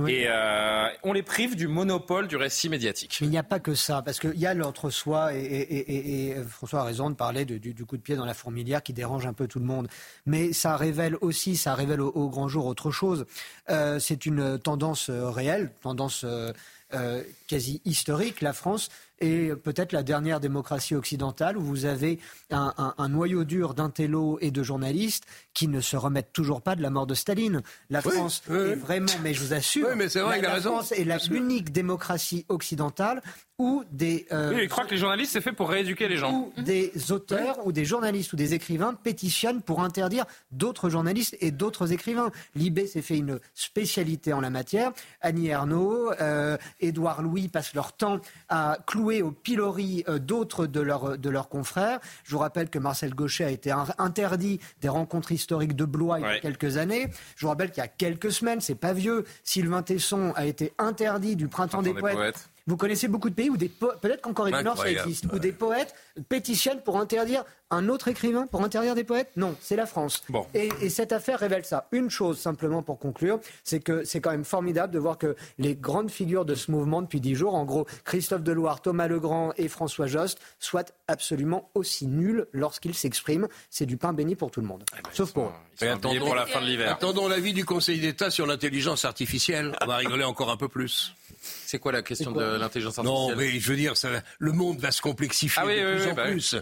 Et 0.09 0.27
euh, 0.27 0.89
on 1.05 1.13
les 1.13 1.23
prive 1.23 1.55
du 1.55 1.69
monopole 1.69 2.27
du 2.27 2.35
récit 2.35 2.69
médiatique. 2.69 3.19
Mais 3.21 3.29
il 3.29 3.31
n'y 3.31 3.39
a 3.39 3.45
pas 3.45 3.61
que 3.61 3.77
ça, 3.77 4.03
parce 4.03 4.19
qu'il 4.19 4.37
y 4.37 4.47
a 4.47 4.55
l'entre-soi, 4.55 5.35
et, 5.35 5.39
et, 5.39 6.31
et, 6.31 6.43
François 6.43 6.81
a 6.81 6.83
raison 6.83 7.09
de 7.09 7.15
parler 7.15 7.45
du, 7.45 7.61
du, 7.61 7.85
coup 7.85 7.97
de 7.97 8.03
pied 8.03 8.17
dans 8.17 8.25
la 8.25 8.35
fourmilière 8.35 8.83
qui 8.83 8.93
dérange 8.93 9.27
un 9.27 9.33
peu 9.33 9.47
tout 9.47 9.61
le 9.61 9.65
monde. 9.65 9.87
Mais 10.27 10.53
ça 10.53 10.77
révèle 10.77 11.17
aussi, 11.21 11.57
ça 11.57 11.77
révèle 11.77 12.01
au, 12.01 12.29
grand 12.29 12.49
jour 12.49 12.67
autre 12.67 12.91
chose. 12.91 13.25
Euh, 13.71 14.01
c'est 14.01 14.27
une 14.27 14.59
tendance 14.59 15.09
euh, 15.09 15.31
réelle, 15.31 15.71
tendance 15.83 16.25
euh, 16.25 16.53
euh, 16.95 17.23
quasi 17.47 17.83
historique. 17.85 18.41
La 18.41 18.55
France 18.55 18.89
et 19.21 19.53
peut-être 19.55 19.93
la 19.93 20.03
dernière 20.03 20.41
démocratie 20.41 20.95
occidentale 20.95 21.57
où 21.57 21.63
vous 21.63 21.85
avez 21.85 22.19
un, 22.51 23.09
noyau 23.09 23.45
dur 23.45 23.75
d'intello 23.75 24.39
et 24.41 24.51
de 24.51 24.63
journalistes 24.63 25.25
qui 25.55 25.69
ne 25.69 25.81
se 25.81 25.97
remettent 25.97 26.33
toujours 26.33 26.63
pas 26.63 26.77
de 26.77 26.83
la 26.83 26.91
mort 26.91 27.07
de 27.07 27.15
Staline. 27.15 27.63
La 27.91 28.03
France 28.03 28.43
est 28.49 28.75
vraiment, 28.75 29.13
mais 29.23 29.35
je 29.35 29.43
vous 29.43 29.55
assure, 29.55 29.89
mais 29.97 30.07
vrai, 30.07 30.41
la, 30.41 30.55
la 30.55 30.61
France 30.61 30.93
est 30.93 31.05
l'unique 31.31 31.73
démocratie 31.73 32.45
occidentale 32.49 33.23
où 33.59 33.83
des... 33.91 34.27
Euh, 34.31 34.55
oui, 34.55 34.61
il 34.63 34.69
croit 34.69 34.85
que 34.85 34.93
les 34.93 34.99
journalistes, 34.99 35.33
c'est 35.33 35.41
fait 35.41 35.53
pour 35.53 35.69
rééduquer 35.69 36.07
les 36.07 36.17
gens. 36.17 36.33
Où 36.33 36.63
des 36.63 36.93
auteurs 37.11 37.67
ou 37.67 37.73
des 37.73 37.85
journalistes 37.85 38.33
ou 38.33 38.37
des 38.37 38.55
écrivains 38.55 38.95
pétitionnent 38.95 39.63
pour 39.63 39.83
interdire 39.83 40.27
d'autres 40.53 40.89
journalistes 40.89 41.37
et 41.41 41.51
d'autres 41.51 41.93
écrivains. 41.93 42.31
Libé 42.55 42.87
s'est 42.87 43.03
fait 43.03 43.19
une 43.19 43.41
spécialité 43.55 44.33
en 44.33 44.41
la 44.41 44.51
matière. 44.51 44.93
Annie 45.21 45.49
Ernaux, 45.49 46.13
euh, 46.21 46.57
Édouard 46.79 47.21
Louis 47.21 47.49
passent 47.49 47.75
leur 47.75 47.93
temps 47.95 48.21
à 48.49 48.79
clouer 48.87 49.08
au 49.23 49.31
pilori 49.31 50.05
euh, 50.09 50.19
d'autres 50.19 50.67
de, 50.67 50.81
leurs 50.81 51.19
de 51.19 51.31
leurs 51.31 51.49
confrères. 51.49 52.01
Je 52.25 52.33
vous 52.33 52.39
rappelle 52.39 52.71
que 52.71 52.79
Marcel 52.79 53.15
Gauchet 53.15 53.45
a 53.45 53.51
été 53.51 53.73
interdit 53.99 54.61
des 54.81 54.89
rencontres 54.89 55.33
historiques 55.33 55.77
de 55.77 55.85
Blois 55.85 56.21
il 56.21 56.23
y 56.23 56.29
a 56.29 56.39
quelques 56.41 56.77
années. 56.77 57.09
Je 57.37 57.43
vous 57.43 57.49
rappelle 57.49 57.71
qu'il 57.71 57.83
y 57.83 57.87
a 57.87 57.89
quelques 57.89 58.33
semaines, 58.33 58.61
c'est 58.61 58.75
pas 58.75 58.93
vieux, 58.93 59.25
Sylvain 59.45 59.83
Tesson 59.83 60.33
a 60.37 60.47
été 60.47 60.73
interdit 60.79 61.37
du 61.37 61.49
Printemps, 61.49 61.83
des, 61.83 61.95
poètes. 61.95 62.49
Vous 62.69 62.77
connaissez 62.77 63.09
beaucoup 63.09 63.31
de 63.31 63.35
pays 63.35 63.49
où 63.49 63.57
des 63.57 63.71
peut-être 63.71 64.21
qu'en 64.21 64.35
Corée 64.35 64.53
du 64.53 64.63
Nord 64.63 64.77
ça 64.77 64.91
existe, 64.91 65.25
où 65.33 65.39
des 65.39 65.53
poètes 65.53 65.95
pétitionnent 66.29 66.83
pour 66.83 67.01
interdire 67.01 67.45
un 67.71 67.89
autre 67.89 68.09
écrivain, 68.09 68.47
pour 68.47 68.63
interdire 68.63 68.95
des 68.95 69.05
poètes? 69.05 69.31
Non, 69.37 69.57
c'est 69.61 69.75
la 69.75 69.87
France. 69.87 70.23
Et, 70.53 70.91
cette 70.91 71.13
affaire 71.13 71.39
révèle 71.39 71.65
ça. 71.65 71.89
Une 71.93 72.11
chose 72.11 72.39
simplement 72.39 72.83
pour 72.83 72.99
conclure, 72.99 73.41
c'est 73.65 73.81
que 73.81 74.05
c'est 74.05 74.21
quand 74.21 74.31
même 74.31 74.45
formidable 74.45 74.93
de 74.93 74.99
voir 74.99 75.17
que 75.17 75.35
les 75.59 75.75
grandes 75.75 76.11
figures 76.11 76.45
de 76.45 76.55
ce 76.55 76.71
mouvement 76.71 77.01
depuis 77.01 77.23
dix 77.23 77.35
jours, 77.35 77.55
en 77.55 77.65
gros 77.65 77.87
Christophe 78.05 78.43
Deloire, 78.43 78.83
Thomas 78.83 79.09
Legrand 79.09 79.53
et 79.57 79.69
François 79.69 80.07
Jost, 80.07 80.39
soient 80.59 80.85
absolument 81.09 81.71
aussi 81.75 82.07
nuls 82.07 82.47
lorsqu'ils 82.53 82.95
s'expriment. 82.95 83.49
C'est 83.71 83.87
du 83.87 83.97
pain 83.97 84.13
béni 84.13 84.37
pour 84.37 84.51
tout 84.51 84.61
le 84.61 84.67
monde. 84.67 84.85
Eh 84.93 85.03
ben, 85.03 85.11
Sauf 85.15 85.33
pour. 85.33 85.53
Attendons, 85.81 86.19
pour 86.19 86.35
la 86.35 86.45
fin 86.45 86.61
de 86.61 86.67
l'hiver. 86.67 86.93
Attendons 86.93 87.29
l'avis 87.29 87.55
du 87.55 87.65
Conseil 87.65 88.01
d'État 88.01 88.31
sur 88.31 88.47
l'intelligence 88.47 89.07
artificielle. 89.07 89.75
On 89.81 89.87
va 89.87 89.97
rigoler 89.97 90.25
encore 90.25 90.51
un 90.51 90.57
peu 90.57 90.69
plus. 90.69 91.15
C'est 91.41 91.79
quoi 91.79 91.93
la 91.93 92.03
question 92.03 92.33
de 92.33 92.57
l'intelligence 92.57 92.99
artificielle 92.99 93.31
Non, 93.31 93.37
mais 93.37 93.59
je 93.59 93.69
veux 93.71 93.77
dire, 93.77 93.97
ça, 93.97 94.09
le 94.39 94.53
monde 94.53 94.79
va 94.79 94.91
se 94.91 95.01
complexifier 95.01 95.63
ah 95.63 95.67
de 95.67 95.97
plus 95.97 96.11
en 96.11 96.15
bah 96.15 96.29
plus. 96.29 96.57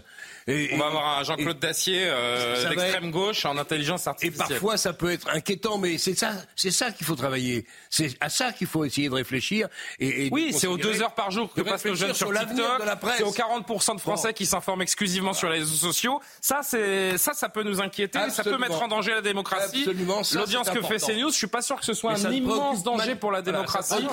Et, 0.47 0.69
on 0.73 0.77
va 0.77 0.85
avoir 0.87 1.19
un 1.19 1.23
Jean-Claude 1.23 1.59
Dacier 1.59 2.05
euh, 2.05 2.69
d'extrême 2.69 3.11
gauche 3.11 3.45
en 3.45 3.57
intelligence 3.57 4.07
artificielle. 4.07 4.45
Et 4.45 4.53
parfois, 4.53 4.77
ça 4.77 4.93
peut 4.93 5.11
être 5.11 5.29
inquiétant, 5.29 5.77
mais 5.77 5.97
c'est 5.97 6.17
ça, 6.17 6.31
c'est 6.55 6.71
ça 6.71 6.91
qu'il 6.91 7.05
faut 7.05 7.15
travailler. 7.15 7.65
C'est 7.89 8.15
à 8.21 8.29
ça 8.29 8.53
qu'il 8.53 8.67
faut 8.67 8.85
essayer 8.85 9.09
de 9.09 9.13
réfléchir. 9.13 9.67
Et, 9.99 10.29
oui, 10.31 10.53
c'est 10.53 10.67
aux 10.67 10.77
deux 10.77 11.01
heures 11.01 11.15
par 11.15 11.31
jour 11.31 11.51
que 11.53 11.61
passent 11.61 11.85
nos 11.85 11.95
jeunes 11.95 12.13
sur, 12.13 12.31
TikTok. 12.31 12.81
C'est 13.17 13.23
aux 13.23 13.31
40% 13.31 13.95
de 13.95 14.01
Français 14.01 14.33
qui 14.33 14.45
s'informent 14.45 14.81
exclusivement 14.81 15.33
sur 15.33 15.49
les 15.49 15.59
réseaux 15.59 15.75
sociaux. 15.75 16.21
Ça, 16.41 16.61
c'est 16.63 17.17
ça, 17.17 17.33
ça 17.33 17.49
peut 17.49 17.63
nous 17.63 17.81
inquiéter. 17.81 18.19
Ça 18.29 18.43
peut 18.43 18.57
mettre 18.57 18.81
en 18.81 18.87
danger 18.87 19.11
la 19.11 19.21
démocratie. 19.21 19.85
L'audience 20.33 20.69
que 20.69 20.81
fait 20.81 20.97
CNews, 20.97 21.31
je 21.31 21.37
suis 21.37 21.47
pas 21.47 21.61
sûr 21.61 21.77
que 21.77 21.85
ce 21.85 21.93
soit 21.93 22.13
un 22.13 22.31
immense 22.31 22.83
danger 22.83 23.15
pour 23.15 23.31
la 23.31 23.41
démocratie. 23.41 24.07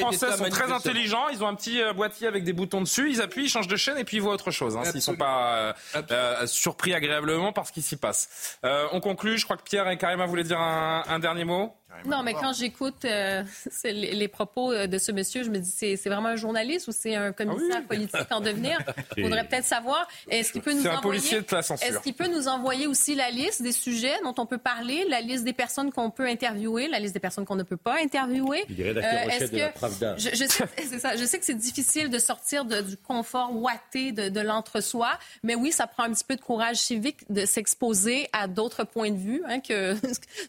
Français 0.00 0.36
sont 0.36 0.48
très 0.50 0.70
intelligents. 0.72 1.28
Ils 1.32 1.42
ont 1.42 1.48
un 1.48 1.54
petit 1.54 1.80
euh, 1.82 1.92
boîtier 1.92 2.26
avec 2.26 2.44
des 2.44 2.52
boutons 2.52 2.80
dessus. 2.80 3.10
Ils 3.10 3.20
appuient, 3.20 3.44
ils 3.44 3.48
changent 3.48 3.68
de 3.68 3.76
chaîne 3.76 3.98
et 3.98 4.04
puis 4.04 4.16
ils 4.18 4.22
voient 4.22 4.34
autre 4.34 4.50
chose. 4.50 4.76
Hein, 4.76 4.84
S'ils 4.84 5.02
sont 5.02 5.16
pas 5.16 5.56
euh, 5.56 6.02
euh, 6.10 6.46
surpris 6.46 6.94
agréablement 6.94 7.52
par 7.52 7.66
ce 7.66 7.72
qui 7.72 7.82
s'y 7.82 7.96
passe. 7.96 8.58
Euh, 8.64 8.86
on 8.92 9.00
conclut. 9.00 9.38
Je 9.38 9.44
crois 9.44 9.56
que 9.56 9.62
Pierre 9.62 9.88
et 9.88 9.98
Karima 9.98 10.26
voulaient 10.26 10.44
dire 10.44 10.60
un, 10.60 11.04
un 11.08 11.18
dernier 11.18 11.44
mot. 11.44 11.74
Non, 12.04 12.22
mais 12.22 12.34
quand 12.34 12.52
j'écoute 12.52 13.04
euh, 13.04 13.42
les, 13.84 14.28
propos 14.28 14.72
euh, 14.72 14.86
de 14.86 14.98
ce 14.98 15.12
monsieur, 15.12 15.42
je 15.42 15.50
me 15.50 15.58
dis, 15.58 15.70
c'est, 15.70 15.96
vraiment 16.08 16.28
un 16.28 16.36
journaliste 16.36 16.88
ou 16.88 16.92
c'est 16.92 17.14
un 17.14 17.32
commissaire 17.32 17.78
ah 17.78 17.88
politique 17.88 18.26
en 18.30 18.40
devenir? 18.40 18.78
Il 19.16 19.22
faudrait 19.24 19.46
peut-être 19.46 19.64
savoir. 19.64 20.06
Est-ce 20.28 20.52
qu'il 20.52 20.62
peut 20.62 20.72
nous 20.72 20.86
un 20.86 20.96
envoyer, 20.96 21.20
policier 21.20 21.40
de 21.40 21.46
la 21.50 21.62
censure. 21.62 21.88
Est-ce 21.88 21.98
qu'il 22.00 22.14
peut 22.14 22.28
nous 22.28 22.48
envoyer 22.48 22.86
aussi 22.86 23.14
la 23.14 23.30
liste 23.30 23.62
des 23.62 23.72
sujets 23.72 24.14
dont 24.22 24.34
on 24.38 24.46
peut 24.46 24.58
parler, 24.58 25.04
la 25.08 25.20
liste 25.20 25.44
des 25.44 25.52
personnes 25.52 25.90
qu'on 25.90 26.10
peut 26.10 26.26
interviewer, 26.26 26.88
la 26.88 26.98
liste 26.98 27.14
des 27.14 27.20
personnes 27.20 27.44
qu'on 27.44 27.56
ne 27.56 27.62
peut 27.62 27.76
pas 27.76 27.96
interviewer? 28.02 28.64
Il 28.68 28.80
euh, 28.80 29.00
est-ce 29.00 29.50
que, 29.50 30.18
je, 30.18 30.36
je, 30.36 30.44
sais, 30.48 30.98
ça, 30.98 31.16
je 31.16 31.24
sais 31.24 31.38
que 31.38 31.44
c'est 31.44 31.54
difficile 31.54 32.10
de 32.10 32.18
sortir 32.18 32.64
du 32.64 32.96
confort 32.96 33.54
ouaté 33.54 34.12
de, 34.12 34.28
de 34.28 34.40
l'entre-soi, 34.40 35.18
mais 35.42 35.54
oui, 35.54 35.72
ça 35.72 35.86
prend 35.86 36.04
un 36.04 36.12
petit 36.12 36.24
peu 36.24 36.36
de 36.36 36.40
courage 36.40 36.76
civique 36.76 37.20
de 37.30 37.44
s'exposer 37.44 38.28
à 38.32 38.48
d'autres 38.48 38.84
points 38.84 39.10
de 39.10 39.18
vue 39.18 39.42
hein, 39.46 39.60
que 39.60 39.94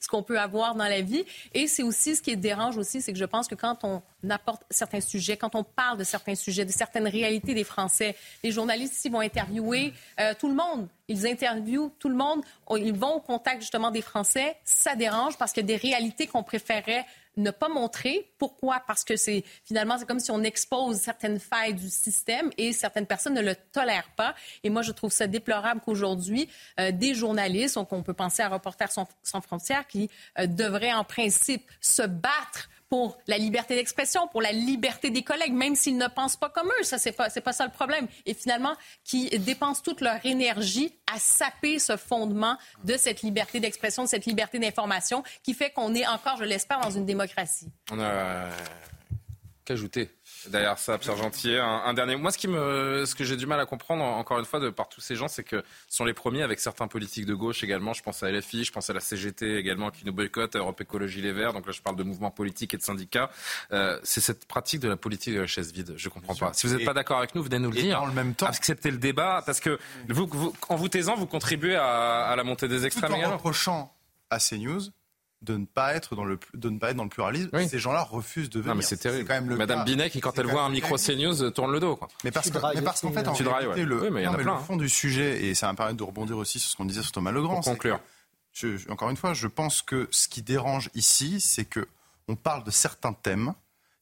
ce 0.02 0.08
qu'on 0.08 0.24
peut 0.24 0.40
avoir 0.40 0.76
dans 0.76 0.88
la 0.88 1.02
vie. 1.02 1.26
Et 1.54 1.68
c'est 1.68 1.84
aussi 1.84 2.16
ce 2.16 2.22
qui 2.22 2.36
dérange 2.38 2.78
aussi, 2.78 3.02
c'est 3.02 3.14
que 3.14 3.20
je 3.20 3.26
pense 3.26 3.48
que 3.48 3.56
quand 3.56 3.84
on 3.84 4.02
apporte 4.30 4.64
certains 4.70 5.02
sujets, 5.02 5.38
quand 5.38 5.56
on 5.56 5.64
parle 5.64 5.98
de 5.98 6.04
certains 6.04 6.36
sujets, 6.36 6.66
de 6.66 6.72
certaines 6.72 7.08
réalités 7.08 7.54
des 7.54 7.64
Français, 7.64 8.16
les 8.44 8.52
journalistes 8.52 8.96
ici 8.96 9.10
vont 9.10 9.20
interviewer 9.20 9.94
euh, 10.20 10.34
tout 10.40 10.50
le 10.50 10.56
monde. 10.56 10.88
Ils 11.08 11.26
interviewent 11.26 11.92
tout 12.00 12.10
le 12.10 12.16
monde. 12.16 12.42
Ils 12.76 12.94
vont 12.94 13.16
au 13.16 13.20
contact 13.20 13.62
justement 13.62 13.92
des 13.92 14.02
Français. 14.02 14.58
Ça 14.64 14.96
dérange 14.96 15.38
parce 15.38 15.54
qu'il 15.54 15.62
y 15.62 15.74
a 15.74 15.78
des 15.78 15.88
réalités 15.88 16.28
qu'on 16.28 16.44
préférait 16.44 17.06
ne 17.38 17.52
pas 17.52 17.70
montrer. 17.70 18.32
Pourquoi? 18.38 18.82
Parce 18.86 19.04
que 19.04 19.16
c'est 19.16 19.44
finalement, 19.64 19.98
c'est 19.98 20.06
comme 20.06 20.20
si 20.20 20.32
on 20.32 20.44
expose 20.44 20.98
certaines 20.98 21.40
failles 21.40 21.74
du 21.74 21.90
système 21.90 22.50
et 22.58 22.74
certaines 22.74 23.06
personnes 23.06 23.36
ne 23.36 23.42
le 23.42 23.56
tolèrent 23.72 24.12
pas. 24.16 24.36
Et 24.64 24.70
moi, 24.70 24.82
je 24.82 24.92
trouve 24.92 25.12
ça 25.12 25.28
déplorable 25.28 25.82
qu'aujourd'hui, 25.82 26.50
euh, 26.80 26.92
des 26.92 27.14
journalistes, 27.14 27.76
donc 27.76 27.94
on 27.94 28.04
peut 28.04 28.14
penser 28.14 28.42
à 28.42 28.50
Reporters 28.50 28.92
sans, 28.92 29.42
frontières, 29.42 29.88
qui 29.88 30.10
euh, 30.40 30.48
devraient 30.48 30.94
en 30.94 31.04
principe 31.04 31.64
se 31.80 32.04
battre 32.04 32.70
pour 32.90 33.18
la 33.28 33.38
liberté 33.38 33.76
d'expression, 33.76 34.28
pour 34.28 34.42
la 34.42 34.52
liberté 34.52 35.10
des 35.10 35.24
collègues, 35.24 35.54
même 35.54 35.76
s'ils 35.76 35.98
ne 35.98 36.08
pensent 36.08 36.38
pas 36.38 36.50
comme 36.50 36.68
eux. 36.68 36.84
Ça, 36.84 36.98
c'est 36.98 37.12
pas, 37.12 37.30
pas 37.30 37.54
ça 37.54 37.66
le 37.66 37.72
problème. 37.72 38.08
Et 38.26 38.34
finalement, 38.34 38.76
qui 39.04 39.30
dépensent 39.40 39.82
toute 39.82 40.02
leur 40.02 40.26
énergie 40.26 40.94
à 41.14 41.20
saper 41.20 41.80
ce 41.80 41.98
fondement 41.98 42.58
de 42.84 42.96
cette 42.98 43.22
liberté 43.22 43.60
d'expression, 43.60 44.04
de 44.04 44.10
cette 44.10 44.26
liberté 44.26 44.60
d'information, 44.60 45.24
qui 45.44 45.54
fait 45.54 45.72
qu'on 45.72 45.94
est 45.96 46.08
encore, 46.08 46.38
je 46.38 46.46
l'espère, 46.46 46.80
dans 46.80 46.92
une 46.92 47.06
démocratie. 47.06 47.70
On 47.92 48.00
a 48.00 48.50
qu'ajouter 49.66 50.10
derrière 50.48 50.78
ça, 50.78 50.98
Pierre 50.98 51.18
Gentil. 51.18 51.56
Un, 51.56 51.94
dernier. 51.94 52.16
Moi, 52.16 52.32
ce, 52.32 52.38
qui 52.38 52.48
me, 52.48 53.06
ce 53.06 53.16
que 53.16 53.24
j'ai 53.24 53.36
du 53.36 53.46
mal 53.46 53.60
à 53.60 53.66
comprendre, 53.66 54.04
encore 54.04 54.40
une 54.40 54.46
fois, 54.46 54.60
de 54.60 54.70
par 54.70 54.90
tous 54.90 55.02
ces 55.02 55.16
gens, 55.16 55.28
c'est 55.28 55.44
que 55.44 55.64
ce 55.88 55.98
sont 55.98 56.06
les 56.06 56.14
premiers 56.14 56.44
avec 56.44 56.60
certains 56.60 56.88
politiques 56.88 57.26
de 57.26 57.34
gauche 57.34 57.64
également. 57.64 57.94
Je 57.94 58.04
pense 58.04 58.24
à 58.24 58.32
LFI, 58.32 58.64
je 58.64 58.72
pense 58.72 58.90
à 58.90 58.94
la 58.94 59.00
CGT 59.00 59.58
également 59.58 59.92
qui 59.92 60.06
nous 60.06 60.14
boycotte, 60.14 60.56
à 60.56 60.60
Europe 60.60 60.80
Écologie 60.82 61.22
Les 61.22 61.32
Verts. 61.32 61.54
Donc 61.54 61.66
là, 61.66 61.72
je 61.72 61.82
parle 61.82 61.96
de 61.96 62.04
mouvements 62.04 62.32
politiques 62.32 62.74
et 62.74 62.78
de 62.78 62.84
syndicats. 62.84 63.30
Euh, 63.72 64.00
c'est 64.04 64.22
cette 64.22 64.46
pratique 64.46 64.80
de 64.80 64.90
la 64.90 64.98
politique 64.98 65.34
de 65.34 65.42
la 65.42 65.48
chaise 65.48 65.72
vide. 65.72 65.94
Je 65.98 66.10
comprends 66.10 66.36
pas. 66.36 66.54
Si 66.54 66.68
vous 66.68 66.76
n'êtes 66.76 66.86
pas 66.86 66.94
d'accord 66.94 67.18
avec 67.18 67.36
nous, 67.36 67.44
venez 67.44 67.60
nous 67.60 67.72
le 67.72 67.82
dire. 67.82 68.02
En 68.02 68.06
le 68.06 68.14
même 68.14 68.34
temps, 68.34 68.48
acceptez 68.48 68.92
le 68.92 68.98
débat 68.98 69.42
parce 69.46 69.60
que 69.60 69.80
vous, 70.08 70.54
en 70.70 70.76
vous 70.76 70.90
taisant, 70.90 71.16
vous 71.16 71.28
contribuez 71.28 71.76
à, 71.76 72.26
à 72.26 72.36
la 72.36 72.44
montée 72.44 72.68
des 72.68 72.86
extrêmes 72.86 73.14
Tout 73.14 73.26
en 73.26 73.32
reprochant 73.32 73.94
à 74.30 74.40
CNews 74.40 74.82
de 75.42 75.56
ne 75.56 75.66
pas 75.66 75.94
être 75.94 76.16
dans 76.16 76.24
le 76.24 76.40
de 76.54 76.70
ne 76.70 76.80
pas 76.80 76.90
être 76.90 76.98
dans 76.98 77.04
le 77.04 77.10
pluralisme. 77.10 77.50
Ces 77.68 77.80
gens-là 77.80 78.02
refusent 78.02 78.50
de 78.50 78.60
venir. 78.60 78.74
Non, 78.74 78.78
mais 78.78 78.84
c'est 78.84 78.98
terrible. 78.98 79.28
Quand 79.28 79.36
même 79.36 79.50
le 79.50 79.56
Madame 79.56 79.86
Binet 79.86 80.10
qui, 80.10 80.20
quand 80.20 80.38
elle 80.40 80.48
voit 80.48 80.64
un 80.64 80.70
micro 80.70 80.98
CNews, 80.98 81.52
tourne 81.52 81.72
le 81.72 81.80
dos. 81.80 81.96
Quoi. 81.96 82.08
Mais 82.24 82.32
parce 82.32 82.50
qu'en 82.50 83.12
fait, 83.12 83.28
en 83.28 83.34
réalité, 83.34 83.86
le, 83.86 84.10
mais 84.10 84.26
le 84.26 84.58
fond 84.66 84.78
du 84.78 84.90
sujet, 84.90 85.46
et 85.46 85.54
ça 85.56 85.72
me 85.72 85.78
permettre 85.78 85.98
de 85.98 86.04
rebondir 86.04 86.38
aussi 86.38 86.60
sur 86.60 86.72
ce 86.72 86.76
qu'on 86.76 86.86
disait 86.86 87.04
sur 87.04 87.12
Thomas 87.12 87.32
Legrand. 87.32 87.56
Pour 87.56 87.64
conclure. 87.64 88.00
encore 88.90 89.10
une 89.10 89.18
fois, 89.18 89.34
je 89.34 89.48
pense 89.48 89.82
que 89.82 90.08
ce 90.12 90.28
qui 90.28 90.42
dérange 90.42 90.90
ici, 90.96 91.40
c'est 91.40 91.66
que 91.66 91.88
on 92.28 92.36
parle 92.36 92.64
de 92.64 92.72
certains 92.72 93.14
thèmes 93.14 93.54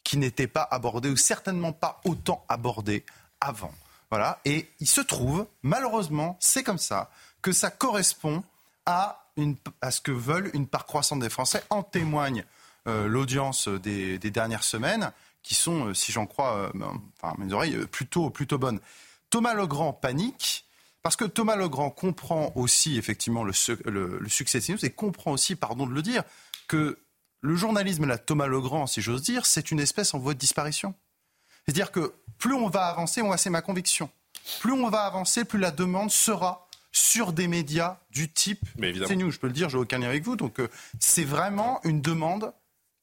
qui 0.03 0.17
n'étaient 0.17 0.47
pas 0.47 0.67
abordés 0.71 1.09
ou 1.09 1.17
certainement 1.17 1.73
pas 1.73 2.01
autant 2.05 2.45
abordés 2.47 3.03
avant. 3.41 3.73
Voilà. 4.09 4.39
Et 4.45 4.69
il 4.79 4.87
se 4.87 5.01
trouve, 5.01 5.47
malheureusement, 5.63 6.37
c'est 6.39 6.63
comme 6.63 6.77
ça, 6.77 7.11
que 7.41 7.51
ça 7.51 7.69
correspond 7.69 8.43
à 8.85 9.24
à 9.81 9.91
ce 9.91 10.01
que 10.01 10.11
veulent 10.11 10.49
une 10.53 10.67
part 10.67 10.85
croissante 10.85 11.19
des 11.19 11.29
Français. 11.29 11.63
En 11.69 11.83
témoigne 11.83 12.45
euh, 12.87 13.07
l'audience 13.07 13.67
des, 13.67 14.17
dernières 14.19 14.63
semaines, 14.63 15.11
qui 15.41 15.55
sont, 15.55 15.87
euh, 15.87 15.93
si 15.93 16.11
j'en 16.11 16.25
crois, 16.25 16.55
euh, 16.55 16.71
ben, 16.75 17.01
mes 17.37 17.51
oreilles, 17.51 17.77
plutôt, 17.87 18.29
plutôt 18.29 18.57
bonnes. 18.57 18.79
Thomas 19.29 19.53
Legrand 19.53 19.93
panique. 19.93 20.65
Parce 21.01 21.15
que 21.15 21.25
Thomas 21.25 21.55
Legrand 21.55 21.91
comprend 21.91 22.51
aussi 22.55 22.97
effectivement 22.97 23.43
le, 23.43 23.53
le, 23.85 24.27
succès 24.27 24.59
de 24.59 24.65
CNews 24.65 24.83
et 24.83 24.89
comprend 24.89 25.31
aussi, 25.33 25.55
pardon 25.55 25.85
de 25.85 25.93
le 25.93 26.01
dire, 26.01 26.23
que 26.67 26.97
le 27.41 27.55
journalisme, 27.55 28.07
la 28.07 28.17
Thomas 28.17 28.47
Legrand, 28.47 28.87
si 28.87 29.01
j'ose 29.01 29.21
dire, 29.21 29.45
c'est 29.45 29.69
une 29.69 29.79
espèce 29.79 30.15
en 30.15 30.17
voie 30.17 30.33
de 30.33 30.39
disparition. 30.39 30.95
C'est-à-dire 31.63 31.91
que 31.91 32.15
plus 32.39 32.55
on 32.55 32.69
va 32.69 32.87
avancer, 32.87 33.21
moi 33.21 33.37
c'est 33.37 33.51
ma 33.51 33.61
conviction, 33.61 34.09
plus 34.61 34.71
on 34.71 34.89
va 34.89 35.01
avancer, 35.01 35.45
plus 35.45 35.59
la 35.59 35.69
demande 35.69 36.09
sera 36.09 36.64
sur 36.95 37.33
des 37.33 37.47
médias 37.47 37.97
du 38.09 38.31
type 38.31 38.61
CNews. 38.79 39.29
Je 39.29 39.39
peux 39.39 39.47
le 39.47 39.53
dire, 39.53 39.69
j'ai 39.69 39.77
aucun 39.77 39.99
lien 39.99 40.07
avec 40.07 40.23
vous. 40.23 40.37
Donc 40.37 40.59
euh, 40.59 40.69
c'est 40.97 41.25
vraiment 41.25 41.81
une 41.83 42.01
demande 42.01 42.53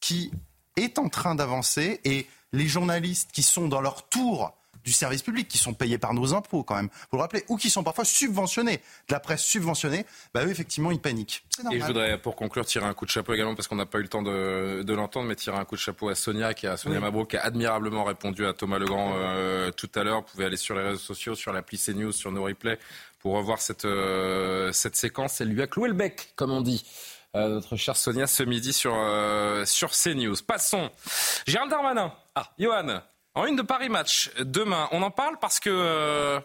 qui 0.00 0.32
est 0.76 0.98
en 0.98 1.10
train 1.10 1.34
d'avancer 1.34 2.00
et 2.04 2.26
les 2.52 2.66
journalistes 2.66 3.30
qui 3.32 3.42
sont 3.42 3.68
dans 3.68 3.82
leur 3.82 4.08
tour 4.08 4.54
du 4.84 4.92
service 4.92 5.22
public, 5.22 5.46
qui 5.46 5.58
sont 5.58 5.74
payés 5.74 5.98
par 5.98 6.12
nos 6.12 6.34
impôts 6.34 6.64
quand 6.64 6.74
même, 6.74 6.88
vous 7.10 7.16
le 7.16 7.22
rappelez, 7.22 7.44
ou 7.48 7.56
qui 7.56 7.70
sont 7.70 7.84
parfois 7.84 8.04
subventionnés, 8.04 8.78
de 8.78 9.12
la 9.12 9.20
presse 9.20 9.44
subventionnée, 9.44 10.04
bah 10.34 10.44
eux 10.44 10.50
effectivement 10.50 10.90
ils 10.90 10.98
paniquent. 10.98 11.44
Et 11.70 11.78
je 11.78 11.84
voudrais 11.84 12.18
pour 12.18 12.34
conclure 12.34 12.66
tirer 12.66 12.86
un 12.86 12.94
coup 12.94 13.04
de 13.04 13.10
chapeau 13.10 13.32
également 13.32 13.54
parce 13.54 13.68
qu'on 13.68 13.76
n'a 13.76 13.86
pas 13.86 13.98
eu 13.98 14.02
le 14.02 14.08
temps 14.08 14.22
de, 14.22 14.92
l'entendre, 14.92 15.28
mais 15.28 15.36
tirer 15.36 15.56
un 15.56 15.64
coup 15.64 15.76
de 15.76 15.80
chapeau 15.80 16.08
à 16.08 16.16
Sonia, 16.16 16.52
qui 16.54 16.66
a 16.66 16.76
Sonia 16.76 17.00
qui 17.28 17.36
a 17.36 17.44
admirablement 17.44 18.02
répondu 18.02 18.44
à 18.44 18.54
Thomas 18.54 18.80
Legrand 18.80 19.12
euh, 19.14 19.70
tout 19.70 19.90
à 19.94 20.02
l'heure. 20.02 20.22
Vous 20.22 20.26
pouvez 20.32 20.46
aller 20.46 20.56
sur 20.56 20.74
les 20.74 20.82
réseaux 20.82 20.98
sociaux, 20.98 21.36
sur 21.36 21.52
l'appli 21.52 21.78
CNews, 21.78 22.10
sur 22.10 22.32
nos 22.32 22.42
replays 22.42 22.80
pour 23.22 23.34
revoir 23.34 23.60
cette, 23.60 23.84
euh, 23.84 24.72
cette 24.72 24.96
séquence. 24.96 25.40
Elle 25.40 25.48
lui 25.48 25.62
a 25.62 25.68
cloué 25.68 25.88
le 25.88 25.94
bec, 25.94 26.32
comme 26.36 26.50
on 26.50 26.60
dit. 26.60 26.84
Euh, 27.34 27.48
notre 27.48 27.76
chère 27.76 27.96
Sonia 27.96 28.26
ce 28.26 28.42
midi 28.42 28.72
sur, 28.72 28.94
euh, 28.94 29.64
sur 29.64 29.92
CNews. 29.92 30.36
Passons. 30.46 30.90
Gérald 31.46 31.70
Darmanin. 31.70 32.12
Ah, 32.34 32.52
Johan. 32.58 33.00
En 33.34 33.46
une 33.46 33.56
de 33.56 33.62
Paris 33.62 33.88
Match 33.88 34.30
demain, 34.40 34.88
on 34.92 35.00
en 35.00 35.10
parle 35.10 35.38
parce 35.40 35.58
que 35.58 35.70
euh, 35.70 36.38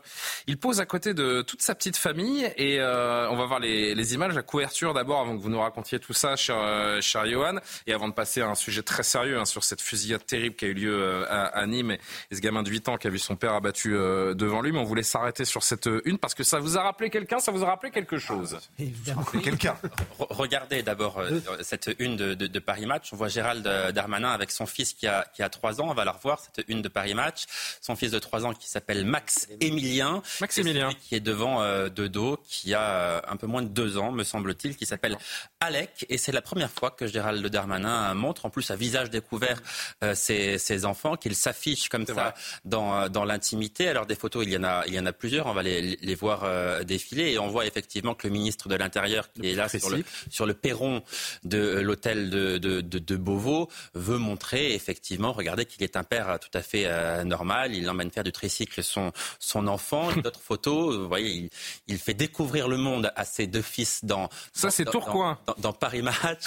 il 0.48 0.58
pose 0.58 0.80
à 0.80 0.86
côté 0.86 1.14
de 1.14 1.42
toute 1.42 1.62
sa 1.62 1.76
petite 1.76 1.98
famille 1.98 2.50
et 2.56 2.80
euh, 2.80 3.30
on 3.30 3.36
va 3.36 3.46
voir 3.46 3.60
les, 3.60 3.94
les, 3.94 4.14
images, 4.14 4.34
la 4.34 4.42
couverture 4.42 4.94
d'abord 4.94 5.20
avant 5.20 5.36
que 5.36 5.42
vous 5.42 5.50
nous 5.50 5.60
racontiez 5.60 6.00
tout 6.00 6.14
ça, 6.14 6.38
cher, 6.38 6.56
euh, 6.58 7.02
cher 7.02 7.26
Johan, 7.28 7.58
et 7.88 7.94
avant 7.94 8.08
de 8.08 8.14
passer 8.14 8.40
à 8.40 8.48
un 8.48 8.56
sujet 8.56 8.84
très 8.84 9.04
sérieux 9.04 9.38
hein, 9.38 9.44
sur 9.44 9.66
cette 9.66 9.82
fusillade 9.82 10.26
terrible 10.26 10.56
qui 10.56 10.64
a 10.64 10.70
eu 10.70 10.74
lieu 10.76 10.98
euh, 10.98 11.26
à, 11.28 11.48
à, 11.48 11.66
Nîmes 11.66 11.92
et, 11.92 12.00
ce 12.32 12.40
gamin 12.40 12.64
de 12.64 12.70
8 12.70 12.88
ans 12.88 12.96
qui 12.96 13.08
a 13.08 13.10
vu 13.10 13.20
son 13.20 13.36
père 13.36 13.52
abattu 13.52 13.92
devant 13.92 14.62
lui. 14.62 14.72
Mais 14.72 14.80
on 14.80 14.86
voulait 14.86 15.04
s'arrêter 15.04 15.44
sur 15.44 15.64
cette 15.64 15.90
une 16.06 16.18
parce 16.18 16.36
que 16.36 16.44
ça 16.44 16.60
vous 16.60 16.78
a 16.78 16.84
rappelé 16.84 17.10
quelqu'un, 17.10 17.40
ça 17.40 17.52
vous 17.52 17.66
a 17.66 17.68
rappelé 17.68 17.92
quelque 17.92 18.18
chose. 18.18 18.60
Ah, 18.80 19.38
quelqu'un. 19.44 19.76
Regardez 20.20 20.84
d'abord 20.84 21.22
cette 21.62 21.94
une 22.00 22.16
de, 22.16 22.34
de, 22.34 22.48
de, 22.48 22.60
Paris 22.60 22.86
Match. 22.86 23.12
On 23.12 23.18
voit 23.18 23.28
Gérald 23.28 23.68
Darmanin 23.94 24.32
avec 24.32 24.52
son 24.52 24.66
fils 24.66 24.94
qui 24.94 25.06
a, 25.06 25.26
qui 25.36 25.44
a 25.44 25.50
3 25.50 25.82
ans. 25.82 25.90
On 25.90 25.94
va 25.94 26.06
la 26.06 26.14
revoir 26.14 26.40
cette 26.40 26.64
une 26.70 26.77
de 26.82 26.90
Paris 26.90 27.14
Match. 27.14 27.46
Son 27.82 27.96
fils 27.96 28.12
de 28.12 28.20
3 28.20 28.46
ans 28.46 28.54
qui 28.54 28.70
s'appelle 28.70 29.06
Max 29.06 29.48
Émilien. 29.62 30.22
Max 30.42 30.58
Émilien. 30.58 30.90
Qui 30.94 31.16
est 31.16 31.20
devant 31.20 31.62
euh, 31.62 31.90
de 31.90 32.08
dos, 32.08 32.40
qui 32.48 32.74
a 32.74 32.82
euh, 32.82 33.22
un 33.28 33.38
peu 33.38 33.48
moins 33.48 33.62
de 33.62 33.68
2 33.68 33.98
ans, 33.98 34.12
me 34.12 34.24
semble-t-il, 34.24 34.76
qui 34.76 34.86
s'appelle 34.86 35.18
Alec. 35.60 36.06
Et 36.10 36.18
c'est 36.18 36.32
la 36.32 36.42
première 36.42 36.72
fois 36.72 36.92
que 36.92 37.08
Gérald 37.08 37.46
Darmanin 37.48 38.14
montre, 38.14 38.46
en 38.46 38.50
plus 38.50 38.70
à 38.72 38.76
visage 38.76 39.10
découvert, 39.10 39.62
euh, 40.04 40.16
ses, 40.16 40.58
ses, 40.58 40.86
enfants, 40.86 41.16
qu'il 41.16 41.36
s'affiche 41.36 41.90
comme 41.90 42.06
ça 42.06 42.34
dans, 42.66 43.10
dans 43.10 43.26
l'intimité. 43.26 43.88
Alors 43.88 44.06
des 44.06 44.16
photos, 44.16 44.46
il 44.46 44.52
y 44.52 44.58
en 44.58 44.64
a, 44.64 44.84
il 44.88 44.94
y 44.94 45.00
en 45.00 45.06
a 45.06 45.14
plusieurs. 45.14 45.48
On 45.48 45.54
va 45.54 45.64
les, 45.64 45.82
les 45.82 46.16
voir 46.16 46.46
défiler. 46.86 47.32
Et 47.32 47.40
on 47.40 47.48
voit 47.48 47.66
effectivement 47.66 48.14
que 48.14 48.28
le 48.28 48.34
ministre 48.34 48.70
de 48.70 48.76
l'Intérieur, 48.76 49.32
qui 49.34 49.50
est 49.50 49.56
là 49.56 49.68
sur 49.70 49.90
le, 49.90 50.04
sur 50.30 50.46
le, 50.46 50.54
perron 50.54 51.04
de 51.44 51.80
l'hôtel 51.80 52.30
de, 52.30 52.58
de, 52.58 52.82
de, 52.82 53.00
de 53.00 53.16
Beauvau, 53.16 53.70
veut 53.94 54.18
montrer 54.18 54.74
effectivement, 54.74 55.34
regardez 55.34 55.66
qu'il 55.66 55.84
est 55.84 55.98
un 55.98 56.04
père 56.04 56.40
tout 56.40 56.50
à 56.54 56.62
fait 56.62 56.66
euh, 56.76 57.24
normal. 57.24 57.76
Il 57.76 57.89
emmène 57.89 58.11
faire 58.11 58.24
du 58.24 58.32
tricycle 58.32 58.84
son, 58.84 59.11
son 59.39 59.68
enfant. 59.68 60.11
D'autres 60.24 60.41
photos, 60.41 60.95
vous 60.95 61.07
voyez, 61.07 61.30
il, 61.30 61.49
il, 61.88 61.97
fait 61.97 62.13
découvrir 62.13 62.68
le 62.68 62.78
monde 62.78 63.11
à 63.15 63.26
ses 63.26 63.47
deux 63.47 63.61
fils 63.61 64.03
dans. 64.03 64.30
Ça, 64.53 64.72
c'est 64.72 64.86
Tourcoing. 64.86 65.38
Dans, 65.45 65.55
dans, 65.57 65.74
Paris 65.74 66.01
Match. 66.01 66.43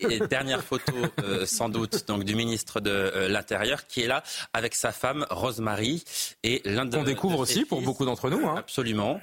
Et 0.00 0.20
dernière 0.20 0.62
photo, 0.62 0.94
euh, 1.22 1.46
sans 1.46 1.68
doute, 1.68 2.06
donc 2.08 2.24
du 2.24 2.34
ministre 2.34 2.80
de 2.80 2.90
euh, 2.90 3.28
l'Intérieur 3.28 3.86
qui 3.86 4.02
est 4.02 4.06
là 4.06 4.22
avec 4.52 4.74
sa 4.74 4.92
femme 4.92 5.26
Rosemary 5.30 6.04
et 6.42 6.62
l'un. 6.64 6.88
On 6.92 7.02
découvre 7.02 7.38
aussi 7.38 7.64
pour 7.64 7.82
beaucoup 7.82 8.04
d'entre 8.04 8.30
nous. 8.30 8.46
Hein. 8.48 8.56
Absolument. 8.58 9.20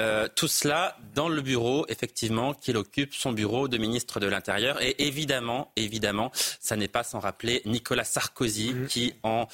Euh, 0.00 0.26
tout 0.34 0.48
cela 0.48 0.96
dans 1.14 1.28
le 1.28 1.40
bureau, 1.40 1.86
effectivement, 1.88 2.52
qu'il 2.52 2.76
occupe 2.76 3.14
son 3.14 3.32
bureau 3.32 3.68
de 3.68 3.78
ministre 3.78 4.18
de 4.18 4.26
l'Intérieur. 4.26 4.82
Et 4.82 5.06
évidemment, 5.06 5.70
évidemment, 5.76 6.32
ça 6.34 6.74
n'est 6.74 6.88
pas 6.88 7.04
sans 7.04 7.20
rappeler 7.20 7.62
Nicolas 7.64 8.02
Sarkozy, 8.02 8.74
qui 8.88 9.14
en 9.22 9.46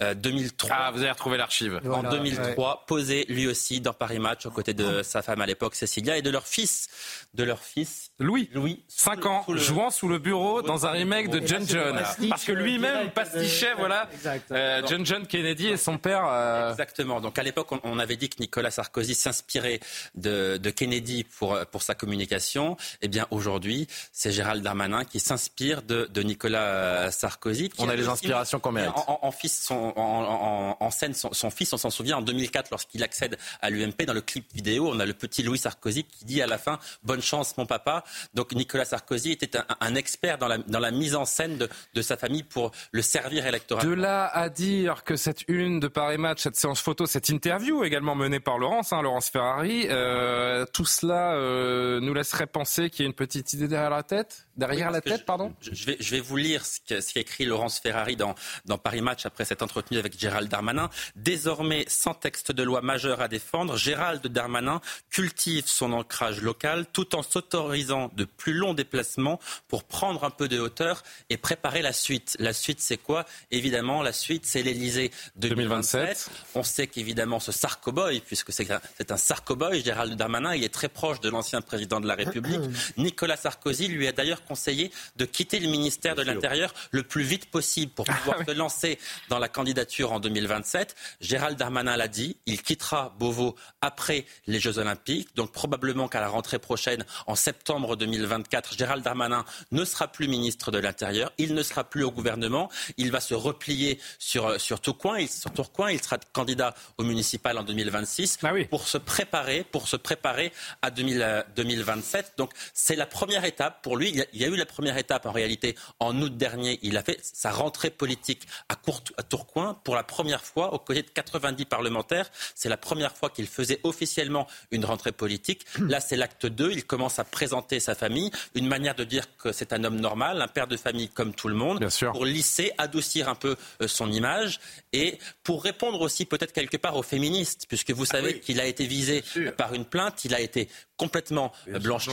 2003, 0.00 0.70
euh, 0.70 0.78
ah, 0.78 0.90
vous 0.92 1.00
avez 1.00 1.10
retrouvé 1.10 1.36
l'archive. 1.36 1.80
En 1.90 2.04
2003, 2.04 2.84
posait 2.86 3.24
lui 3.28 3.48
aussi 3.48 3.80
dans 3.80 3.92
Paris 3.92 4.20
Match 4.20 4.46
aux 4.46 4.52
côtés 4.52 4.74
de 4.74 5.02
sa 5.02 5.22
femme 5.22 5.40
à 5.40 5.46
l'époque, 5.46 5.74
Cécilia, 5.74 6.16
et 6.16 6.22
de 6.22 6.30
leur 6.30 6.46
fils, 6.46 6.88
de 7.34 7.42
leur 7.42 7.60
fils 7.60 8.12
Louis. 8.20 8.48
Louis, 8.52 8.84
5 8.88 9.26
ans, 9.26 9.44
jouant 9.48 9.90
sous 9.90 10.08
le 10.08 10.18
bureau 10.18 10.62
dans 10.62 10.86
un 10.86 10.90
remake 10.90 11.30
de 11.30 11.44
John 11.44 11.66
John. 11.66 12.00
Parce 12.28 12.44
que 12.44 12.52
lui-même 12.52 13.10
pastichait, 13.10 13.74
voilà, 13.76 14.08
euh, 14.52 14.82
John 14.86 15.04
John 15.04 15.26
Kennedy 15.26 15.68
et 15.68 15.76
son 15.76 15.98
père. 15.98 16.70
Exactement. 16.70 17.20
Donc 17.20 17.36
à 17.38 17.42
l'époque, 17.42 17.68
on 17.82 17.98
avait 17.98 18.16
dit 18.16 18.28
que 18.28 18.36
Nicolas 18.38 18.70
Sarkozy 18.70 19.14
s'inspirait 19.14 19.80
de, 20.14 20.70
Kennedy 20.70 21.24
pour, 21.24 21.58
pour 21.66 21.82
sa 21.82 21.94
communication, 21.94 22.76
eh 23.02 23.08
bien 23.08 23.26
aujourd'hui, 23.30 23.86
c'est 24.12 24.32
Gérald 24.32 24.62
Darmanin 24.62 25.04
qui 25.04 25.20
s'inspire 25.20 25.82
de, 25.82 26.08
Nicolas 26.22 27.10
Sarkozy. 27.10 27.70
on 27.78 27.88
a, 27.88 27.96
les 27.96 28.08
inspirations 28.08 28.60
qu'on 28.60 28.72
mérite. 28.72 28.92
En, 28.94 29.20
en, 29.22 29.30
fils, 29.30 29.62
son, 29.64 29.92
en, 29.96 30.90
scène, 30.90 31.14
son, 31.14 31.50
fils, 31.50 31.72
on 31.72 31.78
s'en 31.78 31.90
souvient, 31.90 32.18
en 32.18 32.22
2004, 32.22 32.70
lorsqu'il 32.70 33.02
accède 33.02 33.38
à 33.60 33.70
l'UMP, 33.70 34.04
dans 34.06 34.12
le 34.12 34.20
clip 34.20 34.46
vidéo, 34.54 34.88
on 34.92 35.00
a 35.00 35.06
le 35.06 35.14
petit 35.14 35.42
Louis 35.42 35.58
Sarkozy 35.58 36.04
qui 36.04 36.24
dit 36.24 36.42
à 36.42 36.46
la 36.46 36.58
fin 36.58 36.78
«Bonne 37.02 37.22
chance, 37.22 37.56
mon 37.56 37.66
papa». 37.66 38.04
Donc 38.34 38.52
Nicolas 38.52 38.84
Sarkozy 38.84 39.32
était 39.32 39.58
un, 39.80 39.94
expert 39.94 40.38
dans 40.38 40.48
la, 40.48 40.58
dans 40.58 40.80
la 40.80 40.90
mise 40.90 41.14
en 41.14 41.24
scène 41.24 41.58
de, 41.58 41.68
de 41.94 42.02
sa 42.02 42.16
famille 42.16 42.42
pour 42.42 42.72
le 42.92 43.02
servir 43.02 43.46
électoralement. 43.46 43.90
De 43.90 43.94
là 43.94 44.26
à 44.26 44.48
dire 44.48 45.04
que 45.04 45.16
cette 45.16 45.44
une 45.48 45.80
de 45.80 45.88
Paris 45.88 46.18
Match, 46.18 46.42
cette 46.42 46.56
séance 46.56 46.80
photo, 46.80 47.06
cette 47.06 47.28
interview 47.28 47.84
également 47.84 48.14
menée 48.14 48.40
par 48.40 48.58
Laurence, 48.58 48.92
hein, 48.92 49.02
Laurence 49.02 49.28
Ferrari, 49.28 49.77
euh, 49.88 50.64
tout 50.72 50.84
cela 50.84 51.34
euh, 51.34 52.00
nous 52.00 52.14
laisserait 52.14 52.46
penser 52.46 52.90
qu'il 52.90 53.04
y 53.04 53.06
a 53.06 53.08
une 53.08 53.14
petite 53.14 53.52
idée 53.52 53.68
derrière 53.68 53.90
la 53.90 54.02
tête 54.02 54.48
Derrière 54.58 54.90
la 54.90 55.00
tête, 55.00 55.24
pardon? 55.24 55.54
je, 55.60 55.84
vais, 55.84 55.96
je 56.00 56.10
vais 56.10 56.20
vous 56.20 56.36
lire 56.36 56.66
ce 56.66 57.12
qu'écrit 57.12 57.44
Laurence 57.44 57.78
Ferrari 57.78 58.16
dans, 58.16 58.34
dans 58.64 58.76
Paris 58.76 59.02
Match 59.02 59.24
après 59.24 59.44
s'être 59.44 59.62
entretenu 59.62 59.98
avec 59.98 60.18
Gérald 60.18 60.48
Darmanin. 60.50 60.90
Désormais, 61.14 61.84
sans 61.86 62.12
texte 62.12 62.50
de 62.50 62.64
loi 62.64 62.80
majeur 62.80 63.20
à 63.20 63.28
défendre, 63.28 63.76
Gérald 63.76 64.26
Darmanin 64.26 64.80
cultive 65.10 65.66
son 65.66 65.92
ancrage 65.92 66.42
local 66.42 66.86
tout 66.92 67.14
en 67.14 67.22
s'autorisant 67.22 68.10
de 68.16 68.24
plus 68.24 68.52
longs 68.52 68.74
déplacements 68.74 69.38
pour 69.68 69.84
prendre 69.84 70.24
un 70.24 70.30
peu 70.30 70.48
de 70.48 70.58
hauteur 70.58 71.04
et 71.30 71.36
préparer 71.36 71.82
la 71.82 71.92
suite. 71.92 72.36
La 72.40 72.52
suite, 72.52 72.80
c'est 72.80 72.96
quoi? 72.96 73.26
Évidemment, 73.52 74.02
la 74.02 74.12
suite, 74.12 74.44
c'est 74.44 74.62
l'Elysée 74.62 75.12
2027. 75.36 76.30
On 76.56 76.64
sait 76.64 76.88
qu'évidemment, 76.88 77.38
ce 77.38 77.52
sarcoboy, 77.52 78.20
puisque 78.26 78.52
c'est 78.52 78.68
un, 78.72 78.80
un 79.08 79.16
sarcoboy, 79.16 79.67
boy. 79.68 79.82
Gérald 79.82 80.14
Darmanin, 80.14 80.54
il 80.54 80.64
est 80.64 80.72
très 80.72 80.88
proche 80.88 81.20
de 81.20 81.28
l'ancien 81.28 81.60
président 81.60 82.00
de 82.00 82.06
la 82.06 82.14
République. 82.14 82.60
Nicolas 82.96 83.36
Sarkozy 83.36 83.88
lui 83.88 84.06
a 84.06 84.12
d'ailleurs 84.12 84.44
conseillé 84.44 84.90
de 85.16 85.24
quitter 85.24 85.60
le 85.60 85.68
ministère 85.68 86.14
de 86.14 86.22
l'Intérieur 86.22 86.74
le 86.90 87.02
plus 87.02 87.22
vite 87.22 87.50
possible 87.50 87.92
pour 87.92 88.06
pouvoir 88.06 88.38
se 88.46 88.52
lancer 88.52 88.98
dans 89.28 89.38
la 89.38 89.48
candidature 89.48 90.12
en 90.12 90.20
2027. 90.20 90.94
Gérald 91.20 91.58
Darmanin 91.58 91.96
l'a 91.96 92.08
dit, 92.08 92.36
il 92.46 92.62
quittera 92.62 93.14
Beauvau 93.18 93.56
après 93.80 94.24
les 94.46 94.60
Jeux 94.60 94.78
Olympiques. 94.78 95.34
Donc 95.36 95.52
probablement 95.52 96.08
qu'à 96.08 96.20
la 96.20 96.28
rentrée 96.28 96.58
prochaine, 96.58 97.04
en 97.26 97.34
septembre 97.34 97.96
2024, 97.96 98.76
Gérald 98.76 99.04
Darmanin 99.04 99.44
ne 99.72 99.84
sera 99.84 100.08
plus 100.08 100.28
ministre 100.28 100.70
de 100.70 100.78
l'Intérieur. 100.78 101.32
Il 101.38 101.54
ne 101.54 101.62
sera 101.62 101.84
plus 101.84 102.04
au 102.04 102.10
gouvernement. 102.10 102.70
Il 102.96 103.10
va 103.10 103.20
se 103.20 103.34
replier 103.34 104.00
sur, 104.18 104.60
sur 104.60 104.80
Tourcoing. 104.80 105.18
Il, 105.18 105.28
sur 105.28 105.52
Tourcoing. 105.52 105.90
il 105.90 106.02
sera 106.02 106.18
candidat 106.32 106.74
au 106.98 107.04
municipal 107.04 107.58
en 107.58 107.62
2026 107.62 108.38
ah 108.42 108.52
pour 108.70 108.86
se 108.88 108.98
préparer, 108.98 109.57
pour 109.64 109.88
se 109.88 109.96
préparer 109.96 110.52
à 110.82 110.90
2027. 110.90 112.34
Donc 112.36 112.52
c'est 112.74 112.96
la 112.96 113.06
première 113.06 113.44
étape 113.44 113.82
pour 113.82 113.96
lui. 113.96 114.10
Il 114.32 114.40
y, 114.40 114.44
a, 114.44 114.48
eu 114.48 114.56
la 114.56 114.66
première 114.66 114.96
étape 114.98 115.26
en 115.26 115.32
réalité 115.32 115.76
en 116.00 116.20
août 116.20 116.36
dernier. 116.36 116.78
Il 116.82 116.96
a 116.96 117.02
fait 117.02 117.18
sa 117.22 117.50
rentrée 117.50 117.90
politique 117.90 118.46
à, 118.68 118.76
à 119.16 119.22
Tourcoing 119.22 119.80
pour 119.84 119.94
la 119.94 120.02
première 120.02 120.42
fois 120.42 120.72
aux 120.72 120.78
côtés 120.78 121.02
de 121.02 121.10
90 121.10 121.64
parlementaires. 121.64 122.30
C'est 122.54 122.68
la 122.68 122.76
première 122.76 123.16
fois 123.16 123.30
qu'il 123.30 123.46
faisait 123.46 123.80
officiellement 123.82 124.46
une 124.70 124.84
rentrée 124.84 125.12
politique. 125.12 125.66
Là, 125.78 126.00
c'est 126.00 126.16
l'acte 126.16 126.46
2. 126.46 126.72
Il 126.72 126.84
commence 126.84 127.18
à 127.18 127.24
présenter 127.24 127.80
sa 127.80 127.94
famille. 127.94 128.30
Une 128.54 128.66
manière 128.66 128.94
de 128.94 129.04
dire 129.04 129.24
que 129.36 129.52
c'est 129.52 129.72
un 129.72 129.84
homme 129.84 130.00
normal, 130.00 130.40
un 130.42 130.48
père 130.48 130.66
de 130.66 130.76
famille 130.76 131.08
comme 131.08 131.34
tout 131.34 131.48
le 131.48 131.54
monde, 131.54 131.86
pour 132.12 132.24
lisser, 132.24 132.72
adoucir 132.78 133.28
un 133.28 133.34
peu 133.34 133.56
euh, 133.82 133.88
son 133.88 134.10
image 134.10 134.60
et 134.92 135.18
pour 135.42 135.62
répondre 135.62 136.00
aussi 136.00 136.24
peut-être 136.24 136.52
quelque 136.52 136.76
part 136.76 136.96
aux 136.96 137.02
féministes, 137.02 137.66
puisque 137.68 137.90
vous 137.90 138.04
savez 138.04 138.34
ah 138.36 138.38
qu'il 138.38 138.60
a 138.60 138.66
été 138.66 138.86
visé 138.86 139.24
par 139.56 139.74
une 139.74 139.84
plainte, 139.84 140.24
il 140.24 140.34
a 140.34 140.40
été 140.40 140.68
complètement 140.96 141.52
blanchi, 141.80 142.10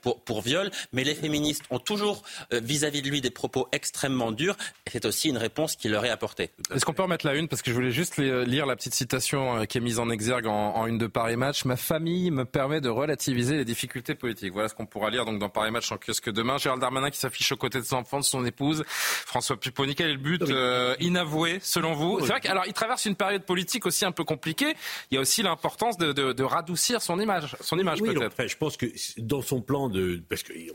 pour, 0.00 0.20
pour, 0.22 0.40
viol, 0.40 0.70
mais 0.92 1.04
les 1.04 1.14
féministes 1.14 1.62
ont 1.70 1.78
toujours 1.78 2.22
euh, 2.52 2.60
vis-à-vis 2.62 3.02
de 3.02 3.10
lui 3.10 3.20
des 3.20 3.30
propos 3.30 3.68
extrêmement 3.72 4.32
durs, 4.32 4.56
et 4.86 4.90
c'est 4.90 5.04
aussi 5.04 5.28
une 5.28 5.36
réponse 5.36 5.76
qu'il 5.76 5.90
leur 5.90 6.04
est 6.04 6.10
apportée. 6.10 6.50
Est-ce 6.74 6.86
qu'on 6.86 6.94
peut 6.94 7.02
remettre 7.02 7.26
la 7.26 7.34
une? 7.34 7.46
Parce 7.46 7.60
que 7.60 7.70
je 7.70 7.74
voulais 7.74 7.90
juste 7.90 8.16
lire 8.16 8.64
la 8.64 8.74
petite 8.74 8.94
citation 8.94 9.58
euh, 9.58 9.64
qui 9.64 9.78
est 9.78 9.80
mise 9.82 9.98
en 9.98 10.08
exergue 10.08 10.46
en, 10.46 10.86
une 10.86 10.98
de 10.98 11.06
Paris 11.06 11.36
Match. 11.36 11.64
Ma 11.64 11.76
famille 11.76 12.30
me 12.30 12.44
permet 12.44 12.80
de 12.80 12.88
relativiser 12.88 13.56
les 13.56 13.64
difficultés 13.64 14.14
politiques. 14.14 14.52
Voilà 14.52 14.68
ce 14.68 14.74
qu'on 14.74 14.86
pourra 14.86 15.10
lire 15.10 15.24
donc 15.24 15.38
dans 15.38 15.48
Paris 15.48 15.70
Match 15.70 15.92
en 15.92 15.98
kiosque 15.98 16.30
demain. 16.30 16.58
Gérald 16.58 16.80
Darmanin 16.80 17.10
qui 17.10 17.18
s'affiche 17.18 17.52
aux 17.52 17.56
côtés 17.56 17.80
de 17.80 17.84
son 17.84 17.96
enfant, 17.96 18.20
de 18.20 18.24
son 18.24 18.44
épouse, 18.46 18.84
François 18.86 19.58
Pupponi. 19.58 19.94
Quel 19.94 20.10
est 20.10 20.14
le 20.14 20.18
but 20.18 20.42
euh, 20.42 20.94
inavoué 21.00 21.58
selon 21.60 21.92
vous 21.92 22.20
C'est 22.20 22.28
vrai 22.28 22.40
qu'il 22.40 22.72
traverse 22.72 23.04
une 23.04 23.16
période 23.16 23.42
politique 23.42 23.84
aussi 23.84 24.04
un 24.04 24.12
peu 24.12 24.24
compliquée. 24.24 24.74
Il 25.10 25.16
y 25.16 25.18
a 25.18 25.20
aussi 25.20 25.42
l'importance 25.42 25.98
de, 25.98 26.12
de, 26.12 26.32
de 26.32 26.44
radoucir 26.56 27.02
son 27.02 27.20
image, 27.20 27.56
son 27.60 27.78
image 27.78 27.98
je 27.98 28.56
pense 28.56 28.76
que 28.76 28.86
dans 29.18 29.42
son 29.42 29.60
plan 29.60 29.88
de. 29.88 30.22
Parce 30.28 30.42
qu'il 30.42 30.72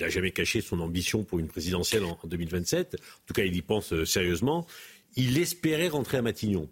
n'a 0.00 0.08
jamais 0.08 0.32
caché 0.32 0.60
son 0.60 0.80
ambition 0.80 1.24
pour 1.24 1.38
une 1.38 1.48
présidentielle 1.48 2.04
en, 2.04 2.18
2027, 2.24 2.94
en 2.94 3.26
tout 3.26 3.34
cas, 3.34 3.44
il 3.44 3.54
y 3.54 3.62
pense 3.62 3.92
euh, 3.92 4.04
sérieusement, 4.04 4.66
il 5.16 5.38
espérait 5.38 5.88
rentrer 5.88 6.18
à 6.18 6.22
Matignon. 6.22 6.68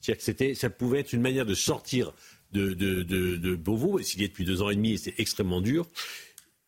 C'est-à-dire 0.00 0.18
que 0.18 0.24
c'était, 0.24 0.54
ça 0.54 0.70
pouvait 0.70 1.00
être 1.00 1.12
une 1.12 1.22
manière 1.22 1.46
de 1.46 1.54
sortir 1.54 2.12
de, 2.52 2.72
de, 2.72 3.02
de, 3.02 3.36
de 3.36 3.56
Beauvau, 3.56 4.00
s'il 4.00 4.20
y 4.20 4.24
est 4.24 4.28
depuis 4.28 4.44
deux 4.44 4.62
ans 4.62 4.70
et 4.70 4.76
demi 4.76 4.92
et 4.92 4.96
c'est 4.96 5.14
extrêmement 5.18 5.60
dur. 5.60 5.86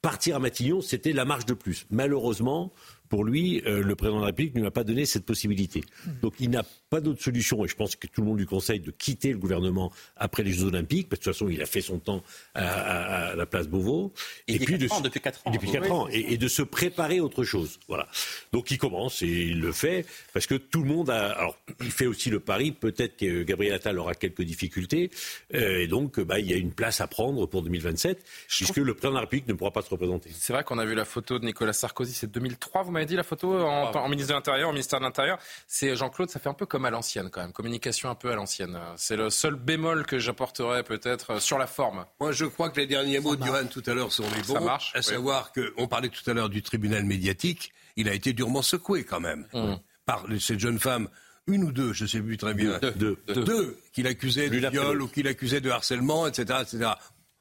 Partir 0.03 0.37
à 0.37 0.39
Matignon, 0.39 0.81
c'était 0.81 1.13
la 1.13 1.25
marche 1.25 1.47
de 1.47 1.55
plus. 1.55 1.87
Malheureusement, 1.91 2.73
pour 3.11 3.25
lui, 3.25 3.61
euh, 3.67 3.83
le 3.83 3.97
président 3.97 4.19
de 4.19 4.23
la 4.23 4.29
République 4.29 4.55
ne 4.55 4.61
lui 4.61 4.69
a 4.69 4.71
pas 4.71 4.85
donné 4.85 5.05
cette 5.05 5.27
possibilité. 5.27 5.83
Donc 6.23 6.35
il 6.39 6.49
n'a 6.49 6.63
pas 6.89 7.01
d'autre 7.01 7.21
solution, 7.21 7.65
et 7.65 7.69
je 7.69 7.75
pense 7.75 7.97
que 7.97 8.07
tout 8.07 8.21
le 8.21 8.29
monde 8.29 8.39
lui 8.39 8.47
conseille 8.47 8.79
de 8.79 8.93
quitter 8.93 9.33
le 9.33 9.39
gouvernement 9.39 9.93
après 10.17 10.45
les 10.45 10.53
Jeux 10.53 10.67
Olympiques, 10.67 11.09
parce 11.09 11.19
que 11.19 11.25
de 11.25 11.31
toute 11.33 11.39
façon, 11.39 11.51
il 11.51 11.61
a 11.61 11.67
fait 11.67 11.81
son 11.81 11.99
temps 11.99 12.23
à, 12.55 13.35
la 13.37 13.47
place 13.47 13.67
Beauvau. 13.67 14.13
Et, 14.47 14.61
puis 14.61 14.79
de, 14.79 14.89
ans, 14.91 15.01
depuis 15.01 15.21
4 15.21 15.47
ans. 15.47 15.51
Depuis 15.51 15.73
4 15.73 15.91
ans, 15.91 16.09
et, 16.09 16.37
de 16.37 16.49
se 16.49 16.63
préparer 16.63 17.19
à 17.19 17.25
autre 17.25 17.43
chose. 17.43 17.81
Voilà. 17.89 18.09
Donc 18.53 18.71
il 18.71 18.79
commence, 18.79 19.23
et 19.23 19.27
il 19.27 19.61
le 19.61 19.73
fait, 19.73 20.07
parce 20.33 20.47
que 20.47 20.55
tout 20.55 20.83
le 20.83 20.89
monde 20.89 21.11
a... 21.11 21.33
Alors, 21.33 21.59
il 21.81 21.91
fait 21.91 22.07
aussi 22.07 22.31
le 22.31 22.39
pari, 22.39 22.71
peut-être 22.71 23.17
que 23.17 23.43
Gabriel 23.43 23.75
Attal 23.75 23.99
aura 23.99 24.15
quelques 24.15 24.43
difficultés, 24.43 25.11
euh, 25.55 25.81
et 25.81 25.89
donc 25.89 26.21
bah, 26.21 26.39
il 26.39 26.49
y 26.49 26.53
a 26.53 26.57
une 26.57 26.73
place 26.73 27.01
à 27.01 27.09
prendre 27.09 27.45
pour 27.47 27.63
2027, 27.63 28.25
puisque 28.49 28.77
le 28.77 28.95
président 28.95 29.11
de 29.11 29.15
la 29.17 29.21
République 29.23 29.49
ne 29.49 29.55
pourra 29.55 29.73
pas 29.73 29.83
se 29.83 29.91
représenter. 29.91 30.31
C'est 30.33 30.53
vrai 30.53 30.63
qu'on 30.63 30.79
a 30.79 30.85
vu 30.85 30.95
la 30.95 31.05
photo 31.05 31.41
de 31.41 31.45
Nicolas 31.45 31.73
Sarkozy, 31.73 32.13
c'est 32.13 32.31
2003, 32.31 32.85
vous 32.85 32.93
m'avez 33.01 33.07
dit 33.07 33.17
la 33.17 33.23
photo 33.23 33.59
en, 33.61 33.91
en, 33.91 34.09
ministre 34.09 34.31
de 34.31 34.35
l'Intérieur, 34.35 34.69
au 34.69 34.73
ministère 34.73 34.99
de 34.99 35.05
l'Intérieur. 35.05 35.39
C'est 35.67 35.97
Jean-Claude, 35.97 36.31
ça 36.31 36.39
fait 36.39 36.49
un 36.49 36.55
peu 36.55 36.67
comme 36.67 36.85
à 36.85 36.91
l'ancienne 36.91 37.31
quand 37.31 37.41
même, 37.41 37.53
communication 37.53 38.11
un 38.11 38.15
peu 38.15 38.31
à 38.31 38.35
l'ancienne. 38.35 38.79
C'est 38.97 39.17
le 39.17 39.31
seul 39.31 39.55
bémol 39.55 40.07
que 40.07 40.19
j'apporterais 40.19 40.83
peut-être 40.83 41.33
euh, 41.33 41.41
sur 41.41 41.59
la 41.59 41.67
forme. 41.67 42.05
Moi, 42.21 42.33
je 42.33 42.45
crois 42.45 42.71
que 42.71 42.81
les 42.81 42.87
derniers 42.87 43.21
mots 43.21 43.37
de 43.37 43.45
Johan 43.45 43.67
tout 43.71 43.83
à 43.87 43.95
l'heure 43.95 44.13
sont 44.13 44.25
les 44.37 44.43
bons. 44.43 44.55
Ça 44.55 44.61
marche. 44.61 44.93
À 44.95 45.03
savoir 45.03 45.53
qu'on 45.53 45.89
parlait 45.89 46.09
tout 46.09 46.29
à 46.31 46.35
l'heure 46.35 46.49
du 46.49 46.63
tribunal 46.63 47.05
médiatique, 47.05 47.73
il 47.97 48.09
a 48.09 48.15
été 48.15 48.33
durement 48.33 48.63
secoué 48.63 49.05
quand 49.05 49.21
même 49.21 49.47
mmh. 49.53 49.75
par 50.05 50.27
cette 50.39 50.61
jeune 50.61 50.79
femme 50.79 51.09
une 51.47 51.65
ou 51.65 51.73
deux, 51.73 51.93
je 51.93 52.05
ne 52.05 52.09
sais 52.09 52.21
plus 52.21 52.37
très 52.37 52.55
bien, 52.55 52.79
deux, 52.97 53.19
deux, 53.27 53.79
qu'il 53.93 54.07
accusait 54.07 54.51
de 54.51 54.69
viol 54.69 55.03
ou 55.03 55.09
qu'il 55.09 55.27
accusait 55.27 55.61
de 55.61 55.71
harcèlement, 55.71 56.27
etc., 56.27 56.61
etc., 56.63 56.91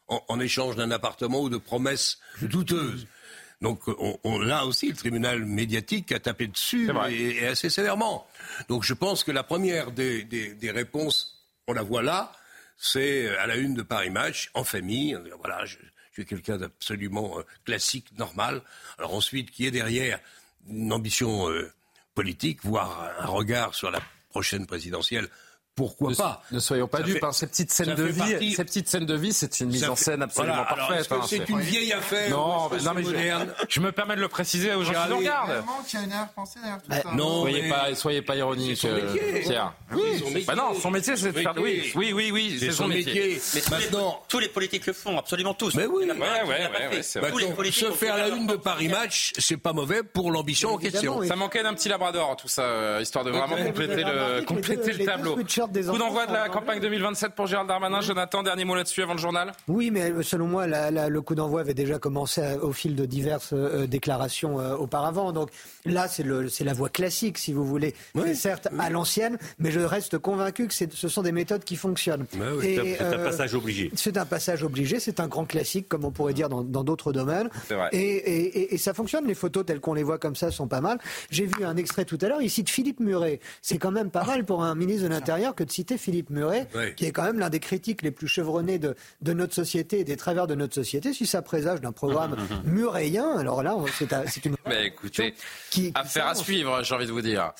en, 0.07 0.23
en 0.27 0.39
échange 0.39 0.75
d'un 0.75 0.89
appartement 0.89 1.41
ou 1.41 1.49
de 1.49 1.57
promesses 1.57 2.17
douteuses. 2.41 3.05
Donc 3.61 3.81
on, 4.23 4.39
là 4.39 4.65
aussi, 4.65 4.89
le 4.89 4.95
tribunal 4.95 5.43
médiatique 5.43 6.11
a 6.13 6.19
tapé 6.19 6.47
dessus 6.47 6.89
et, 7.09 7.45
assez 7.45 7.69
sévèrement. 7.69 8.25
Donc 8.69 8.83
je 8.83 8.93
pense 8.93 9.23
que 9.23 9.31
la 9.31 9.43
première 9.43 9.91
des, 9.91 10.71
réponses, 10.73 11.43
on 11.67 11.73
la 11.73 11.83
voit 11.83 12.03
là, 12.03 12.31
c'est 12.77 13.35
à 13.37 13.47
la 13.47 13.57
une 13.57 13.73
de 13.73 13.81
Paris 13.81 14.09
Match, 14.09 14.49
en 14.53 14.63
famille. 14.63 15.17
Voilà, 15.39 15.65
je, 15.65 15.75
suis 16.13 16.25
quelqu'un 16.25 16.57
d'absolument 16.57 17.39
euh, 17.39 17.43
classique, 17.65 18.07
normal. 18.17 18.61
Alors 18.97 19.13
ensuite, 19.13 19.51
qui 19.51 19.65
est 19.65 19.71
derrière 19.71 20.19
une 20.69 20.91
ambition 20.93 21.49
euh, 21.49 21.71
politique, 22.15 22.63
voire 22.63 23.11
un 23.19 23.27
regard 23.27 23.75
sur 23.75 23.91
la 23.91 23.99
prochaine 24.29 24.65
présidentielle 24.65 25.27
pourquoi 25.79 26.11
pas 26.13 26.43
Ne 26.51 26.59
soyons 26.59 26.87
pas 26.87 27.01
dupes. 27.01 27.23
Hein, 27.23 27.31
ces 27.31 27.47
petites 27.47 27.71
scènes 27.71 27.95
de 27.95 28.03
vie, 28.03 28.53
ces 28.53 28.65
petites 28.65 28.89
scènes 28.89 29.05
de 29.05 29.15
vie, 29.15 29.31
c'est 29.31 29.61
une 29.61 29.69
mise 29.69 29.87
en 29.87 29.95
scène 29.95 30.21
absolument 30.21 30.65
parfaite. 30.65 31.07
Hein, 31.09 31.21
c'est 31.25 31.47
une 31.47 31.61
vieille 31.61 31.93
affaire. 31.93 32.29
Non, 32.29 32.69
non 32.69 32.93
mais 32.93 33.03
je, 33.69 33.79
me 33.79 33.91
permets 33.93 34.17
de 34.17 34.21
le 34.21 34.27
préciser 34.27 34.73
aux 34.73 34.83
gens 34.83 34.91
qui 34.91 35.09
nous 35.09 35.17
regardent. 35.19 35.63
Bah, 36.89 36.97
non, 37.13 37.41
soyez 37.41 37.69
pas, 37.69 37.95
soyez 37.95 38.21
pas 38.21 38.35
ironique, 38.35 38.83
euh, 38.83 39.39
Pierre. 39.41 39.73
Oui, 39.93 40.43
bah 40.45 40.55
non, 40.55 40.73
son 40.73 40.91
métier, 40.91 41.15
c'est 41.15 41.31
de 41.31 41.39
faire. 41.39 41.53
Oui, 41.57 41.91
oui, 41.95 42.11
oui, 42.13 42.31
oui, 42.33 42.57
c'est 42.59 42.71
son 42.71 42.89
métier. 42.89 43.39
Mais 43.55 43.61
maintenant, 43.71 44.21
tous 44.27 44.39
les 44.39 44.49
politiques 44.49 44.85
le 44.85 44.93
font, 44.93 45.17
absolument 45.17 45.53
tous. 45.53 45.75
Mais 45.75 45.85
oui, 45.85 46.09
se 47.71 47.91
faire 47.91 48.17
la 48.17 48.27
une 48.27 48.47
de 48.47 48.55
Paris 48.57 48.89
Match, 48.89 49.31
c'est 49.37 49.57
pas 49.57 49.71
mauvais 49.71 50.03
pour 50.03 50.31
l'ambition 50.31 50.73
en 50.73 50.77
question. 50.77 51.23
Ça 51.23 51.37
manquait 51.37 51.63
d'un 51.63 51.73
petit 51.73 51.87
labrador, 51.87 52.35
tout 52.35 52.49
ça, 52.49 52.63
euh, 52.63 52.99
histoire 53.01 53.23
de 53.23 53.31
vraiment 53.31 53.55
compléter 53.55 54.03
le 54.03 54.41
compléter 54.41 54.93
le 55.69 55.83
tableau. 55.83 55.91
Coup 55.91 55.97
d'envoi 55.97 56.25
de 56.27 56.33
la 56.33 56.49
campagne 56.49 56.79
2027 56.79 57.33
pour 57.33 57.47
Gérald 57.47 57.67
Darmanin. 57.67 58.01
Jonathan, 58.01 58.43
dernier 58.43 58.65
mot 58.65 58.75
là-dessus 58.75 59.01
avant 59.01 59.13
le 59.13 59.19
journal 59.19 59.51
Oui, 59.67 59.91
mais 59.91 60.11
euh, 60.11 60.23
selon 60.23 60.47
moi, 60.47 60.67
le 60.67 61.21
coup 61.21 61.35
d'envoi 61.35 61.61
avait 61.61 61.73
déjà 61.73 61.99
commencé 61.99 62.41
au 62.61 62.71
fil 62.71 62.95
de 62.95 63.05
diverses 63.05 63.53
euh, 63.53 63.87
déclarations 63.87 64.59
euh, 64.59 64.75
auparavant. 64.75 65.31
Donc 65.31 65.49
là, 65.85 66.07
c'est 66.07 66.63
la 66.63 66.73
voie 66.73 66.89
classique, 66.89 67.37
si 67.37 67.53
vous 67.53 67.65
voulez. 67.65 67.93
certes 68.33 68.67
à 68.77 68.89
l'ancienne, 68.89 69.37
mais 69.59 69.71
je 69.71 69.79
reste 69.79 70.17
convaincu 70.17 70.67
que 70.67 70.73
ce 70.73 71.07
sont 71.07 71.21
des 71.21 71.31
méthodes 71.31 71.63
qui 71.63 71.75
fonctionnent. 71.75 72.25
c'est 72.61 72.99
un 73.01 73.17
passage 73.19 73.53
obligé. 73.53 73.91
C'est 73.95 74.17
un 74.17 74.25
passage 74.25 74.63
obligé, 74.63 74.99
c'est 74.99 75.19
un 75.19 75.27
grand 75.27 75.45
classique, 75.45 75.87
comme 75.87 76.05
on 76.05 76.11
pourrait 76.11 76.33
dire 76.33 76.49
dans 76.49 76.83
d'autres 76.83 77.11
domaines. 77.11 77.49
Et, 77.91 78.73
et, 78.73 78.77
ça 78.77 78.93
fonctionne. 78.93 79.25
Les 79.25 79.35
photos 79.35 79.65
telles 79.65 79.79
qu'on 79.79 79.93
les 79.93 80.03
voit 80.03 80.17
comme 80.17 80.35
ça 80.35 80.51
sont 80.51 80.67
pas 80.67 80.81
mal. 80.81 80.99
J'ai 81.29 81.45
vu 81.45 81.63
un 81.63 81.75
extrait 81.77 82.05
tout 82.05 82.17
à 82.21 82.27
l'heure 82.27 82.41
ici 82.41 82.63
de 82.63 82.69
Philippe 82.69 82.99
Muret. 82.99 83.39
C'est 83.61 83.77
quand 83.77 83.91
même 83.91 84.09
pas 84.09 84.23
mal 84.23 84.45
pour 84.45 84.63
un 84.63 84.75
ministre 84.75 85.03
de 85.03 85.09
l'Intérieur 85.09 85.48
que 85.55 85.63
de 85.63 85.71
citer 85.71 85.97
Philippe 85.97 86.29
Muret, 86.29 86.67
qui 86.95 87.05
est 87.05 87.11
quand 87.11 87.23
même 87.23 87.39
l'un 87.39 87.49
des 87.49 87.59
critiques 87.59 88.01
les 88.01 88.11
plus 88.11 88.27
chevronnés 88.27 88.79
de, 88.79 88.95
de, 89.21 89.33
notre 89.33 89.53
société 89.53 89.99
et 89.99 90.03
des 90.03 90.17
travers 90.17 90.47
de 90.47 90.55
notre 90.55 90.73
société. 90.73 91.13
Si 91.13 91.25
ça 91.25 91.41
présage 91.41 91.81
d'un 91.81 91.91
programme 91.91 92.35
muréien, 92.65 93.37
alors 93.37 93.63
là, 93.63 93.75
c'est 93.97 94.45
une. 94.45 94.55
Mais 94.67 94.87
écoutez, 94.87 95.33
qui, 95.69 95.91
affaire 95.95 96.27
à 96.27 96.35
suivre, 96.35 96.83
j'ai 96.83 96.95
envie 96.95 97.07
de 97.07 97.11
vous 97.11 97.21
dire. 97.21 97.53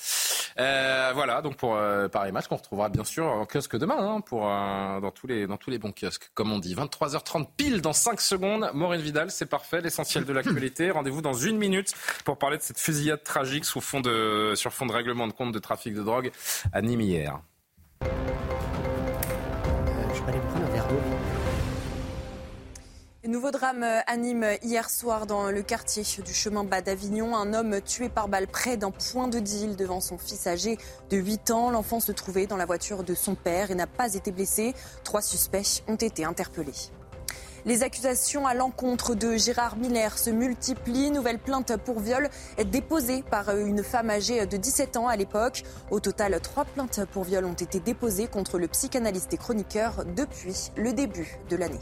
Euh, 0.58 1.10
voilà, 1.14 1.42
donc 1.42 1.56
pour 1.56 1.76
euh, 1.76 2.08
Paris 2.08 2.32
Match, 2.32 2.46
qu'on 2.48 2.56
retrouvera 2.56 2.88
bien 2.88 3.04
sûr 3.04 3.24
en 3.26 3.46
kiosque 3.46 3.76
demain, 3.76 3.96
hein, 3.98 4.20
pour, 4.20 4.46
euh, 4.46 5.00
dans, 5.00 5.10
tous 5.10 5.26
les, 5.26 5.46
dans 5.46 5.56
tous 5.56 5.70
les 5.70 5.78
bons 5.78 5.92
kiosques, 5.92 6.30
comme 6.34 6.52
on 6.52 6.58
dit. 6.58 6.74
23h30 6.74 7.46
pile 7.56 7.80
dans 7.80 7.92
5 7.92 8.20
secondes. 8.20 8.70
Maureen 8.74 9.00
Vidal, 9.00 9.30
c'est 9.30 9.46
parfait, 9.46 9.80
l'essentiel 9.80 10.24
de 10.24 10.32
l'actualité. 10.32 10.90
Rendez-vous 10.90 11.22
dans 11.22 11.32
une 11.32 11.56
minute 11.56 11.94
pour 12.24 12.38
parler 12.38 12.58
de 12.58 12.62
cette 12.62 12.78
fusillade 12.78 13.22
tragique 13.22 13.64
sous 13.64 13.80
fond 13.80 14.00
de, 14.00 14.52
sur 14.54 14.72
fond 14.72 14.86
de 14.86 14.92
règlement 14.92 15.26
de 15.26 15.32
compte 15.32 15.52
de 15.52 15.58
trafic 15.58 15.94
de 15.94 16.02
drogue 16.02 16.30
à 16.72 16.82
Nîmes 16.82 17.00
hier. 17.00 17.40
Je 20.14 20.22
vais 20.22 20.32
aller 20.32 20.40
prendre 20.40 20.66
un 20.66 20.70
verre 20.70 20.88
d'eau. 20.88 20.96
Nouveau 23.28 23.50
drame 23.50 23.84
anime 24.06 24.46
hier 24.62 24.90
soir 24.90 25.26
dans 25.26 25.50
le 25.50 25.62
quartier 25.62 26.02
du 26.24 26.34
chemin 26.34 26.64
bas 26.64 26.80
d'Avignon. 26.80 27.36
Un 27.36 27.54
homme 27.54 27.80
tué 27.80 28.08
par 28.08 28.28
balle 28.28 28.48
près 28.48 28.76
d'un 28.76 28.90
point 28.90 29.28
de 29.28 29.38
deal 29.38 29.76
devant 29.76 30.00
son 30.00 30.18
fils 30.18 30.46
âgé 30.46 30.78
de 31.10 31.16
8 31.16 31.50
ans. 31.52 31.70
L'enfant 31.70 32.00
se 32.00 32.12
trouvait 32.12 32.46
dans 32.46 32.56
la 32.56 32.66
voiture 32.66 33.04
de 33.04 33.14
son 33.14 33.34
père 33.34 33.70
et 33.70 33.74
n'a 33.74 33.86
pas 33.86 34.14
été 34.14 34.32
blessé. 34.32 34.74
Trois 35.04 35.22
suspects 35.22 35.82
ont 35.86 35.96
été 35.96 36.24
interpellés. 36.24 36.90
Les 37.66 37.82
accusations 37.82 38.46
à 38.46 38.54
l'encontre 38.54 39.14
de 39.14 39.36
Gérard 39.36 39.76
Miller 39.76 40.18
se 40.18 40.30
multiplient. 40.30 41.10
Nouvelle 41.10 41.38
plainte 41.38 41.76
pour 41.76 42.00
viol 42.00 42.28
déposée 42.64 43.22
par 43.22 43.54
une 43.56 43.82
femme 43.82 44.10
âgée 44.10 44.46
de 44.46 44.56
17 44.56 44.96
ans 44.96 45.08
à 45.08 45.16
l'époque. 45.16 45.62
Au 45.90 46.00
total, 46.00 46.38
trois 46.40 46.64
plaintes 46.64 47.04
pour 47.12 47.24
viol 47.24 47.44
ont 47.44 47.52
été 47.52 47.80
déposées 47.80 48.28
contre 48.28 48.58
le 48.58 48.68
psychanalyste 48.68 49.34
et 49.34 49.36
chroniqueur 49.36 50.04
depuis 50.16 50.70
le 50.76 50.92
début 50.92 51.38
de 51.50 51.56
l'année. 51.56 51.78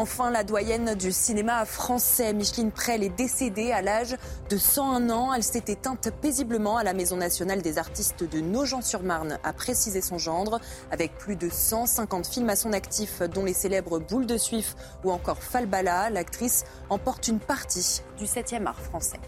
Enfin, 0.00 0.30
la 0.30 0.44
doyenne 0.44 0.94
du 0.94 1.12
cinéma 1.12 1.66
français, 1.66 2.32
Micheline 2.32 2.70
Prel, 2.70 3.02
est 3.02 3.14
décédée 3.14 3.70
à 3.70 3.82
l'âge 3.82 4.16
de 4.48 4.56
101 4.56 5.10
ans. 5.10 5.34
Elle 5.34 5.42
s'est 5.42 5.64
éteinte 5.68 6.08
paisiblement 6.22 6.78
à 6.78 6.84
la 6.84 6.94
Maison 6.94 7.18
nationale 7.18 7.60
des 7.60 7.76
artistes 7.76 8.24
de 8.24 8.40
Nogent-sur-Marne, 8.40 9.38
a 9.44 9.52
précisé 9.52 10.00
son 10.00 10.16
gendre. 10.16 10.58
Avec 10.90 11.18
plus 11.18 11.36
de 11.36 11.50
150 11.50 12.26
films 12.26 12.48
à 12.48 12.56
son 12.56 12.72
actif, 12.72 13.20
dont 13.20 13.44
les 13.44 13.52
célèbres 13.52 13.98
Boules 13.98 14.24
de 14.24 14.38
Suif 14.38 14.74
ou 15.04 15.10
encore 15.10 15.42
Falbala, 15.42 16.08
l'actrice 16.08 16.64
emporte 16.88 17.28
une 17.28 17.38
partie 17.38 18.00
du 18.16 18.24
7e 18.24 18.64
art 18.64 18.80
français. 18.80 19.20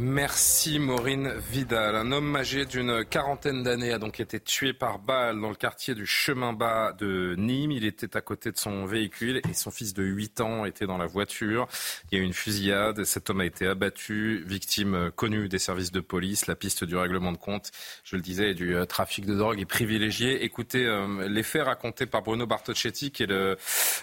Merci 0.00 0.78
Maureen 0.78 1.34
Vidal. 1.50 1.96
Un 1.96 2.12
homme 2.12 2.36
âgé 2.36 2.66
d'une 2.66 3.04
quarantaine 3.04 3.64
d'années 3.64 3.92
a 3.92 3.98
donc 3.98 4.20
été 4.20 4.38
tué 4.38 4.72
par 4.72 5.00
balle 5.00 5.40
dans 5.40 5.48
le 5.48 5.56
quartier 5.56 5.96
du 5.96 6.06
Chemin 6.06 6.52
Bas 6.52 6.92
de 6.92 7.34
Nîmes. 7.36 7.72
Il 7.72 7.84
était 7.84 8.16
à 8.16 8.20
côté 8.20 8.52
de 8.52 8.56
son 8.56 8.86
véhicule 8.86 9.40
et 9.50 9.54
son 9.54 9.72
fils 9.72 9.94
de 9.94 10.04
8 10.04 10.40
ans 10.40 10.64
était 10.64 10.86
dans 10.86 10.98
la 10.98 11.06
voiture. 11.06 11.66
Il 12.12 12.16
y 12.16 12.20
a 12.20 12.22
eu 12.22 12.24
une 12.24 12.32
fusillade. 12.32 13.02
Cet 13.02 13.28
homme 13.28 13.40
a 13.40 13.44
été 13.44 13.66
abattu, 13.66 14.44
victime 14.46 15.10
connue 15.16 15.48
des 15.48 15.58
services 15.58 15.90
de 15.90 16.00
police. 16.00 16.46
La 16.46 16.54
piste 16.54 16.84
du 16.84 16.94
règlement 16.94 17.32
de 17.32 17.36
compte, 17.36 17.72
je 18.04 18.14
le 18.14 18.22
disais, 18.22 18.54
du 18.54 18.76
euh, 18.76 18.84
trafic 18.84 19.26
de 19.26 19.34
drogue 19.34 19.58
est 19.58 19.66
privilégiée. 19.66 20.44
Écoutez 20.44 20.86
euh, 20.86 21.26
les 21.28 21.42
faits 21.42 21.64
racontés 21.64 22.06
par 22.06 22.22
Bruno 22.22 22.46
Bartocchetti, 22.46 23.10
qui 23.10 23.24
est 23.24 23.26
le 23.26 23.56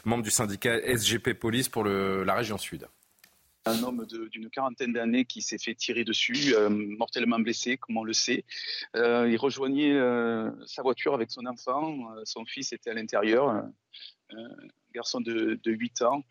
membre 0.03 0.23
du 0.23 0.31
syndicat 0.31 0.77
SGP 0.77 1.35
Police 1.35 1.69
pour 1.69 1.85
la 1.85 2.33
région 2.33 2.57
sud 2.57 2.85
un 3.65 3.83
homme 3.83 4.05
d'une 4.05 4.49
quarantaine 4.49 4.93
d'années 4.93 5.25
qui 5.25 5.41
s'est 5.41 5.57
fait 5.57 5.73
tirer 5.73 6.03
dessus, 6.03 6.53
euh, 6.53 6.69
mortellement 6.69 7.39
blessé, 7.39 7.77
comme 7.77 7.97
on 7.97 8.03
le 8.03 8.13
sait. 8.13 8.45
Euh, 8.95 9.27
il 9.29 9.37
rejoignait 9.37 9.93
euh, 9.93 10.51
sa 10.65 10.83
voiture 10.83 11.13
avec 11.13 11.31
son 11.31 11.45
enfant. 11.45 11.97
son 12.25 12.45
fils 12.45 12.73
était 12.73 12.91
à 12.91 12.93
l'intérieur 12.93 13.63
garçon 14.95 15.21
de, 15.21 15.59
8 15.65 16.01
ans 16.03 16.23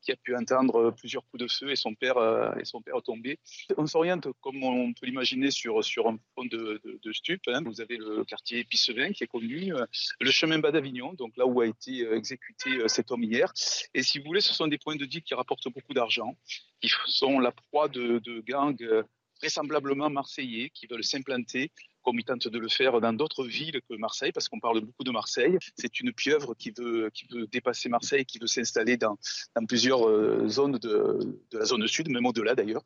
qui 0.00 0.12
a 0.12 0.16
pu 0.16 0.34
entendre 0.36 0.92
plusieurs 0.92 1.24
coups 1.26 1.42
de 1.42 1.48
feu 1.48 1.70
et 1.70 1.76
son 1.76 1.94
père, 1.94 2.16
euh, 2.16 2.52
et 2.58 2.64
son 2.64 2.80
père 2.80 3.02
tombé. 3.02 3.38
On 3.76 3.86
s'oriente, 3.86 4.28
comme 4.40 4.62
on 4.62 4.92
peut 4.94 5.06
l'imaginer, 5.06 5.50
sur, 5.50 5.84
sur 5.84 6.08
un 6.08 6.18
fond 6.34 6.44
de, 6.44 6.80
de. 6.84 7.12
Hein. 7.48 7.62
Vous 7.66 7.80
avez 7.80 7.96
le 7.96 8.24
quartier 8.24 8.64
Pissevin 8.64 9.12
qui 9.12 9.24
est 9.24 9.26
connu, 9.26 9.74
euh, 9.74 9.84
le 10.20 10.30
chemin 10.30 10.58
bas 10.58 10.70
d'Avignon, 10.70 11.12
donc 11.14 11.36
là 11.36 11.46
où 11.46 11.60
a 11.60 11.66
été 11.66 12.04
euh, 12.04 12.16
exécuté 12.16 12.88
cet 12.88 13.10
homme 13.10 13.24
hier. 13.24 13.52
Et 13.94 14.02
si 14.02 14.18
vous 14.18 14.24
voulez, 14.24 14.40
ce 14.40 14.54
sont 14.54 14.66
des 14.66 14.78
points 14.78 14.96
de 14.96 15.04
dit 15.04 15.22
qui 15.22 15.34
rapportent 15.34 15.72
beaucoup 15.72 15.94
d'argent, 15.94 16.36
qui 16.80 16.90
sont 17.06 17.38
la 17.38 17.52
proie 17.52 17.88
de, 17.88 18.18
de 18.20 18.40
gangs 18.40 19.04
vraisemblablement 19.40 20.08
marseillais 20.08 20.70
qui 20.70 20.86
veulent 20.86 21.04
s'implanter 21.04 21.72
comme 22.02 22.18
il 22.18 22.24
tente 22.24 22.48
de 22.48 22.58
le 22.58 22.68
faire 22.68 23.00
dans 23.00 23.12
d'autres 23.12 23.44
villes 23.44 23.80
que 23.88 23.94
Marseille, 23.96 24.32
parce 24.32 24.48
qu'on 24.48 24.60
parle 24.60 24.80
beaucoup 24.80 25.04
de 25.04 25.10
Marseille. 25.10 25.58
C'est 25.76 26.00
une 26.00 26.12
pieuvre 26.12 26.54
qui 26.54 26.72
veut, 26.76 27.10
qui 27.10 27.26
veut 27.30 27.46
dépasser 27.46 27.88
Marseille, 27.88 28.24
qui 28.24 28.38
veut 28.38 28.46
s'installer 28.46 28.96
dans, 28.96 29.18
dans, 29.54 29.64
plusieurs 29.66 30.08
euh, 30.08 30.48
zones 30.48 30.78
de, 30.78 31.38
de, 31.50 31.58
la 31.58 31.64
zone 31.64 31.86
sud, 31.86 32.08
même 32.08 32.26
au-delà 32.26 32.54
d'ailleurs. 32.54 32.82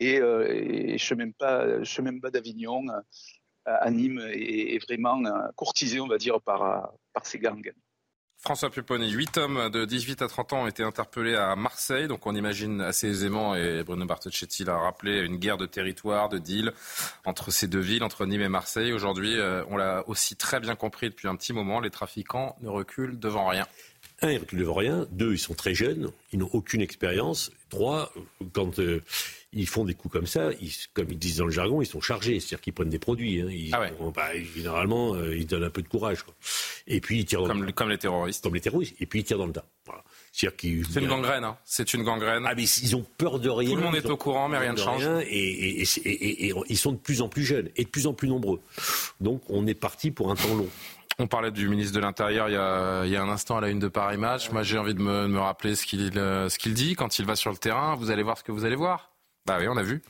Et, 0.00 0.18
euh, 0.20 0.46
et 0.48 0.98
chemin 0.98 1.30
pas, 1.32 1.80
d'Avignon 2.30 2.88
euh, 2.88 3.00
à 3.64 3.90
Nîmes 3.90 4.20
est, 4.32 4.74
est, 4.74 4.78
vraiment 4.78 5.22
courtisé, 5.56 6.00
on 6.00 6.08
va 6.08 6.18
dire, 6.18 6.40
par, 6.40 6.92
par 7.12 7.26
ces 7.26 7.38
gangs. 7.38 7.72
François 8.42 8.70
Pupponi, 8.70 9.08
huit 9.12 9.38
hommes 9.38 9.70
de 9.70 9.84
18 9.84 10.20
à 10.22 10.26
30 10.26 10.52
ans 10.52 10.62
ont 10.64 10.66
été 10.66 10.82
interpellés 10.82 11.36
à 11.36 11.54
Marseille. 11.54 12.08
Donc 12.08 12.26
on 12.26 12.34
imagine 12.34 12.80
assez 12.80 13.06
aisément, 13.06 13.54
et 13.54 13.84
Bruno 13.84 14.04
Bartocchetti 14.04 14.64
l'a 14.64 14.76
rappelé, 14.76 15.20
une 15.20 15.36
guerre 15.36 15.58
de 15.58 15.66
territoire, 15.66 16.28
de 16.28 16.38
deal 16.38 16.72
entre 17.24 17.52
ces 17.52 17.68
deux 17.68 17.78
villes, 17.78 18.02
entre 18.02 18.26
Nîmes 18.26 18.40
et 18.40 18.48
Marseille. 18.48 18.92
Aujourd'hui, 18.92 19.38
euh, 19.38 19.62
on 19.70 19.76
l'a 19.76 20.02
aussi 20.08 20.34
très 20.34 20.58
bien 20.58 20.74
compris 20.74 21.08
depuis 21.08 21.28
un 21.28 21.36
petit 21.36 21.52
moment, 21.52 21.78
les 21.78 21.90
trafiquants 21.90 22.56
ne 22.62 22.68
reculent 22.68 23.16
devant 23.16 23.46
rien. 23.46 23.64
Un, 24.22 24.32
ils 24.32 24.38
reculent 24.38 24.58
devant 24.58 24.74
rien. 24.74 25.06
Deux, 25.12 25.34
ils 25.34 25.38
sont 25.38 25.54
très 25.54 25.74
jeunes, 25.74 26.10
ils 26.32 26.40
n'ont 26.40 26.50
aucune 26.52 26.80
expérience. 26.80 27.52
Trois, 27.70 28.12
quand 28.52 28.80
euh, 28.80 29.04
ils 29.52 29.68
font 29.68 29.84
des 29.84 29.94
coups 29.94 30.12
comme 30.12 30.26
ça, 30.26 30.50
comme 30.94 31.08
ils 31.10 31.18
disent 31.18 31.36
dans 31.36 31.44
le 31.44 31.50
jargon, 31.50 31.82
ils 31.82 31.86
sont 31.86 32.00
chargés, 32.00 32.40
c'est-à-dire 32.40 32.60
qu'ils 32.60 32.72
prennent 32.72 32.88
des 32.88 32.98
produits. 32.98 33.40
Hein. 33.40 33.48
Ils, 33.50 33.70
ah 33.72 33.88
bah, 34.14 34.28
généralement, 34.54 35.14
euh, 35.14 35.36
ils 35.36 35.46
donnent 35.46 35.64
un 35.64 35.70
peu 35.70 35.82
de 35.82 35.88
courage. 35.88 36.24
Et 36.86 37.00
puis 37.00 37.20
ils 37.20 37.24
tirent 37.24 37.44
comme, 37.44 37.70
comme 37.72 37.90
les 37.90 37.98
terroristes. 37.98 38.42
Comme 38.42 38.54
les 38.54 38.60
terroristes. 38.60 38.94
Et 39.00 39.06
puis 39.06 39.20
ils 39.20 39.24
tirent 39.24 39.38
dans 39.38 39.46
le 39.46 39.52
tas. 39.52 39.66
C'est 40.32 40.56
une 40.60 41.08
gangrène, 41.08 41.44
hein. 41.44 41.58
c'est 41.64 41.92
une 41.92 42.04
gangrène. 42.04 42.44
Ah 42.46 42.54
mais 42.56 42.62
ils 42.62 42.96
ont 42.96 43.04
peur 43.18 43.38
de 43.38 43.50
rien. 43.50 43.70
Tout 43.70 43.76
le 43.76 43.82
monde 43.82 43.96
est 43.96 44.08
au 44.08 44.16
courant, 44.16 44.48
mais 44.48 44.56
rien 44.56 44.72
ne 44.72 44.78
change. 44.78 45.06
et, 45.28 45.82
et, 45.82 46.54
ils 46.68 46.78
sont 46.78 46.92
de 46.92 46.96
plus 46.96 47.20
en 47.20 47.28
plus 47.28 47.44
jeunes 47.44 47.68
et 47.76 47.84
de 47.84 47.88
plus 47.90 48.06
en 48.06 48.14
plus 48.14 48.28
nombreux. 48.28 48.60
Donc 49.20 49.42
on 49.50 49.66
est 49.66 49.74
parti 49.74 50.10
pour 50.10 50.30
un 50.30 50.34
temps 50.34 50.54
long. 50.54 50.68
On 51.18 51.26
parlait 51.26 51.50
du 51.50 51.68
ministre 51.68 51.94
de 51.94 52.00
l'Intérieur 52.00 52.48
il, 52.48 52.52
y 52.54 53.16
a 53.16 53.22
un 53.22 53.28
instant 53.28 53.58
à 53.58 53.60
la 53.60 53.68
une 53.68 53.78
de 53.78 53.88
Paris 53.88 54.16
Match. 54.16 54.50
Moi, 54.50 54.62
j'ai 54.62 54.78
envie 54.78 54.94
de 54.94 55.00
me, 55.00 55.38
rappeler 55.38 55.74
ce 55.74 55.84
qu'il 55.84 56.10
euh, 56.16 56.48
ce 56.48 56.58
qu'il 56.58 56.74
dit 56.74 56.94
quand 56.94 57.18
il 57.18 57.26
va 57.26 57.36
sur 57.36 57.50
le 57.50 57.58
terrain. 57.58 57.94
Vous 57.96 58.10
allez 58.10 58.22
voir 58.22 58.38
ce 58.38 58.42
que 58.42 58.52
vous 58.52 58.64
allez 58.64 58.76
voir. 58.76 59.11
Bah 59.46 59.56
oui, 59.60 59.66
on 59.68 59.76
a 59.76 59.82
vu. 59.82 60.02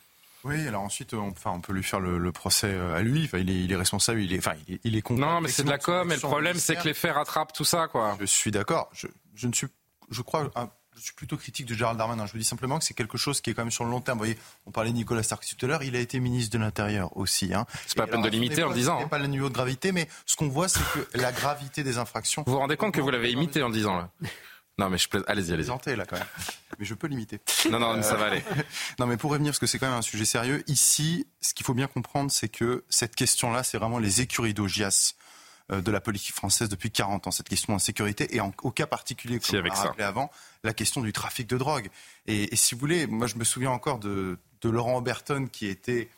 Oui, 0.44 0.66
alors 0.66 0.82
ensuite, 0.82 1.14
on, 1.14 1.28
enfin, 1.28 1.52
on 1.52 1.60
peut 1.60 1.72
lui 1.72 1.84
faire 1.84 2.00
le, 2.00 2.32
procès 2.32 2.72
euh, 2.72 2.96
à 2.96 3.02
lui. 3.02 3.24
Enfin, 3.24 3.38
il, 3.38 3.50
est, 3.50 3.64
il 3.64 3.72
est 3.72 3.76
responsable, 3.76 4.20
il 4.20 4.32
est, 4.32 4.38
enfin, 4.38 4.54
il 4.84 4.96
est, 4.96 5.10
Non, 5.10 5.40
mais 5.40 5.48
c'est 5.48 5.62
de 5.62 5.70
la 5.70 5.78
com. 5.78 6.10
Et 6.10 6.14
le 6.16 6.20
problème, 6.20 6.56
c'est 6.56 6.76
que 6.76 6.84
les 6.84 6.94
faits 6.94 7.14
rattrapent 7.14 7.52
tout 7.52 7.64
ça, 7.64 7.86
quoi. 7.86 8.16
Je 8.20 8.26
suis 8.26 8.50
d'accord. 8.50 8.90
Je, 8.92 9.06
je, 9.34 9.46
ne 9.46 9.52
suis, 9.52 9.68
je 10.10 10.20
crois, 10.22 10.50
je 10.96 11.00
suis 11.00 11.14
plutôt 11.14 11.36
critique 11.36 11.66
de 11.66 11.74
Gérald 11.74 11.96
Darmanin. 11.96 12.26
Je 12.26 12.32
vous 12.32 12.38
dis 12.38 12.44
simplement 12.44 12.78
que 12.78 12.84
c'est 12.84 12.94
quelque 12.94 13.16
chose 13.16 13.40
qui 13.40 13.50
est 13.50 13.54
quand 13.54 13.62
même 13.62 13.70
sur 13.70 13.84
le 13.84 13.90
long 13.90 14.00
terme. 14.00 14.18
Vous 14.18 14.24
voyez, 14.24 14.38
on 14.66 14.72
parlait 14.72 14.90
de 14.90 14.96
Nicolas 14.96 15.22
Sarkozy 15.22 15.54
tout 15.54 15.66
à 15.66 15.68
l'heure. 15.68 15.82
Il 15.84 15.94
a 15.94 16.00
été 16.00 16.18
ministre 16.18 16.52
de 16.56 16.62
l'Intérieur 16.62 17.16
aussi. 17.16 17.54
Hein. 17.54 17.64
C'est 17.86 17.96
pas 17.96 18.06
la 18.06 18.12
peine 18.12 18.22
de 18.22 18.28
limiter 18.28 18.64
en 18.64 18.72
disant. 18.72 18.98
C'est 19.00 19.08
pas 19.08 19.18
le 19.18 19.28
niveau 19.28 19.48
de 19.48 19.54
gravité, 19.54 19.92
mais 19.92 20.08
ce 20.26 20.34
qu'on 20.34 20.48
voit, 20.48 20.68
c'est 20.68 20.82
que 20.92 21.18
la 21.18 21.30
gravité 21.30 21.84
des 21.84 21.98
infractions. 21.98 22.42
Vous 22.46 22.52
vous 22.52 22.58
rendez 22.58 22.76
compte 22.76 22.94
que 22.94 23.00
vous 23.00 23.10
l'avez 23.10 23.30
imité 23.30 23.62
en 23.62 23.70
disant 23.70 23.96
là 23.96 24.10
non, 24.82 24.90
mais 24.90 24.98
je 24.98 25.08
plaise. 25.08 25.24
Allez-y, 25.26 25.52
allez-y. 25.52 25.96
là, 25.96 26.04
quand 26.06 26.16
même. 26.16 26.26
Mais 26.78 26.84
je 26.84 26.94
peux 26.94 27.06
l'imiter. 27.06 27.40
Non, 27.70 27.78
non, 27.78 28.02
ça 28.02 28.16
va 28.16 28.26
aller. 28.26 28.42
non, 28.98 29.06
mais 29.06 29.16
pour 29.16 29.30
revenir, 29.30 29.52
parce 29.52 29.58
que 29.58 29.66
c'est 29.66 29.78
quand 29.78 29.88
même 29.88 29.98
un 29.98 30.02
sujet 30.02 30.24
sérieux, 30.24 30.64
ici, 30.66 31.26
ce 31.40 31.54
qu'il 31.54 31.64
faut 31.64 31.74
bien 31.74 31.86
comprendre, 31.86 32.30
c'est 32.30 32.48
que 32.48 32.84
cette 32.88 33.14
question-là, 33.14 33.62
c'est 33.62 33.78
vraiment 33.78 33.98
les 33.98 34.20
écuries 34.20 34.54
d'Ogias 34.54 35.14
euh, 35.70 35.80
de 35.80 35.90
la 35.92 36.00
politique 36.00 36.34
française 36.34 36.68
depuis 36.68 36.90
40 36.90 37.28
ans, 37.28 37.30
cette 37.30 37.48
question 37.48 37.72
d'insécurité, 37.72 38.34
et 38.34 38.40
en, 38.40 38.52
au 38.62 38.70
cas 38.72 38.86
particulier, 38.86 39.38
comme 39.38 39.60
on 39.60 39.62
l'a 39.62 39.74
rappelé 39.74 40.04
avant, 40.04 40.30
la 40.64 40.72
question 40.72 41.00
du 41.00 41.12
trafic 41.12 41.46
de 41.46 41.56
drogue. 41.56 41.88
Et, 42.26 42.54
si 42.56 42.74
vous 42.74 42.80
voulez, 42.80 43.06
moi 43.06 43.28
je 43.28 43.36
me 43.36 43.44
souviens 43.44 43.70
encore 43.70 43.98
de, 43.98 44.38
Laurent 44.64 44.96
Oberton 44.96 45.48
qui 45.50 45.66
était, 45.66 46.08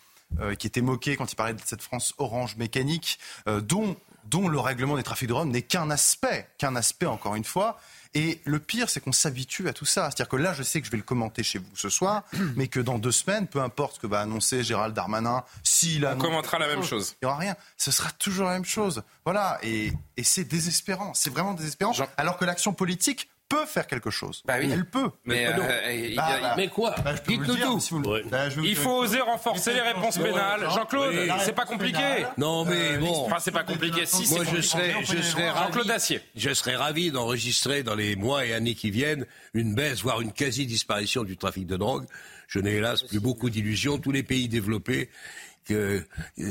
euh, 0.40 0.54
qui 0.54 0.66
était 0.66 0.82
moqué 0.82 1.16
quand 1.16 1.30
il 1.32 1.36
parlait 1.36 1.54
de 1.54 1.60
cette 1.64 1.82
France 1.82 2.14
orange 2.18 2.56
mécanique, 2.56 3.18
euh, 3.48 3.60
dont, 3.60 3.96
dont 4.24 4.48
le 4.48 4.58
règlement 4.58 4.96
des 4.96 5.02
trafics 5.02 5.28
de 5.28 5.34
drogue 5.34 5.48
n'est 5.48 5.62
qu'un 5.62 5.90
aspect, 5.90 6.48
qu'un 6.58 6.76
aspect 6.76 7.06
encore 7.06 7.34
une 7.34 7.44
fois. 7.44 7.78
Et 8.14 8.40
le 8.44 8.60
pire, 8.60 8.88
c'est 8.88 9.00
qu'on 9.00 9.12
s'habitue 9.12 9.68
à 9.68 9.72
tout 9.72 9.84
ça. 9.84 10.04
C'est-à-dire 10.04 10.28
que 10.28 10.36
là, 10.36 10.54
je 10.54 10.62
sais 10.62 10.80
que 10.80 10.86
je 10.86 10.90
vais 10.90 10.96
le 10.96 11.02
commenter 11.02 11.42
chez 11.42 11.58
vous 11.58 11.74
ce 11.74 11.88
soir, 11.88 12.22
mais 12.56 12.68
que 12.68 12.80
dans 12.80 12.98
deux 12.98 13.12
semaines, 13.12 13.48
peu 13.48 13.60
importe 13.60 13.96
ce 13.96 14.00
que 14.00 14.06
va 14.06 14.20
annoncer 14.20 14.62
Gérald 14.62 14.94
Darmanin, 14.94 15.44
s'il 15.62 16.06
a... 16.06 16.14
On 16.14 16.18
commentera 16.18 16.58
la 16.58 16.68
même 16.68 16.84
chose. 16.84 17.16
Il 17.20 17.26
n'y 17.26 17.30
aura 17.30 17.38
rien. 17.38 17.56
Ce 17.76 17.90
sera 17.90 18.10
toujours 18.12 18.46
la 18.46 18.52
même 18.52 18.64
chose. 18.64 19.02
Voilà. 19.24 19.58
Et, 19.62 19.92
et 20.16 20.22
c'est 20.22 20.44
désespérant. 20.44 21.12
C'est 21.14 21.30
vraiment 21.30 21.54
désespérant. 21.54 21.92
Alors 22.16 22.36
que 22.36 22.44
l'action 22.44 22.72
politique 22.72 23.28
peut 23.54 23.66
faire 23.66 23.86
quelque 23.86 24.10
chose. 24.10 24.42
Bah 24.44 24.54
oui. 24.58 24.68
Elle 24.72 24.84
peut. 24.84 25.10
Mais, 25.24 25.46
mais, 25.46 26.12
euh, 26.12 26.14
bah, 26.16 26.54
mais 26.56 26.68
quoi 26.68 26.94
bah, 27.04 27.14
Dites-nous 27.26 27.56
tout. 27.56 28.02
Bah, 28.30 28.48
il 28.62 28.76
faut 28.76 28.98
oser 28.98 29.20
renforcer 29.20 29.72
les 29.72 29.80
réponses 29.80 30.18
pénales. 30.18 30.68
Jean-Claude, 30.70 31.14
c'est 31.44 31.54
pas 31.54 31.66
compliqué. 31.66 32.24
Non, 32.38 32.64
mais 32.64 32.94
euh, 32.94 32.98
bon. 32.98 33.26
Enfin, 33.26 33.36
c'est 33.40 33.52
pas 33.52 33.64
compliqué. 33.64 34.06
Si, 34.06 34.28
Moi, 34.30 34.44
je 34.44 34.60
serais, 34.60 34.94
je 35.04 35.20
serais 35.22 35.48
Jean-Claude 35.48 35.86
Dacier. 35.86 36.20
Je 36.36 36.52
serais 36.52 36.76
ravi 36.76 37.10
d'enregistrer 37.10 37.82
dans 37.82 37.94
les 37.94 38.16
mois 38.16 38.44
et 38.44 38.54
années 38.54 38.74
qui 38.74 38.90
viennent 38.90 39.26
une 39.54 39.74
baisse, 39.74 40.02
voire 40.02 40.20
une 40.20 40.32
quasi-disparition 40.32 41.24
du 41.24 41.36
trafic 41.36 41.66
de 41.66 41.76
drogue. 41.76 42.06
Je 42.48 42.58
n'ai 42.58 42.74
hélas 42.74 43.02
plus 43.02 43.20
beaucoup 43.20 43.50
d'illusions. 43.50 43.98
Tous 43.98 44.12
les 44.12 44.22
pays 44.22 44.48
développés 44.48 45.10
que 45.64 46.02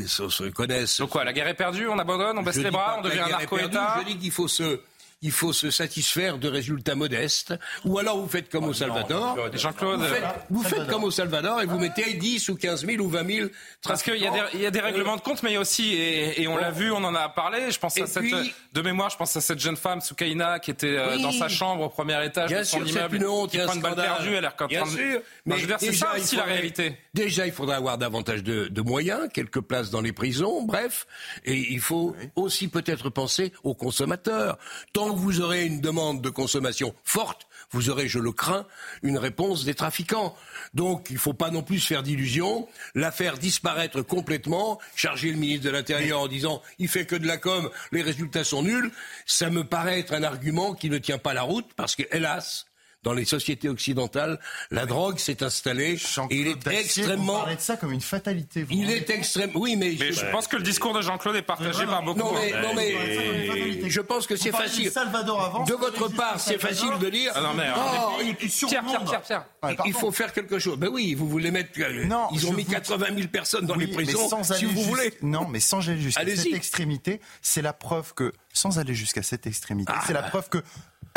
se, 0.07 0.49
connaissent. 0.49 0.99
Donc 0.99 1.09
quoi, 1.09 1.23
la 1.23 1.33
guerre 1.33 1.47
est 1.47 1.53
perdue, 1.53 1.87
on 1.87 1.99
abandonne, 1.99 2.37
on 2.37 2.43
baisse 2.43 2.57
les 2.57 2.71
bras, 2.71 2.95
on 2.99 3.01
devient 3.01 3.19
un 3.19 3.29
narco-État 3.29 3.99
Je 3.99 4.13
dis 4.13 4.17
qu'il 4.17 4.31
faut 4.31 4.47
se 4.47 4.81
il 5.23 5.31
faut 5.31 5.53
se 5.53 5.71
satisfaire 5.71 6.37
de 6.37 6.47
résultats 6.47 6.93
modestes, 6.93 7.55
ou 7.85 7.97
alors 7.97 8.19
vous 8.19 8.27
faites 8.27 8.49
comme 8.49 8.65
au 8.65 8.73
Salvador. 8.73 9.35
Jean-Claude, 9.53 9.99
vous 10.01 10.05
faites, 10.05 10.23
vous 10.51 10.63
faites 10.63 10.87
comme 10.87 11.03
au 11.05 11.11
Salvador 11.11 11.61
et 11.61 11.65
vous 11.65 11.79
mettez 11.79 12.13
10 12.13 12.49
ou 12.49 12.55
15 12.55 12.85
000 12.85 13.01
ou 13.03 13.09
20 13.09 13.25
000 13.35 13.47
Parce 13.83 14.03
qu'il 14.03 14.17
y, 14.17 14.27
a 14.27 14.31
des- 14.31 14.39
il 14.53 14.61
y 14.61 14.65
a 14.65 14.71
des 14.71 14.79
règlements 14.81 15.15
de 15.15 15.21
compte, 15.21 15.41
mais 15.41 15.49
il 15.51 15.53
y 15.53 15.57
a 15.57 15.61
aussi, 15.61 15.93
et, 15.95 16.41
et 16.43 16.47
on 16.47 16.57
l'a 16.57 16.69
vu, 16.71 16.91
on 16.91 16.97
en 17.03 17.15
a 17.15 17.29
parlé, 17.29 17.71
je 17.71 17.79
pense 17.79 17.97
Et 17.97 18.03
à 18.03 18.05
cette, 18.07 18.23
puis- 18.23 18.53
de 18.73 18.81
mémoire, 18.81 19.09
je 19.09 19.17
pense 19.17 19.35
à 19.35 19.41
cette 19.41 19.59
jeune 19.59 19.77
femme, 19.77 20.01
Soukaina, 20.01 20.59
qui 20.59 20.71
était 20.71 20.87
euh, 20.97 21.15
Oui. 21.15 21.21
dans 21.23 21.31
sa 21.31 21.47
chambre 21.49 21.83
au 21.85 21.89
premier 21.89 22.23
étage 22.25 22.51
de 22.51 22.63
son 22.63 22.85
sûr, 22.85 22.97
immeuble, 22.97 23.15
une 23.15 23.25
honte, 23.25 23.51
qui 23.51 23.57
prend 23.57 23.73
une 23.73 23.81
balle 23.81 23.95
perdue, 23.95 24.33
elle 24.35 24.43
est 24.45 24.61
en 24.61 24.67
Bien 24.67 24.81
train 24.83 24.91
de... 24.91 24.97
sûr, 24.97 25.21
dire, 25.67 25.77
c'est 25.79 25.93
ça 25.93 26.11
il 26.17 26.21
aussi 26.21 26.35
la 26.35 26.43
réalité. 26.43 26.97
Déjà, 27.13 27.45
il 27.47 27.53
faudrait 27.53 27.77
avoir 27.77 27.97
davantage 27.97 28.43
de, 28.43 28.67
de 28.67 28.81
moyens, 28.81 29.29
quelques 29.33 29.61
places 29.61 29.89
dans 29.89 30.01
les 30.01 30.11
prisons, 30.13 30.63
bref. 30.63 31.07
Et 31.45 31.55
il 31.71 31.79
faut 31.79 32.15
aussi 32.35 32.67
peut-être 32.67 33.09
penser 33.09 33.53
aux 33.63 33.73
consommateurs. 33.75 34.57
Tant 34.93 35.12
vous 35.15 35.41
aurez 35.41 35.65
une 35.65 35.81
demande 35.81 36.21
de 36.21 36.29
consommation 36.29 36.93
forte, 37.03 37.47
vous 37.71 37.89
aurez, 37.89 38.07
je 38.07 38.19
le 38.19 38.31
crains, 38.31 38.65
une 39.01 39.17
réponse 39.17 39.65
des 39.65 39.73
trafiquants. 39.73 40.35
Donc, 40.73 41.07
il 41.09 41.15
ne 41.15 41.19
faut 41.19 41.33
pas 41.33 41.49
non 41.49 41.63
plus 41.63 41.79
faire 41.79 42.03
d'illusions, 42.03 42.67
la 42.95 43.11
faire 43.11 43.37
disparaître 43.37 44.01
complètement, 44.01 44.79
charger 44.95 45.31
le 45.31 45.37
ministre 45.37 45.65
de 45.65 45.71
l'Intérieur 45.71 46.21
en 46.21 46.27
disant 46.27 46.61
il 46.79 46.87
fait 46.87 47.05
que 47.05 47.15
de 47.15 47.27
la 47.27 47.37
com, 47.37 47.69
les 47.91 48.01
résultats 48.01 48.43
sont 48.43 48.63
nuls. 48.63 48.91
Ça 49.25 49.49
me 49.49 49.63
paraît 49.63 49.99
être 49.99 50.13
un 50.13 50.23
argument 50.23 50.73
qui 50.73 50.89
ne 50.89 50.97
tient 50.97 51.17
pas 51.17 51.33
la 51.33 51.41
route 51.41 51.69
parce 51.75 51.95
que, 51.95 52.03
hélas, 52.11 52.65
dans 53.03 53.13
les 53.13 53.25
sociétés 53.25 53.69
occidentales, 53.69 54.39
la 54.71 54.85
drogue 54.85 55.17
s'est 55.19 55.43
installée 55.43 55.97
et 56.29 56.35
il 56.35 56.47
est 56.47 56.55
Dacier, 56.55 57.03
Vous 57.03 57.09
extrêmement. 57.09 57.39
parlez 57.39 57.55
de 57.55 57.61
ça 57.61 57.77
comme 57.77 57.91
une 57.91 58.01
fatalité. 58.01 58.63
vous 58.63 58.69
Il 58.71 58.89
est 58.91 59.09
extrême. 59.09 59.51
Oui, 59.55 59.75
mais, 59.75 59.95
Mais 59.99 60.11
je 60.11 60.25
pense 60.31 60.47
que 60.47 60.55
le 60.55 60.63
discours 60.63 60.93
de 60.93 61.01
Jean-Claude 61.01 61.35
est 61.35 61.41
partagé 61.41 61.85
par 61.85 62.01
beaucoup. 62.03 62.19
Non 62.19 62.33
mais, 62.33 62.53
hein. 62.53 62.61
non, 62.61 62.73
mais 62.73 63.89
je 63.89 64.01
pense 64.01 64.27
que 64.27 64.35
c'est 64.35 64.51
facile. 64.51 64.89
Salvador 64.91 65.41
avant, 65.43 65.63
de 65.63 65.73
votre 65.73 66.07
part, 66.09 66.39
c'est 66.39 66.59
facile 66.59 66.97
de 66.99 67.09
dire. 67.09 67.31
Ah 67.35 67.41
non, 67.41 67.53
mais, 67.53 67.67
euh, 67.67 67.73
Oh, 67.75 68.17
des 68.19 68.33
pays 68.33 68.35
qui 68.49 68.59
il- 68.65 68.67
Pierre, 68.67 68.83
Pierre, 68.85 69.03
Pierre, 69.03 69.21
Pierre. 69.21 69.45
il- 69.69 69.75
il 69.87 69.93
faut 69.93 70.11
faire 70.11 70.31
quelque 70.33 70.59
chose. 70.59 70.77
Ben 70.77 70.89
oui, 70.91 71.13
vous 71.13 71.27
voulez 71.27 71.51
mettre. 71.51 71.71
Non, 72.05 72.27
ils 72.31 72.47
ont 72.47 72.53
mis 72.53 72.63
vous- 72.63 72.71
80 72.71 73.07
000 73.15 73.27
personnes 73.27 73.65
dans 73.65 73.75
Oui, 73.75 73.87
les 73.87 73.93
prisons. 73.93 74.29
sans 74.29 74.43
Si 74.43 74.65
vous 74.65 74.81
voulez. 74.83 75.13
Non, 75.21 75.47
mais 75.47 75.59
sans 75.59 75.87
aller 75.89 75.99
jusqu'à 76.01 76.25
cette 76.25 76.53
extrémité, 76.53 77.19
c'est 77.41 77.61
la 77.61 77.73
preuve 77.73 78.13
que, 78.13 78.31
sans 78.53 78.79
aller 78.79 78.93
jusqu'à 78.93 79.23
cette 79.23 79.47
extrémité, 79.47 79.91
Ah. 79.95 80.01
c'est 80.07 80.13
la 80.13 80.23
preuve 80.23 80.49
que 80.49 80.63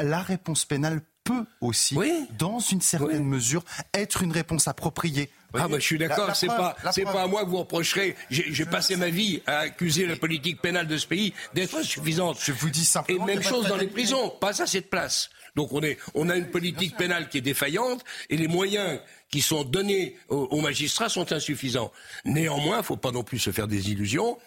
la 0.02 0.20
réponse 0.23 0.65
pénale 0.65 1.01
peut 1.27 1.44
aussi, 1.61 1.97
dans 2.39 2.61
une 2.61 2.81
certaine 2.81 3.24
mesure, 3.24 3.65
être 3.93 4.23
une 4.23 4.32
réponse 4.32 4.69
appropriée. 4.69 5.31
Ah 5.55 5.69
bah, 5.69 5.78
je 5.78 5.85
suis 5.85 5.98
d'accord, 5.98 6.35
c'est 6.36 6.47
pas 6.47 6.77
c'est 6.93 7.05
pas 7.05 7.23
à 7.23 7.27
moi 7.27 7.44
que 7.44 7.51
vous 7.51 7.59
reprocherez. 7.59 8.16
J'ai 8.31 8.65
passé 8.66 8.97
ma 8.97 9.09
vie 9.09 9.43
à 9.47 9.59
accuser 9.61 10.07
la 10.07 10.16
politique 10.16 10.61
pénale 10.61 10.86
de 10.86 10.97
ce 10.97 11.07
pays 11.07 11.32
d'être 11.55 11.77
insuffisante. 11.77 12.39
Je 12.43 12.53
vous 12.53 12.70
dis 12.70 12.89
Et 13.09 13.19
même 13.19 13.43
chose 13.43 13.66
dans 13.69 13.77
les 13.77 13.89
prisons, 13.89 14.31
pas 14.31 14.62
assez 14.62 14.81
de 14.81 14.86
place. 14.86 15.31
Donc 15.55 15.73
on 15.73 15.82
est 15.82 15.98
on 16.15 16.28
a 16.28 16.36
une 16.36 16.51
politique 16.51 16.97
pénale 16.97 17.28
qui 17.28 17.39
est 17.39 17.43
défaillante 17.43 18.05
et 18.28 18.36
les 18.36 18.48
moyens 18.48 19.01
qui 19.31 19.40
sont 19.40 19.65
donnés 19.65 20.16
aux, 20.28 20.44
aux 20.44 20.61
magistrats 20.61 21.09
sont 21.09 21.32
insuffisants. 21.32 21.90
Néanmoins, 22.24 22.82
faut 22.82 22.98
pas 22.98 23.11
non 23.11 23.24
plus 23.24 23.39
se 23.39 23.51
faire 23.51 23.66
des 23.66 23.90
illusions. 23.90 24.39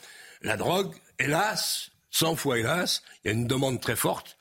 La 0.42 0.56
drogue, 0.56 0.94
hélas, 1.18 1.90
100 2.12 2.36
fois 2.36 2.60
hélas, 2.60 3.02
il 3.24 3.28
y 3.28 3.32
a 3.32 3.34
une 3.34 3.48
demande 3.48 3.82
très 3.82 3.96
forte 3.96 4.38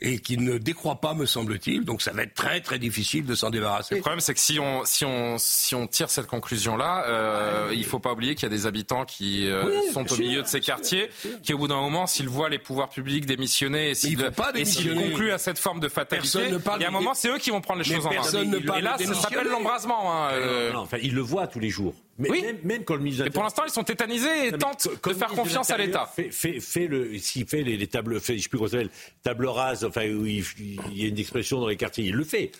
et 0.00 0.20
qui 0.20 0.38
ne 0.38 0.58
décroît 0.58 1.00
pas, 1.00 1.14
me 1.14 1.26
semble-t-il. 1.26 1.84
Donc 1.84 2.02
ça 2.02 2.12
va 2.12 2.22
être 2.22 2.34
très 2.34 2.60
très 2.60 2.78
difficile 2.78 3.26
de 3.26 3.34
s'en 3.34 3.50
débarrasser. 3.50 3.96
Le 3.96 4.00
problème, 4.00 4.20
c'est 4.20 4.34
que 4.34 4.40
si 4.40 4.60
on, 4.60 4.84
si 4.84 5.04
on, 5.04 5.36
si 5.38 5.74
on 5.74 5.86
tire 5.86 6.08
cette 6.10 6.26
conclusion-là, 6.26 7.04
euh, 7.08 7.70
il 7.74 7.84
faut 7.84 7.98
pas 7.98 8.12
oublier 8.12 8.34
qu'il 8.34 8.44
y 8.44 8.46
a 8.46 8.56
des 8.56 8.66
habitants 8.66 9.04
qui 9.04 9.48
euh, 9.48 9.64
Oui, 9.66 9.92
sont 9.92 10.04
au 10.04 10.14
sûr, 10.14 10.18
milieu 10.18 10.42
de 10.42 10.46
ces 10.46 10.60
quartiers, 10.60 11.10
qui 11.42 11.52
au 11.52 11.58
bout 11.58 11.68
d'un 11.68 11.80
moment, 11.80 12.06
s'ils 12.06 12.28
voient 12.28 12.48
les 12.48 12.58
pouvoirs 12.58 12.88
publics 12.88 13.26
démissionner 13.26 13.90
et 13.90 13.94
s'ils 13.94 14.18
concluent 14.18 15.32
à 15.32 15.38
cette 15.38 15.58
forme 15.58 15.80
de 15.80 15.88
fatalité, 15.88 16.50
ne 16.50 16.58
il 16.76 16.82
y 16.82 16.84
a 16.84 16.88
un 16.88 16.92
moment, 16.92 17.14
c'est 17.14 17.28
eux 17.28 17.38
qui 17.38 17.50
vont 17.50 17.60
prendre 17.60 17.80
les 17.80 17.84
choses 17.84 18.06
en 18.06 18.10
main. 18.10 18.16
personne 18.16 18.50
ne 18.50 18.58
parle 18.58 18.78
et 18.78 18.82
là, 18.82 18.96
ça 18.98 19.14
s'appelle 19.14 19.48
l'embrasement. 19.48 20.12
hein, 20.12 20.30
euh. 20.32 20.72
Non, 20.72 20.80
enfin, 20.80 20.98
il 21.02 21.14
le 21.14 21.20
voit 21.20 21.46
tous 21.46 21.60
les 21.60 21.70
jours. 21.70 21.94
Mais 22.18 22.30
Oui. 22.30 22.42
même, 22.42 22.58
même 22.64 22.84
quand 22.84 22.94
le 22.96 23.02
ministre 23.02 23.26
Et 23.26 23.30
pour 23.30 23.44
l'instant, 23.44 23.62
ils 23.64 23.70
sont 23.70 23.84
tétanisés 23.84 24.48
et 24.48 24.50
Non, 24.50 24.58
tentent 24.58 24.88
de 25.04 25.14
faire 25.14 25.28
confiance 25.28 25.70
à 25.70 25.78
l'État. 25.78 26.04
Fait, 26.06 26.30
fait, 26.32 26.58
fait 26.60 26.86
le, 26.88 27.16
s'il 27.18 27.46
fait 27.46 27.62
les, 27.62 27.76
les 27.76 27.86
tables, 27.86 28.20
fait, 28.20 28.36
je 28.36 28.42
sais 28.42 28.48
plus 28.48 28.58
comment 28.58 28.68
ça 28.68 28.78
s'appelle, 28.78 28.90
table 29.22 29.46
rase, 29.46 29.84
enfin, 29.84 30.08
où 30.10 30.26
il, 30.26 30.44
il 30.58 30.98
y 31.00 31.04
a 31.04 31.08
une 31.08 31.18
expression 31.18 31.60
dans 31.60 31.68
les 31.68 31.76
quartiers, 31.76 32.04
il 32.06 32.14
le 32.14 32.24
fait. 32.24 32.50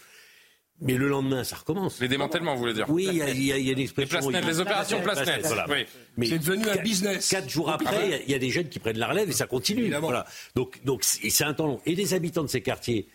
Mais 0.81 0.95
le 0.95 1.09
lendemain, 1.09 1.43
ça 1.43 1.57
recommence. 1.57 1.99
Les 2.01 2.07
démantèlements, 2.07 2.55
vous 2.55 2.61
voulez 2.61 2.73
dire 2.75 2.89
Oui, 2.89 3.09
il 3.11 3.17
y 3.17 3.23
a, 3.23 3.31
il 3.31 3.43
y 3.43 3.53
a- 3.53 3.59
il 3.59 3.67
y 3.67 3.71
a 3.71 3.73
une 3.73 3.81
expression. 3.81 4.31
Les 4.31 4.61
opérations 4.61 5.01
place-net, 5.03 5.45
voilà. 5.45 5.67
oui. 5.69 5.85
Mais 6.17 6.27
C'est 6.27 6.39
devenu 6.39 6.69
un 6.69 6.77
business. 6.77 7.29
Quatre 7.29 7.49
jours 7.51 7.69
après, 7.71 8.05
il 8.05 8.11
y 8.11 8.15
a- 8.15 8.23
il 8.23 8.31
y, 8.31 8.35
a 8.35 8.39
des 8.39 8.51
jeunes 8.51 8.69
qui 8.69 8.79
prennent 8.79 8.97
la 8.99 9.09
relève 9.09 9.29
et 9.29 9.33
ça 9.33 9.49
continue. 9.49 9.93
Voilà. 10.01 10.25
Donc, 10.55 10.79
c'est 11.03 11.43
un 11.45 11.53
temps 11.55 11.67
long. 11.67 11.81
Et 11.85 11.97
les 11.97 12.15
habitants 12.15 12.45
de 12.45 12.49
ces 12.49 12.61
quartiers, 12.61 13.09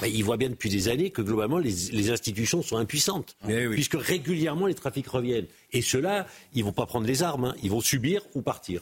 ben, 0.00 0.06
ils 0.12 0.24
voient 0.24 0.36
bien 0.36 0.50
depuis 0.50 0.70
des 0.70 0.88
années 0.88 1.10
que 1.10 1.22
globalement, 1.22 1.58
les, 1.58 1.72
les 1.92 2.10
institutions 2.10 2.62
sont 2.62 2.76
impuissantes. 2.76 3.36
Eh 3.48 3.66
oui. 3.66 3.74
Puisque 3.74 3.94
régulièrement, 3.98 4.66
les 4.66 4.74
trafics 4.74 5.06
reviennent. 5.08 5.46
Et 5.72 5.82
ceux-là, 5.82 6.26
ils 6.52 6.64
vont 6.64 6.72
pas 6.72 6.86
prendre 6.86 7.06
les 7.06 7.22
armes, 7.22 7.44
hein. 7.46 7.54
ils 7.62 7.70
vont 7.70 7.80
subir 7.80 8.22
ou 8.34 8.42
partir. 8.42 8.80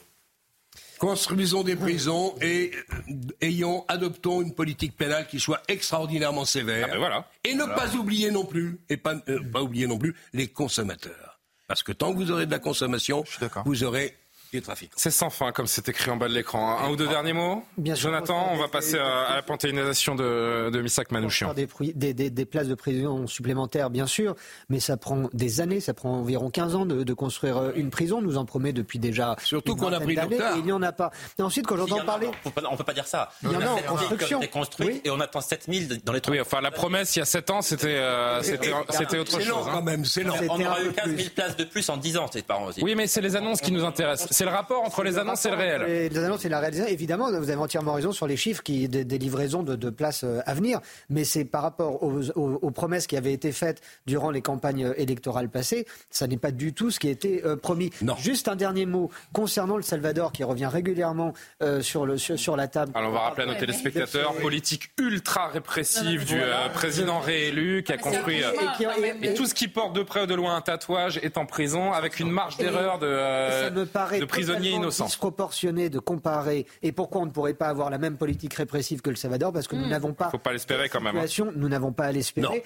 Construisons 0.98 1.64
des 1.64 1.74
prisons 1.74 2.34
et 2.40 2.70
euh, 3.10 3.14
ayons, 3.40 3.84
adoptons 3.88 4.40
une 4.40 4.54
politique 4.54 4.96
pénale 4.96 5.26
qui 5.26 5.40
soit 5.40 5.60
extraordinairement 5.66 6.44
sévère. 6.44 6.86
Ah 6.88 6.92
ben 6.92 6.98
voilà. 6.98 7.28
Et 7.44 7.54
ne 7.54 7.64
Voilà. 7.64 7.74
pas 7.74 7.94
oublier 7.96 8.30
non 8.30 8.44
plus, 8.44 8.78
et 8.88 8.96
pas, 8.96 9.16
euh, 9.28 9.40
pas 9.52 9.62
oublier 9.62 9.86
non 9.88 9.98
plus 9.98 10.14
les 10.32 10.46
consommateurs. 10.46 11.40
Parce 11.66 11.82
que 11.82 11.90
tant 11.92 12.12
que 12.12 12.18
vous 12.18 12.30
aurez 12.30 12.46
de 12.46 12.50
la 12.52 12.58
consommation, 12.60 13.24
vous 13.64 13.82
aurez 13.84 14.14
des 14.52 14.60
trafiquants. 14.62 14.94
C'est 14.96 15.10
sans 15.10 15.30
fin, 15.30 15.50
comme 15.52 15.66
c'est 15.66 15.88
écrit 15.88 16.10
en 16.10 16.16
bas 16.16 16.28
de 16.28 16.34
l'écran. 16.34 16.78
Un 16.78 16.90
ou 16.90 16.96
deux 16.96 17.08
derniers 17.08 17.32
mots 17.32 17.64
Bien 17.78 17.94
sûr. 17.94 18.10
Jonathan, 18.10 18.48
on 18.52 18.56
va 18.56 18.68
passer 18.68 18.98
à, 18.98 19.22
à 19.24 19.36
la 19.36 19.42
panthéonisation 19.42 20.14
de, 20.14 20.70
de 20.70 20.80
Missak 20.82 21.10
Manouchian. 21.10 21.54
Des, 21.54 21.66
des, 21.94 22.14
des- 22.14 22.30
des 22.30 22.44
places 22.44 22.68
de 22.68 22.74
prison 22.74 23.26
supplémentaires, 23.26 23.90
bien 23.90 24.06
sûr, 24.06 24.34
mais 24.68 24.80
ça 24.80 24.96
prend 24.96 25.28
des 25.32 25.60
années, 25.60 25.80
ça 25.80 25.94
prend 25.94 26.12
environ 26.18 26.50
15 26.50 26.74
ans 26.76 26.86
de, 26.86 27.02
de 27.02 27.14
construire 27.14 27.56
euh, 27.56 27.72
une 27.76 27.90
prison. 27.90 28.18
On 28.18 28.22
nous 28.22 28.36
en 28.38 28.44
promet 28.44 28.72
depuis 28.72 28.98
déjà. 28.98 29.36
Surtout 29.42 29.74
qu'on 29.76 29.92
a 29.92 30.00
pris 30.00 30.18
retard. 30.18 30.56
et 30.56 30.58
Il 30.58 30.64
n'y 30.64 30.72
en 30.72 30.82
a 30.82 30.92
pas. 30.92 31.10
Et 31.38 31.42
ensuite, 31.42 31.66
quand 31.66 31.76
j'entends 31.76 32.04
parler. 32.04 32.28
on 32.44 32.50
pas- 32.50 32.62
On 32.70 32.76
peut 32.76 32.84
pas 32.84 32.94
dire 32.94 33.06
ça. 33.06 33.30
Il 33.42 33.50
y 33.52 33.56
en 33.56 33.60
a 33.60 33.66
en 33.70 33.76
7000 33.98 34.08
construction. 34.08 34.40
Oui. 34.80 35.00
et 35.04 35.10
on 35.10 35.20
attend 35.20 35.40
7000 35.40 36.02
dans 36.04 36.12
les 36.12 36.20
trois. 36.20 36.34
Oui, 36.34 36.40
enfin, 36.40 36.60
la 36.60 36.70
promesse 36.70 37.16
il 37.16 37.20
y 37.20 37.22
a 37.22 37.26
7 37.26 37.50
ans, 37.50 37.62
c'était 37.62 37.86
euh, 37.96 38.42
c'était 38.42 38.70
autre 39.18 39.32
C'est 39.32 39.44
long 39.48 39.56
chose. 39.58 39.66
hein. 39.68 39.72
quand 39.72 39.82
même, 39.82 40.04
c'est 40.04 40.24
long. 40.24 40.34
On 40.50 40.60
aura 40.60 40.80
eu 40.82 40.86
peu 40.88 40.92
15 40.92 41.04
000 41.06 41.16
plus. 41.16 41.30
places 41.30 41.56
de 41.56 41.64
plus 41.64 41.88
en 41.88 41.96
10 41.96 42.16
ans, 42.18 42.26
c'est 42.32 42.42
aussi. 42.66 42.82
Oui, 42.82 42.94
mais 42.94 43.06
c'est 43.06 43.20
les 43.20 43.36
annonces 43.36 43.60
qui 43.60 43.72
nous 43.72 43.84
intéressent. 43.84 44.28
C'est 44.42 44.48
le 44.50 44.54
rapport 44.56 44.82
entre 44.82 45.04
les 45.04 45.18
annonces 45.18 45.46
et 45.46 45.50
le 45.50 45.56
réel. 45.56 45.82
Les, 45.86 46.08
les 46.08 46.18
annonces 46.24 46.44
et 46.44 46.48
la 46.48 46.58
réalisation, 46.58 46.92
évidemment, 46.92 47.28
vous 47.30 47.48
avez 47.50 47.54
entièrement 47.54 47.92
raison 47.92 48.10
sur 48.10 48.26
les 48.26 48.36
chiffres 48.36 48.62
qui, 48.64 48.88
des, 48.88 49.04
des 49.04 49.18
livraisons 49.18 49.62
de, 49.62 49.76
de 49.76 49.88
places 49.90 50.24
euh, 50.24 50.40
à 50.46 50.54
venir, 50.54 50.80
mais 51.10 51.22
c'est 51.22 51.44
par 51.44 51.62
rapport 51.62 52.02
aux, 52.02 52.30
aux- 52.30 52.58
aux 52.60 52.70
promesses 52.72 53.06
qui 53.06 53.16
avaient 53.16 53.32
été 53.32 53.52
faites 53.52 53.80
durant 54.06 54.32
les 54.32 54.42
campagnes 54.42 54.86
euh, 54.86 54.94
électorales 54.96 55.48
passées, 55.48 55.86
ça 56.10 56.26
n'est 56.26 56.38
pas 56.38 56.50
du 56.50 56.72
tout 56.72 56.90
ce 56.90 56.98
qui 56.98 57.06
a 57.06 57.12
été 57.12 57.42
euh, 57.44 57.54
promis. 57.54 57.90
Juste 58.18 58.48
un 58.48 58.56
dernier 58.56 58.84
mot 58.84 59.10
concernant 59.32 59.76
le 59.76 59.82
Salvador 59.84 60.32
qui 60.32 60.42
revient 60.42 60.66
régulièrement 60.66 61.34
euh, 61.62 61.80
sur, 61.80 62.04
le, 62.04 62.18
sur, 62.18 62.36
sur 62.36 62.56
la 62.56 62.66
table. 62.66 62.90
Alors 62.96 63.10
on 63.10 63.14
va 63.14 63.20
rappeler 63.20 63.44
à 63.44 63.46
nos 63.46 63.54
téléspectateurs, 63.54 64.32
politique 64.34 64.90
ultra 64.98 65.46
répressive 65.48 66.24
du 66.24 66.40
euh, 66.40 66.68
président 66.74 67.20
réélu 67.20 67.84
qui 67.84 67.92
a 67.92 67.96
construit... 67.98 68.42
euh, 68.42 68.50
Et 68.52 68.76
qui- 68.76 68.84
et- 68.84 69.30
et 69.30 69.34
tout 69.34 69.46
ce 69.46 69.54
qui 69.54 69.68
porte 69.68 69.92
de 69.94 70.02
près 70.02 70.22
ou 70.22 70.26
de 70.26 70.34
loin 70.34 70.56
un 70.56 70.60
tatouage 70.62 71.18
est 71.22 71.38
en 71.38 71.46
prison 71.46 71.92
avec 71.92 72.18
une 72.18 72.30
marge 72.30 72.56
d'erreur 72.56 72.98
de, 72.98 73.06
euh, 73.06 73.64
ça 73.64 73.70
me 73.70 73.86
paraît 73.86 74.18
de 74.18 74.24
prisonniers 74.32 74.70
innocents. 74.70 75.06
disproportionné 75.06 75.88
de 75.90 75.98
comparer. 75.98 76.66
Et 76.82 76.92
pourquoi 76.92 77.20
on 77.22 77.26
ne 77.26 77.30
pourrait 77.30 77.54
pas 77.54 77.68
avoir 77.68 77.90
la 77.90 77.98
même 77.98 78.16
politique 78.16 78.54
répressive 78.54 79.00
que 79.02 79.10
le 79.10 79.16
Salvador 79.16 79.52
Parce 79.52 79.66
que 79.68 79.76
nous 79.76 79.86
n'avons 79.88 80.12
pas. 80.14 80.30
Faut 80.30 80.38
pas 80.38 80.52
l'espérer 80.52 80.88
quand 80.88 81.00
même. 81.00 81.16
hein. 81.16 81.26
situation, 81.26 81.52
nous 81.56 81.68
n'avons 81.68 81.92
pas 81.92 82.04
à 82.04 82.08
Non, 82.08 82.12
l'espérer. 82.14 82.62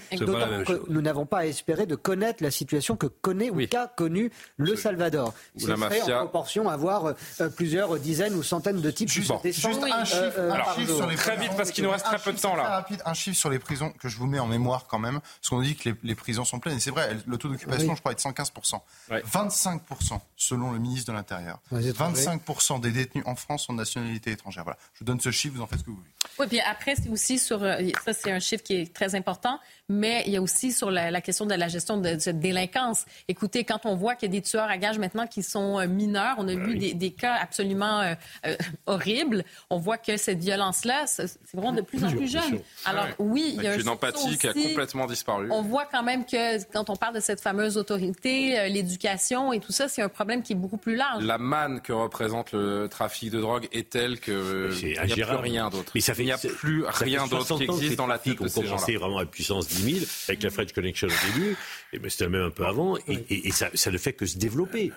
nous 0.88 1.02
n'avons 1.02 1.26
pas 1.26 1.38
à 1.38 1.47
espérer 1.47 1.86
de 1.86 1.94
connaître 1.94 2.43
la 2.43 2.51
situation 2.51 2.97
que 2.97 3.06
connaît 3.06 3.51
ou 3.51 3.66
qu'a 3.66 3.86
connu 3.86 4.30
le 4.56 4.76
Salvador. 4.76 5.34
Ou 5.56 5.60
Ce 5.60 5.66
la 5.68 5.76
serait 5.76 5.88
mafia. 5.98 6.16
en 6.16 6.20
proportion 6.22 6.68
avoir 6.68 7.06
euh, 7.06 7.48
plusieurs 7.55 7.98
dizaines 7.98 8.34
ou 8.34 8.43
centaines 8.43 8.80
de 8.80 8.90
types 8.90 9.09
Juste, 9.09 9.32
descendent, 9.43 9.74
juste 9.74 9.84
un 9.93 10.01
euh, 10.01 10.05
chiffre, 10.05 10.38
euh, 10.38 10.52
un 10.52 10.86
sur 10.86 11.06
les 11.06 11.16
Très 11.16 11.32
prisons. 11.36 11.48
vite, 11.48 11.56
parce 11.56 11.70
qu'il 11.70 11.84
nous 11.84 11.90
reste 11.90 12.06
Un 12.06 12.10
très 12.10 12.18
peu 12.18 12.32
de 12.32 12.36
chiffre 12.36 12.48
temps, 12.51 12.56
là. 12.56 12.64
très 12.64 12.72
rapide, 12.74 13.02
un 13.05 13.14
chiffre 13.14 13.36
sur 13.36 13.51
les 13.51 13.59
prisons 13.59 13.90
que 14.01 14.09
je 14.09 14.16
vous 14.18 14.26
mets 14.26 14.38
en 14.38 14.47
mémoire 14.47 14.86
quand 14.88 14.98
même, 14.98 15.20
parce 15.20 15.48
qu'on 15.51 15.60
dit 15.62 15.76
que 15.76 15.88
les, 15.90 15.94
les 16.02 16.14
prisons 16.14 16.44
sont 16.44 16.59
pleines, 16.59 16.76
et 16.76 16.80
c'est 16.80 16.90
vrai, 16.90 17.16
le 17.26 17.36
taux 17.38 17.48
d'occupation, 17.48 17.88
Oui. 17.88 17.94
je 17.97 18.01
crois, 18.01 18.12
est 18.12 18.14
de 18.16 18.20
115%. 18.20 18.80
Ouais. 19.10 19.22
25% 19.22 20.20
selon 20.36 20.72
le 20.72 20.78
ministre 20.78 21.10
de 21.12 21.16
l'Intérieur. 21.16 21.55
Les 21.72 21.88
étrangers. 21.88 22.22
25% 22.22 22.80
des 22.80 22.90
détenus 22.90 23.24
en 23.26 23.34
France 23.36 23.64
sont 23.66 23.72
de 23.72 23.78
nationalité 23.78 24.32
étrangère. 24.32 24.64
Voilà. 24.64 24.78
Je 24.94 25.00
vous 25.00 25.04
donne 25.04 25.20
ce 25.20 25.30
chiffre, 25.30 25.54
vous 25.56 25.62
en 25.62 25.66
faites 25.66 25.78
ce 25.80 25.84
que 25.84 25.90
vous 25.90 25.96
voulez. 25.96 26.08
Oui, 26.38 26.46
puis 26.48 26.60
après, 26.60 26.94
c'est 26.96 27.08
aussi 27.08 27.38
sur. 27.38 27.62
euh, 27.62 27.76
Ça, 28.04 28.12
c'est 28.12 28.30
un 28.32 28.40
chiffre 28.40 28.62
qui 28.62 28.74
est 28.74 28.92
très 28.92 29.14
important, 29.14 29.58
mais 29.88 30.22
il 30.26 30.32
y 30.32 30.36
a 30.36 30.42
aussi 30.42 30.72
sur 30.72 30.90
la, 30.90 31.10
la 31.10 31.20
question 31.20 31.46
de 31.46 31.54
la 31.54 31.68
gestion 31.68 31.98
de 31.98 32.18
cette 32.18 32.40
délinquance. 32.40 33.04
Écoutez, 33.28 33.64
quand 33.64 33.86
on 33.86 33.94
voit 33.96 34.14
qu'il 34.16 34.28
y 34.28 34.36
a 34.36 34.40
des 34.40 34.42
tueurs 34.42 34.68
à 34.68 34.76
gages 34.76 34.98
maintenant 34.98 35.26
qui 35.26 35.42
sont 35.42 35.78
euh, 35.78 35.86
mineurs, 35.86 36.34
on 36.38 36.48
a 36.48 36.54
vu 36.54 36.76
des, 36.78 36.94
des 36.94 37.10
cas 37.12 37.34
absolument 37.40 38.00
euh, 38.00 38.14
euh, 38.46 38.56
horribles. 38.86 39.44
On 39.70 39.78
voit 39.78 39.98
que 39.98 40.16
cette 40.16 40.38
violence-là, 40.40 41.06
c'est 41.06 41.38
vraiment 41.54 41.72
de 41.72 41.80
plus 41.82 42.04
en 42.04 42.10
plus 42.10 42.30
jeune. 42.30 42.60
Alors, 42.84 43.06
oui, 43.18 43.54
il 43.56 43.62
y 43.62 43.66
a 43.66 43.72
un 43.72 43.78
une 43.78 43.88
empathie 43.88 44.36
qui 44.36 44.48
a 44.48 44.52
complètement 44.52 45.06
disparu. 45.06 45.48
On 45.50 45.62
voit 45.62 45.86
quand 45.86 46.02
même 46.02 46.24
que 46.26 46.62
quand 46.72 46.90
on 46.90 46.96
parle 46.96 47.14
de 47.14 47.20
cette 47.20 47.40
fameuse 47.40 47.76
autorité, 47.76 48.68
l'éducation 48.68 49.52
et 49.52 49.60
tout 49.60 49.72
ça, 49.72 49.88
c'est 49.88 50.02
un 50.02 50.08
problème 50.08 50.42
qui 50.42 50.52
est 50.52 50.56
beaucoup 50.56 50.76
plus 50.76 50.96
large. 50.96 51.22
La 51.24 51.38
manne 51.47 51.81
que 51.81 51.93
représente 51.93 52.52
le 52.52 52.89
trafic 52.89 53.31
de 53.31 53.40
drogue 53.40 53.68
est 53.73 53.90
telle 53.90 54.20
que 54.20 54.70
il 54.82 54.89
n'y 54.89 55.23
a 55.23 55.27
plus 55.27 55.36
rien 55.36 55.70
d'autre. 55.70 55.93
Mais 55.94 56.01
ça 56.01 56.14
fait, 56.14 56.23
il 56.23 56.27
n'y 56.27 56.32
a 56.32 56.39
plus 56.39 56.85
rien 56.85 57.27
d'autre 57.27 57.56
qui 57.56 57.64
existe 57.64 57.97
dans 57.97 58.06
la 58.06 58.18
tête 58.18 58.43
de 58.43 58.48
ces 58.48 58.66
gens 58.66 58.77
vraiment 58.77 59.18
à 59.18 59.27
puissance 59.27 59.68
10 59.68 59.94
000 60.01 60.06
avec 60.28 60.43
la 60.43 60.51
French 60.51 60.73
Connection 60.73 61.09
au 61.09 61.32
début, 61.32 61.56
et 61.93 61.98
ben 61.98 62.10
c'était 62.10 62.28
même 62.28 62.43
un 62.43 62.51
peu 62.51 62.66
avant, 62.66 62.97
et, 63.09 63.51
ça, 63.52 63.70
ne 63.90 63.98
fait 63.98 64.12
que 64.12 64.27
se 64.27 64.39
développer. 64.39 64.93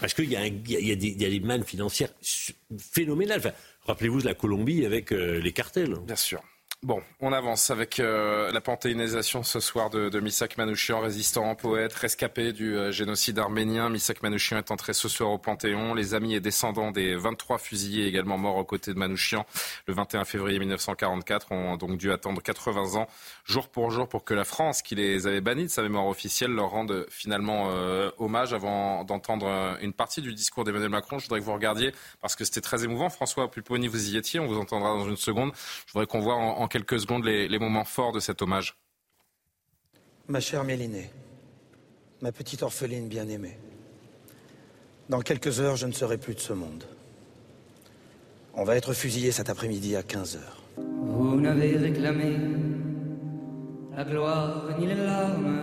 Parce 0.00 0.14
qu'il 0.14 0.30
y, 0.30 0.36
a, 0.36 0.46
y, 0.46 0.96
des 0.96 1.40
mannes 1.40 1.64
financières 1.64 2.10
phénoménales. 2.78 3.54
Rappelez-vous 3.86 4.20
de 4.20 4.26
la 4.26 4.34
Colombie 4.34 4.86
avec 4.86 5.12
euh, 5.12 5.40
les 5.40 5.52
cartels. 5.52 5.94
Bien 6.06 6.16
sûr. 6.16 6.42
Bon, 6.84 7.00
on 7.18 7.32
avance 7.32 7.70
avec 7.70 7.98
euh, 7.98 8.52
la 8.52 8.60
panthéonisation 8.60 9.42
ce 9.42 9.58
soir 9.58 9.88
de, 9.88 10.10
de 10.10 10.20
Misak 10.20 10.58
Manouchian, 10.58 11.00
résistant, 11.00 11.54
poète, 11.54 11.94
rescapé 11.94 12.52
du 12.52 12.76
euh, 12.76 12.92
génocide 12.92 13.38
arménien. 13.38 13.88
Misak 13.88 14.22
Manouchian 14.22 14.58
est 14.58 14.70
entré 14.70 14.92
ce 14.92 15.08
soir 15.08 15.30
au 15.30 15.38
Panthéon. 15.38 15.94
Les 15.94 16.12
amis 16.12 16.34
et 16.34 16.40
descendants 16.40 16.90
des 16.90 17.16
23 17.16 17.56
fusillés 17.56 18.06
également 18.06 18.36
morts 18.36 18.56
aux 18.56 18.66
côtés 18.66 18.92
de 18.92 18.98
Manouchian 18.98 19.46
le 19.86 19.94
21 19.94 20.26
février 20.26 20.58
1944 20.58 21.52
ont 21.52 21.76
donc 21.78 21.96
dû 21.96 22.12
attendre 22.12 22.42
80 22.42 23.00
ans, 23.00 23.08
jour 23.46 23.70
pour 23.70 23.90
jour, 23.90 24.06
pour 24.06 24.22
que 24.24 24.34
la 24.34 24.44
France, 24.44 24.82
qui 24.82 24.94
les 24.94 25.26
avait 25.26 25.40
bannis 25.40 25.64
de 25.64 25.68
sa 25.68 25.80
mémoire 25.80 26.06
officielle, 26.06 26.50
leur 26.50 26.68
rende 26.68 27.06
finalement 27.08 27.70
euh, 27.70 28.10
hommage 28.18 28.52
avant 28.52 29.04
d'entendre 29.04 29.78
une 29.80 29.94
partie 29.94 30.20
du 30.20 30.34
discours 30.34 30.64
d'Emmanuel 30.64 30.90
Macron. 30.90 31.18
Je 31.18 31.24
voudrais 31.24 31.40
que 31.40 31.46
vous 31.46 31.54
regardiez, 31.54 31.94
parce 32.20 32.36
que 32.36 32.44
c'était 32.44 32.60
très 32.60 32.84
émouvant. 32.84 33.08
François 33.08 33.50
Pupponi, 33.50 33.88
vous 33.88 34.10
y 34.10 34.18
étiez, 34.18 34.38
on 34.38 34.46
vous 34.46 34.58
entendra 34.58 34.90
dans 34.90 35.08
une 35.08 35.16
seconde. 35.16 35.52
Je 35.86 35.92
voudrais 35.94 36.06
qu'on 36.06 36.20
voit 36.20 36.34
en, 36.34 36.58
en 36.58 36.68
quelques 36.74 36.98
secondes 36.98 37.24
les, 37.24 37.58
moments 37.60 37.84
forts 37.84 38.10
de 38.10 38.18
cet 38.18 38.42
hommage. 38.42 38.76
Ma 40.26 40.40
chère 40.40 40.64
Mélinée, 40.64 41.08
ma 42.20 42.32
petite 42.32 42.64
orpheline 42.64 43.06
bien-aimée, 43.06 43.56
dans 45.08 45.20
quelques 45.20 45.60
heures, 45.60 45.76
je 45.76 45.86
ne 45.86 45.92
serai 45.92 46.18
plus 46.18 46.34
de 46.34 46.40
ce 46.40 46.52
monde. 46.52 46.82
On 48.54 48.64
va 48.64 48.74
être 48.74 48.92
fusillé 48.92 49.30
cet 49.30 49.50
après-midi 49.50 49.94
à 49.94 50.02
15 50.02 50.36
heures. 50.36 50.62
Vous 50.76 51.40
n'avez 51.40 51.76
réclamé 51.76 52.38
la 53.96 54.02
gloire 54.02 54.76
ni 54.76 54.88
les 54.88 54.96
larmes, 54.96 55.60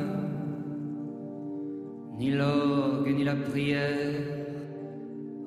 ni 2.19 2.31
l'orgue 2.31 3.13
ni 3.13 3.25
la 3.25 3.35
prière 3.35 4.21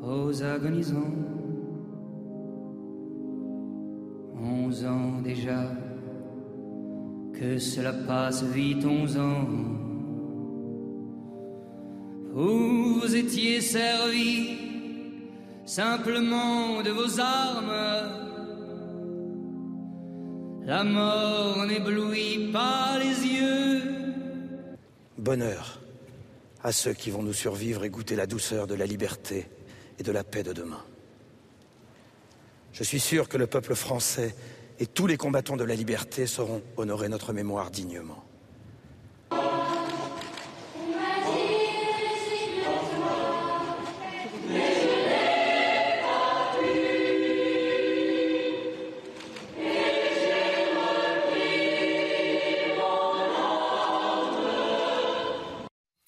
aux 0.03 0.43
agonisants. 0.43 1.34
Onze 4.75 5.23
déjà, 5.23 5.71
que 7.33 7.59
cela 7.59 7.93
passe 7.93 8.43
vite 8.43 8.85
onze 8.85 9.17
ans. 9.17 9.47
Vous 12.33 13.01
vous 13.01 13.15
étiez 13.15 13.61
servi 13.61 14.59
simplement 15.65 16.83
de 16.83 16.91
vos 16.91 17.21
armes. 17.21 18.11
La 20.65 20.83
mort 20.83 21.65
n'éblouit 21.67 22.51
pas 22.53 22.99
les 22.99 23.27
yeux. 23.29 23.83
Bonheur 25.19 25.81
à 26.65 26.73
ceux 26.73 26.95
qui 26.95 27.11
vont 27.11 27.23
nous 27.23 27.33
survivre 27.33 27.85
et 27.85 27.91
goûter 27.91 28.17
la 28.17 28.27
douceur 28.27 28.67
de 28.67 28.75
la 28.75 28.87
liberté 28.87 29.47
et 30.01 30.03
de 30.03 30.11
la 30.11 30.25
paix 30.25 30.43
de 30.43 30.53
demain. 30.53 30.83
Je 32.73 32.83
suis 32.83 32.99
sûr 32.99 33.29
que 33.29 33.37
le 33.37 33.47
peuple 33.47 33.77
français 33.77 34.35
et 34.79 34.87
tous 34.87 35.07
les 35.07 35.17
combattants 35.17 35.57
de 35.57 35.65
la 35.65 35.75
liberté 35.75 36.27
sauront 36.27 36.63
honorer 36.77 37.09
notre 37.09 37.33
mémoire 37.33 37.71
dignement. 37.71 38.25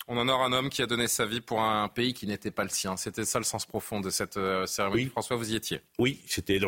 On 0.08 0.18
honore 0.18 0.44
un 0.44 0.52
homme 0.52 0.70
qui 0.70 0.80
a 0.82 0.86
donné 0.86 1.08
sa 1.08 1.26
vie 1.26 1.40
pour 1.42 1.60
un 1.60 1.88
pays 1.88 2.14
qui 2.14 2.26
n'était 2.26 2.50
pas 2.50 2.62
le 2.62 2.70
sien. 2.70 2.96
C'était 2.96 3.26
ça 3.26 3.38
le 3.38 3.44
sens 3.44 3.66
profond 3.66 4.00
de 4.00 4.08
cette 4.08 4.38
euh, 4.38 4.64
cérémonie. 4.64 5.06
François, 5.06 5.36
vous 5.36 5.52
y 5.52 5.56
étiez? 5.56 5.80
Oui, 5.98 6.22
c'était 6.26 6.58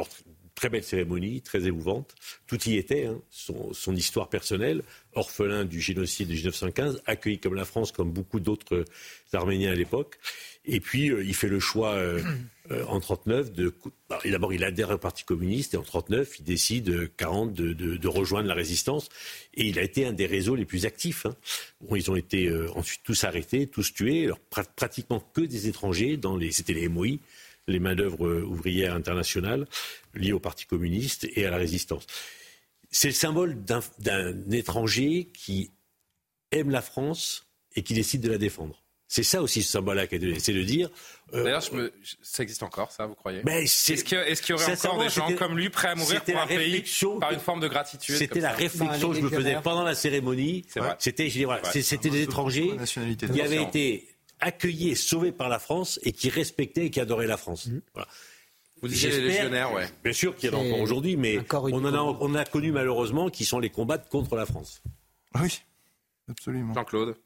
très 0.59 0.71
belle 0.71 0.83
cérémonie, 0.83 1.41
très 1.41 1.67
émouvante. 1.67 2.17
Tout 2.49 2.61
y 2.69 2.77
était, 2.77 3.07
hein. 3.07 3.21
son, 3.31 3.95
histoire 3.95 4.29
personnelle, 4.29 4.83
orphelin 5.15 5.65
du 5.65 5.81
génocide 5.81 6.27
de 6.27 6.35
1915, 6.35 7.01
accueilli 7.07 7.39
comme 7.39 7.55
la 7.55 7.65
France, 7.65 7.93
comme 7.93 8.11
beaucoup 8.11 8.41
d'autres 8.41 8.85
Arméniens 9.33 9.71
à 9.71 9.77
l'époque. 9.77 10.19
Et 10.65 10.81
puis, 10.81 11.11
euh, 11.11 11.23
il 11.23 11.35
fait 11.35 11.49
le 11.49 11.61
choix 11.61 11.93
euh, 11.93 12.21
euh, 12.73 12.85
en 12.87 12.99
39 12.99 13.53
de. 13.53 13.73
Bah, 14.11 14.19
d'abord, 14.25 14.53
il 14.53 14.65
adhère 14.65 14.91
au 14.91 14.99
Parti 14.99 15.23
communiste 15.23 15.75
et 15.75 15.77
en 15.77 15.83
39, 15.83 16.41
il 16.41 16.45
décide 16.45 17.15
40 17.17 17.55
de, 17.55 18.09
rejoindre 18.09 18.49
la 18.49 18.55
résistance. 18.55 19.11
Et 19.55 19.69
il 19.69 19.79
a 19.79 19.83
été 19.83 20.07
un 20.07 20.13
des 20.13 20.27
réseaux 20.27 20.57
les 20.57 20.65
plus 20.65 20.87
actifs. 20.87 21.25
Hein. 21.25 21.37
ils 21.95 22.11
ont 22.11 22.17
été 22.17 22.53
ensuite 22.75 23.03
tous 23.05 23.23
arrêtés, 23.23 23.69
tous 23.69 23.95
tués. 23.95 24.25
Alors, 24.25 24.41
pratiquement 24.75 25.21
que 25.33 25.43
des 25.43 25.69
étrangers. 25.69 26.17
Dans 26.17 26.37
les, 26.37 26.51
c'était 26.51 26.75
les 26.75 26.89
MOI, 26.89 27.19
les 27.69 27.79
main-d'œuvre 27.79 28.43
ouvrières 28.43 28.95
internationales, 28.95 29.67
liées 30.15 30.33
au 30.33 30.41
Parti 30.41 30.67
communiste 30.67 31.29
et 31.37 31.47
à 31.47 31.51
la 31.51 31.57
résistance. 31.57 32.07
C'est 32.91 33.09
le 33.09 33.15
symbole 33.15 33.63
d'un 33.99 34.51
étranger 34.51 35.31
qui 35.35 35.71
aime 36.51 36.71
la 36.71 36.83
France 36.83 37.47
et 37.77 37.83
qui 37.83 37.95
décide 37.95 38.23
de 38.23 38.31
la 38.31 38.39
défendre. 38.39 38.83
C'est 39.11 39.23
ça 39.23 39.41
aussi 39.41 39.63
ce 39.63 39.73
symbole-là 39.73 40.05
c'est 40.11 40.53
de 40.53 40.63
dire. 40.63 40.91
Euh, 41.33 41.43
D'ailleurs, 41.43 41.63
ça 42.21 42.43
existe 42.43 42.63
encore, 42.63 42.93
ça, 42.93 43.07
vous 43.07 43.15
croyez? 43.15 43.43
Est-ce 43.47 44.05
qu'il 44.05 44.19
y, 44.19 44.53
aurait 44.53 44.73
encore 44.73 45.03
des 45.03 45.09
gens 45.09 45.33
comme 45.35 45.57
lui 45.57 45.71
prêts 45.71 45.89
à 45.89 45.95
mourir 45.95 46.23
pour 46.23 46.39
un 46.39 46.47
pays 46.47 46.85
par 47.19 47.33
une 47.33 47.41
forme 47.41 47.61
de 47.61 47.69
gratitude 47.69 48.17
C'était 48.17 48.41
la 48.41 48.53
réflexion 48.53 49.11
que 49.11 49.17
je 49.17 49.21
me 49.23 49.31
faisais 49.31 49.57
pendant 49.63 49.83
la 49.83 49.95
cérémonie. 49.95 50.67
C'était, 50.99 51.31
c'était 51.83 52.11
des 52.11 52.23
étrangers 52.23 52.73
qui 53.33 53.41
avaient 53.41 53.63
été 53.63 54.09
accueillis 54.41 54.91
et 54.91 54.95
sauvés 54.95 55.33
par 55.33 55.49
la 55.49 55.59
France 55.59 55.99
et 56.03 56.13
qui 56.13 56.31
respectaient 56.31 56.87
et 56.87 56.91
qui 56.91 57.01
adoraient 57.01 57.27
la 57.27 57.37
France. 57.37 57.67
Mmh. 57.67 57.81
Vous 58.81 58.89
disiez 58.89 59.11
les 59.11 59.21
légionnaires, 59.21 59.73
ouais. 59.73 59.89
Bien 60.05 60.13
sûr 60.13 60.37
qu'il 60.37 60.51
y 60.51 60.55
en 60.55 60.59
a 60.59 60.63
encore 60.63 60.81
aujourd'hui, 60.81 61.17
mais 61.17 61.39
on 61.53 61.85
en 61.85 61.95
a, 61.95 62.01
on 62.01 62.35
a 62.35 62.45
connu 62.45 62.71
malheureusement 62.71 63.29
qui 63.29 63.45
sont 63.45 63.59
les 63.59 63.71
combats 63.71 63.99
contre 63.99 64.37
la 64.37 64.47
France. 64.47 64.83
Oui, 65.41 65.61
absolument. 66.29 66.75
Jean-Claude 66.75 67.17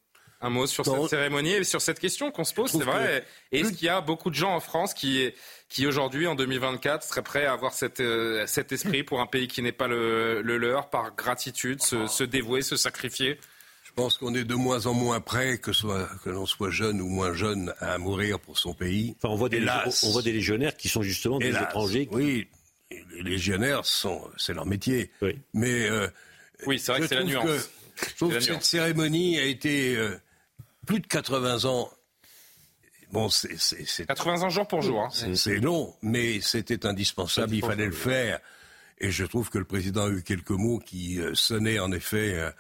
un 0.43 0.51
mot 0.51 0.66
sur 0.66 0.84
cette 0.84 1.09
cérémonie 1.09 1.52
et 1.52 1.64
sur 1.64 1.80
cette 1.80 2.01
question 2.01 2.32
qu'on 2.32 2.44
se 2.44 2.52
pose, 2.52 2.72
c'est 2.72 2.82
vrai. 2.82 3.24
Est-ce 3.52 3.72
qu'il 3.72 3.86
y 3.86 3.89
a 3.89 4.01
beaucoup 4.01 4.28
de 4.28 4.34
gens 4.34 4.55
en 4.55 4.60
France 4.60 4.93
qui, 4.93 5.30
qui 5.68 5.86
aujourd'hui, 5.86 6.26
en 6.26 6.34
2024, 6.34 7.05
seraient 7.05 7.22
prêts 7.22 7.47
à 7.47 7.52
avoir 7.52 7.72
cette, 7.72 8.01
euh, 8.01 8.44
cet 8.47 8.72
esprit 8.72 9.05
pour 9.05 9.20
un 9.20 9.26
pays 9.26 9.47
qui 9.47 9.62
n'est 9.62 9.72
pas 9.72 9.86
le, 9.86 10.43
leur, 10.43 10.90
par 10.90 11.14
gratitude, 11.14 11.80
se, 11.80 12.24
dévouer, 12.24 12.62
se 12.62 12.76
sacrifier? 12.76 13.39
Je 13.93 14.02
pense 14.02 14.16
qu'on 14.16 14.35
est 14.35 14.44
de 14.44 14.55
moins 14.55 14.86
en 14.86 14.94
moins 14.94 15.20
prêt, 15.20 15.59
que, 15.59 15.74
soit, 15.74 16.09
que 16.24 16.31
l'on 16.31 16.47
soit 16.47 16.70
jeune 16.70 17.02
ou 17.02 17.09
moins 17.09 17.35
jeune, 17.35 17.74
à 17.78 17.98
mourir 17.98 18.40
pour 18.40 18.59
son 18.59 18.73
pays. 18.73 19.14
on, 19.23 19.35
voit 19.35 19.51
des, 19.51 19.62
on 20.05 20.10
voit 20.12 20.23
des 20.23 20.32
légionnaires 20.32 20.74
qui 20.78 20.89
sont 20.89 21.02
justement 21.02 21.39
des 21.39 21.51
étrangers. 21.51 22.09
Oui, 22.10 22.48
les 22.90 23.23
légionnaires, 23.23 23.85
sont, 23.85 24.23
c'est 24.39 24.55
leur 24.55 24.64
métier. 24.64 25.10
Oui, 25.20 25.39
Mais, 25.52 25.90
euh, 25.90 26.09
oui 26.66 26.78
c'est 26.78 26.93
vrai 26.93 27.02
que 27.02 27.06
c'est 27.06 27.16
la 27.16 27.24
nuance. 27.24 27.70
je 28.09 28.14
trouve 28.14 28.32
que 28.32 28.40
cette 28.40 28.64
cérémonie 28.64 29.39
a 29.39 29.44
été 29.44 29.94
euh, 29.94 30.16
plus 30.86 31.01
de 31.01 31.06
80 31.06 31.66
ans. 31.66 31.90
Bon, 33.10 33.28
c'est, 33.28 34.06
80 34.06 34.40
ans 34.40 34.48
jour 34.48 34.66
pour 34.66 34.81
jour. 34.81 35.02
Hein. 35.02 35.35
C'est 35.35 35.59
long, 35.59 35.94
mais 36.01 36.40
c'était 36.40 36.86
indispensable. 36.86 37.55
Il 37.55 37.60
fallait 37.60 37.85
le 37.85 37.93
faire. 37.93 38.40
Et 39.01 39.10
je 39.10 39.27
trouve 39.27 39.51
que 39.51 39.59
le 39.59 39.66
président 39.66 40.06
a 40.06 40.09
eu 40.09 40.23
quelques 40.23 40.51
mots 40.51 40.78
qui 40.78 41.20
euh, 41.20 41.35
sonnaient 41.35 41.78
en 41.78 41.93
effet 41.93 42.39
euh, 42.39 42.51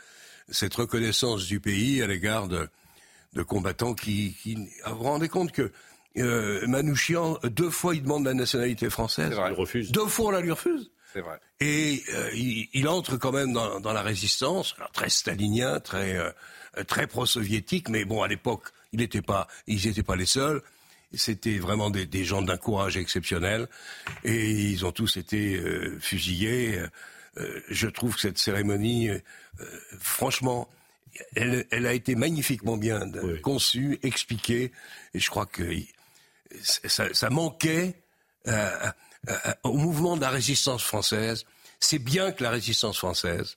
cette 0.52 0.74
reconnaissance 0.74 1.46
du 1.46 1.58
pays 1.58 2.02
à 2.02 2.06
l'égard 2.06 2.48
de, 2.48 2.68
combattants 3.42 3.94
qui, 3.94 4.36
qui... 4.40 4.54
Vous 4.54 4.96
vous 4.96 5.02
rendez 5.02 5.28
compte 5.28 5.50
que 5.50 5.72
euh, 6.18 6.66
Manouchian, 6.66 7.38
deux 7.44 7.70
fois 7.70 7.94
il 7.94 8.02
demande 8.02 8.24
la 8.24 8.34
nationalité 8.34 8.90
française. 8.90 9.32
Il 9.32 9.54
refuse. 9.54 9.90
Deux 9.90 10.06
fois 10.06 10.26
on 10.26 10.30
la 10.30 10.40
lui 10.40 10.50
refuse. 10.50 10.90
C'est 11.12 11.20
vrai. 11.20 11.38
Et 11.60 12.02
il, 12.72 12.88
entre 12.88 13.16
quand 13.16 13.32
même 13.32 13.52
dans, 13.52 13.92
la 13.92 14.02
résistance, 14.02 14.74
très 14.92 15.10
stalinien, 15.10 15.78
très 15.78 16.16
euh, 16.16 16.84
très 16.84 17.06
pro-soviétique, 17.06 17.90
mais 17.90 18.04
bon, 18.04 18.22
à 18.22 18.28
l'époque, 18.28 18.64
ils 18.92 19.00
n'étaient 19.00 19.22
pas, 19.22 19.46
ils 19.66 19.86
n'étaient 19.86 20.02
pas 20.02 20.16
les 20.16 20.26
seuls. 20.26 20.62
C'était 21.12 21.58
vraiment 21.58 21.90
des, 21.90 22.24
gens 22.24 22.40
d'un 22.40 22.56
courage 22.56 22.96
exceptionnel, 22.96 23.68
et 24.24 24.50
ils 24.50 24.86
ont 24.86 24.92
tous 24.92 25.18
été 25.18 25.56
euh, 25.56 25.98
fusillés. 26.00 26.82
Euh, 27.38 27.60
je 27.68 27.88
trouve 27.88 28.14
que 28.14 28.20
cette 28.20 28.38
cérémonie, 28.38 29.10
franchement, 29.98 30.68
elle, 31.34 31.66
a 31.86 31.92
été 31.92 32.14
magnifiquement 32.14 32.76
bien 32.76 33.10
conçue, 33.42 33.98
expliquée, 34.02 34.72
et 35.14 35.20
je 35.20 35.30
crois 35.30 35.46
que 35.46 35.62
ça, 36.62 37.12
ça 37.12 37.30
manquait 37.30 37.94
au 39.62 39.72
mouvement 39.74 40.16
de 40.16 40.22
la 40.22 40.30
résistance 40.30 40.82
française. 40.82 41.44
C'est 41.80 41.98
bien 41.98 42.32
que 42.32 42.42
la 42.42 42.50
résistance 42.50 42.98
française 42.98 43.56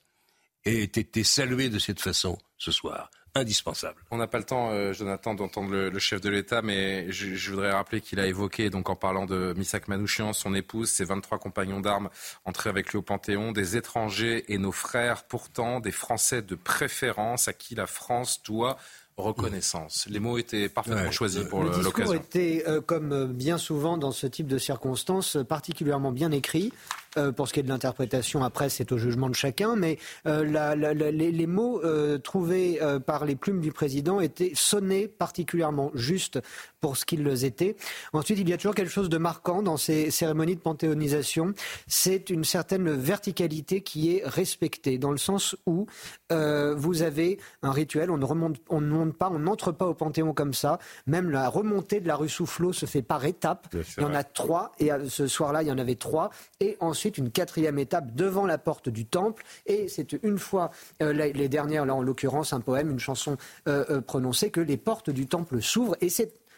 ait 0.64 0.82
été 0.82 1.24
saluée 1.24 1.68
de 1.68 1.78
cette 1.78 2.00
façon 2.00 2.38
ce 2.58 2.72
soir. 2.72 3.10
Indispensable. 3.36 3.96
On 4.10 4.16
n'a 4.16 4.26
pas 4.26 4.38
le 4.38 4.44
temps, 4.44 4.70
euh, 4.70 4.92
Jonathan, 4.92 5.34
d'entendre 5.34 5.70
le, 5.70 5.98
chef 5.98 6.20
de 6.20 6.28
l'État, 6.28 6.62
mais 6.62 7.10
je, 7.10 7.50
voudrais 7.50 7.70
rappeler 7.70 8.00
qu'il 8.00 8.20
a 8.20 8.26
évoqué, 8.26 8.70
donc 8.70 8.90
en 8.90 8.96
parlant 8.96 9.26
de 9.26 9.54
Misak 9.56 9.88
Manouchian, 9.88 10.32
son 10.32 10.54
épouse, 10.54 10.90
ses 10.90 11.04
23 11.04 11.38
compagnons 11.38 11.80
d'armes 11.80 12.10
entrés 12.44 12.70
avec 12.70 12.90
lui 12.90 12.98
au 12.98 13.02
Panthéon, 13.02 13.52
des 13.52 13.76
étrangers 13.76 14.44
et 14.52 14.58
nos 14.58 14.72
frères, 14.72 15.24
pourtant 15.24 15.80
des 15.80 15.92
Français 15.92 16.42
de 16.42 16.54
préférence 16.54 17.48
à 17.48 17.52
qui 17.52 17.74
la 17.74 17.86
France 17.86 18.42
doit 18.42 18.76
reconnaissance. 19.16 20.06
Les 20.10 20.20
mots 20.20 20.38
étaient 20.38 20.68
parfaitement 20.68 21.10
choisis 21.10 21.42
pour 21.44 21.62
l'occasion. 21.62 21.82
Le 21.82 21.86
discours 21.86 22.14
était, 22.14 22.64
euh, 22.66 22.80
comme 22.80 23.32
bien 23.32 23.56
souvent 23.56 23.96
dans 23.96 24.12
ce 24.12 24.26
type 24.26 24.46
de 24.46 24.58
circonstances, 24.58 25.38
particulièrement 25.48 26.12
bien 26.12 26.30
écrit. 26.32 26.72
Euh, 27.18 27.32
pour 27.32 27.48
ce 27.48 27.52
qui 27.52 27.60
est 27.60 27.62
de 27.62 27.68
l'interprétation, 27.68 28.44
après, 28.44 28.68
c'est 28.68 28.92
au 28.92 28.98
jugement 28.98 29.28
de 29.28 29.34
chacun. 29.34 29.76
Mais 29.76 29.98
euh, 30.26 30.74
les, 31.12 31.46
mots 31.46 31.82
euh, 31.82 32.18
trouvés 32.18 32.80
par 33.06 33.24
les 33.24 33.36
plumes 33.36 33.60
du 33.60 33.72
président 33.72 34.20
étaient 34.20 34.52
sonnés 34.54 35.08
particulièrement 35.08 35.90
justes 35.94 36.40
pour 36.80 36.96
ce 36.96 37.04
qu'ils 37.04 37.44
étaient. 37.44 37.76
Ensuite, 38.12 38.38
il 38.38 38.48
y 38.48 38.52
a 38.52 38.56
toujours 38.56 38.74
quelque 38.74 38.90
chose 38.90 39.08
de 39.08 39.18
marquant 39.18 39.62
dans 39.62 39.76
ces 39.76 40.10
cérémonies 40.10 40.56
de 40.56 40.60
panthéonisation. 40.60 41.54
C'est 41.86 42.30
une 42.30 42.44
certaine 42.44 42.90
verticalité 42.90 43.80
qui 43.80 44.16
est 44.16 44.22
respectée, 44.24 44.98
dans 44.98 45.10
le 45.10 45.18
sens 45.18 45.56
où 45.66 45.86
vous 46.30 47.02
avez 47.02 47.38
un 47.62 47.70
rituel, 47.70 48.10
on 48.10 48.18
ne, 48.18 48.24
remonte, 48.24 48.56
on 48.68 48.80
ne 48.80 48.88
monte 48.88 49.16
pas, 49.16 49.30
on 49.32 49.38
n'entre 49.38 49.72
pas 49.72 49.86
au 49.86 49.94
Panthéon 49.94 50.32
comme 50.32 50.54
ça. 50.54 50.78
Même 51.06 51.30
la 51.30 51.48
remontée 51.48 52.00
de 52.00 52.08
la 52.08 52.16
rue 52.16 52.28
Soufflot 52.28 52.72
se 52.72 52.86
fait 52.86 53.02
par 53.02 53.24
étapes. 53.24 53.68
Il 53.96 54.02
y 54.02 54.06
en 54.06 54.14
a 54.14 54.24
trois, 54.24 54.72
et 54.78 54.90
ce 55.08 55.26
soir-là, 55.26 55.62
il 55.62 55.68
y 55.68 55.72
en 55.72 55.78
avait 55.78 55.94
trois. 55.94 56.30
Et 56.60 56.76
ensuite, 56.80 57.05
une 57.10 57.30
quatrième 57.30 57.78
étape 57.78 58.14
devant 58.14 58.46
la 58.46 58.58
porte 58.58 58.88
du 58.88 59.06
temple. 59.06 59.44
Et 59.66 59.88
c'est 59.88 60.12
une 60.22 60.38
fois 60.38 60.70
euh, 61.02 61.12
les 61.12 61.48
dernières, 61.48 61.86
là 61.86 61.94
en 61.94 62.02
l'occurrence 62.02 62.52
un 62.52 62.60
poème, 62.60 62.90
une 62.90 62.98
chanson 62.98 63.36
euh, 63.68 63.84
euh, 63.90 64.00
prononcée, 64.00 64.50
que 64.50 64.60
les 64.60 64.76
portes 64.76 65.10
du 65.10 65.26
temple 65.26 65.62
s'ouvrent. 65.62 65.96
Et 66.00 66.08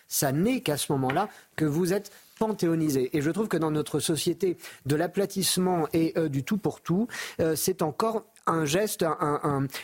ça 0.09 0.33
n'est 0.33 0.61
qu'à 0.61 0.77
ce 0.77 0.93
moment-là 0.93 1.29
que 1.57 1.65
vous 1.65 1.93
êtes 1.93 2.11
panthéonisé. 2.39 3.17
Et 3.17 3.21
je 3.21 3.31
trouve 3.31 3.49
que 3.49 3.57
dans 3.57 3.71
notre 3.71 3.99
société 3.99 4.57
de 4.87 4.97
l'aplatissement 4.97 5.89
et 5.93 6.15
du 6.29 6.45
tout 6.45 6.57
pour 6.57 6.81
tout, 6.81 7.09
c'est 7.57 7.83
encore 7.83 8.27
un 8.47 8.65
geste, 8.65 9.05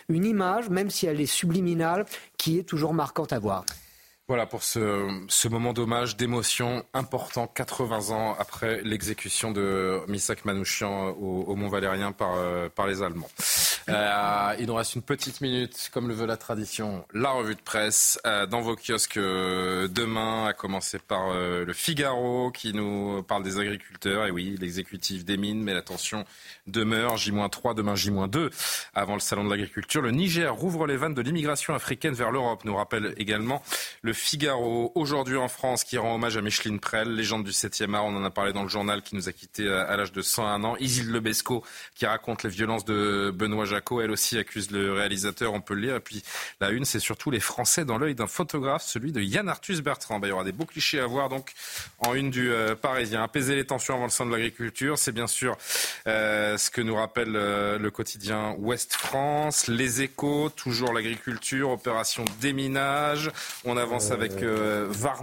une 0.09 0.25
image, 0.25 0.71
même 0.71 0.89
si 0.89 1.07
elle 1.07 1.21
est 1.21 1.27
subliminale, 1.27 2.07
qui 2.37 2.59
est 2.59 2.63
toujours 2.63 2.95
marquante 2.95 3.33
à 3.33 3.41
voir. 3.41 3.65
Voilà 4.27 4.47
pour 4.47 4.63
ce, 4.63 5.49
moment 5.49 5.75
d'hommage, 5.75 6.17
d'émotion 6.17 6.83
important, 6.95 7.47
80 7.47 8.09
ans 8.09 8.35
après 8.39 8.81
l'exécution 8.83 9.53
de 9.53 10.01
Misak 10.09 10.47
Manouchian 10.47 11.11
au, 11.11 11.55
Mont 11.55 11.69
Valérien 11.69 12.11
par, 12.13 12.37
euh, 12.39 12.71
par 12.75 12.87
les 12.87 13.03
Allemands. 13.03 13.29
Euh, 13.91 14.55
il 14.59 14.67
nous 14.67 14.75
reste 14.77 14.95
une 14.95 15.03
petite 15.03 15.43
minute, 15.43 15.91
comme 15.93 16.09
le 16.09 16.15
veut 16.15 16.25
la 16.25 16.39
tradition, 16.39 17.05
la 17.13 17.33
revue 17.33 17.55
de 17.55 17.61
presse 17.61 18.19
euh, 18.25 18.47
dans 18.47 18.63
vos 18.63 18.77
kiosques 18.77 19.19
demain, 19.19 20.47
à 20.47 20.55
commencer 20.55 20.99
par 20.99 21.35
le 21.35 21.73
Figaro 21.75 22.51
qui 22.51 22.73
nous 22.73 23.23
parle 23.25 23.43
des 23.43 23.59
agriculteurs. 23.59 24.25
Et 24.25 24.31
oui, 24.31 24.57
l'exécutif 24.59 25.27
des 25.27 25.37
mines, 25.37 25.63
mais 25.63 25.75
l'attention 25.75 26.25
demeure. 26.67 27.19
J-3, 27.19 27.75
demain 27.75 27.95
J-2 27.95 28.51
avant 28.95 29.15
le 29.15 29.21
salon 29.21 29.45
de 29.45 29.51
l'agriculture. 29.51 30.01
Le 30.01 30.13
Niger 30.13 30.55
rouvre 30.55 30.87
les 30.87 30.97
vannes 30.97 31.13
de 31.13 31.21
l'immigration 31.21 31.75
africaine 31.75 32.15
vers 32.15 32.31
l'Europe, 32.31 32.65
nous 32.65 32.75
rappelle 32.75 33.13
également 33.19 33.63
le 34.01 34.14
Figaro, 34.15 34.93
aujourd'hui 34.95 35.37
en 35.37 35.49
France, 35.49 35.85
qui 35.85 35.99
rend 35.99 36.15
hommage 36.15 36.37
à 36.37 36.41
Micheline 36.41 36.81
Prel, 36.81 37.15
légende 37.15 37.45
du 37.45 37.51
7e 37.51 37.95
art. 37.95 38.05
On 38.05 38.17
en 38.17 38.25
a 38.25 38.31
parlé 38.31 38.53
dans 38.53 38.63
le 38.63 38.69
journal, 38.69 39.03
qui 39.03 39.17
nous 39.17 39.29
a 39.29 39.33
quittés 39.33 39.69
à 39.69 39.97
l'âge 39.97 40.13
de 40.13 40.23
101 40.23 40.65
ans. 40.65 40.77
Isilde 40.79 41.11
Lebesco, 41.11 41.63
qui 41.95 42.07
raconte 42.07 42.43
les 42.43 42.51
violences 42.51 42.85
de 42.85 43.33
Benoît 43.35 43.65
Jacot. 43.65 44.01
Elle 44.01 44.11
aussi 44.11 44.39
accuse 44.39 44.71
le 44.71 44.93
réalisateur, 44.93 45.53
on 45.53 45.61
peut 45.61 45.75
le 45.75 45.81
lire. 45.81 45.97
Et 45.97 46.01
puis 46.01 46.23
la 46.61 46.71
une, 46.71 46.85
c'est 46.85 47.01
surtout 47.01 47.31
les 47.31 47.41
Français 47.41 47.85
dans 47.85 47.99
l'œil 47.99 48.15
d'un 48.15 48.27
photographe, 48.27 48.83
celui 48.83 49.13
de 49.13 49.21
Yann 49.21 49.49
Arthus 49.49 49.83
Bertrand. 49.83 50.19
Bah, 50.19 50.29
il 50.29 50.31
y 50.31 50.33
aura 50.33 50.45
des 50.45 50.53
beaux 50.53 50.65
clichés 50.65 51.01
à 51.01 51.07
voir 51.07 51.29
donc 51.29 51.53
en 51.99 52.15
une 52.15 52.31
du 52.31 52.53
euh, 52.53 52.75
Parisien. 52.75 53.23
Apaiser 53.23 53.55
les 53.55 53.65
tensions 53.65 53.95
avant 53.95 54.05
le 54.05 54.11
sein 54.11 54.27
de 54.27 54.31
l'agriculture, 54.31 54.99
c'est 54.99 55.13
bien 55.13 55.27
sûr 55.27 55.57
euh, 56.07 56.57
ce 56.57 56.71
que 56.71 56.81
nous 56.81 56.95
rappelle 56.95 57.35
euh, 57.37 57.79
le 57.79 57.91
quotidien 57.91 58.55
Ouest 58.59 58.95
France. 58.95 59.67
Les 59.67 60.03
échos, 60.03 60.51
toujours 60.51 60.93
l'agriculture, 60.93 61.71
opération 61.71 62.25
déminage. 62.41 63.31
On 63.65 63.77
avance 63.77 64.04
avec 64.11 64.43
euh, 64.43 64.87
Var. 64.89 65.23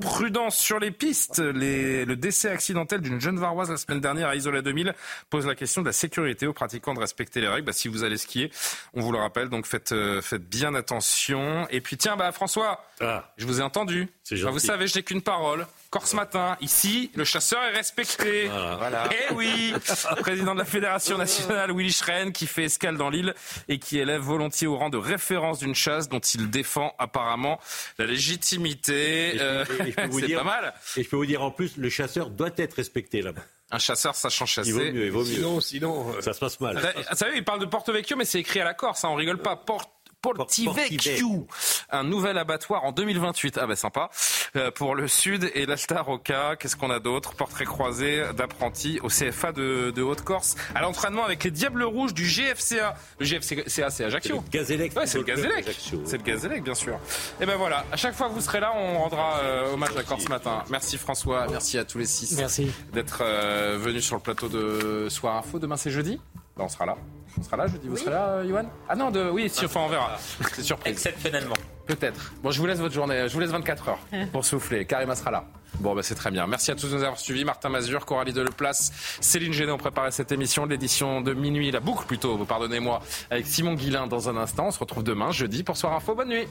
Prudence 0.00 0.56
sur 0.56 0.78
les 0.78 0.90
pistes. 0.90 1.40
le 1.40 2.14
décès 2.14 2.50
accidentel 2.50 3.00
d'une 3.00 3.20
jeune 3.20 3.38
Varoise 3.38 3.70
la 3.70 3.76
semaine 3.76 4.00
dernière 4.00 4.28
à 4.28 4.36
Isola 4.36 4.62
2000 4.62 4.94
pose 5.28 5.46
la 5.46 5.54
question 5.54 5.82
de 5.82 5.86
la 5.86 5.92
sécurité 5.92 6.46
aux 6.46 6.52
pratiquants 6.52 6.94
de 6.94 7.00
respecter 7.00 7.40
les 7.40 7.48
règles. 7.48 7.66
Bah, 7.66 7.72
si 7.72 7.88
vous 7.88 8.04
allez 8.04 8.16
skier, 8.16 8.50
on 8.94 9.00
vous 9.00 9.12
le 9.12 9.18
rappelle, 9.18 9.48
donc 9.48 9.66
faites, 9.66 9.92
euh, 9.92 10.22
faites 10.22 10.48
bien 10.48 10.74
attention. 10.74 11.66
Et 11.70 11.80
puis 11.80 11.96
tiens, 11.96 12.16
bah, 12.16 12.32
François, 12.32 12.84
ah. 13.00 13.32
je 13.36 13.46
vous 13.46 13.60
ai 13.60 13.62
entendu. 13.62 14.08
Vous 14.30 14.58
savez, 14.58 14.86
je 14.86 14.96
n'ai 14.96 15.02
qu'une 15.02 15.22
parole. 15.22 15.66
Corse 15.90 16.14
matin. 16.14 16.56
Ici, 16.60 17.10
le 17.14 17.24
chasseur 17.24 17.62
est 17.64 17.76
respecté. 17.76 18.48
Voilà. 18.48 19.08
Eh 19.10 19.34
oui, 19.34 19.74
président 20.20 20.54
de 20.54 20.60
la 20.60 20.64
Fédération 20.64 21.18
nationale, 21.18 21.72
Willy 21.74 21.92
Schren, 21.92 22.32
qui 22.32 22.46
fait 22.46 22.64
escale 22.64 22.96
dans 22.96 23.10
l'île 23.10 23.34
et 23.68 23.78
qui 23.78 23.98
élève 23.98 24.20
volontiers 24.20 24.66
au 24.66 24.76
rang 24.76 24.90
de 24.90 24.98
référence 24.98 25.58
d'une 25.58 25.74
chasse 25.74 26.08
dont 26.08 26.20
il 26.20 26.50
défend 26.50 26.94
apparemment 26.98 27.58
la 27.98 28.06
légitimité. 28.06 29.36
Euh, 29.40 29.64
c'est 29.84 30.34
pas 30.34 30.44
mal. 30.44 30.74
Et 30.96 31.02
je 31.02 31.08
peux 31.08 31.16
vous 31.16 31.26
dire 31.26 31.42
en 31.42 31.50
plus, 31.50 31.76
le 31.76 31.88
chasseur 31.88 32.30
doit 32.30 32.50
être 32.56 32.74
respecté 32.74 33.22
là-bas. 33.22 33.42
Un 33.72 33.78
chasseur 33.78 34.14
sachant 34.14 34.46
chasser. 34.46 34.70
Il 34.70 34.74
vaut 34.74 34.80
mieux, 34.80 35.04
il 35.06 35.12
vaut 35.12 35.24
mieux. 35.24 35.34
Sinon, 35.34 35.60
sinon, 35.60 36.14
euh, 36.14 36.20
ça 36.20 36.32
se 36.32 36.40
passe 36.40 36.58
mal. 36.60 36.76
Vous 36.76 37.16
savez, 37.16 37.36
il 37.36 37.44
parle 37.44 37.60
de 37.60 37.66
Porto 37.66 37.92
Vecchio, 37.92 38.16
mais 38.16 38.24
c'est 38.24 38.40
écrit 38.40 38.60
à 38.60 38.64
la 38.64 38.74
Corse, 38.74 39.04
hein, 39.04 39.10
on 39.10 39.14
rigole 39.14 39.38
pas. 39.38 39.54
Porte 39.54 39.90
Portivecchio, 40.22 41.46
un 41.90 42.04
nouvel 42.04 42.38
abattoir 42.38 42.84
en 42.84 42.92
2028. 42.92 43.58
Ah 43.60 43.66
ben 43.66 43.74
sympa. 43.74 44.10
Euh, 44.56 44.70
pour 44.70 44.94
le 44.94 45.08
Sud 45.08 45.50
et 45.54 45.66
l'Alta 45.66 46.02
Roca, 46.02 46.56
qu'est-ce 46.56 46.76
qu'on 46.76 46.90
a 46.90 46.98
d'autre? 46.98 47.34
Portrait 47.34 47.64
croisé 47.64 48.22
d'apprentis 48.36 48.98
au 49.02 49.08
CFA 49.08 49.52
de, 49.52 50.02
Haute-Corse, 50.02 50.56
à 50.74 50.82
l'entraînement 50.82 51.24
avec 51.24 51.44
les 51.44 51.50
Diables 51.50 51.82
Rouges 51.84 52.14
du 52.14 52.24
GFCA. 52.24 52.94
Le 53.18 53.26
GFCA, 53.26 53.90
c'est 53.90 54.04
Ajaccio. 54.04 54.36
Le 54.36 54.50
Gazélec. 54.50 54.96
Ouais, 54.96 55.06
c'est 55.06 55.18
le 55.18 55.24
Gazélec. 55.24 55.66
C'est 56.04 56.16
le 56.16 56.22
Gazélec, 56.22 56.62
bien 56.62 56.74
sûr. 56.74 56.98
Et 57.40 57.46
ben 57.46 57.56
voilà, 57.56 57.84
à 57.92 57.96
chaque 57.96 58.14
fois 58.14 58.28
que 58.28 58.34
vous 58.34 58.40
serez 58.40 58.60
là, 58.60 58.72
on 58.74 58.98
rendra 58.98 59.38
euh, 59.40 59.72
hommage 59.72 59.96
à 59.96 60.02
Corse 60.02 60.28
matin. 60.28 60.64
Merci 60.70 60.98
François, 60.98 61.46
merci 61.48 61.78
à 61.78 61.84
tous 61.84 61.98
les 61.98 62.06
six. 62.06 62.36
Merci. 62.36 62.70
D'être 62.92 63.22
euh, 63.22 63.78
venus 63.78 64.04
sur 64.04 64.16
le 64.16 64.22
plateau 64.22 64.48
de 64.48 65.08
Soir 65.08 65.36
Info. 65.36 65.58
Demain 65.58 65.76
c'est 65.76 65.90
jeudi? 65.90 66.20
Ben, 66.56 66.64
On 66.64 66.68
sera 66.68 66.86
là. 66.86 66.96
On 67.38 67.42
sera 67.42 67.56
là 67.56 67.66
jeudi, 67.66 67.88
vous 67.88 67.96
serez 67.96 68.10
là, 68.10 68.42
Yohan 68.44 68.64
Ah 68.88 68.96
non, 68.96 69.10
de... 69.10 69.30
oui, 69.30 69.48
si, 69.48 69.64
enfin, 69.64 69.80
on 69.80 69.88
verra. 69.88 70.18
C'est 70.52 70.62
surprise. 70.62 70.92
Exceptionnellement. 70.92 71.54
Peut-être. 71.86 72.32
Bon, 72.42 72.50
je 72.50 72.60
vous 72.60 72.66
laisse 72.66 72.78
votre 72.78 72.94
journée, 72.94 73.28
je 73.28 73.32
vous 73.32 73.40
laisse 73.40 73.50
24 73.50 73.88
heures 73.88 73.98
pour 74.32 74.44
souffler. 74.44 74.84
Karima 74.84 75.14
sera 75.14 75.30
là. 75.30 75.44
Bon, 75.78 75.94
bah, 75.94 76.02
c'est 76.02 76.14
très 76.14 76.30
bien. 76.30 76.46
Merci 76.46 76.70
à 76.70 76.74
tous 76.74 76.88
de 76.90 76.96
nous 76.96 77.02
avoir 77.02 77.18
suivis. 77.18 77.44
Martin 77.44 77.68
Mazur, 77.68 78.04
Coralie 78.04 78.32
Deleplace, 78.32 78.92
Céline 79.20 79.52
Géné 79.52 79.72
ont 79.72 79.78
préparé 79.78 80.10
cette 80.10 80.30
émission, 80.30 80.66
l'édition 80.66 81.20
de 81.20 81.32
minuit, 81.32 81.70
la 81.70 81.80
boucle 81.80 82.04
plutôt, 82.06 82.36
vous 82.36 82.44
pardonnez-moi, 82.44 83.00
avec 83.30 83.46
Simon 83.46 83.74
Guillain 83.74 84.06
dans 84.06 84.28
un 84.28 84.36
instant. 84.36 84.66
On 84.66 84.70
se 84.70 84.78
retrouve 84.78 85.04
demain, 85.04 85.30
jeudi, 85.30 85.62
pour 85.62 85.76
Soir 85.76 85.94
Info. 85.94 86.14
Bonne 86.14 86.28
nuit. 86.28 86.46